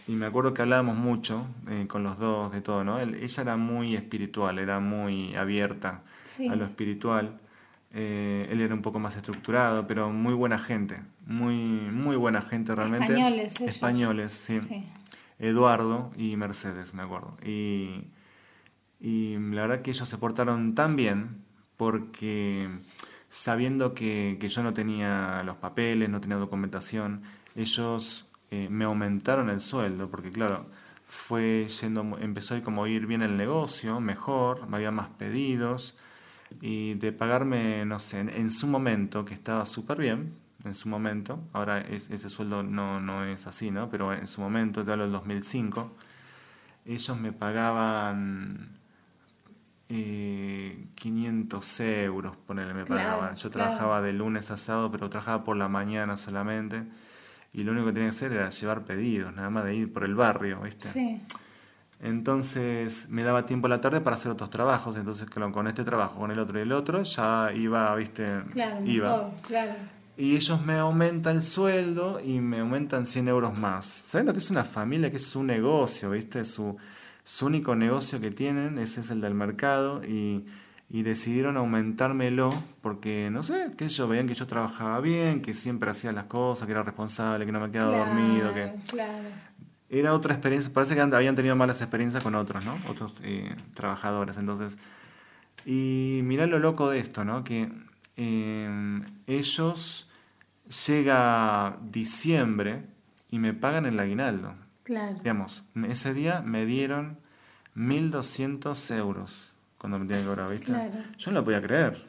Y 0.09 0.13
me 0.13 0.27
acuerdo 0.27 0.55
que 0.55 0.63
hablábamos 0.63 0.97
mucho 0.97 1.47
eh, 1.69 1.87
con 1.89 2.05
los 2.05 2.19
dos 2.19 2.53
de 2.53 2.61
todo, 2.61 2.85
¿no? 2.85 3.01
Él- 3.01 3.15
ella 3.17 3.43
era 3.43 3.57
muy 3.57 3.97
espiritual, 3.97 4.59
era 4.59 4.79
muy 4.79 5.35
abierta 5.35 6.03
Sí. 6.25 6.49
a 6.49 6.55
lo 6.57 6.65
espiritual. 6.65 7.41
Eh, 7.93 8.47
él 8.51 8.61
era 8.61 8.75
un 8.75 8.83
poco 8.83 8.99
más 9.01 9.17
estructurado, 9.17 9.87
pero 9.87 10.11
muy 10.11 10.35
buena 10.35 10.59
gente. 10.59 11.03
Muy, 11.27 11.57
muy 11.57 12.15
buena 12.17 12.43
gente 12.43 12.75
realmente. 12.75 13.07
Españoles 13.15 13.61
ellos. 13.61 13.75
Españoles, 13.75 14.33
sí. 14.33 14.61
Sí. 14.61 14.85
Eduardo 15.39 16.13
y 16.17 16.37
Mercedes, 16.37 16.95
me 16.95 17.03
acuerdo. 17.03 17.37
Y, 17.45 18.05
y 19.01 19.37
la 19.39 19.63
verdad 19.63 19.83
que 19.83 19.91
ellos 19.91 20.09
se 20.09 20.19
portaron 20.19 20.75
tan 20.75 20.95
bien 20.97 21.43
porque 21.77 22.69
sabiendo 23.29 23.93
que, 23.93 24.37
que 24.41 24.49
yo 24.49 24.63
no 24.63 24.73
tenía 24.73 25.43
los 25.45 25.57
papeles, 25.57 26.09
no 26.09 26.21
tenía 26.21 26.37
documentación, 26.37 27.23
ellos 27.55 28.26
eh, 28.51 28.69
me 28.71 28.85
aumentaron 28.85 29.51
el 29.51 29.61
sueldo 29.61 30.11
porque 30.11 30.31
claro, 30.31 30.67
fue 31.09 31.69
yendo, 31.81 32.03
empezó 32.21 32.55
a 32.55 32.59
ir 32.59 32.63
como 32.65 32.85
a 32.85 32.89
ir 32.89 33.07
bien 33.07 33.23
el 33.23 33.37
negocio, 33.37 34.01
mejor, 34.01 34.69
me 34.69 34.77
había 34.77 34.91
más 34.91 35.09
pedidos 35.11 35.95
y 36.61 36.95
de 36.95 37.13
pagarme, 37.13 37.85
no 37.87 37.99
sé, 38.01 38.21
en, 38.21 38.29
en 38.31 38.51
su 38.51 38.67
momento, 38.67 39.25
que 39.25 39.35
estaba 39.35 39.67
súper 39.67 39.99
bien, 39.99 40.35
en 40.65 40.75
su 40.75 40.89
momento, 40.89 41.41
ahora 41.53 41.81
es- 41.81 42.11
ese 42.11 42.29
sueldo 42.29 42.63
no, 42.63 43.01
no 43.01 43.25
es 43.25 43.47
así, 43.47 43.71
¿no? 43.71 43.91
Pero 43.91 44.13
en 44.13 44.27
su 44.27 44.41
momento, 44.41 44.85
te 44.85 44.93
hablo 44.93 45.05
del 45.05 45.13
2005, 45.13 45.93
ellos 46.87 47.19
me 47.21 47.33
pagaban 47.33 48.69
eh, 49.89 50.85
500 50.97 51.79
euros, 51.81 52.37
ponele, 52.47 52.75
me 52.75 52.85
Claro, 52.85 53.07
pagaban. 53.07 53.35
Yo 53.37 53.51
claro. 53.51 53.53
trabajaba 53.53 54.03
de 54.03 54.13
lunes 54.13 54.51
a 54.51 54.57
sábado, 54.57 54.91
pero 54.91 55.09
trabajaba 55.11 55.45
por 55.45 55.57
la 55.57 55.69
mañana 55.69 56.17
solamente. 56.17 56.85
Y 57.53 57.65
lo 57.65 57.73
único 57.73 57.87
que 57.87 57.93
tenía 57.93 58.11
que 58.11 58.17
hacer 58.17 58.33
era 58.33 58.51
llevar 58.51 58.85
pedidos, 58.85 59.35
nada 59.35 59.51
más 59.51 59.65
de 59.65 59.75
ir 59.75 59.93
por 59.93 60.05
el 60.05 60.15
barrio, 60.15 60.61
¿viste? 60.61 60.89
Sí. 60.89 61.23
Entonces 62.01 63.09
me 63.09 63.23
daba 63.23 63.47
tiempo 63.47 63.67
a 63.67 63.71
la 63.71 63.81
tarde 63.81 64.01
para 64.01 64.17
hacer 64.17 64.31
otros 64.31 64.51
trabajos. 64.51 64.97
Entonces, 64.97 65.29
claro, 65.29 65.53
con 65.53 65.67
este 65.67 65.85
trabajo, 65.85 66.21
con 66.21 66.31
el 66.31 66.39
otro 66.39 66.59
y 66.59 66.63
el 66.63 66.73
otro, 66.73 67.03
ya 67.03 67.51
iba, 67.55 67.95
¿viste? 67.95 68.43
Claro, 68.53 68.85
iba. 68.85 69.11
mejor, 69.11 69.33
claro. 69.47 69.73
Y 70.19 70.37
ellos 70.37 70.65
me 70.65 70.75
aumentan 70.75 71.37
el 71.37 71.43
sueldo 71.43 72.21
y 72.25 72.41
me 72.41 72.61
aumentan 72.61 73.07
100 73.07 73.29
euros 73.29 73.59
más. 73.59 73.87
Sabiendo 73.87 74.33
que 74.33 74.39
es 74.39 74.51
una 74.51 74.65
familia, 74.65 75.11
que 75.11 75.17
es 75.17 75.27
su 75.27 75.43
negocio, 75.43 76.11
¿viste? 76.11 76.45
Su, 76.45 76.77
su 77.23 77.47
único 77.47 77.75
negocio 77.75 78.21
que 78.21 78.31
tienen, 78.31 78.79
ese 78.79 79.01
es 79.01 79.11
el 79.11 79.21
del 79.21 79.35
mercado. 79.35 80.03
Y, 80.05 80.47
y 80.89 81.03
decidieron 81.03 81.57
aumentármelo 81.57 82.53
porque, 82.81 83.29
no 83.33 83.43
sé, 83.43 83.73
que 83.77 83.87
ellos 83.87 84.09
veían 84.09 84.29
que 84.29 84.35
yo 84.35 84.47
trabajaba 84.47 85.01
bien, 85.01 85.43
que 85.43 85.53
siempre 85.53 85.91
hacía 85.91 86.13
las 86.13 86.25
cosas, 86.25 86.67
que 86.67 86.73
era 86.73 86.83
responsable, 86.83 87.45
que 87.45 87.53
no 87.53 87.61
me 87.61 87.71
quedaba 87.71 87.99
dormido, 87.99 88.55
que... 88.55 88.73
Claro, 88.89 89.29
Era 89.89 90.15
otra 90.15 90.35
experiencia, 90.35 90.73
parece 90.73 90.95
que 90.95 91.01
habían 91.01 91.35
tenido 91.35 91.57
malas 91.57 91.81
experiencias 91.81 92.23
con 92.23 92.35
otros, 92.37 92.65
¿no? 92.65 92.79
Otros 92.89 93.21
eh, 93.25 93.55
trabajadores, 93.75 94.37
entonces. 94.37 94.79
Y 95.65 96.21
mirá 96.23 96.47
lo 96.47 96.61
loco 96.61 96.89
de 96.89 97.01
esto, 97.01 97.25
¿no? 97.25 97.43
Que 97.43 97.69
eh, 98.17 99.01
ellos 99.27 100.09
llega 100.87 101.79
diciembre 101.83 102.85
y 103.31 103.41
me 103.41 103.55
pagan 103.55 103.87
el 103.87 103.99
aguinaldo. 103.99 104.55
claro. 104.85 105.15
Digamos, 105.19 105.65
ese 105.89 106.15
día 106.15 106.43
me 106.43 106.65
dieron 106.65 107.19
1.200 107.75 108.97
euros 108.97 109.46
cuando 109.79 109.99
me 109.99 110.07
tenían 110.07 110.23
que 110.25 110.29
cobrar, 110.29 110.51
¿viste? 110.51 110.67
Claro. 110.67 110.95
Yo 111.19 111.31
no 111.31 111.39
lo 111.41 111.45
podía 111.45 111.61
creer. 111.63 112.03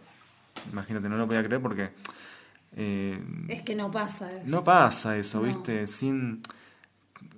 Imagínate, 0.72 1.10
no 1.10 1.18
lo 1.18 1.28
podía 1.28 1.44
creer 1.44 1.62
porque... 1.62 1.90
eh, 2.76 3.20
Es 3.50 3.62
que 3.64 3.76
no 3.76 3.92
pasa 3.92 4.32
eso. 4.32 4.42
no 4.46 4.64
pasa 4.64 5.18
eso, 5.18 5.40
No. 5.42 5.44
¿viste? 5.48 5.88
Sin... 5.88 6.42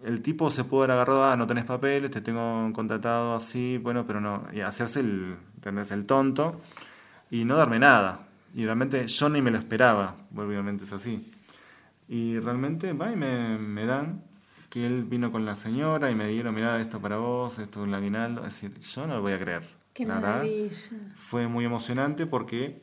El 0.03 0.21
tipo 0.21 0.49
se 0.51 0.63
puede 0.65 0.83
haber 0.85 0.91
agarrado, 0.91 1.23
ah, 1.25 1.35
no 1.37 1.47
tenés 1.47 1.65
papeles, 1.65 2.11
te 2.11 2.21
tengo 2.21 2.71
contratado 2.73 3.35
así, 3.35 3.77
bueno, 3.77 4.05
pero 4.05 4.21
no. 4.21 4.45
Y 4.53 4.61
hacerse 4.61 5.01
el, 5.01 5.35
¿entendés? 5.55 5.91
el 5.91 6.05
tonto 6.05 6.61
y 7.31 7.45
no 7.45 7.55
darme 7.57 7.79
nada. 7.79 8.27
Y 8.55 8.65
realmente 8.65 9.07
yo 9.07 9.29
ni 9.29 9.41
me 9.41 9.51
lo 9.51 9.57
esperaba, 9.57 10.15
obviamente 10.35 10.83
es 10.85 10.93
así. 10.93 11.31
Y 12.07 12.39
realmente, 12.39 12.93
va 12.93 13.11
y 13.11 13.15
me, 13.15 13.57
me 13.57 13.85
dan 13.85 14.23
que 14.69 14.85
él 14.85 15.03
vino 15.03 15.31
con 15.31 15.45
la 15.45 15.55
señora 15.55 16.09
y 16.11 16.15
me 16.15 16.27
dieron, 16.27 16.55
mirá, 16.55 16.79
esto 16.79 16.99
para 16.99 17.17
vos, 17.17 17.59
esto 17.59 17.81
es 17.83 17.87
el 17.87 17.93
aguinaldo. 17.93 18.41
Es 18.45 18.53
decir, 18.61 18.79
yo 18.79 19.05
no 19.07 19.15
lo 19.15 19.21
voy 19.21 19.33
a 19.33 19.39
creer. 19.39 19.78
Qué 19.99 20.05
la 20.05 20.45
fue 21.17 21.47
muy 21.47 21.65
emocionante 21.65 22.25
porque 22.25 22.81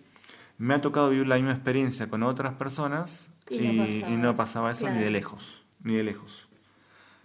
me 0.58 0.74
ha 0.74 0.82
tocado 0.82 1.08
vivir 1.08 1.26
la 1.26 1.36
misma 1.36 1.52
experiencia 1.52 2.08
con 2.08 2.22
otras 2.22 2.52
personas 2.54 3.28
Y 3.48 3.54
y, 3.56 3.64
no 3.64 3.86
y 3.86 3.86
pasaba 3.88 4.16
no 4.18 4.28
eso, 4.30 4.36
pasaba 4.36 4.70
eso 4.70 4.90
ni 4.90 4.98
de 4.98 5.10
lejos, 5.10 5.64
ni 5.82 5.94
de 5.94 6.04
lejos. 6.04 6.48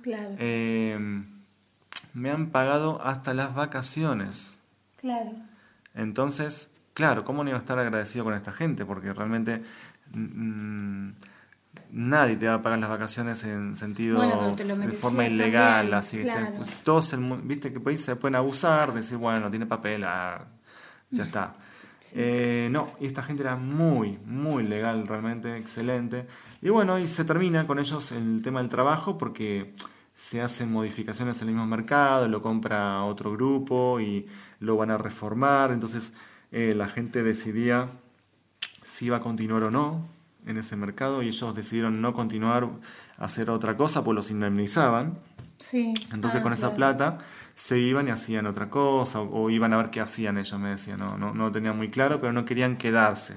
Claro, 0.02 0.36
Eh, 0.40 0.98
me 2.14 2.30
han 2.30 2.52
pagado 2.52 3.02
hasta 3.04 3.34
las 3.34 3.54
vacaciones. 3.54 4.56
claro. 4.96 5.32
Entonces, 5.94 6.70
claro, 6.94 7.26
¿cómo 7.26 7.44
no 7.44 7.50
iba 7.50 7.58
a 7.58 7.62
estar 7.62 7.78
agradecido 7.78 8.24
con 8.24 8.34
esta 8.34 8.54
gente? 8.54 8.86
Porque 8.86 9.14
realmente 9.14 9.62
mm, 10.14 11.10
nadie 11.92 12.36
te 12.36 12.48
va 12.48 12.56
a 12.56 12.62
pagar 12.62 12.80
las 12.80 12.90
vacaciones 12.90 13.44
en 13.44 13.76
sentido 13.76 14.18
Bueno, 14.18 14.56
de 14.56 14.92
forma 14.92 15.26
ilegal, 15.28 15.92
también, 15.92 16.30
así. 16.30 16.56
Pues 16.58 16.70
todos 16.84 17.14
el 17.14 17.20
viste 17.44 17.74
que 17.74 17.80
por 17.80 17.92
ahí 17.92 17.98
se 17.98 18.16
pueden 18.16 18.36
abusar, 18.36 18.94
decir, 18.94 19.18
bueno, 19.18 19.50
tiene 19.50 19.66
papel, 19.66 20.04
ah, 20.04 20.46
ya 21.10 21.24
está. 21.24 21.56
Eh, 22.14 22.68
no, 22.72 22.92
y 23.00 23.06
esta 23.06 23.24
gente 23.24 23.44
era 23.44 23.56
muy, 23.56 24.20
muy 24.26 24.64
legal, 24.64 25.08
realmente 25.08 25.56
excelente. 25.56 26.28
Y 26.62 26.68
bueno, 26.68 27.00
y 27.00 27.08
se 27.08 27.24
termina 27.24 27.66
con 27.66 27.80
ellos 27.80 28.12
el 28.12 28.42
tema 28.42 28.60
del 28.60 28.68
trabajo 28.68 29.18
porque 29.18 29.74
se 30.14 30.42
hacen 30.42 30.74
modificaciones 30.74 31.42
en 31.42 31.48
el 31.48 31.54
mismo 31.54 31.68
mercado, 31.68 32.28
lo 32.28 32.42
compra 32.42 33.02
otro 33.06 33.32
grupo 33.32 34.02
y 34.02 34.26
lo 34.60 34.76
van 34.76 34.92
a 34.92 34.98
reformar. 34.98 35.72
Entonces 35.72 36.14
eh, 36.52 36.74
la 36.76 36.90
gente 36.90 37.24
decidía 37.24 37.88
si 38.84 39.06
iba 39.06 39.16
a 39.16 39.22
continuar 39.22 39.64
o 39.64 39.72
no 39.72 40.20
en 40.46 40.58
ese 40.58 40.76
mercado 40.76 41.22
y 41.22 41.28
ellos 41.28 41.56
decidieron 41.56 42.02
no 42.02 42.14
continuar 42.14 42.70
a 43.18 43.26
hacer 43.26 43.50
otra 43.50 43.76
cosa, 43.76 44.04
pues 44.04 44.16
los 44.16 44.32
indemnizaban. 44.32 45.20
Sí. 45.58 45.94
Entonces 46.12 46.40
ah, 46.40 46.44
con 46.44 46.54
esa 46.54 46.74
plata 46.74 47.20
se 47.54 47.78
iban 47.80 48.08
y 48.08 48.12
hacían 48.12 48.48
otra 48.48 48.70
cosa 48.70 49.22
o, 49.22 49.44
o 49.44 49.50
iban 49.50 49.74
a 49.74 49.78
ver 49.78 49.90
qué 49.92 50.02
hacían 50.02 50.38
ellos, 50.38 50.60
me 50.60 50.70
decían. 50.70 51.00
No, 51.00 51.18
no, 51.18 51.34
no 51.34 51.46
lo 51.46 51.52
tenían 51.52 51.78
muy 51.78 51.90
claro, 51.90 52.20
pero 52.20 52.34
no 52.34 52.46
querían 52.46 52.78
quedarse. 52.78 53.36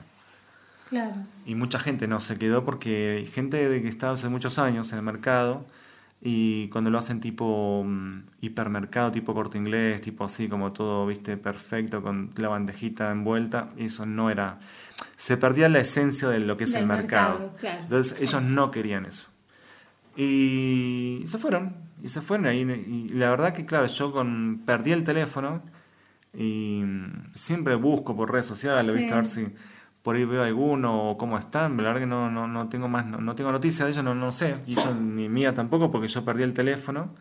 Claro, 0.88 1.16
Y 1.46 1.54
mucha 1.54 1.78
gente 1.78 2.06
no 2.06 2.20
se 2.20 2.38
quedó 2.38 2.64
porque 2.64 3.16
hay 3.18 3.26
gente 3.26 3.68
de 3.68 3.82
que 3.82 3.88
está 3.88 4.10
hace 4.10 4.28
muchos 4.28 4.58
años 4.58 4.92
en 4.92 4.98
el 4.98 5.04
mercado 5.04 5.64
y 6.26 6.68
cuando 6.68 6.90
lo 6.90 6.98
hacen 6.98 7.20
tipo 7.20 7.82
mm, 7.84 8.22
hipermercado, 8.40 9.10
tipo 9.10 9.34
corte 9.34 9.58
inglés, 9.58 10.00
tipo 10.00 10.24
así 10.24 10.48
como 10.48 10.72
todo, 10.72 11.06
viste, 11.06 11.36
perfecto, 11.36 12.02
con 12.02 12.30
la 12.36 12.48
bandejita 12.48 13.10
envuelta, 13.10 13.70
eso 13.76 14.06
no 14.06 14.30
era... 14.30 14.58
Se 15.16 15.36
perdía 15.36 15.68
la 15.68 15.78
esencia 15.80 16.28
de 16.28 16.40
lo 16.40 16.56
que 16.56 16.64
es 16.64 16.72
Del 16.72 16.82
el 16.82 16.88
mercado. 16.88 17.38
mercado, 17.38 17.56
claro. 17.58 17.82
Entonces 17.82 18.20
ellos 18.20 18.42
no 18.42 18.70
querían 18.70 19.06
eso. 19.06 19.30
Y 20.16 21.22
se 21.26 21.38
fueron, 21.38 21.74
y 22.02 22.08
se 22.08 22.20
fueron 22.20 22.46
ahí. 22.46 22.60
Y 22.60 23.08
la 23.14 23.30
verdad 23.30 23.52
que, 23.52 23.66
claro, 23.66 23.86
yo 23.86 24.12
con, 24.12 24.62
perdí 24.64 24.92
el 24.92 25.02
teléfono 25.04 25.62
y 26.36 26.82
mm, 26.84 27.32
siempre 27.34 27.74
busco 27.74 28.16
por 28.16 28.30
redes 28.32 28.46
sociales, 28.46 28.86
Sí. 28.92 28.96
¿viste? 28.96 29.12
A 29.12 29.16
ver 29.16 29.26
si 29.26 29.46
por 30.02 30.16
ahí 30.16 30.24
veo 30.24 30.42
alguno 30.42 31.10
o 31.10 31.18
cómo 31.18 31.38
están. 31.38 31.76
La 31.78 31.84
verdad 31.84 32.00
que 32.00 32.06
no, 32.06 32.30
no, 32.30 32.46
no 32.46 32.68
tengo 32.68 32.88
más, 32.88 33.06
no, 33.06 33.18
no 33.18 33.34
tengo 33.34 33.50
noticias 33.50 33.86
de 33.86 33.92
ellos, 33.92 34.04
no, 34.04 34.14
no 34.14 34.30
sé. 34.32 34.56
Y 34.66 34.74
yo 34.74 34.94
ni 34.94 35.28
mía 35.28 35.54
tampoco 35.54 35.90
porque 35.90 36.08
yo 36.08 36.24
perdí 36.24 36.42
el 36.42 36.52
teléfono 36.54 37.14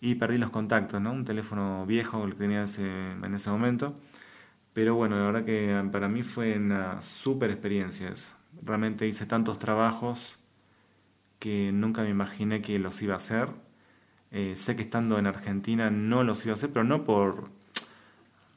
y 0.00 0.14
perdí 0.14 0.38
los 0.38 0.50
contactos, 0.50 1.00
¿no? 1.00 1.10
Un 1.12 1.24
teléfono 1.24 1.84
viejo 1.86 2.24
que 2.26 2.34
tenía 2.34 2.62
ese, 2.64 2.86
en 3.12 3.34
ese 3.34 3.50
momento. 3.50 3.94
Pero 4.78 4.94
bueno, 4.94 5.16
la 5.16 5.24
verdad 5.24 5.44
que 5.44 5.88
para 5.90 6.08
mí 6.08 6.22
fue 6.22 6.56
una 6.56 7.02
súper 7.02 7.50
experiencia. 7.50 8.14
Realmente 8.62 9.08
hice 9.08 9.26
tantos 9.26 9.58
trabajos 9.58 10.38
que 11.40 11.72
nunca 11.72 12.02
me 12.02 12.10
imaginé 12.10 12.62
que 12.62 12.78
los 12.78 13.02
iba 13.02 13.14
a 13.14 13.16
hacer. 13.16 13.48
Eh, 14.30 14.54
sé 14.54 14.76
que 14.76 14.82
estando 14.82 15.18
en 15.18 15.26
Argentina 15.26 15.90
no 15.90 16.22
los 16.22 16.44
iba 16.44 16.52
a 16.52 16.54
hacer, 16.54 16.70
pero 16.70 16.84
no 16.84 17.02
por. 17.02 17.50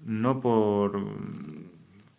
No 0.06 0.40
por. 0.40 1.08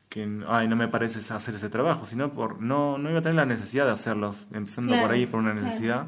que 0.09 0.41
ay, 0.49 0.66
no 0.66 0.74
me 0.74 0.89
parece 0.89 1.20
hacer 1.33 1.55
ese 1.55 1.70
trabajo, 1.70 2.05
sino 2.05 2.33
por. 2.33 2.61
No, 2.61 2.99
no 2.99 3.09
iba 3.09 3.20
a 3.20 3.23
tener 3.23 3.37
la 3.37 3.47
necesidad 3.47 3.87
de 3.87 3.93
hacerlos, 3.93 4.49
empezando 4.53 4.95
Claro, 4.95 5.07
por 5.07 5.12
ahí 5.12 5.27
por 5.27 5.39
una 5.39 5.53
claro. 5.53 5.65
necesidad. 5.65 6.07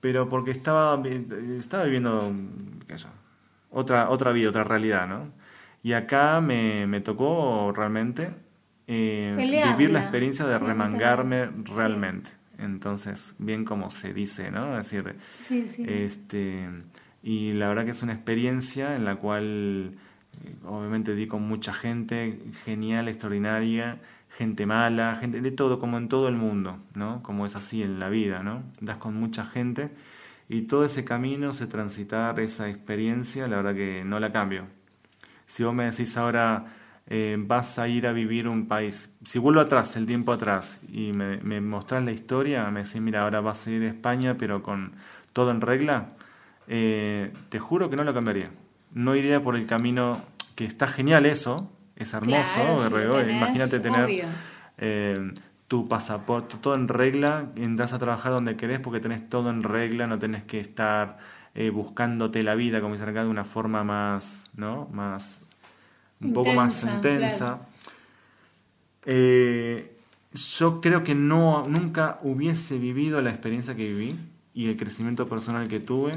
Pero 0.00 0.30
porque 0.30 0.50
estaba, 0.50 1.02
estaba 1.58 1.84
viviendo 1.84 2.32
qué 2.86 2.96
sé 2.96 3.08
otra, 3.74 4.08
otra 4.08 4.32
vida, 4.32 4.48
otra 4.48 4.64
realidad, 4.64 5.06
¿no? 5.08 5.30
Y 5.84 5.94
acá 5.94 6.40
me, 6.42 6.88
me 6.88 7.00
tocó 7.02 7.72
realmente 7.76 8.34
eh, 8.88 9.46
vivir 9.62 9.90
la 9.92 10.00
experiencia 10.00 10.46
de 10.46 10.58
Sí, 10.58 10.64
remangarme 10.64 11.46
sí. 11.46 11.52
realmente. 11.74 12.32
Entonces, 12.58 13.36
bien 13.38 13.64
como 13.66 13.90
se 13.90 14.14
dice, 14.14 14.50
¿no? 14.52 14.78
Es 14.78 14.90
decir, 14.90 15.16
sí, 15.34 15.66
sí. 15.68 15.84
este, 15.88 16.68
y 17.22 17.54
la 17.54 17.68
verdad 17.68 17.84
que 17.84 17.92
es 17.92 18.02
una 18.02 18.14
experiencia 18.14 18.96
en 18.96 19.04
la 19.04 19.16
cual 19.16 19.96
eh, 20.44 20.56
obviamente 20.64 21.14
di 21.14 21.26
con 21.26 21.42
mucha 21.42 21.72
gente 21.74 22.40
genial, 22.64 23.08
extraordinaria, 23.08 24.00
gente 24.30 24.66
mala, 24.66 25.16
gente 25.20 25.40
de 25.42 25.50
todo, 25.52 25.78
como 25.78 25.98
en 25.98 26.08
todo 26.08 26.28
el 26.28 26.36
mundo, 26.36 26.78
¿no? 26.94 27.22
Como 27.22 27.46
es 27.46 27.56
así 27.56 27.82
en 27.82 27.98
la 28.00 28.08
vida, 28.10 28.42
¿no? 28.42 28.64
Das 28.80 28.96
con 28.98 29.14
mucha 29.16 29.44
gente 29.46 29.90
Y 30.48 30.62
todo 30.62 30.84
ese 30.86 31.04
camino, 31.04 31.50
ese 31.50 31.66
transitar, 31.66 32.38
esa 32.40 32.68
experiencia, 32.70 33.48
la 33.48 33.56
verdad 33.58 33.74
que 33.74 34.04
no 34.04 34.20
la 34.20 34.32
cambio. 34.32 34.66
Si 35.46 35.62
vos 35.62 35.74
me 35.74 35.84
decís 35.84 36.16
ahora, 36.16 36.64
eh, 37.06 37.36
vas 37.38 37.78
a 37.78 37.86
ir 37.88 38.06
a 38.06 38.12
vivir 38.12 38.48
un 38.48 38.66
país, 38.66 39.10
si 39.24 39.38
vuelvo 39.38 39.60
atrás, 39.60 39.96
el 39.96 40.06
tiempo 40.06 40.32
atrás, 40.32 40.80
y 40.90 41.12
me, 41.12 41.38
me 41.38 41.60
mostrás 41.60 42.02
la 42.02 42.12
historia, 42.12 42.70
me 42.70 42.82
decís, 42.82 43.00
mira, 43.00 43.22
ahora 43.22 43.40
vas 43.40 43.66
a 43.66 43.70
ir 43.70 43.82
a 43.82 43.88
España, 43.88 44.36
pero 44.38 44.62
con 44.62 44.92
todo 45.32 45.50
en 45.50 45.60
regla, 45.60 46.08
eh, 46.66 47.32
te 47.50 47.58
juro 47.58 47.90
que 47.90 47.96
no 47.96 48.04
lo 48.04 48.14
cambiaría. 48.14 48.50
No 48.92 49.14
iría 49.14 49.42
por 49.42 49.56
el 49.56 49.66
camino, 49.66 50.22
que 50.54 50.64
está 50.64 50.86
genial 50.86 51.26
eso, 51.26 51.70
es 51.96 52.14
hermoso, 52.14 52.54
Claro, 52.54 52.76
si 52.78 52.84
lo 52.84 52.90
Guerrero, 52.90 53.16
tenés, 53.18 53.36
imagínate 53.36 53.80
tener 53.80 54.26
eh, 54.78 55.32
tu 55.68 55.88
pasaporte, 55.88 56.56
todo 56.60 56.74
en 56.74 56.88
regla, 56.88 57.50
entras 57.56 57.92
a 57.92 57.98
trabajar 57.98 58.32
donde 58.32 58.56
querés 58.56 58.80
porque 58.80 59.00
tenés 59.00 59.28
todo 59.28 59.50
en 59.50 59.62
regla, 59.62 60.06
no 60.06 60.18
tenés 60.18 60.44
que 60.44 60.60
estar 60.60 61.18
eh, 61.54 61.70
buscándote 61.70 62.42
la 62.42 62.54
vida, 62.54 62.80
como 62.80 62.94
dicen 62.94 63.08
acá, 63.08 63.24
de 63.24 63.30
una 63.30 63.44
forma 63.44 63.84
más, 63.84 64.50
¿no? 64.54 64.88
Más, 64.92 65.40
un 66.20 66.32
poco 66.32 66.52
más 66.52 66.82
Intensa, 66.82 66.94
intensa. 66.96 67.36
claro. 67.36 67.66
Eh, 69.06 69.96
yo 70.32 70.80
creo 70.80 71.04
que 71.04 71.14
no, 71.14 71.66
nunca 71.68 72.18
hubiese 72.22 72.78
vivido 72.78 73.20
la 73.22 73.30
experiencia 73.30 73.76
que 73.76 73.88
viví 73.88 74.18
y 74.52 74.68
el 74.68 74.76
crecimiento 74.76 75.28
personal 75.28 75.68
que 75.68 75.80
tuve 75.80 76.14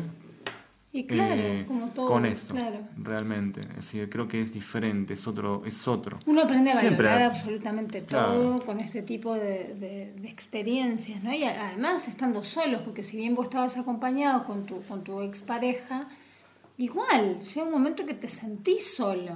Y 0.99 1.05
claro, 1.05 1.41
eh, 1.41 1.65
como 1.67 1.87
todo. 1.89 2.07
con 2.07 2.25
esto, 2.25 2.53
Claro. 2.53 2.79
realmente. 2.97 3.61
Es 3.61 3.75
decir, 3.77 4.09
creo 4.09 4.27
que 4.27 4.41
es 4.41 4.51
diferente, 4.53 5.13
es 5.13 5.27
otro, 5.27 5.63
es 5.65 5.87
otro. 5.87 6.19
Uno 6.25 6.41
aprende 6.41 6.71
a 6.71 6.75
Siempre- 6.75 7.07
valorar 7.07 7.27
absolutamente 7.31 8.01
Claro. 8.03 8.33
todo 8.33 8.59
con 8.65 8.79
este 8.79 9.01
tipo 9.03 9.33
de, 9.35 9.75
de- 9.75 10.13
de 10.19 10.27
experiencias, 10.29 11.23
¿no? 11.23 11.31
Y 11.33 11.43
además 11.43 12.07
estando 12.07 12.41
solos, 12.41 12.81
porque 12.83 13.03
si 13.03 13.17
bien 13.17 13.35
vos 13.35 13.45
estabas 13.45 13.77
acompañado 13.77 14.43
con 14.45 14.65
tu, 14.65 14.81
con 14.83 15.03
tu 15.03 15.21
expareja, 15.21 16.07
igual, 16.77 17.39
llega 17.41 17.63
un 17.65 17.71
momento 17.71 18.05
que 18.05 18.13
te 18.13 18.27
sentís 18.27 18.95
solo. 18.95 19.33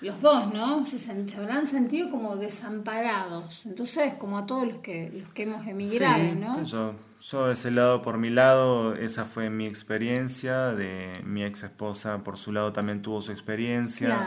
Los 0.00 0.20
dos, 0.20 0.52
¿no? 0.52 0.84
Se, 0.84 1.10
habrán 1.38 1.66
sentido 1.66 2.10
como 2.10 2.36
desamparados. 2.36 3.64
Entonces, 3.66 4.14
como 4.14 4.38
a 4.38 4.46
todos 4.46 4.66
los 4.66 4.76
que, 4.78 5.10
los 5.10 5.32
que 5.32 5.44
hemos 5.44 5.66
emigrado, 5.66 6.30
Sí, 6.30 6.36
¿no? 6.38 6.94
Yo, 7.30 7.50
ese 7.50 7.70
lado 7.70 8.02
por 8.02 8.18
mi 8.18 8.28
lado, 8.28 8.94
esa 8.94 9.24
fue 9.24 9.48
mi 9.48 9.64
experiencia, 9.64 10.74
de 10.74 11.22
mi 11.24 11.42
ex 11.42 11.62
esposa 11.62 12.22
por 12.22 12.36
su 12.36 12.52
lado 12.52 12.74
también 12.74 13.00
tuvo 13.00 13.22
su 13.22 13.32
experiencia. 13.32 14.08
Claro. 14.08 14.26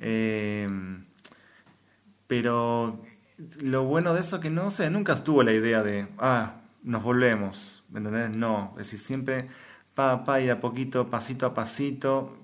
Eh, 0.00 0.66
pero 2.26 3.02
lo 3.60 3.84
bueno 3.84 4.14
de 4.14 4.20
eso 4.20 4.40
que 4.40 4.48
no 4.48 4.70
sé, 4.70 4.88
nunca 4.88 5.12
estuvo 5.12 5.42
la 5.42 5.52
idea 5.52 5.82
de, 5.82 6.08
ah, 6.18 6.62
nos 6.82 7.02
volvemos, 7.02 7.84
¿me 7.90 7.98
entendés? 7.98 8.30
No, 8.30 8.72
es 8.72 8.84
decir, 8.84 8.98
siempre 8.98 9.48
pa, 9.92 10.24
pa 10.24 10.40
y 10.40 10.46
de 10.46 10.52
a 10.52 10.60
poquito, 10.60 11.10
pasito 11.10 11.44
a 11.44 11.52
pasito, 11.52 12.38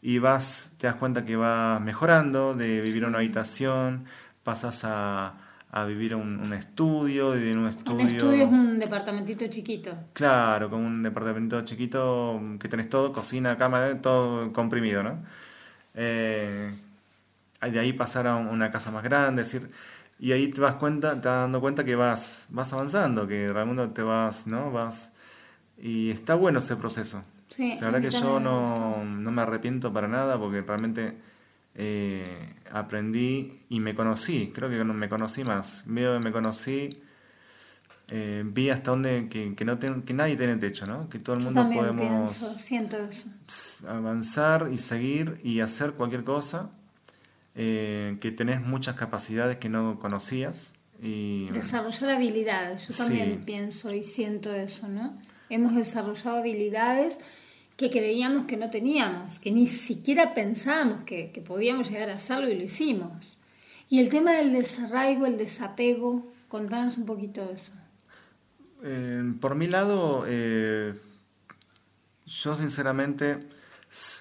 y 0.00 0.18
vas, 0.18 0.74
te 0.78 0.86
das 0.86 0.94
cuenta 0.94 1.24
que 1.24 1.34
vas 1.34 1.80
mejorando, 1.80 2.54
de 2.54 2.80
vivir 2.80 3.02
en 3.02 3.08
una 3.08 3.18
habitación, 3.18 4.04
pasas 4.44 4.84
a, 4.84 5.41
a 5.74 5.86
vivir 5.86 6.14
un, 6.14 6.38
un 6.38 6.52
estudio, 6.52 7.34
y 7.34 7.48
en 7.48 7.58
un 7.58 7.66
estudio... 7.66 8.04
Un 8.04 8.08
estudio 8.08 8.44
es 8.44 8.50
un 8.50 8.78
departamentito 8.78 9.46
chiquito. 9.46 9.96
Claro, 10.12 10.68
como 10.68 10.86
un 10.86 11.02
departamento 11.02 11.62
chiquito 11.62 12.40
que 12.60 12.68
tenés 12.68 12.90
todo, 12.90 13.10
cocina, 13.10 13.56
cama, 13.56 14.00
todo 14.02 14.52
comprimido, 14.52 15.02
¿no? 15.02 15.18
Eh, 15.94 16.70
de 17.62 17.78
ahí 17.80 17.94
pasar 17.94 18.26
a 18.26 18.36
una 18.36 18.70
casa 18.70 18.90
más 18.90 19.02
grande, 19.02 19.42
es 19.42 19.50
decir, 19.50 19.70
y 20.18 20.32
ahí 20.32 20.48
te 20.48 20.60
vas 20.60 20.74
cuenta, 20.74 21.18
te 21.20 21.26
vas 21.26 21.40
dando 21.40 21.60
cuenta 21.62 21.84
que 21.84 21.96
vas, 21.96 22.46
vas 22.50 22.70
avanzando, 22.74 23.26
que 23.26 23.48
realmente 23.48 23.86
te 23.94 24.02
vas, 24.02 24.46
¿no? 24.46 24.70
Vas, 24.70 25.12
y 25.78 26.10
está 26.10 26.34
bueno 26.34 26.58
ese 26.58 26.76
proceso. 26.76 27.22
Sí, 27.48 27.76
la 27.80 27.86
verdad 27.86 28.00
que 28.02 28.10
yo 28.10 28.40
no, 28.40 29.04
no 29.04 29.30
me 29.30 29.42
arrepiento 29.42 29.92
para 29.92 30.06
nada 30.06 30.38
porque 30.38 30.60
realmente 30.60 31.16
eh, 31.74 32.54
aprendí 32.70 33.60
y 33.68 33.80
me 33.80 33.94
conocí, 33.94 34.50
creo 34.54 34.68
que 34.68 34.82
me 34.84 35.08
conocí 35.08 35.44
más, 35.44 35.82
veo 35.86 36.14
que 36.18 36.24
me 36.24 36.32
conocí, 36.32 37.00
eh, 38.08 38.42
vi 38.44 38.68
hasta 38.70 38.90
donde 38.90 39.28
que, 39.30 39.54
que 39.54 39.64
no 39.64 39.78
ten- 39.78 40.02
que 40.02 40.12
nadie 40.12 40.36
tiene 40.36 40.56
techo, 40.56 40.86
¿no? 40.86 41.08
Que 41.08 41.18
todo 41.18 41.36
el 41.36 41.42
mundo 41.42 41.66
podemos 41.72 42.36
pienso, 42.36 42.58
siento 42.58 42.96
eso. 42.98 43.28
avanzar 43.88 44.68
y 44.72 44.78
seguir 44.78 45.40
y 45.42 45.60
hacer 45.60 45.92
cualquier 45.92 46.24
cosa, 46.24 46.70
eh, 47.54 48.16
que 48.20 48.30
tenés 48.32 48.60
muchas 48.60 48.96
capacidades 48.96 49.56
que 49.58 49.68
no 49.68 49.98
conocías 49.98 50.74
y 51.02 51.48
Desarrollar 51.50 52.10
habilidades, 52.12 52.88
yo 52.88 52.94
también 52.94 53.38
Sí. 53.38 53.44
pienso 53.44 53.94
y 53.94 54.02
siento 54.02 54.54
eso, 54.54 54.88
¿no? 54.88 55.18
Hemos 55.50 55.74
desarrollado 55.74 56.36
habilidades 56.36 57.18
que 57.82 57.90
creíamos 57.90 58.46
que 58.46 58.56
no 58.56 58.70
teníamos, 58.70 59.38
que 59.40 59.50
ni 59.50 59.66
siquiera 59.66 60.34
pensábamos 60.34 61.00
que, 61.00 61.32
que 61.32 61.40
podíamos 61.40 61.90
llegar 61.90 62.10
a 62.10 62.14
hacerlo 62.14 62.48
y 62.48 62.54
lo 62.54 62.62
hicimos. 62.62 63.38
Y 63.90 63.98
el 63.98 64.08
tema 64.08 64.32
del 64.32 64.52
desarraigo, 64.52 65.26
el 65.26 65.36
desapego, 65.36 66.32
contanos 66.48 66.96
un 66.96 67.06
poquito 67.06 67.44
de 67.44 67.54
eso. 67.54 67.72
Eh, 68.84 69.34
por 69.40 69.54
mi 69.54 69.66
lado, 69.66 70.24
eh, 70.26 70.94
yo 72.24 72.54
sinceramente 72.54 73.46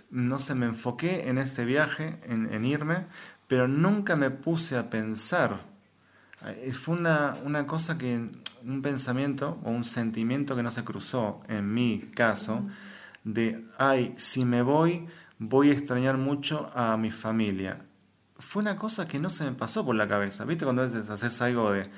no 0.09 0.39
se 0.39 0.55
me 0.55 0.65
enfoqué 0.65 1.29
en 1.29 1.37
este 1.37 1.63
viaje, 1.63 2.19
en, 2.23 2.53
en 2.53 2.65
irme, 2.65 3.05
pero 3.47 3.67
nunca 3.67 4.15
me 4.15 4.29
puse 4.31 4.75
a 4.75 4.89
pensar. 4.89 5.61
Eh, 6.45 6.71
Fue 6.73 6.95
una, 6.95 7.37
una 7.45 7.67
cosa 7.67 7.97
que, 7.97 8.29
un 8.63 8.81
pensamiento 8.81 9.59
o 9.63 9.71
un 9.71 9.83
sentimiento 9.83 10.55
que 10.55 10.63
no 10.63 10.71
se 10.71 10.83
cruzó 10.83 11.41
en 11.47 11.73
mi 11.73 11.99
caso, 12.13 12.63
de, 13.23 13.63
ay, 13.77 14.13
si 14.17 14.45
me 14.45 14.61
voy, 14.61 15.05
voy 15.37 15.69
a 15.69 15.73
extrañar 15.73 16.17
mucho 16.17 16.71
a 16.75 16.97
mi 16.97 17.11
familia. 17.11 17.77
Fue 18.37 18.61
una 18.61 18.75
cosa 18.75 19.07
que 19.07 19.19
no 19.19 19.29
se 19.29 19.43
me 19.43 19.51
pasó 19.51 19.85
por 19.85 19.95
la 19.95 20.07
cabeza. 20.07 20.45
¿Viste 20.45 20.63
cuando 20.65 20.81
a 20.81 20.85
veces 20.85 21.09
haces 21.09 21.41
algo 21.41 21.71
de, 21.71 21.89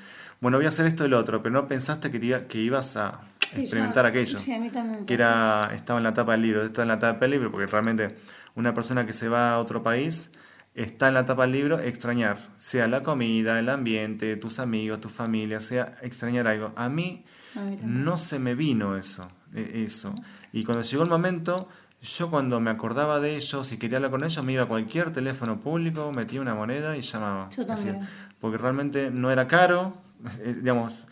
bueno, 0.42 0.58
voy 0.58 0.66
a 0.66 0.70
hacer 0.70 0.86
esto 0.86 1.06
y 1.06 1.10
lo 1.10 1.18
otro, 1.20 1.42
pero 1.42 1.54
no 1.54 1.68
pensaste 1.68 2.12
que, 2.12 2.20
te 2.20 2.26
iba- 2.26 2.48
que 2.48 2.60
ibas 2.60 2.98
a 2.98 3.22
Sí, 3.54 3.62
experimentar 3.62 4.04
yo- 4.06 4.10
aquello? 4.10 4.40
sí, 4.40 4.52
a 4.54 4.60
mí 4.60 4.70
también 4.70 5.06
que 5.06 5.14
era, 5.14 5.72
estaba 5.74 6.00
en 6.00 6.04
la 6.04 6.14
tapa 6.14 6.34
del 6.34 6.42
libro, 6.42 6.64
está 6.64 6.82
en 6.82 6.88
la 6.90 7.00
tapa 7.00 7.20
del 7.22 7.32
libro, 7.32 7.52
porque 7.52 7.68
realmente 7.68 8.16
una 8.56 8.74
persona 8.74 9.06
que 9.06 9.14
se 9.14 9.30
va 9.30 9.54
a 9.54 9.60
otro 9.60 9.84
país 9.84 10.32
está 10.76 11.08
en 11.08 11.14
la 11.14 11.26
tapa 11.26 11.44
del 11.44 11.52
libro 11.54 11.80
extrañar, 11.80 12.38
sea 12.58 12.88
la 12.88 13.04
comida, 13.04 13.60
el 13.60 13.70
ambiente, 13.70 14.36
tus 14.38 14.60
amigos, 14.60 15.00
tu 15.00 15.08
familia, 15.10 15.60
sea 15.60 15.98
extrañar 16.02 16.48
algo. 16.48 16.74
A 16.76 16.90
mí 16.90 17.24
A 17.56 17.60
mí 17.62 17.78
no 17.84 18.18
se 18.18 18.40
me 18.40 18.56
vino 18.56 18.98
eso, 18.98 19.30
e- 19.54 19.84
eso. 19.86 20.16
Y 20.54 20.64
cuando 20.64 20.84
llegó 20.84 21.04
el 21.04 21.10
momento, 21.10 21.68
yo 22.02 22.30
cuando 22.30 22.60
me 22.62 22.70
acordaba 22.70 23.20
de 23.20 23.36
ellos 23.36 23.72
y 23.72 23.78
quería 23.78 23.98
hablar 23.98 24.12
con 24.12 24.24
ellos, 24.24 24.44
me 24.46 24.54
iba 24.54 24.64
a 24.64 24.68
cualquier 24.68 25.12
teléfono 25.12 25.60
público, 25.60 26.12
metía 26.12 26.40
una 26.42 26.54
moneda 26.56 26.96
y 26.96 27.02
llamaba. 27.02 27.50
Yo 27.50 27.66
también. 27.66 28.00
porque 28.40 28.58
realmente 28.58 29.10
no 29.12 29.32
era 29.32 29.48
caro, 29.48 29.98
eh, 30.40 30.54
digamos, 30.62 31.06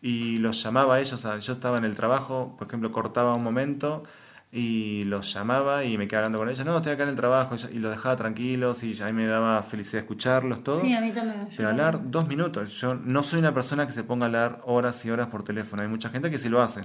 y 0.00 0.38
los 0.38 0.62
llamaba 0.62 0.94
a 0.96 1.00
ellos, 1.00 1.24
a- 1.26 1.38
yo 1.38 1.54
estaba 1.54 1.78
en 1.78 1.84
el 1.84 1.94
trabajo, 1.96 2.54
por 2.56 2.68
ejemplo, 2.68 2.92
cortaba 2.92 3.34
un 3.34 3.42
momento 3.42 4.04
y 4.52 5.04
los 5.04 5.32
llamaba 5.34 5.84
y 5.84 5.98
me 5.98 6.06
quedaba 6.06 6.26
hablando 6.26 6.38
con 6.38 6.48
ellos, 6.48 6.64
no, 6.64 6.76
estoy 6.76 6.92
acá 6.92 7.02
en 7.02 7.08
el 7.08 7.16
trabajo, 7.16 7.56
y, 7.72 7.78
los 7.78 7.90
dejaba 7.90 8.14
tranquilos 8.14 8.84
y 8.84 9.00
a 9.02 9.06
mí 9.06 9.12
me 9.12 9.26
daba 9.26 9.62
felicidad 9.62 10.02
escucharlos, 10.02 10.62
todo. 10.62 10.80
Sí, 10.82 10.92
a 10.94 11.00
mí 11.00 11.12
también. 11.12 11.48
Pero 11.56 11.68
hablar 11.70 12.10
dos 12.10 12.28
minutos, 12.28 12.70
yo 12.80 12.94
no 12.94 13.22
soy 13.24 13.40
una 13.40 13.52
persona 13.52 13.86
que 13.86 13.92
se 13.92 14.04
ponga 14.04 14.26
a 14.26 14.28
hablar 14.28 14.60
horas 14.64 15.04
y 15.04 15.10
horas 15.10 15.26
por 15.26 15.42
teléfono, 15.42 15.82
hay 15.82 15.88
mucha 15.88 16.10
gente 16.10 16.30
que 16.30 16.38
sí 16.38 16.48
lo 16.48 16.62
hace. 16.62 16.84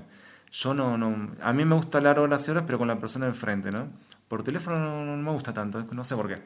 Yo 0.52 0.74
no, 0.74 0.98
no, 0.98 1.32
a 1.42 1.54
mí 1.54 1.64
me 1.64 1.76
gusta 1.76 2.00
hablar 2.00 2.20
horas 2.20 2.48
y 2.48 2.52
horas, 2.52 2.64
pero 2.66 2.78
con 2.78 2.88
la 2.88 3.00
persona 3.00 3.28
enfrente, 3.28 3.72
¿no? 3.72 3.88
Por 4.28 4.44
teléfono 4.44 5.06
no, 5.06 5.18
me 5.18 5.32
gusta 5.32 5.54
tanto, 5.54 5.86
no 5.92 6.04
sé 6.04 6.16
por 6.16 6.28
qué. 6.28 6.40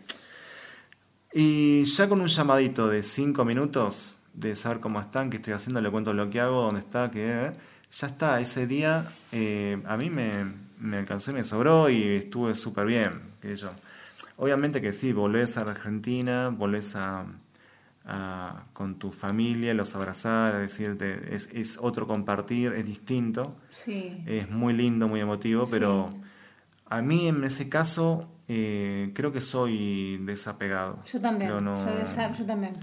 Y 1.34 1.84
ya 1.86 2.07
con 2.07 2.22
un 2.22 2.27
llamadito 2.27 2.88
de 2.88 3.02
cinco 3.02 3.45
minutos 3.45 4.15
de 4.34 4.56
saber 4.56 4.80
cómo 4.80 4.99
están, 4.99 5.30
qué 5.30 5.38
estoy 5.38 5.53
haciendo, 5.53 5.82
le 5.82 5.90
cuento 5.90 6.14
lo 6.14 6.30
que 6.30 6.40
hago, 6.40 6.61
dónde 6.61 6.82
está, 6.82 7.10
qué, 7.10 7.52
ya 7.91 8.07
está. 8.07 8.40
Ese 8.40 8.68
día 8.68 9.11
eh, 9.32 9.82
a 9.86 9.98
mí 9.98 10.10
me, 10.10 10.45
me 10.80 10.98
alcanzó 10.98 11.32
y 11.32 11.34
me 11.34 11.44
sobró 11.44 11.90
y 11.90 12.03
estuve 12.15 12.56
súper 12.56 12.86
bien. 12.86 13.22
Obviamente 14.38 14.82
que 14.82 14.94
sí, 14.94 15.14
volvés 15.14 15.57
a 15.57 15.61
Argentina, 15.61 16.49
volvés 16.49 16.95
a, 16.95 17.26
a- 18.06 18.64
con 18.73 18.99
tu 18.99 19.11
familia, 19.11 19.73
los 19.73 19.95
abrazar, 19.95 20.53
a 20.56 20.60
decirte, 20.60 21.34
es, 21.36 21.49
es 21.53 21.77
otro 21.82 22.07
compartir, 22.07 22.73
es 22.73 22.86
distinto. 22.86 23.56
Sí. 23.69 24.22
Es 24.26 24.49
muy 24.49 24.73
lindo, 24.73 25.07
muy 25.07 25.19
emotivo, 25.22 25.68
pero 25.69 26.14
a 26.88 27.02
mí 27.02 27.27
en 27.27 27.44
ese 27.44 27.68
caso 27.69 28.30
eh, 28.48 29.11
creo 29.15 29.32
que 29.32 29.41
soy 29.41 30.18
desapegado. 30.23 30.99
Yo 31.06 31.19
también, 31.19 31.49
Creo 31.49 31.61
no- 31.61 31.76
yo, 31.84 32.06
yo 32.38 32.45
también. 32.45 32.73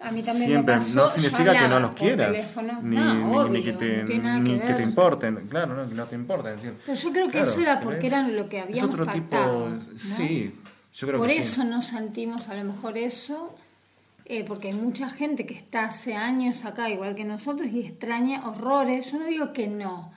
A 0.00 0.10
mí 0.10 0.22
también 0.22 0.48
Siempre, 0.50 0.74
me 0.74 0.80
pasó, 0.80 0.96
no 0.96 1.08
significa 1.08 1.58
que 1.58 1.68
no 1.68 1.80
los 1.80 1.94
quieras, 1.94 2.56
ni, 2.82 2.96
no, 2.96 3.14
ni- 3.14 3.36
obvio, 3.36 3.48
ni 3.48 3.62
que 3.62 3.72
te, 3.72 4.02
no 4.18 4.40
ni 4.40 4.58
que 4.60 4.74
te 4.74 4.82
importen, 4.82 5.46
claro, 5.48 5.74
no, 5.74 5.88
que 5.88 5.94
no 5.94 6.04
te 6.04 6.14
importa. 6.14 6.52
Es 6.52 6.62
decir, 6.62 6.78
Pero 6.84 6.98
yo 6.98 7.12
creo 7.12 7.26
que 7.26 7.32
claro, 7.32 7.50
eso 7.50 7.60
era 7.60 7.80
porque 7.80 8.06
es- 8.06 8.12
era 8.12 8.28
lo 8.28 8.48
que 8.48 8.58
es 8.58 8.64
habíamos 8.64 8.84
otro 8.94 9.04
pactado, 9.06 9.68
¿no? 9.70 9.78
tipo, 9.78 9.98
sí, 9.98 10.52
yo 10.94 11.06
creo 11.06 11.20
Por 11.20 11.28
que 11.28 11.38
eso 11.38 11.62
sí. 11.62 11.68
no 11.68 11.80
sentimos 11.80 12.48
a 12.48 12.54
lo 12.54 12.64
mejor 12.64 12.98
eso, 12.98 13.54
eh, 14.26 14.44
porque 14.44 14.68
hay 14.68 14.74
mucha 14.74 15.10
gente 15.10 15.46
que 15.46 15.54
está 15.54 15.84
hace 15.86 16.14
años 16.14 16.64
acá, 16.64 16.88
igual 16.90 17.14
que 17.14 17.24
nosotros, 17.24 17.70
y 17.72 17.80
extraña 17.80 18.46
horrores. 18.48 19.12
Yo 19.12 19.18
no 19.18 19.26
digo 19.26 19.52
que 19.52 19.66
no, 19.66 20.12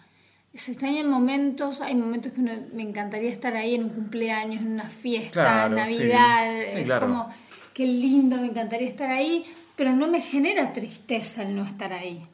se 0.53 0.71
extrañan 0.71 1.09
momentos, 1.09 1.81
hay 1.81 1.93
momentos 1.95 2.31
que 2.31 2.41
uno, 2.41 2.53
me 2.73 2.83
encantaría 2.83 3.29
estar 3.29 3.55
ahí 3.55 3.75
en 3.75 3.83
un 3.83 3.89
cumpleaños, 3.89 4.61
en 4.61 4.71
una 4.71 4.89
fiesta, 4.89 5.31
Claro, 5.31 5.75
Navidad, 5.75 6.61
sí. 6.67 6.71
Sí, 6.73 6.77
es 6.79 6.85
claro. 6.85 7.07
como, 7.07 7.29
qué 7.73 7.85
lindo, 7.85 8.37
me 8.37 8.47
encantaría 8.47 8.87
estar 8.87 9.09
ahí, 9.11 9.45
pero 9.75 9.91
no 9.93 10.07
me 10.07 10.21
genera 10.21 10.73
tristeza 10.73 11.43
el 11.43 11.55
no 11.55 11.63
estar 11.63 11.93
ahí. 11.93 12.25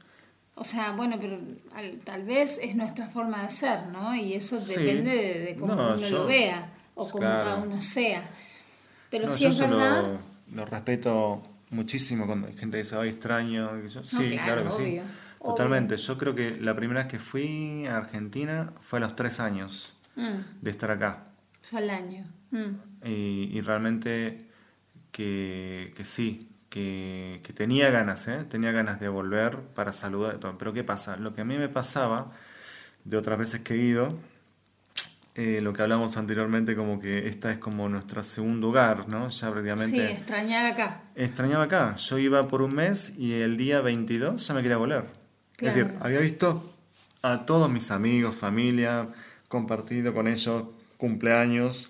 O 0.55 0.63
sea, 0.63 0.91
bueno, 0.91 1.17
pero 1.19 1.39
al- 1.75 1.97
tal 2.03 2.23
vez 2.23 2.59
es 2.61 2.75
nuestra 2.75 3.09
forma 3.09 3.41
de 3.43 3.49
ser, 3.49 3.87
¿no? 3.87 4.15
Y 4.15 4.35
eso 4.35 4.59
Sí. 4.61 4.67
depende 4.75 5.09
de, 5.09 5.39
de 5.39 5.55
cómo 5.55 5.73
No, 5.75 5.87
uno 5.95 5.97
yo- 5.97 6.19
lo 6.19 6.25
vea 6.27 6.69
o 6.93 7.09
cómo 7.09 7.21
claro. 7.23 7.43
cada 7.43 7.55
uno 7.57 7.81
sea. 7.81 8.23
Pero 9.09 9.25
No, 9.25 9.31
sí 9.31 9.45
es 9.47 9.57
lo- 9.57 9.67
verdad. 9.67 10.19
Lo, 10.53 10.65
respeto 10.65 11.41
muchísimo 11.73 12.25
cuando 12.25 12.47
hay 12.47 12.53
gente 12.55 12.77
que 12.77 12.83
dice, 12.83 12.95
ay, 12.95 13.09
extraño. 13.09 13.71
y 13.83 13.87
yo- 13.87 14.03
sí, 14.03 14.29
claro, 14.31 14.63
claro, 14.63 14.63
que 14.65 14.71
sí. 14.71 14.81
obvio. 14.99 15.03
Totalmente. 15.43 15.97
Yo 15.97 16.17
creo 16.17 16.33
que 16.33 16.57
la 16.61 16.73
primera 16.75 17.01
vez 17.01 17.11
que 17.11 17.19
fui 17.19 17.85
a 17.87 17.97
Argentina 17.97 18.71
fue 18.81 18.99
a 18.99 19.01
los 19.01 19.15
tres 19.15 19.39
años 19.41 19.93
Mm, 20.15 20.61
de 20.61 20.71
estar 20.71 20.89
acá. 20.91 21.25
yo 21.71 21.77
al 21.77 21.89
año. 21.89 22.25
Mm. 22.51 23.07
Y, 23.07 23.49
y 23.57 23.61
realmente 23.61 24.47
que, 25.11 25.93
que 25.97 26.05
sí, 26.05 26.49
que, 26.69 27.41
que 27.43 27.51
tenía 27.53 27.89
ganas, 27.89 28.27
¿eh? 28.27 28.43
Tenía 28.49 28.71
ganas 28.71 28.99
de 28.99 29.07
volver 29.09 29.59
para 29.75 29.91
saludar. 29.91 30.39
Pero 30.57 30.73
¿qué 30.73 30.83
pasa? 30.83 31.17
Lo 31.17 31.33
que 31.33 31.41
a 31.41 31.45
mí 31.45 31.57
me 31.57 31.67
pasaba 31.69 32.31
de 33.03 33.17
otras 33.17 33.37
veces 33.37 33.61
que 33.61 33.73
he 33.73 33.77
ido, 33.77 34.17
eh, 35.35 35.61
lo 35.61 35.73
que 35.73 35.81
hablamos 35.81 36.15
anteriormente, 36.17 36.75
como 36.75 36.99
que 36.99 37.27
esta 37.27 37.51
es 37.51 37.57
como 37.57 37.89
nuestro 37.89 38.23
segundo 38.23 38.69
hogar, 38.69 39.09
¿no? 39.09 39.29
Ya 39.29 39.47
Sí, 39.47 39.51
prácticamente... 39.51 40.11
extrañar 40.11 40.65
acá. 40.65 41.01
Extrañaba 41.15 41.63
acá. 41.63 41.95
Yo 41.95 42.19
iba 42.19 42.47
por 42.47 42.61
un 42.61 42.75
mes 42.75 43.13
y 43.17 43.33
el 43.33 43.57
día 43.57 43.81
22 43.81 44.47
ya 44.47 44.53
me 44.53 44.61
quería 44.61 44.77
volver. 44.77 45.05
Es 45.57 45.73
decir, 45.73 45.93
había 46.01 46.19
visto 46.19 46.75
a 47.23 47.45
todos 47.45 47.69
mis 47.69 47.89
amigos, 47.89 48.35
familia, 48.35 49.07
compartido 49.47 50.13
con 50.13 50.27
ellos 50.27 50.65
cumpleaños. 50.97 51.89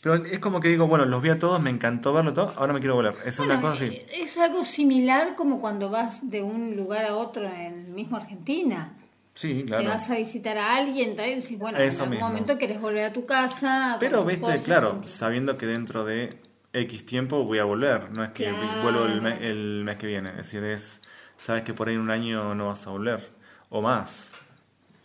Pero 0.00 0.14
es 0.14 0.38
como 0.38 0.60
que 0.60 0.68
digo, 0.68 0.86
bueno, 0.86 1.04
los 1.04 1.20
vi 1.20 1.30
a 1.30 1.38
todos, 1.38 1.60
me 1.60 1.70
encantó 1.70 2.12
verlo 2.12 2.32
todo, 2.32 2.54
ahora 2.56 2.72
me 2.72 2.78
quiero 2.78 2.94
volver. 2.94 3.16
Es 3.26 3.38
una 3.40 3.60
cosa 3.60 3.74
así. 3.74 4.00
Es 4.12 4.38
algo 4.38 4.64
similar 4.64 5.34
como 5.34 5.60
cuando 5.60 5.90
vas 5.90 6.30
de 6.30 6.42
un 6.42 6.76
lugar 6.76 7.04
a 7.04 7.16
otro 7.16 7.44
en 7.48 7.86
el 7.86 7.88
mismo 7.88 8.16
Argentina. 8.16 8.94
Sí, 9.38 9.58
Que 9.58 9.64
claro. 9.66 9.88
vas 9.90 10.10
a 10.10 10.16
visitar 10.16 10.56
a 10.58 10.74
alguien, 10.76 11.14
tal, 11.14 11.28
y 11.28 11.34
decís, 11.36 11.56
bueno, 11.58 11.78
Eso 11.78 11.98
en 11.98 12.00
algún 12.02 12.10
mismo. 12.10 12.28
momento 12.28 12.58
querés 12.58 12.80
volver 12.80 13.04
a 13.04 13.12
tu 13.12 13.24
casa. 13.24 13.96
Pero, 14.00 14.24
viste, 14.24 14.42
cosas, 14.42 14.62
claro, 14.62 15.00
sabiendo 15.04 15.56
que 15.56 15.66
dentro 15.66 16.04
de 16.04 16.40
X 16.72 17.06
tiempo 17.06 17.44
voy 17.44 17.58
a 17.58 17.64
volver. 17.64 18.10
No 18.10 18.24
es 18.24 18.30
que 18.30 18.44
Claro. 18.48 18.82
vuelvo 18.82 19.04
el, 19.06 19.22
me- 19.22 19.46
el 19.48 19.82
mes 19.84 19.94
que 19.94 20.08
viene. 20.08 20.30
Es 20.30 20.36
decir, 20.38 20.64
es, 20.64 21.00
sabes 21.36 21.62
que 21.62 21.72
por 21.72 21.88
ahí 21.88 21.94
en 21.94 22.00
un 22.00 22.10
año 22.10 22.52
no 22.56 22.66
vas 22.66 22.84
a 22.88 22.90
volver. 22.90 23.30
O 23.70 23.80
más. 23.80 24.32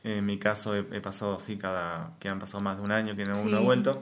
En 0.03 0.26
mi 0.26 0.39
caso 0.39 0.76
he, 0.76 0.80
he 0.91 0.99
pasado 0.99 1.35
así 1.35 1.55
cada... 1.57 2.14
que 2.19 2.27
han 2.27 2.39
pasado 2.39 2.61
más 2.61 2.77
de 2.77 2.81
un 2.84 2.91
año 2.91 3.15
que 3.15 3.26
no, 3.26 3.35
Sí. 3.35 3.47
no 3.51 3.60
he 3.60 3.64
vuelto. 3.64 4.01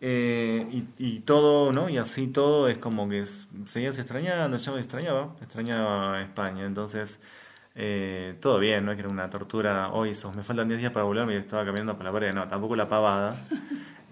Eh, 0.00 0.66
y, 0.72 0.84
y 0.98 1.20
todo, 1.20 1.72
¿no? 1.72 1.88
Y 1.88 1.98
así 1.98 2.26
todo 2.26 2.68
es 2.68 2.78
como 2.78 3.08
que 3.08 3.24
seguías 3.66 3.98
extrañando, 3.98 4.56
yo 4.56 4.72
me 4.72 4.78
extrañaba, 4.80 5.34
extrañaba 5.42 6.20
España. 6.22 6.64
Entonces, 6.64 7.20
eh, 7.74 8.36
todo 8.40 8.58
bien, 8.58 8.84
no 8.84 8.92
es 8.92 8.96
que 8.96 9.00
era 9.00 9.08
una 9.08 9.30
tortura. 9.30 9.90
Hoy 9.92 10.14
sos, 10.14 10.34
me 10.34 10.42
faltan 10.42 10.68
10 10.68 10.80
días 10.80 10.92
para 10.92 11.04
volverme 11.04 11.34
y 11.34 11.36
estaba 11.36 11.64
caminando 11.64 11.96
por 11.96 12.04
la 12.04 12.12
pared. 12.12 12.32
No, 12.34 12.46
tampoco 12.48 12.76
la 12.76 12.88
pavada. 12.88 13.32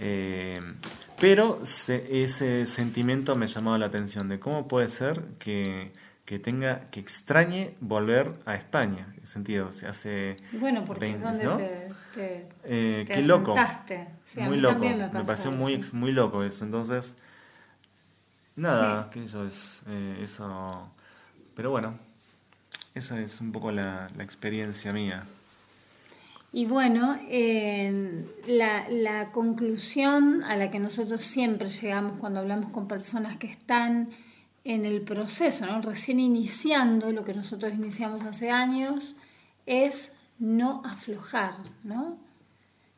Eh, 0.03 0.62
pero 1.20 1.61
se- 1.66 2.23
ese 2.23 2.65
sentimiento 2.65 3.37
me 3.37 3.47
llamaba 3.49 3.77
la 3.77 3.85
atención 3.85 4.31
de 4.31 4.41
cómo 4.41 4.66
puede 4.66 4.89
ser 4.89 5.23
que, 5.39 5.93
que 6.24 6.39
tenga, 6.39 6.89
que 6.91 7.01
extrañe 7.01 7.74
volver 7.81 8.32
a 8.47 8.55
España. 8.55 9.12
En 9.19 9.27
sentido, 9.27 9.70
se 9.70 9.87
hace 9.87 10.39
Bueno, 10.53 10.85
porque 10.87 11.11
es 11.11 11.20
20, 11.20 11.27
donde 11.27 11.45
¿no? 11.45 11.57
te, 11.59 11.89
te- 12.15 12.49
Eh, 12.65 13.05
te 13.07 13.12
qué 13.12 13.23
loco. 13.24 13.55
Sí, 14.24 14.41
muy 14.41 14.57
loco. 14.59 14.87
Me, 14.87 15.23
pareció 15.27 15.51
muy, 15.53 15.73
eso. 15.74 15.81
ex- 15.82 15.93
muy 15.93 16.12
loco 16.12 16.43
eso. 16.45 16.65
Entonces, 16.65 17.19
nada, 18.57 19.11
que 19.11 19.24
eso 19.24 19.47
es 19.47 19.82
eh, 19.87 20.20
eso. 20.23 20.91
Pero 21.55 21.70
bueno, 21.70 21.99
esa 22.94 23.20
es 23.20 23.40
un 23.40 23.52
poco 23.52 23.70
la, 23.70 24.10
la 24.16 24.24
experiencia 24.24 24.92
mía. 24.92 25.24
Y 26.52 26.66
bueno, 26.66 27.16
eh, 27.28 28.24
la, 28.48 28.88
la 28.88 29.30
conclusión 29.30 30.42
a 30.42 30.56
la 30.56 30.70
que 30.70 30.80
nosotros 30.80 31.20
siempre 31.20 31.68
llegamos 31.68 32.18
cuando 32.18 32.40
hablamos 32.40 32.70
con 32.70 32.88
personas 32.88 33.36
que 33.38 33.46
están 33.46 34.08
en 34.64 34.84
el 34.84 35.02
proceso, 35.02 35.66
¿no? 35.66 35.80
recién 35.80 36.18
iniciando 36.18 37.12
lo 37.12 37.24
que 37.24 37.34
nosotros 37.34 37.72
iniciamos 37.72 38.24
hace 38.24 38.50
años, 38.50 39.16
es 39.64 40.12
no 40.38 40.82
aflojar, 40.84 41.54
¿no? 41.84 42.18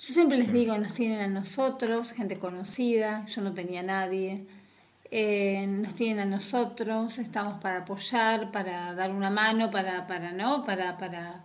Yo 0.01 0.13
siempre 0.13 0.39
les 0.39 0.53
digo, 0.53 0.77
nos 0.79 0.95
tienen 0.95 1.21
a 1.21 1.29
nosotros, 1.29 2.13
gente 2.13 2.39
conocida, 2.39 3.25
yo 3.27 3.41
no 3.43 3.55
tenía 3.55 3.85
nadie, 3.85 4.47
eh, 5.15 5.67
nos 5.69 5.95
tienen 5.95 6.21
a 6.21 6.25
nosotros, 6.25 7.19
estamos 7.19 7.61
para 7.61 7.81
apoyar, 7.81 8.51
para 8.51 8.95
dar 8.95 9.11
una 9.11 9.29
mano, 9.29 9.71
para, 9.71 10.07
para 10.07 10.33
¿no? 10.33 10.65
Para, 10.65 10.97
para, 10.97 11.45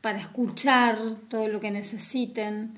para 0.00 0.18
escuchar 0.18 0.96
todo 1.28 1.48
lo 1.48 1.60
que 1.60 1.70
necesiten. 1.70 2.72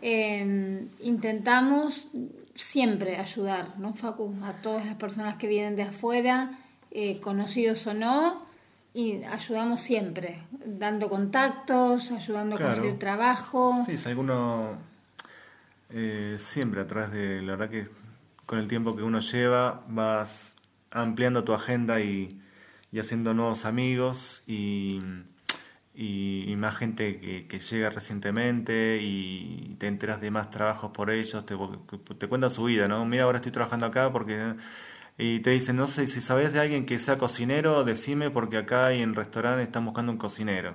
Eh, 0.00 0.86
intentamos 1.00 2.06
siempre 2.54 3.16
ayudar, 3.16 3.76
¿no, 3.78 3.94
Facu? 3.94 4.32
A 4.44 4.52
todas 4.62 4.86
las 4.86 4.94
personas 4.94 5.36
que 5.38 5.48
vienen 5.48 5.74
de 5.74 5.82
afuera, 5.82 6.52
eh, 6.92 7.18
conocidos 7.20 7.84
o 7.88 7.94
no, 7.94 8.46
y 8.94 9.24
ayudamos 9.24 9.80
siempre, 9.80 10.40
dando 10.64 11.08
contactos, 11.08 12.12
ayudando 12.12 12.54
a 12.54 12.58
Claro. 12.58 12.74
conseguir 12.76 12.98
trabajo. 13.00 13.82
Sí, 13.84 13.98
si 13.98 14.08
alguno 14.08 14.78
eh, 15.90 16.36
siempre 16.38 16.80
a 16.80 16.86
través 16.86 17.10
de 17.10 17.42
la 17.42 17.56
verdad 17.56 17.70
que 17.70 18.05
con 18.46 18.58
el 18.58 18.68
tiempo 18.68 18.96
que 18.96 19.02
uno 19.02 19.20
lleva 19.20 19.84
vas 19.88 20.56
ampliando 20.90 21.44
tu 21.44 21.52
agenda 21.52 22.00
y, 22.00 22.40
y 22.92 22.98
haciendo 23.00 23.34
nuevos 23.34 23.66
amigos 23.66 24.42
y, 24.46 25.00
y, 25.94 26.54
más 26.56 26.76
gente 26.76 27.20
que, 27.20 27.46
que 27.46 27.58
llega 27.58 27.90
recientemente 27.90 28.98
y 29.02 29.76
te 29.78 29.88
enteras 29.88 30.20
de 30.20 30.30
más 30.30 30.50
trabajos 30.50 30.92
por 30.92 31.10
ellos, 31.10 31.44
te, 31.44 31.56
te 32.18 32.28
cuentan 32.28 32.50
su 32.50 32.64
vida, 32.64 32.88
¿no? 32.88 33.04
Mira, 33.04 33.24
ahora 33.24 33.38
estoy 33.38 33.52
trabajando 33.52 33.86
acá 33.86 34.12
porque... 34.12 34.54
Y 35.18 35.40
te 35.40 35.50
dicen, 35.50 35.76
no 35.76 35.86
sé, 35.86 36.06
si 36.06 36.20
sabes 36.20 36.52
de 36.52 36.60
alguien 36.60 36.84
que 36.84 36.98
sea 36.98 37.16
cocinero, 37.16 37.84
decime 37.84 38.30
porque 38.30 38.58
acá 38.58 38.92
y 38.92 39.00
en 39.00 39.14
restaurante 39.14 39.62
están 39.62 39.86
buscando 39.86 40.12
un 40.12 40.18
cocinero. 40.18 40.74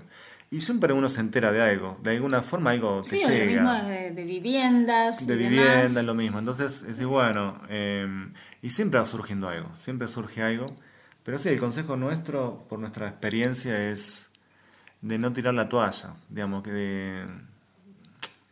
Y 0.53 0.59
siempre 0.59 0.91
uno 0.93 1.07
se 1.07 1.21
entera 1.21 1.51
de 1.53 1.61
algo, 1.61 1.97
de 2.03 2.11
alguna 2.11 2.41
forma 2.41 2.71
algo 2.71 3.01
te 3.03 3.17
Sí, 3.17 3.23
o 3.23 3.29
lo 3.29 3.33
llega. 3.33 3.61
mismo 3.63 3.89
de, 3.89 4.11
de 4.11 4.23
viviendas. 4.25 5.25
De 5.25 5.37
demás. 5.37 5.49
vivienda, 5.49 5.99
es 6.01 6.05
lo 6.05 6.13
mismo. 6.13 6.39
Entonces, 6.39 6.83
es 6.83 7.01
bueno, 7.05 7.61
eh, 7.69 8.05
y 8.61 8.69
siempre 8.69 8.99
va 8.99 9.05
surgiendo 9.05 9.47
algo, 9.47 9.73
siempre 9.75 10.07
surge 10.09 10.43
algo. 10.43 10.75
Pero 11.23 11.39
sí, 11.39 11.49
el 11.49 11.59
consejo 11.59 11.95
nuestro, 11.95 12.65
por 12.67 12.79
nuestra 12.79 13.07
experiencia, 13.07 13.89
es 13.91 14.29
de 15.01 15.17
no 15.17 15.31
tirar 15.31 15.53
la 15.53 15.69
toalla, 15.69 16.15
digamos, 16.29 16.63
que 16.63 16.71
de, 16.71 17.25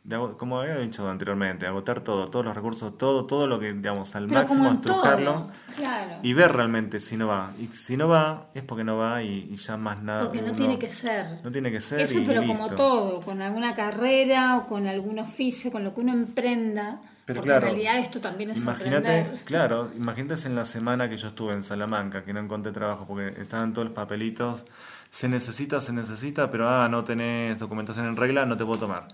de 0.03 0.17
como 0.37 0.59
había 0.61 0.77
dicho 0.77 1.07
anteriormente, 1.09 1.67
agotar 1.67 1.99
todo, 2.01 2.29
todos 2.29 2.43
los 2.45 2.55
recursos, 2.55 2.97
todo, 2.97 3.25
todo 3.25 3.47
lo 3.47 3.59
que, 3.59 3.73
digamos, 3.73 4.15
al 4.15 4.27
Pero 4.27 4.41
máximo 4.41 4.71
estrujarlo 4.71 5.51
Claro. 5.75 6.15
y 6.23 6.33
ver 6.33 6.51
realmente 6.53 6.99
si 6.99 7.17
no 7.17 7.27
va. 7.27 7.51
Y 7.59 7.67
si 7.67 7.95
no 7.97 8.07
va, 8.07 8.47
es 8.53 8.63
porque 8.63 8.83
no 8.83 8.97
va 8.97 9.21
y, 9.21 9.49
y 9.51 9.55
ya 9.55 9.77
más 9.77 10.01
nada. 10.01 10.23
Porque 10.23 10.39
no 10.41 10.47
uno- 10.47 10.55
tiene 10.55 10.79
que 10.79 10.89
ser. 10.89 11.39
No 11.43 11.51
tiene 11.51 11.71
que 11.71 11.81
ser. 11.81 11.99
Eso, 11.99 12.17
y 12.19 12.25
pero 12.25 12.41
listo. 12.41 12.55
como 12.57 12.69
todo, 12.75 13.21
con 13.21 13.41
alguna 13.41 13.75
carrera 13.75 14.57
o 14.57 14.65
con 14.67 14.87
algún 14.87 15.19
oficio, 15.19 15.71
con 15.71 15.83
lo 15.83 15.93
que 15.93 16.01
uno 16.01 16.13
emprenda. 16.13 17.01
Pero 17.25 17.41
porque 17.41 17.49
claro, 17.51 17.67
en 17.67 17.73
realidad 17.73 17.99
esto 17.99 18.19
también 18.19 18.49
es 18.49 18.57
imagínate, 18.57 19.31
claro, 19.45 19.91
imagínate 19.95 20.47
en 20.47 20.55
la 20.55 20.65
semana 20.65 21.07
que 21.09 21.17
yo 21.17 21.27
estuve 21.27 21.53
en 21.53 21.61
Salamanca, 21.61 22.23
que 22.23 22.33
no 22.33 22.39
encontré 22.39 22.71
trabajo 22.71 23.05
porque 23.05 23.39
estaban 23.39 23.71
todos 23.73 23.89
los 23.89 23.93
papelitos, 23.93 24.65
se 25.11 25.29
necesita, 25.29 25.79
se 25.79 25.93
necesita, 25.93 26.49
pero 26.49 26.67
ah, 26.67 26.89
no 26.89 27.03
tenés 27.03 27.59
documentación 27.59 28.07
en 28.07 28.15
regla, 28.15 28.47
no 28.47 28.57
te 28.57 28.65
puedo 28.65 28.79
tomar. 28.79 29.07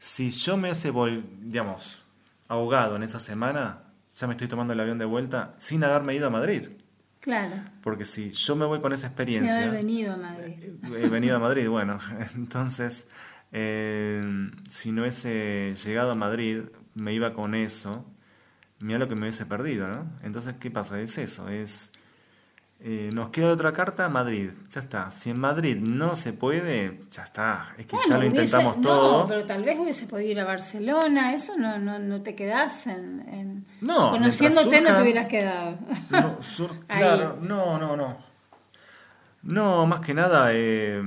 Si 0.00 0.30
yo 0.30 0.56
me 0.56 0.68
hubiese, 0.68 0.90
digamos, 1.42 2.02
ahogado 2.48 2.96
en 2.96 3.02
esa 3.02 3.20
semana, 3.20 3.82
ya 4.16 4.26
me 4.26 4.32
estoy 4.32 4.48
tomando 4.48 4.72
el 4.72 4.80
avión 4.80 4.98
de 4.98 5.04
vuelta 5.04 5.54
sin 5.58 5.84
haberme 5.84 6.14
ido 6.14 6.26
a 6.26 6.30
Madrid. 6.30 6.68
Claro. 7.20 7.56
Porque 7.82 8.06
si 8.06 8.30
yo 8.30 8.56
me 8.56 8.64
voy 8.64 8.80
con 8.80 8.94
esa 8.94 9.02
Sin 9.02 9.08
experiencia... 9.08 9.56
haber 9.58 9.72
venido 9.72 10.14
a 10.14 10.16
Madrid. 10.16 10.54
He 10.96 11.08
venido 11.08 11.36
a 11.36 11.38
Madrid, 11.38 11.68
bueno, 11.68 11.98
entonces, 12.34 13.08
eh, 13.52 14.50
si 14.70 14.90
no 14.90 15.02
hubiese 15.02 15.74
llegado 15.84 16.12
a 16.12 16.14
Madrid, 16.14 16.62
me 16.94 17.12
iba 17.12 17.34
con 17.34 17.54
eso, 17.54 18.06
mira 18.78 18.98
lo 18.98 19.06
que 19.06 19.14
me 19.16 19.22
hubiese 19.22 19.44
perdido, 19.44 19.86
¿no? 19.86 20.10
Entonces, 20.22 20.54
¿qué 20.58 20.70
pasa? 20.70 20.98
Es 20.98 21.18
eso, 21.18 21.50
es... 21.50 21.92
eh, 22.82 23.10
nos 23.12 23.28
queda 23.28 23.48
otra 23.52 23.72
carta, 23.72 24.08
Madrid, 24.08 24.50
ya 24.70 24.80
está. 24.80 25.10
Si 25.10 25.28
en 25.30 25.38
Madrid 25.38 25.76
no 25.78 26.16
se 26.16 26.32
puede, 26.32 27.00
ya 27.10 27.22
está, 27.24 27.72
es 27.76 27.84
que 27.86 27.96
ya 28.08 28.14
lo 28.16 28.20
hubiese- 28.20 28.26
intentamos 28.44 28.76
no, 28.78 28.82
todo. 28.82 29.28
pero 29.28 29.44
tal 29.44 29.62
vez 29.64 29.78
hubiese 29.78 30.06
podido 30.06 30.30
ir 30.30 30.40
a 30.40 30.44
Barcelona, 30.44 31.34
eso 31.34 31.58
no, 31.58 31.78
no, 31.78 31.98
no 31.98 32.22
te 32.22 32.34
quedás 32.34 32.86
en... 32.86 33.20
en- 33.28 33.66
No, 33.82 34.10
Conociéndote 34.12 34.80
no 34.80 34.96
te 34.96 35.02
hubieras 35.02 35.26
quedado. 35.26 35.78
No, 36.08 36.40
sur- 36.42 36.74
claro, 36.88 37.36
no, 37.42 37.78
no, 37.78 37.96
no. 37.96 38.16
No, 39.42 39.86
más 39.86 40.00
que 40.00 40.14
nada, 40.14 40.48
eh, 40.52 41.02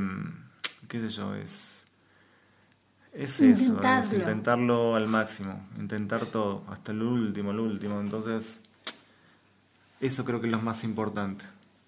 qué 0.88 1.00
sé 1.00 1.10
yo, 1.10 1.34
es... 1.36 1.72
Es 3.14 3.42
eso, 3.42 3.80
es 3.80 4.12
intentarlo 4.14 4.96
al 4.96 5.08
máximo, 5.08 5.68
intentar 5.80 6.26
todo, 6.26 6.64
hasta 6.72 6.92
el 6.92 7.04
último, 7.04 7.52
el 7.52 7.60
último. 7.60 8.00
Entonces, 8.02 8.62
eso 10.02 10.26
creo 10.26 10.42
que 10.42 10.48
es 10.48 10.52
lo 10.52 10.60
más 10.64 10.84
importante. 10.84 11.46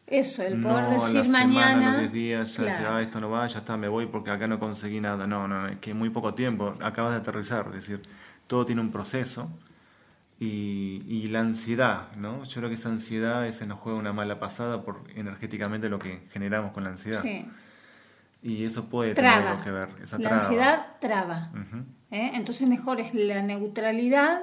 Eso, 0.07 0.43
el 0.43 0.61
poder 0.61 0.83
no 0.83 0.91
decir 0.91 1.15
la 1.15 1.23
semana, 1.25 1.45
mañana. 1.47 1.89
a 1.89 1.91
los 1.93 1.99
10 2.01 2.13
días, 2.13 2.57
ya 2.57 2.63
decir, 2.63 2.79
Claro. 2.81 2.95
ah, 2.95 3.01
esto 3.01 3.19
no 3.19 3.29
va, 3.31 3.47
ya 3.47 3.59
está, 3.59 3.75
me 3.75 3.87
voy 3.87 4.05
porque 4.05 4.29
acá 4.29 4.47
no 4.47 4.59
conseguí 4.59 5.01
nada. 5.01 5.25
No, 5.25 5.47
no, 5.47 5.67
es 5.67 5.77
que 5.79 5.93
muy 5.95 6.09
poco 6.11 6.33
tiempo, 6.35 6.75
acabas 6.81 7.11
de 7.13 7.17
aterrizar, 7.17 7.65
es 7.69 7.73
decir, 7.87 8.03
todo 8.47 8.65
tiene 8.65 8.81
un 8.81 8.91
proceso. 8.91 9.49
Y, 10.37 11.01
y 11.07 11.29
la 11.29 11.39
ansiedad, 11.39 12.11
¿no? 12.17 12.43
Yo 12.43 12.55
creo 12.59 12.67
que 12.69 12.75
esa 12.75 12.89
ansiedad 12.89 13.47
ese 13.47 13.65
nos 13.65 13.79
juega 13.79 13.97
una 13.97 14.11
mala 14.11 14.37
pasada 14.37 14.83
por 14.83 15.01
energéticamente 15.15 15.87
lo 15.87 15.97
que 15.97 16.23
generamos 16.33 16.71
con 16.71 16.83
la 16.83 16.89
ansiedad. 16.89 17.21
Sí. 17.21 17.45
Y 18.43 18.65
eso 18.65 18.89
puede 18.89 19.13
tener 19.13 19.31
Traba. 19.31 19.51
algo 19.53 19.63
que 19.63 19.71
ver. 19.71 19.89
Esa 20.03 20.17
La 20.19 20.27
traba. 20.29 20.43
ansiedad 20.43 20.85
traba. 20.99 21.51
Ujú. 21.53 21.83
¿eh? 22.11 22.31
Entonces 22.33 22.67
mejor 22.67 22.99
es 22.99 23.13
la 23.13 23.41
neutralidad 23.43 24.41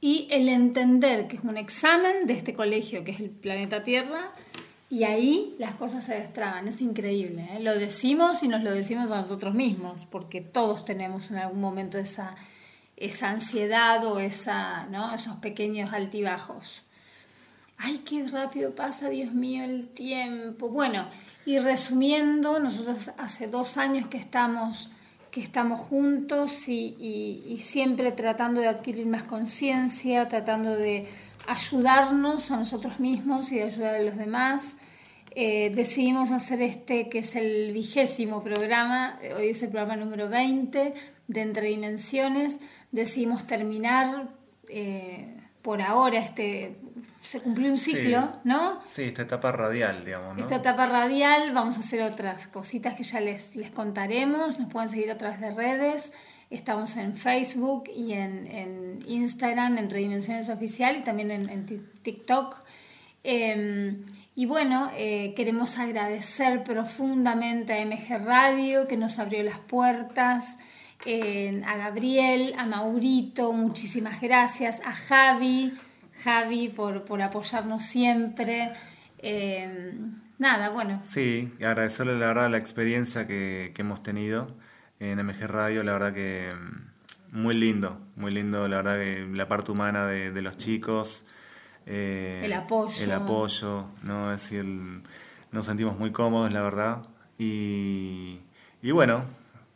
y 0.00 0.28
el 0.30 0.48
entender 0.48 1.28
que 1.28 1.36
es 1.36 1.44
un 1.44 1.58
examen 1.58 2.26
de 2.26 2.32
este 2.32 2.54
colegio 2.54 3.04
que 3.04 3.10
es 3.10 3.20
el 3.20 3.28
planeta 3.30 3.82
Tierra 3.84 4.32
y 4.92 5.04
ahí 5.04 5.56
las 5.58 5.74
cosas 5.76 6.04
se 6.04 6.12
destraban. 6.12 6.68
Es 6.68 6.82
increíble. 6.82 7.48
¿eh? 7.52 7.60
Lo 7.60 7.78
decimos 7.78 8.42
y 8.42 8.48
nos 8.48 8.62
lo 8.62 8.70
decimos 8.70 9.10
a 9.10 9.22
nosotros 9.22 9.54
mismos 9.54 10.04
porque 10.04 10.42
todos 10.42 10.84
tenemos 10.84 11.30
en 11.30 11.38
algún 11.38 11.62
momento 11.62 11.96
esa, 11.96 12.36
esa 12.98 13.30
ansiedad 13.30 14.04
o 14.04 14.18
esa, 14.18 14.84
¿no? 14.88 15.14
esos 15.14 15.36
pequeños 15.36 15.94
altibajos. 15.94 16.82
Ay, 17.78 18.02
qué 18.04 18.28
rápido 18.28 18.74
pasa, 18.74 19.08
Dios 19.08 19.32
mío, 19.32 19.64
el 19.64 19.88
tiempo. 19.88 20.68
Bueno, 20.68 21.06
y 21.46 21.58
resumiendo, 21.58 22.58
nosotros 22.58 23.12
hace 23.16 23.46
dos 23.46 23.78
años 23.78 24.08
que 24.08 24.18
estamos, 24.18 24.90
que 25.30 25.40
estamos 25.40 25.80
juntos 25.80 26.68
y, 26.68 27.56
siempre 27.60 28.12
tratando 28.12 28.60
de 28.60 28.68
adquirir 28.68 29.06
más 29.06 29.22
conciencia, 29.22 30.28
tratando 30.28 30.76
de 30.76 31.08
ayudarnos 31.46 32.50
a 32.50 32.56
nosotros 32.56 33.00
mismos 33.00 33.52
y 33.52 33.56
de 33.56 33.64
ayudar 33.64 33.94
a 33.96 34.00
los 34.00 34.16
demás. 34.16 34.76
Eh, 35.34 35.72
decidimos 35.74 36.30
hacer 36.30 36.60
este, 36.62 37.08
que 37.08 37.20
es 37.20 37.36
el 37.36 37.72
vigésimo 37.72 38.42
programa, 38.44 39.18
eh, 39.22 39.32
hoy 39.34 39.48
es 39.50 39.62
el 39.62 39.70
programa 39.70 39.96
número 39.96 40.28
20 40.28 40.94
de 41.28 41.40
Entre 41.40 41.68
Dimensiones. 41.68 42.58
Decidimos 42.90 43.46
terminar 43.46 44.28
eh, 44.68 45.34
por 45.62 45.80
ahora, 45.80 46.18
este, 46.18 46.76
se 47.22 47.40
cumplió 47.40 47.70
un 47.70 47.78
Sí. 47.78 47.92
ciclo, 47.92 48.32
¿no? 48.44 48.80
Sí, 48.84 49.02
esta 49.04 49.22
etapa 49.22 49.52
radial, 49.52 50.04
digamos, 50.04 50.36
¿no? 50.36 50.42
Esta 50.42 50.56
etapa 50.56 50.86
radial, 50.86 51.52
vamos 51.52 51.76
a 51.76 51.80
hacer 51.80 52.02
otras 52.02 52.46
cositas 52.48 52.94
que 52.94 53.04
ya 53.04 53.20
les, 53.20 53.54
les 53.56 53.70
contaremos. 53.70 54.58
Nos 54.58 54.70
pueden 54.70 54.88
seguir 54.88 55.10
a 55.10 55.16
través 55.18 55.40
de 55.40 55.52
redes. 55.52 56.12
Estamos 56.52 56.96
en 56.96 57.16
Facebook 57.16 57.84
y 57.94 58.12
en, 58.12 58.46
en 58.46 58.98
Instagram, 59.06 59.78
entre 59.78 60.00
Dimensiones 60.00 60.48
Oficial, 60.48 60.96
y 60.98 61.00
también 61.02 61.30
en, 61.30 61.48
en 61.48 61.66
Ti- 61.66 61.80
TikTok. 62.02 62.56
Eh, 63.24 63.96
y 64.34 64.46
bueno, 64.46 64.90
eh, 64.96 65.34
queremos 65.36 65.78
agradecer 65.78 66.62
profundamente 66.64 67.72
a 67.74 67.84
MG 67.84 68.24
Radio 68.24 68.88
que 68.88 68.96
nos 68.96 69.18
abrió 69.18 69.42
las 69.42 69.58
puertas, 69.58 70.58
a 71.66 71.76
Gabriel, 71.76 72.54
a 72.58 72.64
Maurito, 72.66 73.52
muchísimas 73.52 74.20
gracias, 74.20 74.80
a 74.84 74.92
Javi, 74.92 75.76
Javi 76.22 76.68
por, 76.68 77.04
por 77.04 77.22
apoyarnos 77.22 77.82
siempre. 77.82 78.70
Eh, 79.18 79.94
nada, 80.38 80.70
bueno, 80.70 81.00
Sí, 81.02 81.50
agradecerle 81.58 82.18
la 82.18 82.26
verdad 82.28 82.50
la 82.50 82.58
experiencia 82.58 83.26
que 83.26 83.72
hemos 83.78 84.02
tenido 84.02 84.54
en 85.10 85.18
MG 85.26 85.46
Radio, 85.48 85.82
la 85.82 85.92
verdad 85.94 86.12
que 86.12 86.52
mm, 86.54 87.38
muy 87.40 87.54
lindo, 87.54 87.98
muy 88.16 88.30
lindo, 88.30 88.68
la 88.68 88.76
verdad 88.76 88.96
que 88.98 89.26
la 89.32 89.48
parte 89.48 89.72
humana 89.72 90.06
de, 90.06 90.30
de 90.32 90.42
los 90.42 90.56
chicos. 90.56 91.24
eh, 91.86 92.42
El 92.44 92.52
apoyo. 92.52 93.02
El 93.02 93.12
apoyo, 93.12 93.86
¿no? 94.02 94.32
Es 94.32 94.42
decir, 94.42 94.64
nos 95.50 95.66
sentimos 95.66 95.98
muy 95.98 96.12
cómodos, 96.12 96.52
la 96.52 96.62
verdad. 96.62 97.02
Y, 97.38 98.38
y 98.82 98.90
bueno, 98.92 99.24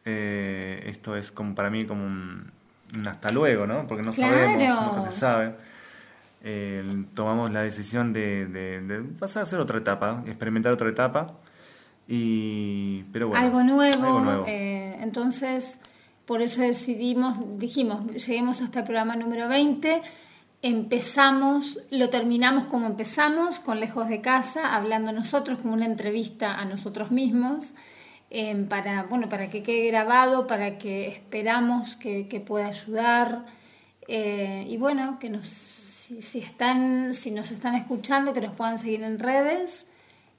eh, 0.04 0.84
esto 0.86 1.16
es 1.16 1.32
como 1.32 1.54
para 1.54 1.70
mí 1.70 1.84
como 1.86 2.04
un, 2.06 2.52
un 2.94 3.08
hasta 3.08 3.32
luego, 3.32 3.66
¿no? 3.66 3.86
Porque 3.88 4.02
no 4.04 4.12
sabemos, 4.12 4.56
Claro. 4.62 4.86
nunca 4.94 5.10
se 5.10 5.18
sabe. 5.18 5.54
Eh, 6.44 6.84
tomamos 7.14 7.50
la 7.50 7.62
decisión 7.62 8.12
de, 8.12 8.46
de- 8.46 8.80
de 8.80 9.00
pasar 9.18 9.40
a 9.40 9.42
hacer 9.44 9.58
otra 9.58 9.78
etapa, 9.78 10.22
experimentar 10.26 10.72
otra 10.72 10.88
etapa. 10.88 11.32
Y, 12.08 13.02
pero 13.12 13.28
bueno, 13.28 13.44
algo 13.44 13.62
nuevo. 13.64 14.04
algo 14.04 14.20
nuevo. 14.20 14.44
Entonces, 15.00 15.80
por 16.26 16.42
eso 16.42 16.62
decidimos, 16.62 17.58
dijimos, 17.58 18.12
lleguemos 18.12 18.60
hasta 18.60 18.80
el 18.80 18.84
programa 18.84 19.16
número 19.16 19.48
20. 19.48 20.02
Empezamos, 20.62 21.80
lo 21.90 22.10
terminamos 22.10 22.64
como 22.66 22.86
empezamos, 22.86 23.60
con 23.60 23.78
Lejos 23.78 24.08
de 24.08 24.20
Casa, 24.20 24.74
hablando 24.74 25.12
nosotros, 25.12 25.58
como 25.60 25.74
una 25.74 25.86
entrevista 25.86 26.54
a 26.54 26.64
nosotros 26.64 27.10
mismos, 27.10 27.74
eh, 28.30 28.66
para, 28.68 29.04
bueno, 29.04 29.28
para 29.28 29.48
que 29.48 29.62
quede 29.62 29.86
grabado, 29.88 30.46
para 30.46 30.78
que 30.78 31.06
esperamos 31.06 31.94
que, 31.96 32.26
que 32.26 32.40
pueda 32.40 32.66
ayudar. 32.66 33.46
eh, 34.08 34.64
y 34.68 34.76
bueno, 34.78 35.18
que 35.20 35.30
nos, 35.30 35.46
si, 35.46 36.38
están, 36.38 37.14
si 37.14 37.30
nos 37.30 37.50
están 37.50 37.74
escuchando, 37.74 38.32
que 38.32 38.40
nos 38.40 38.54
puedan 38.54 38.78
seguir 38.78 39.02
en 39.02 39.18
redes. 39.18 39.86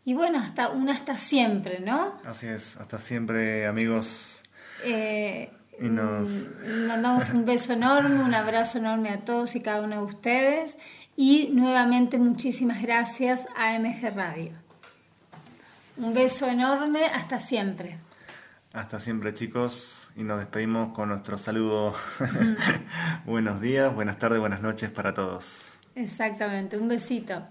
Y 0.06 0.14
bueno, 0.14 0.40
hasta 0.40 0.70
una 0.70 0.94
hasta 0.94 1.18
siempre, 1.18 1.80
¿no? 1.80 2.14
Así 2.24 2.48
es, 2.48 2.78
hasta 2.78 3.00
siempre 3.00 3.68
amigos. 3.68 4.44
Eh, 4.84 5.52
Y 5.80 5.90
nos- 5.90 6.48
mm, 6.66 6.88
mandamos 6.88 7.30
un 7.30 7.46
beso 7.46 7.74
enorme, 7.74 8.24
un 8.24 8.34
abrazo 8.34 8.80
enorme 8.80 9.10
a 9.10 9.20
todos 9.20 9.56
y 9.56 9.62
cada 9.62 9.82
uno 9.82 9.98
de 9.98 10.02
ustedes. 10.04 10.78
Y 11.16 11.50
nuevamente 11.54 12.18
muchísimas 12.18 12.82
gracias 12.82 13.48
a 13.56 13.76
MG 13.76 14.10
Radio. 14.16 14.52
Un 15.98 16.14
beso 16.14 16.48
enorme, 16.48 17.06
hasta 17.06 17.40
siempre. 17.40 17.98
Hasta 18.74 19.00
siempre 19.00 19.34
chicos 19.34 20.10
y 20.16 20.24
nos 20.24 20.38
despedimos 20.40 20.94
con 20.94 21.10
nuestro 21.10 21.38
saludo. 21.40 21.96
Buenos 23.26 23.62
días, 23.62 23.94
buenas 23.94 24.18
tardes, 24.20 24.40
buenas 24.40 24.62
noches 24.62 24.92
para 24.92 25.14
todos. 25.14 25.80
Exactamente, 25.96 26.78
un 26.78 26.88
besito. 26.88 27.44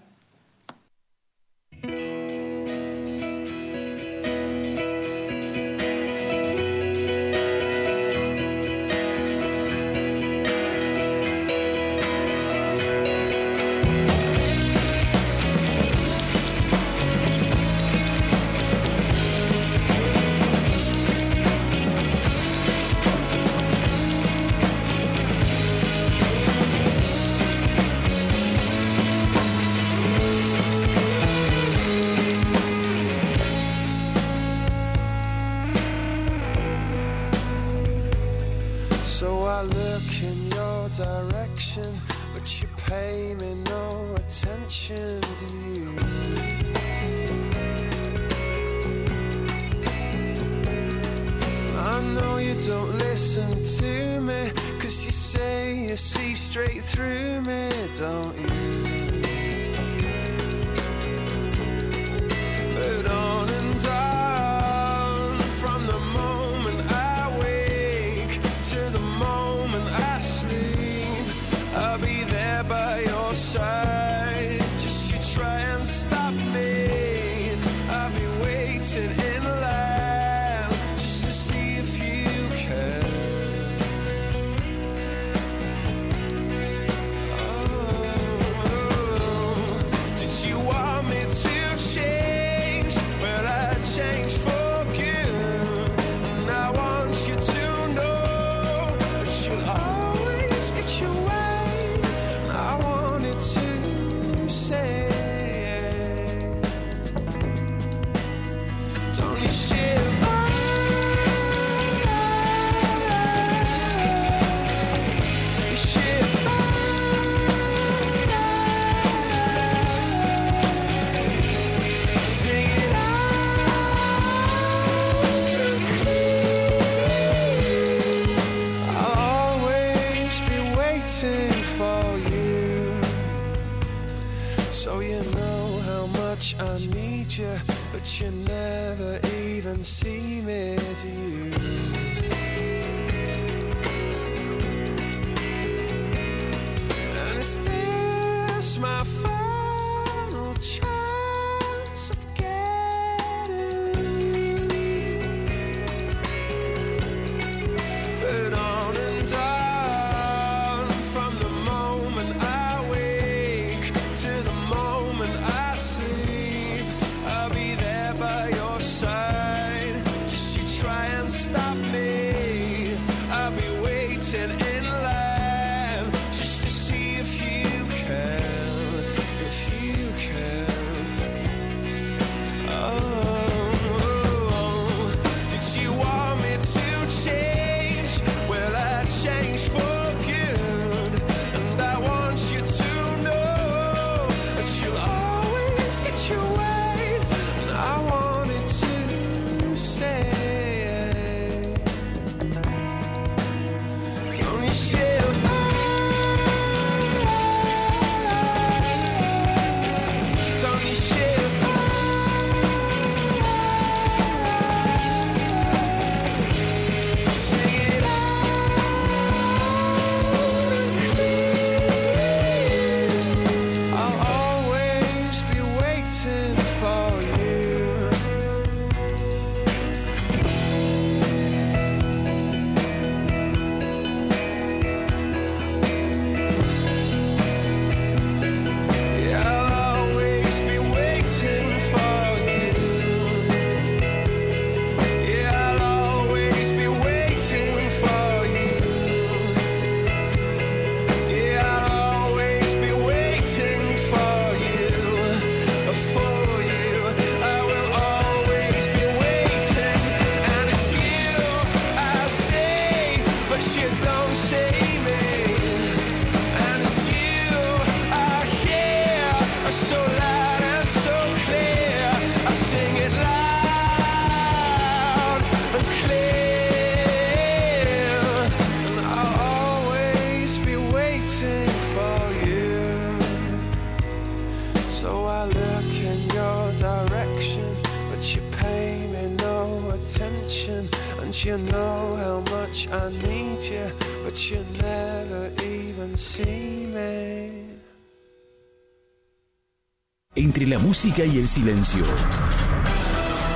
música 301.07 301.25
y 301.25 301.37
el 301.37 301.47
silencio. 301.47 302.03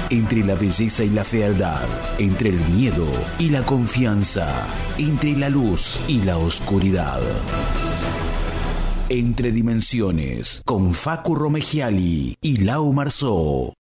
Entre 0.10 0.42
la 0.42 0.56
belleza 0.56 1.04
y 1.04 1.10
la 1.10 1.26
fealdad, 1.26 1.86
entre 2.18 2.50
el 2.50 2.60
miedo 2.70 3.06
y 3.40 3.50
la 3.50 3.66
confianza, 3.66 4.48
entre 4.98 5.36
la 5.36 5.50
luz 5.50 5.98
y 6.08 6.22
la 6.22 6.38
oscuridad. 6.38 7.20
Entre 9.10 9.52
dimensiones, 9.52 10.62
con 10.64 10.94
Facu 10.94 11.36
Romegiali 11.36 12.38
y 12.42 12.58
Lau 12.58 12.94
Marzó. 12.94 13.70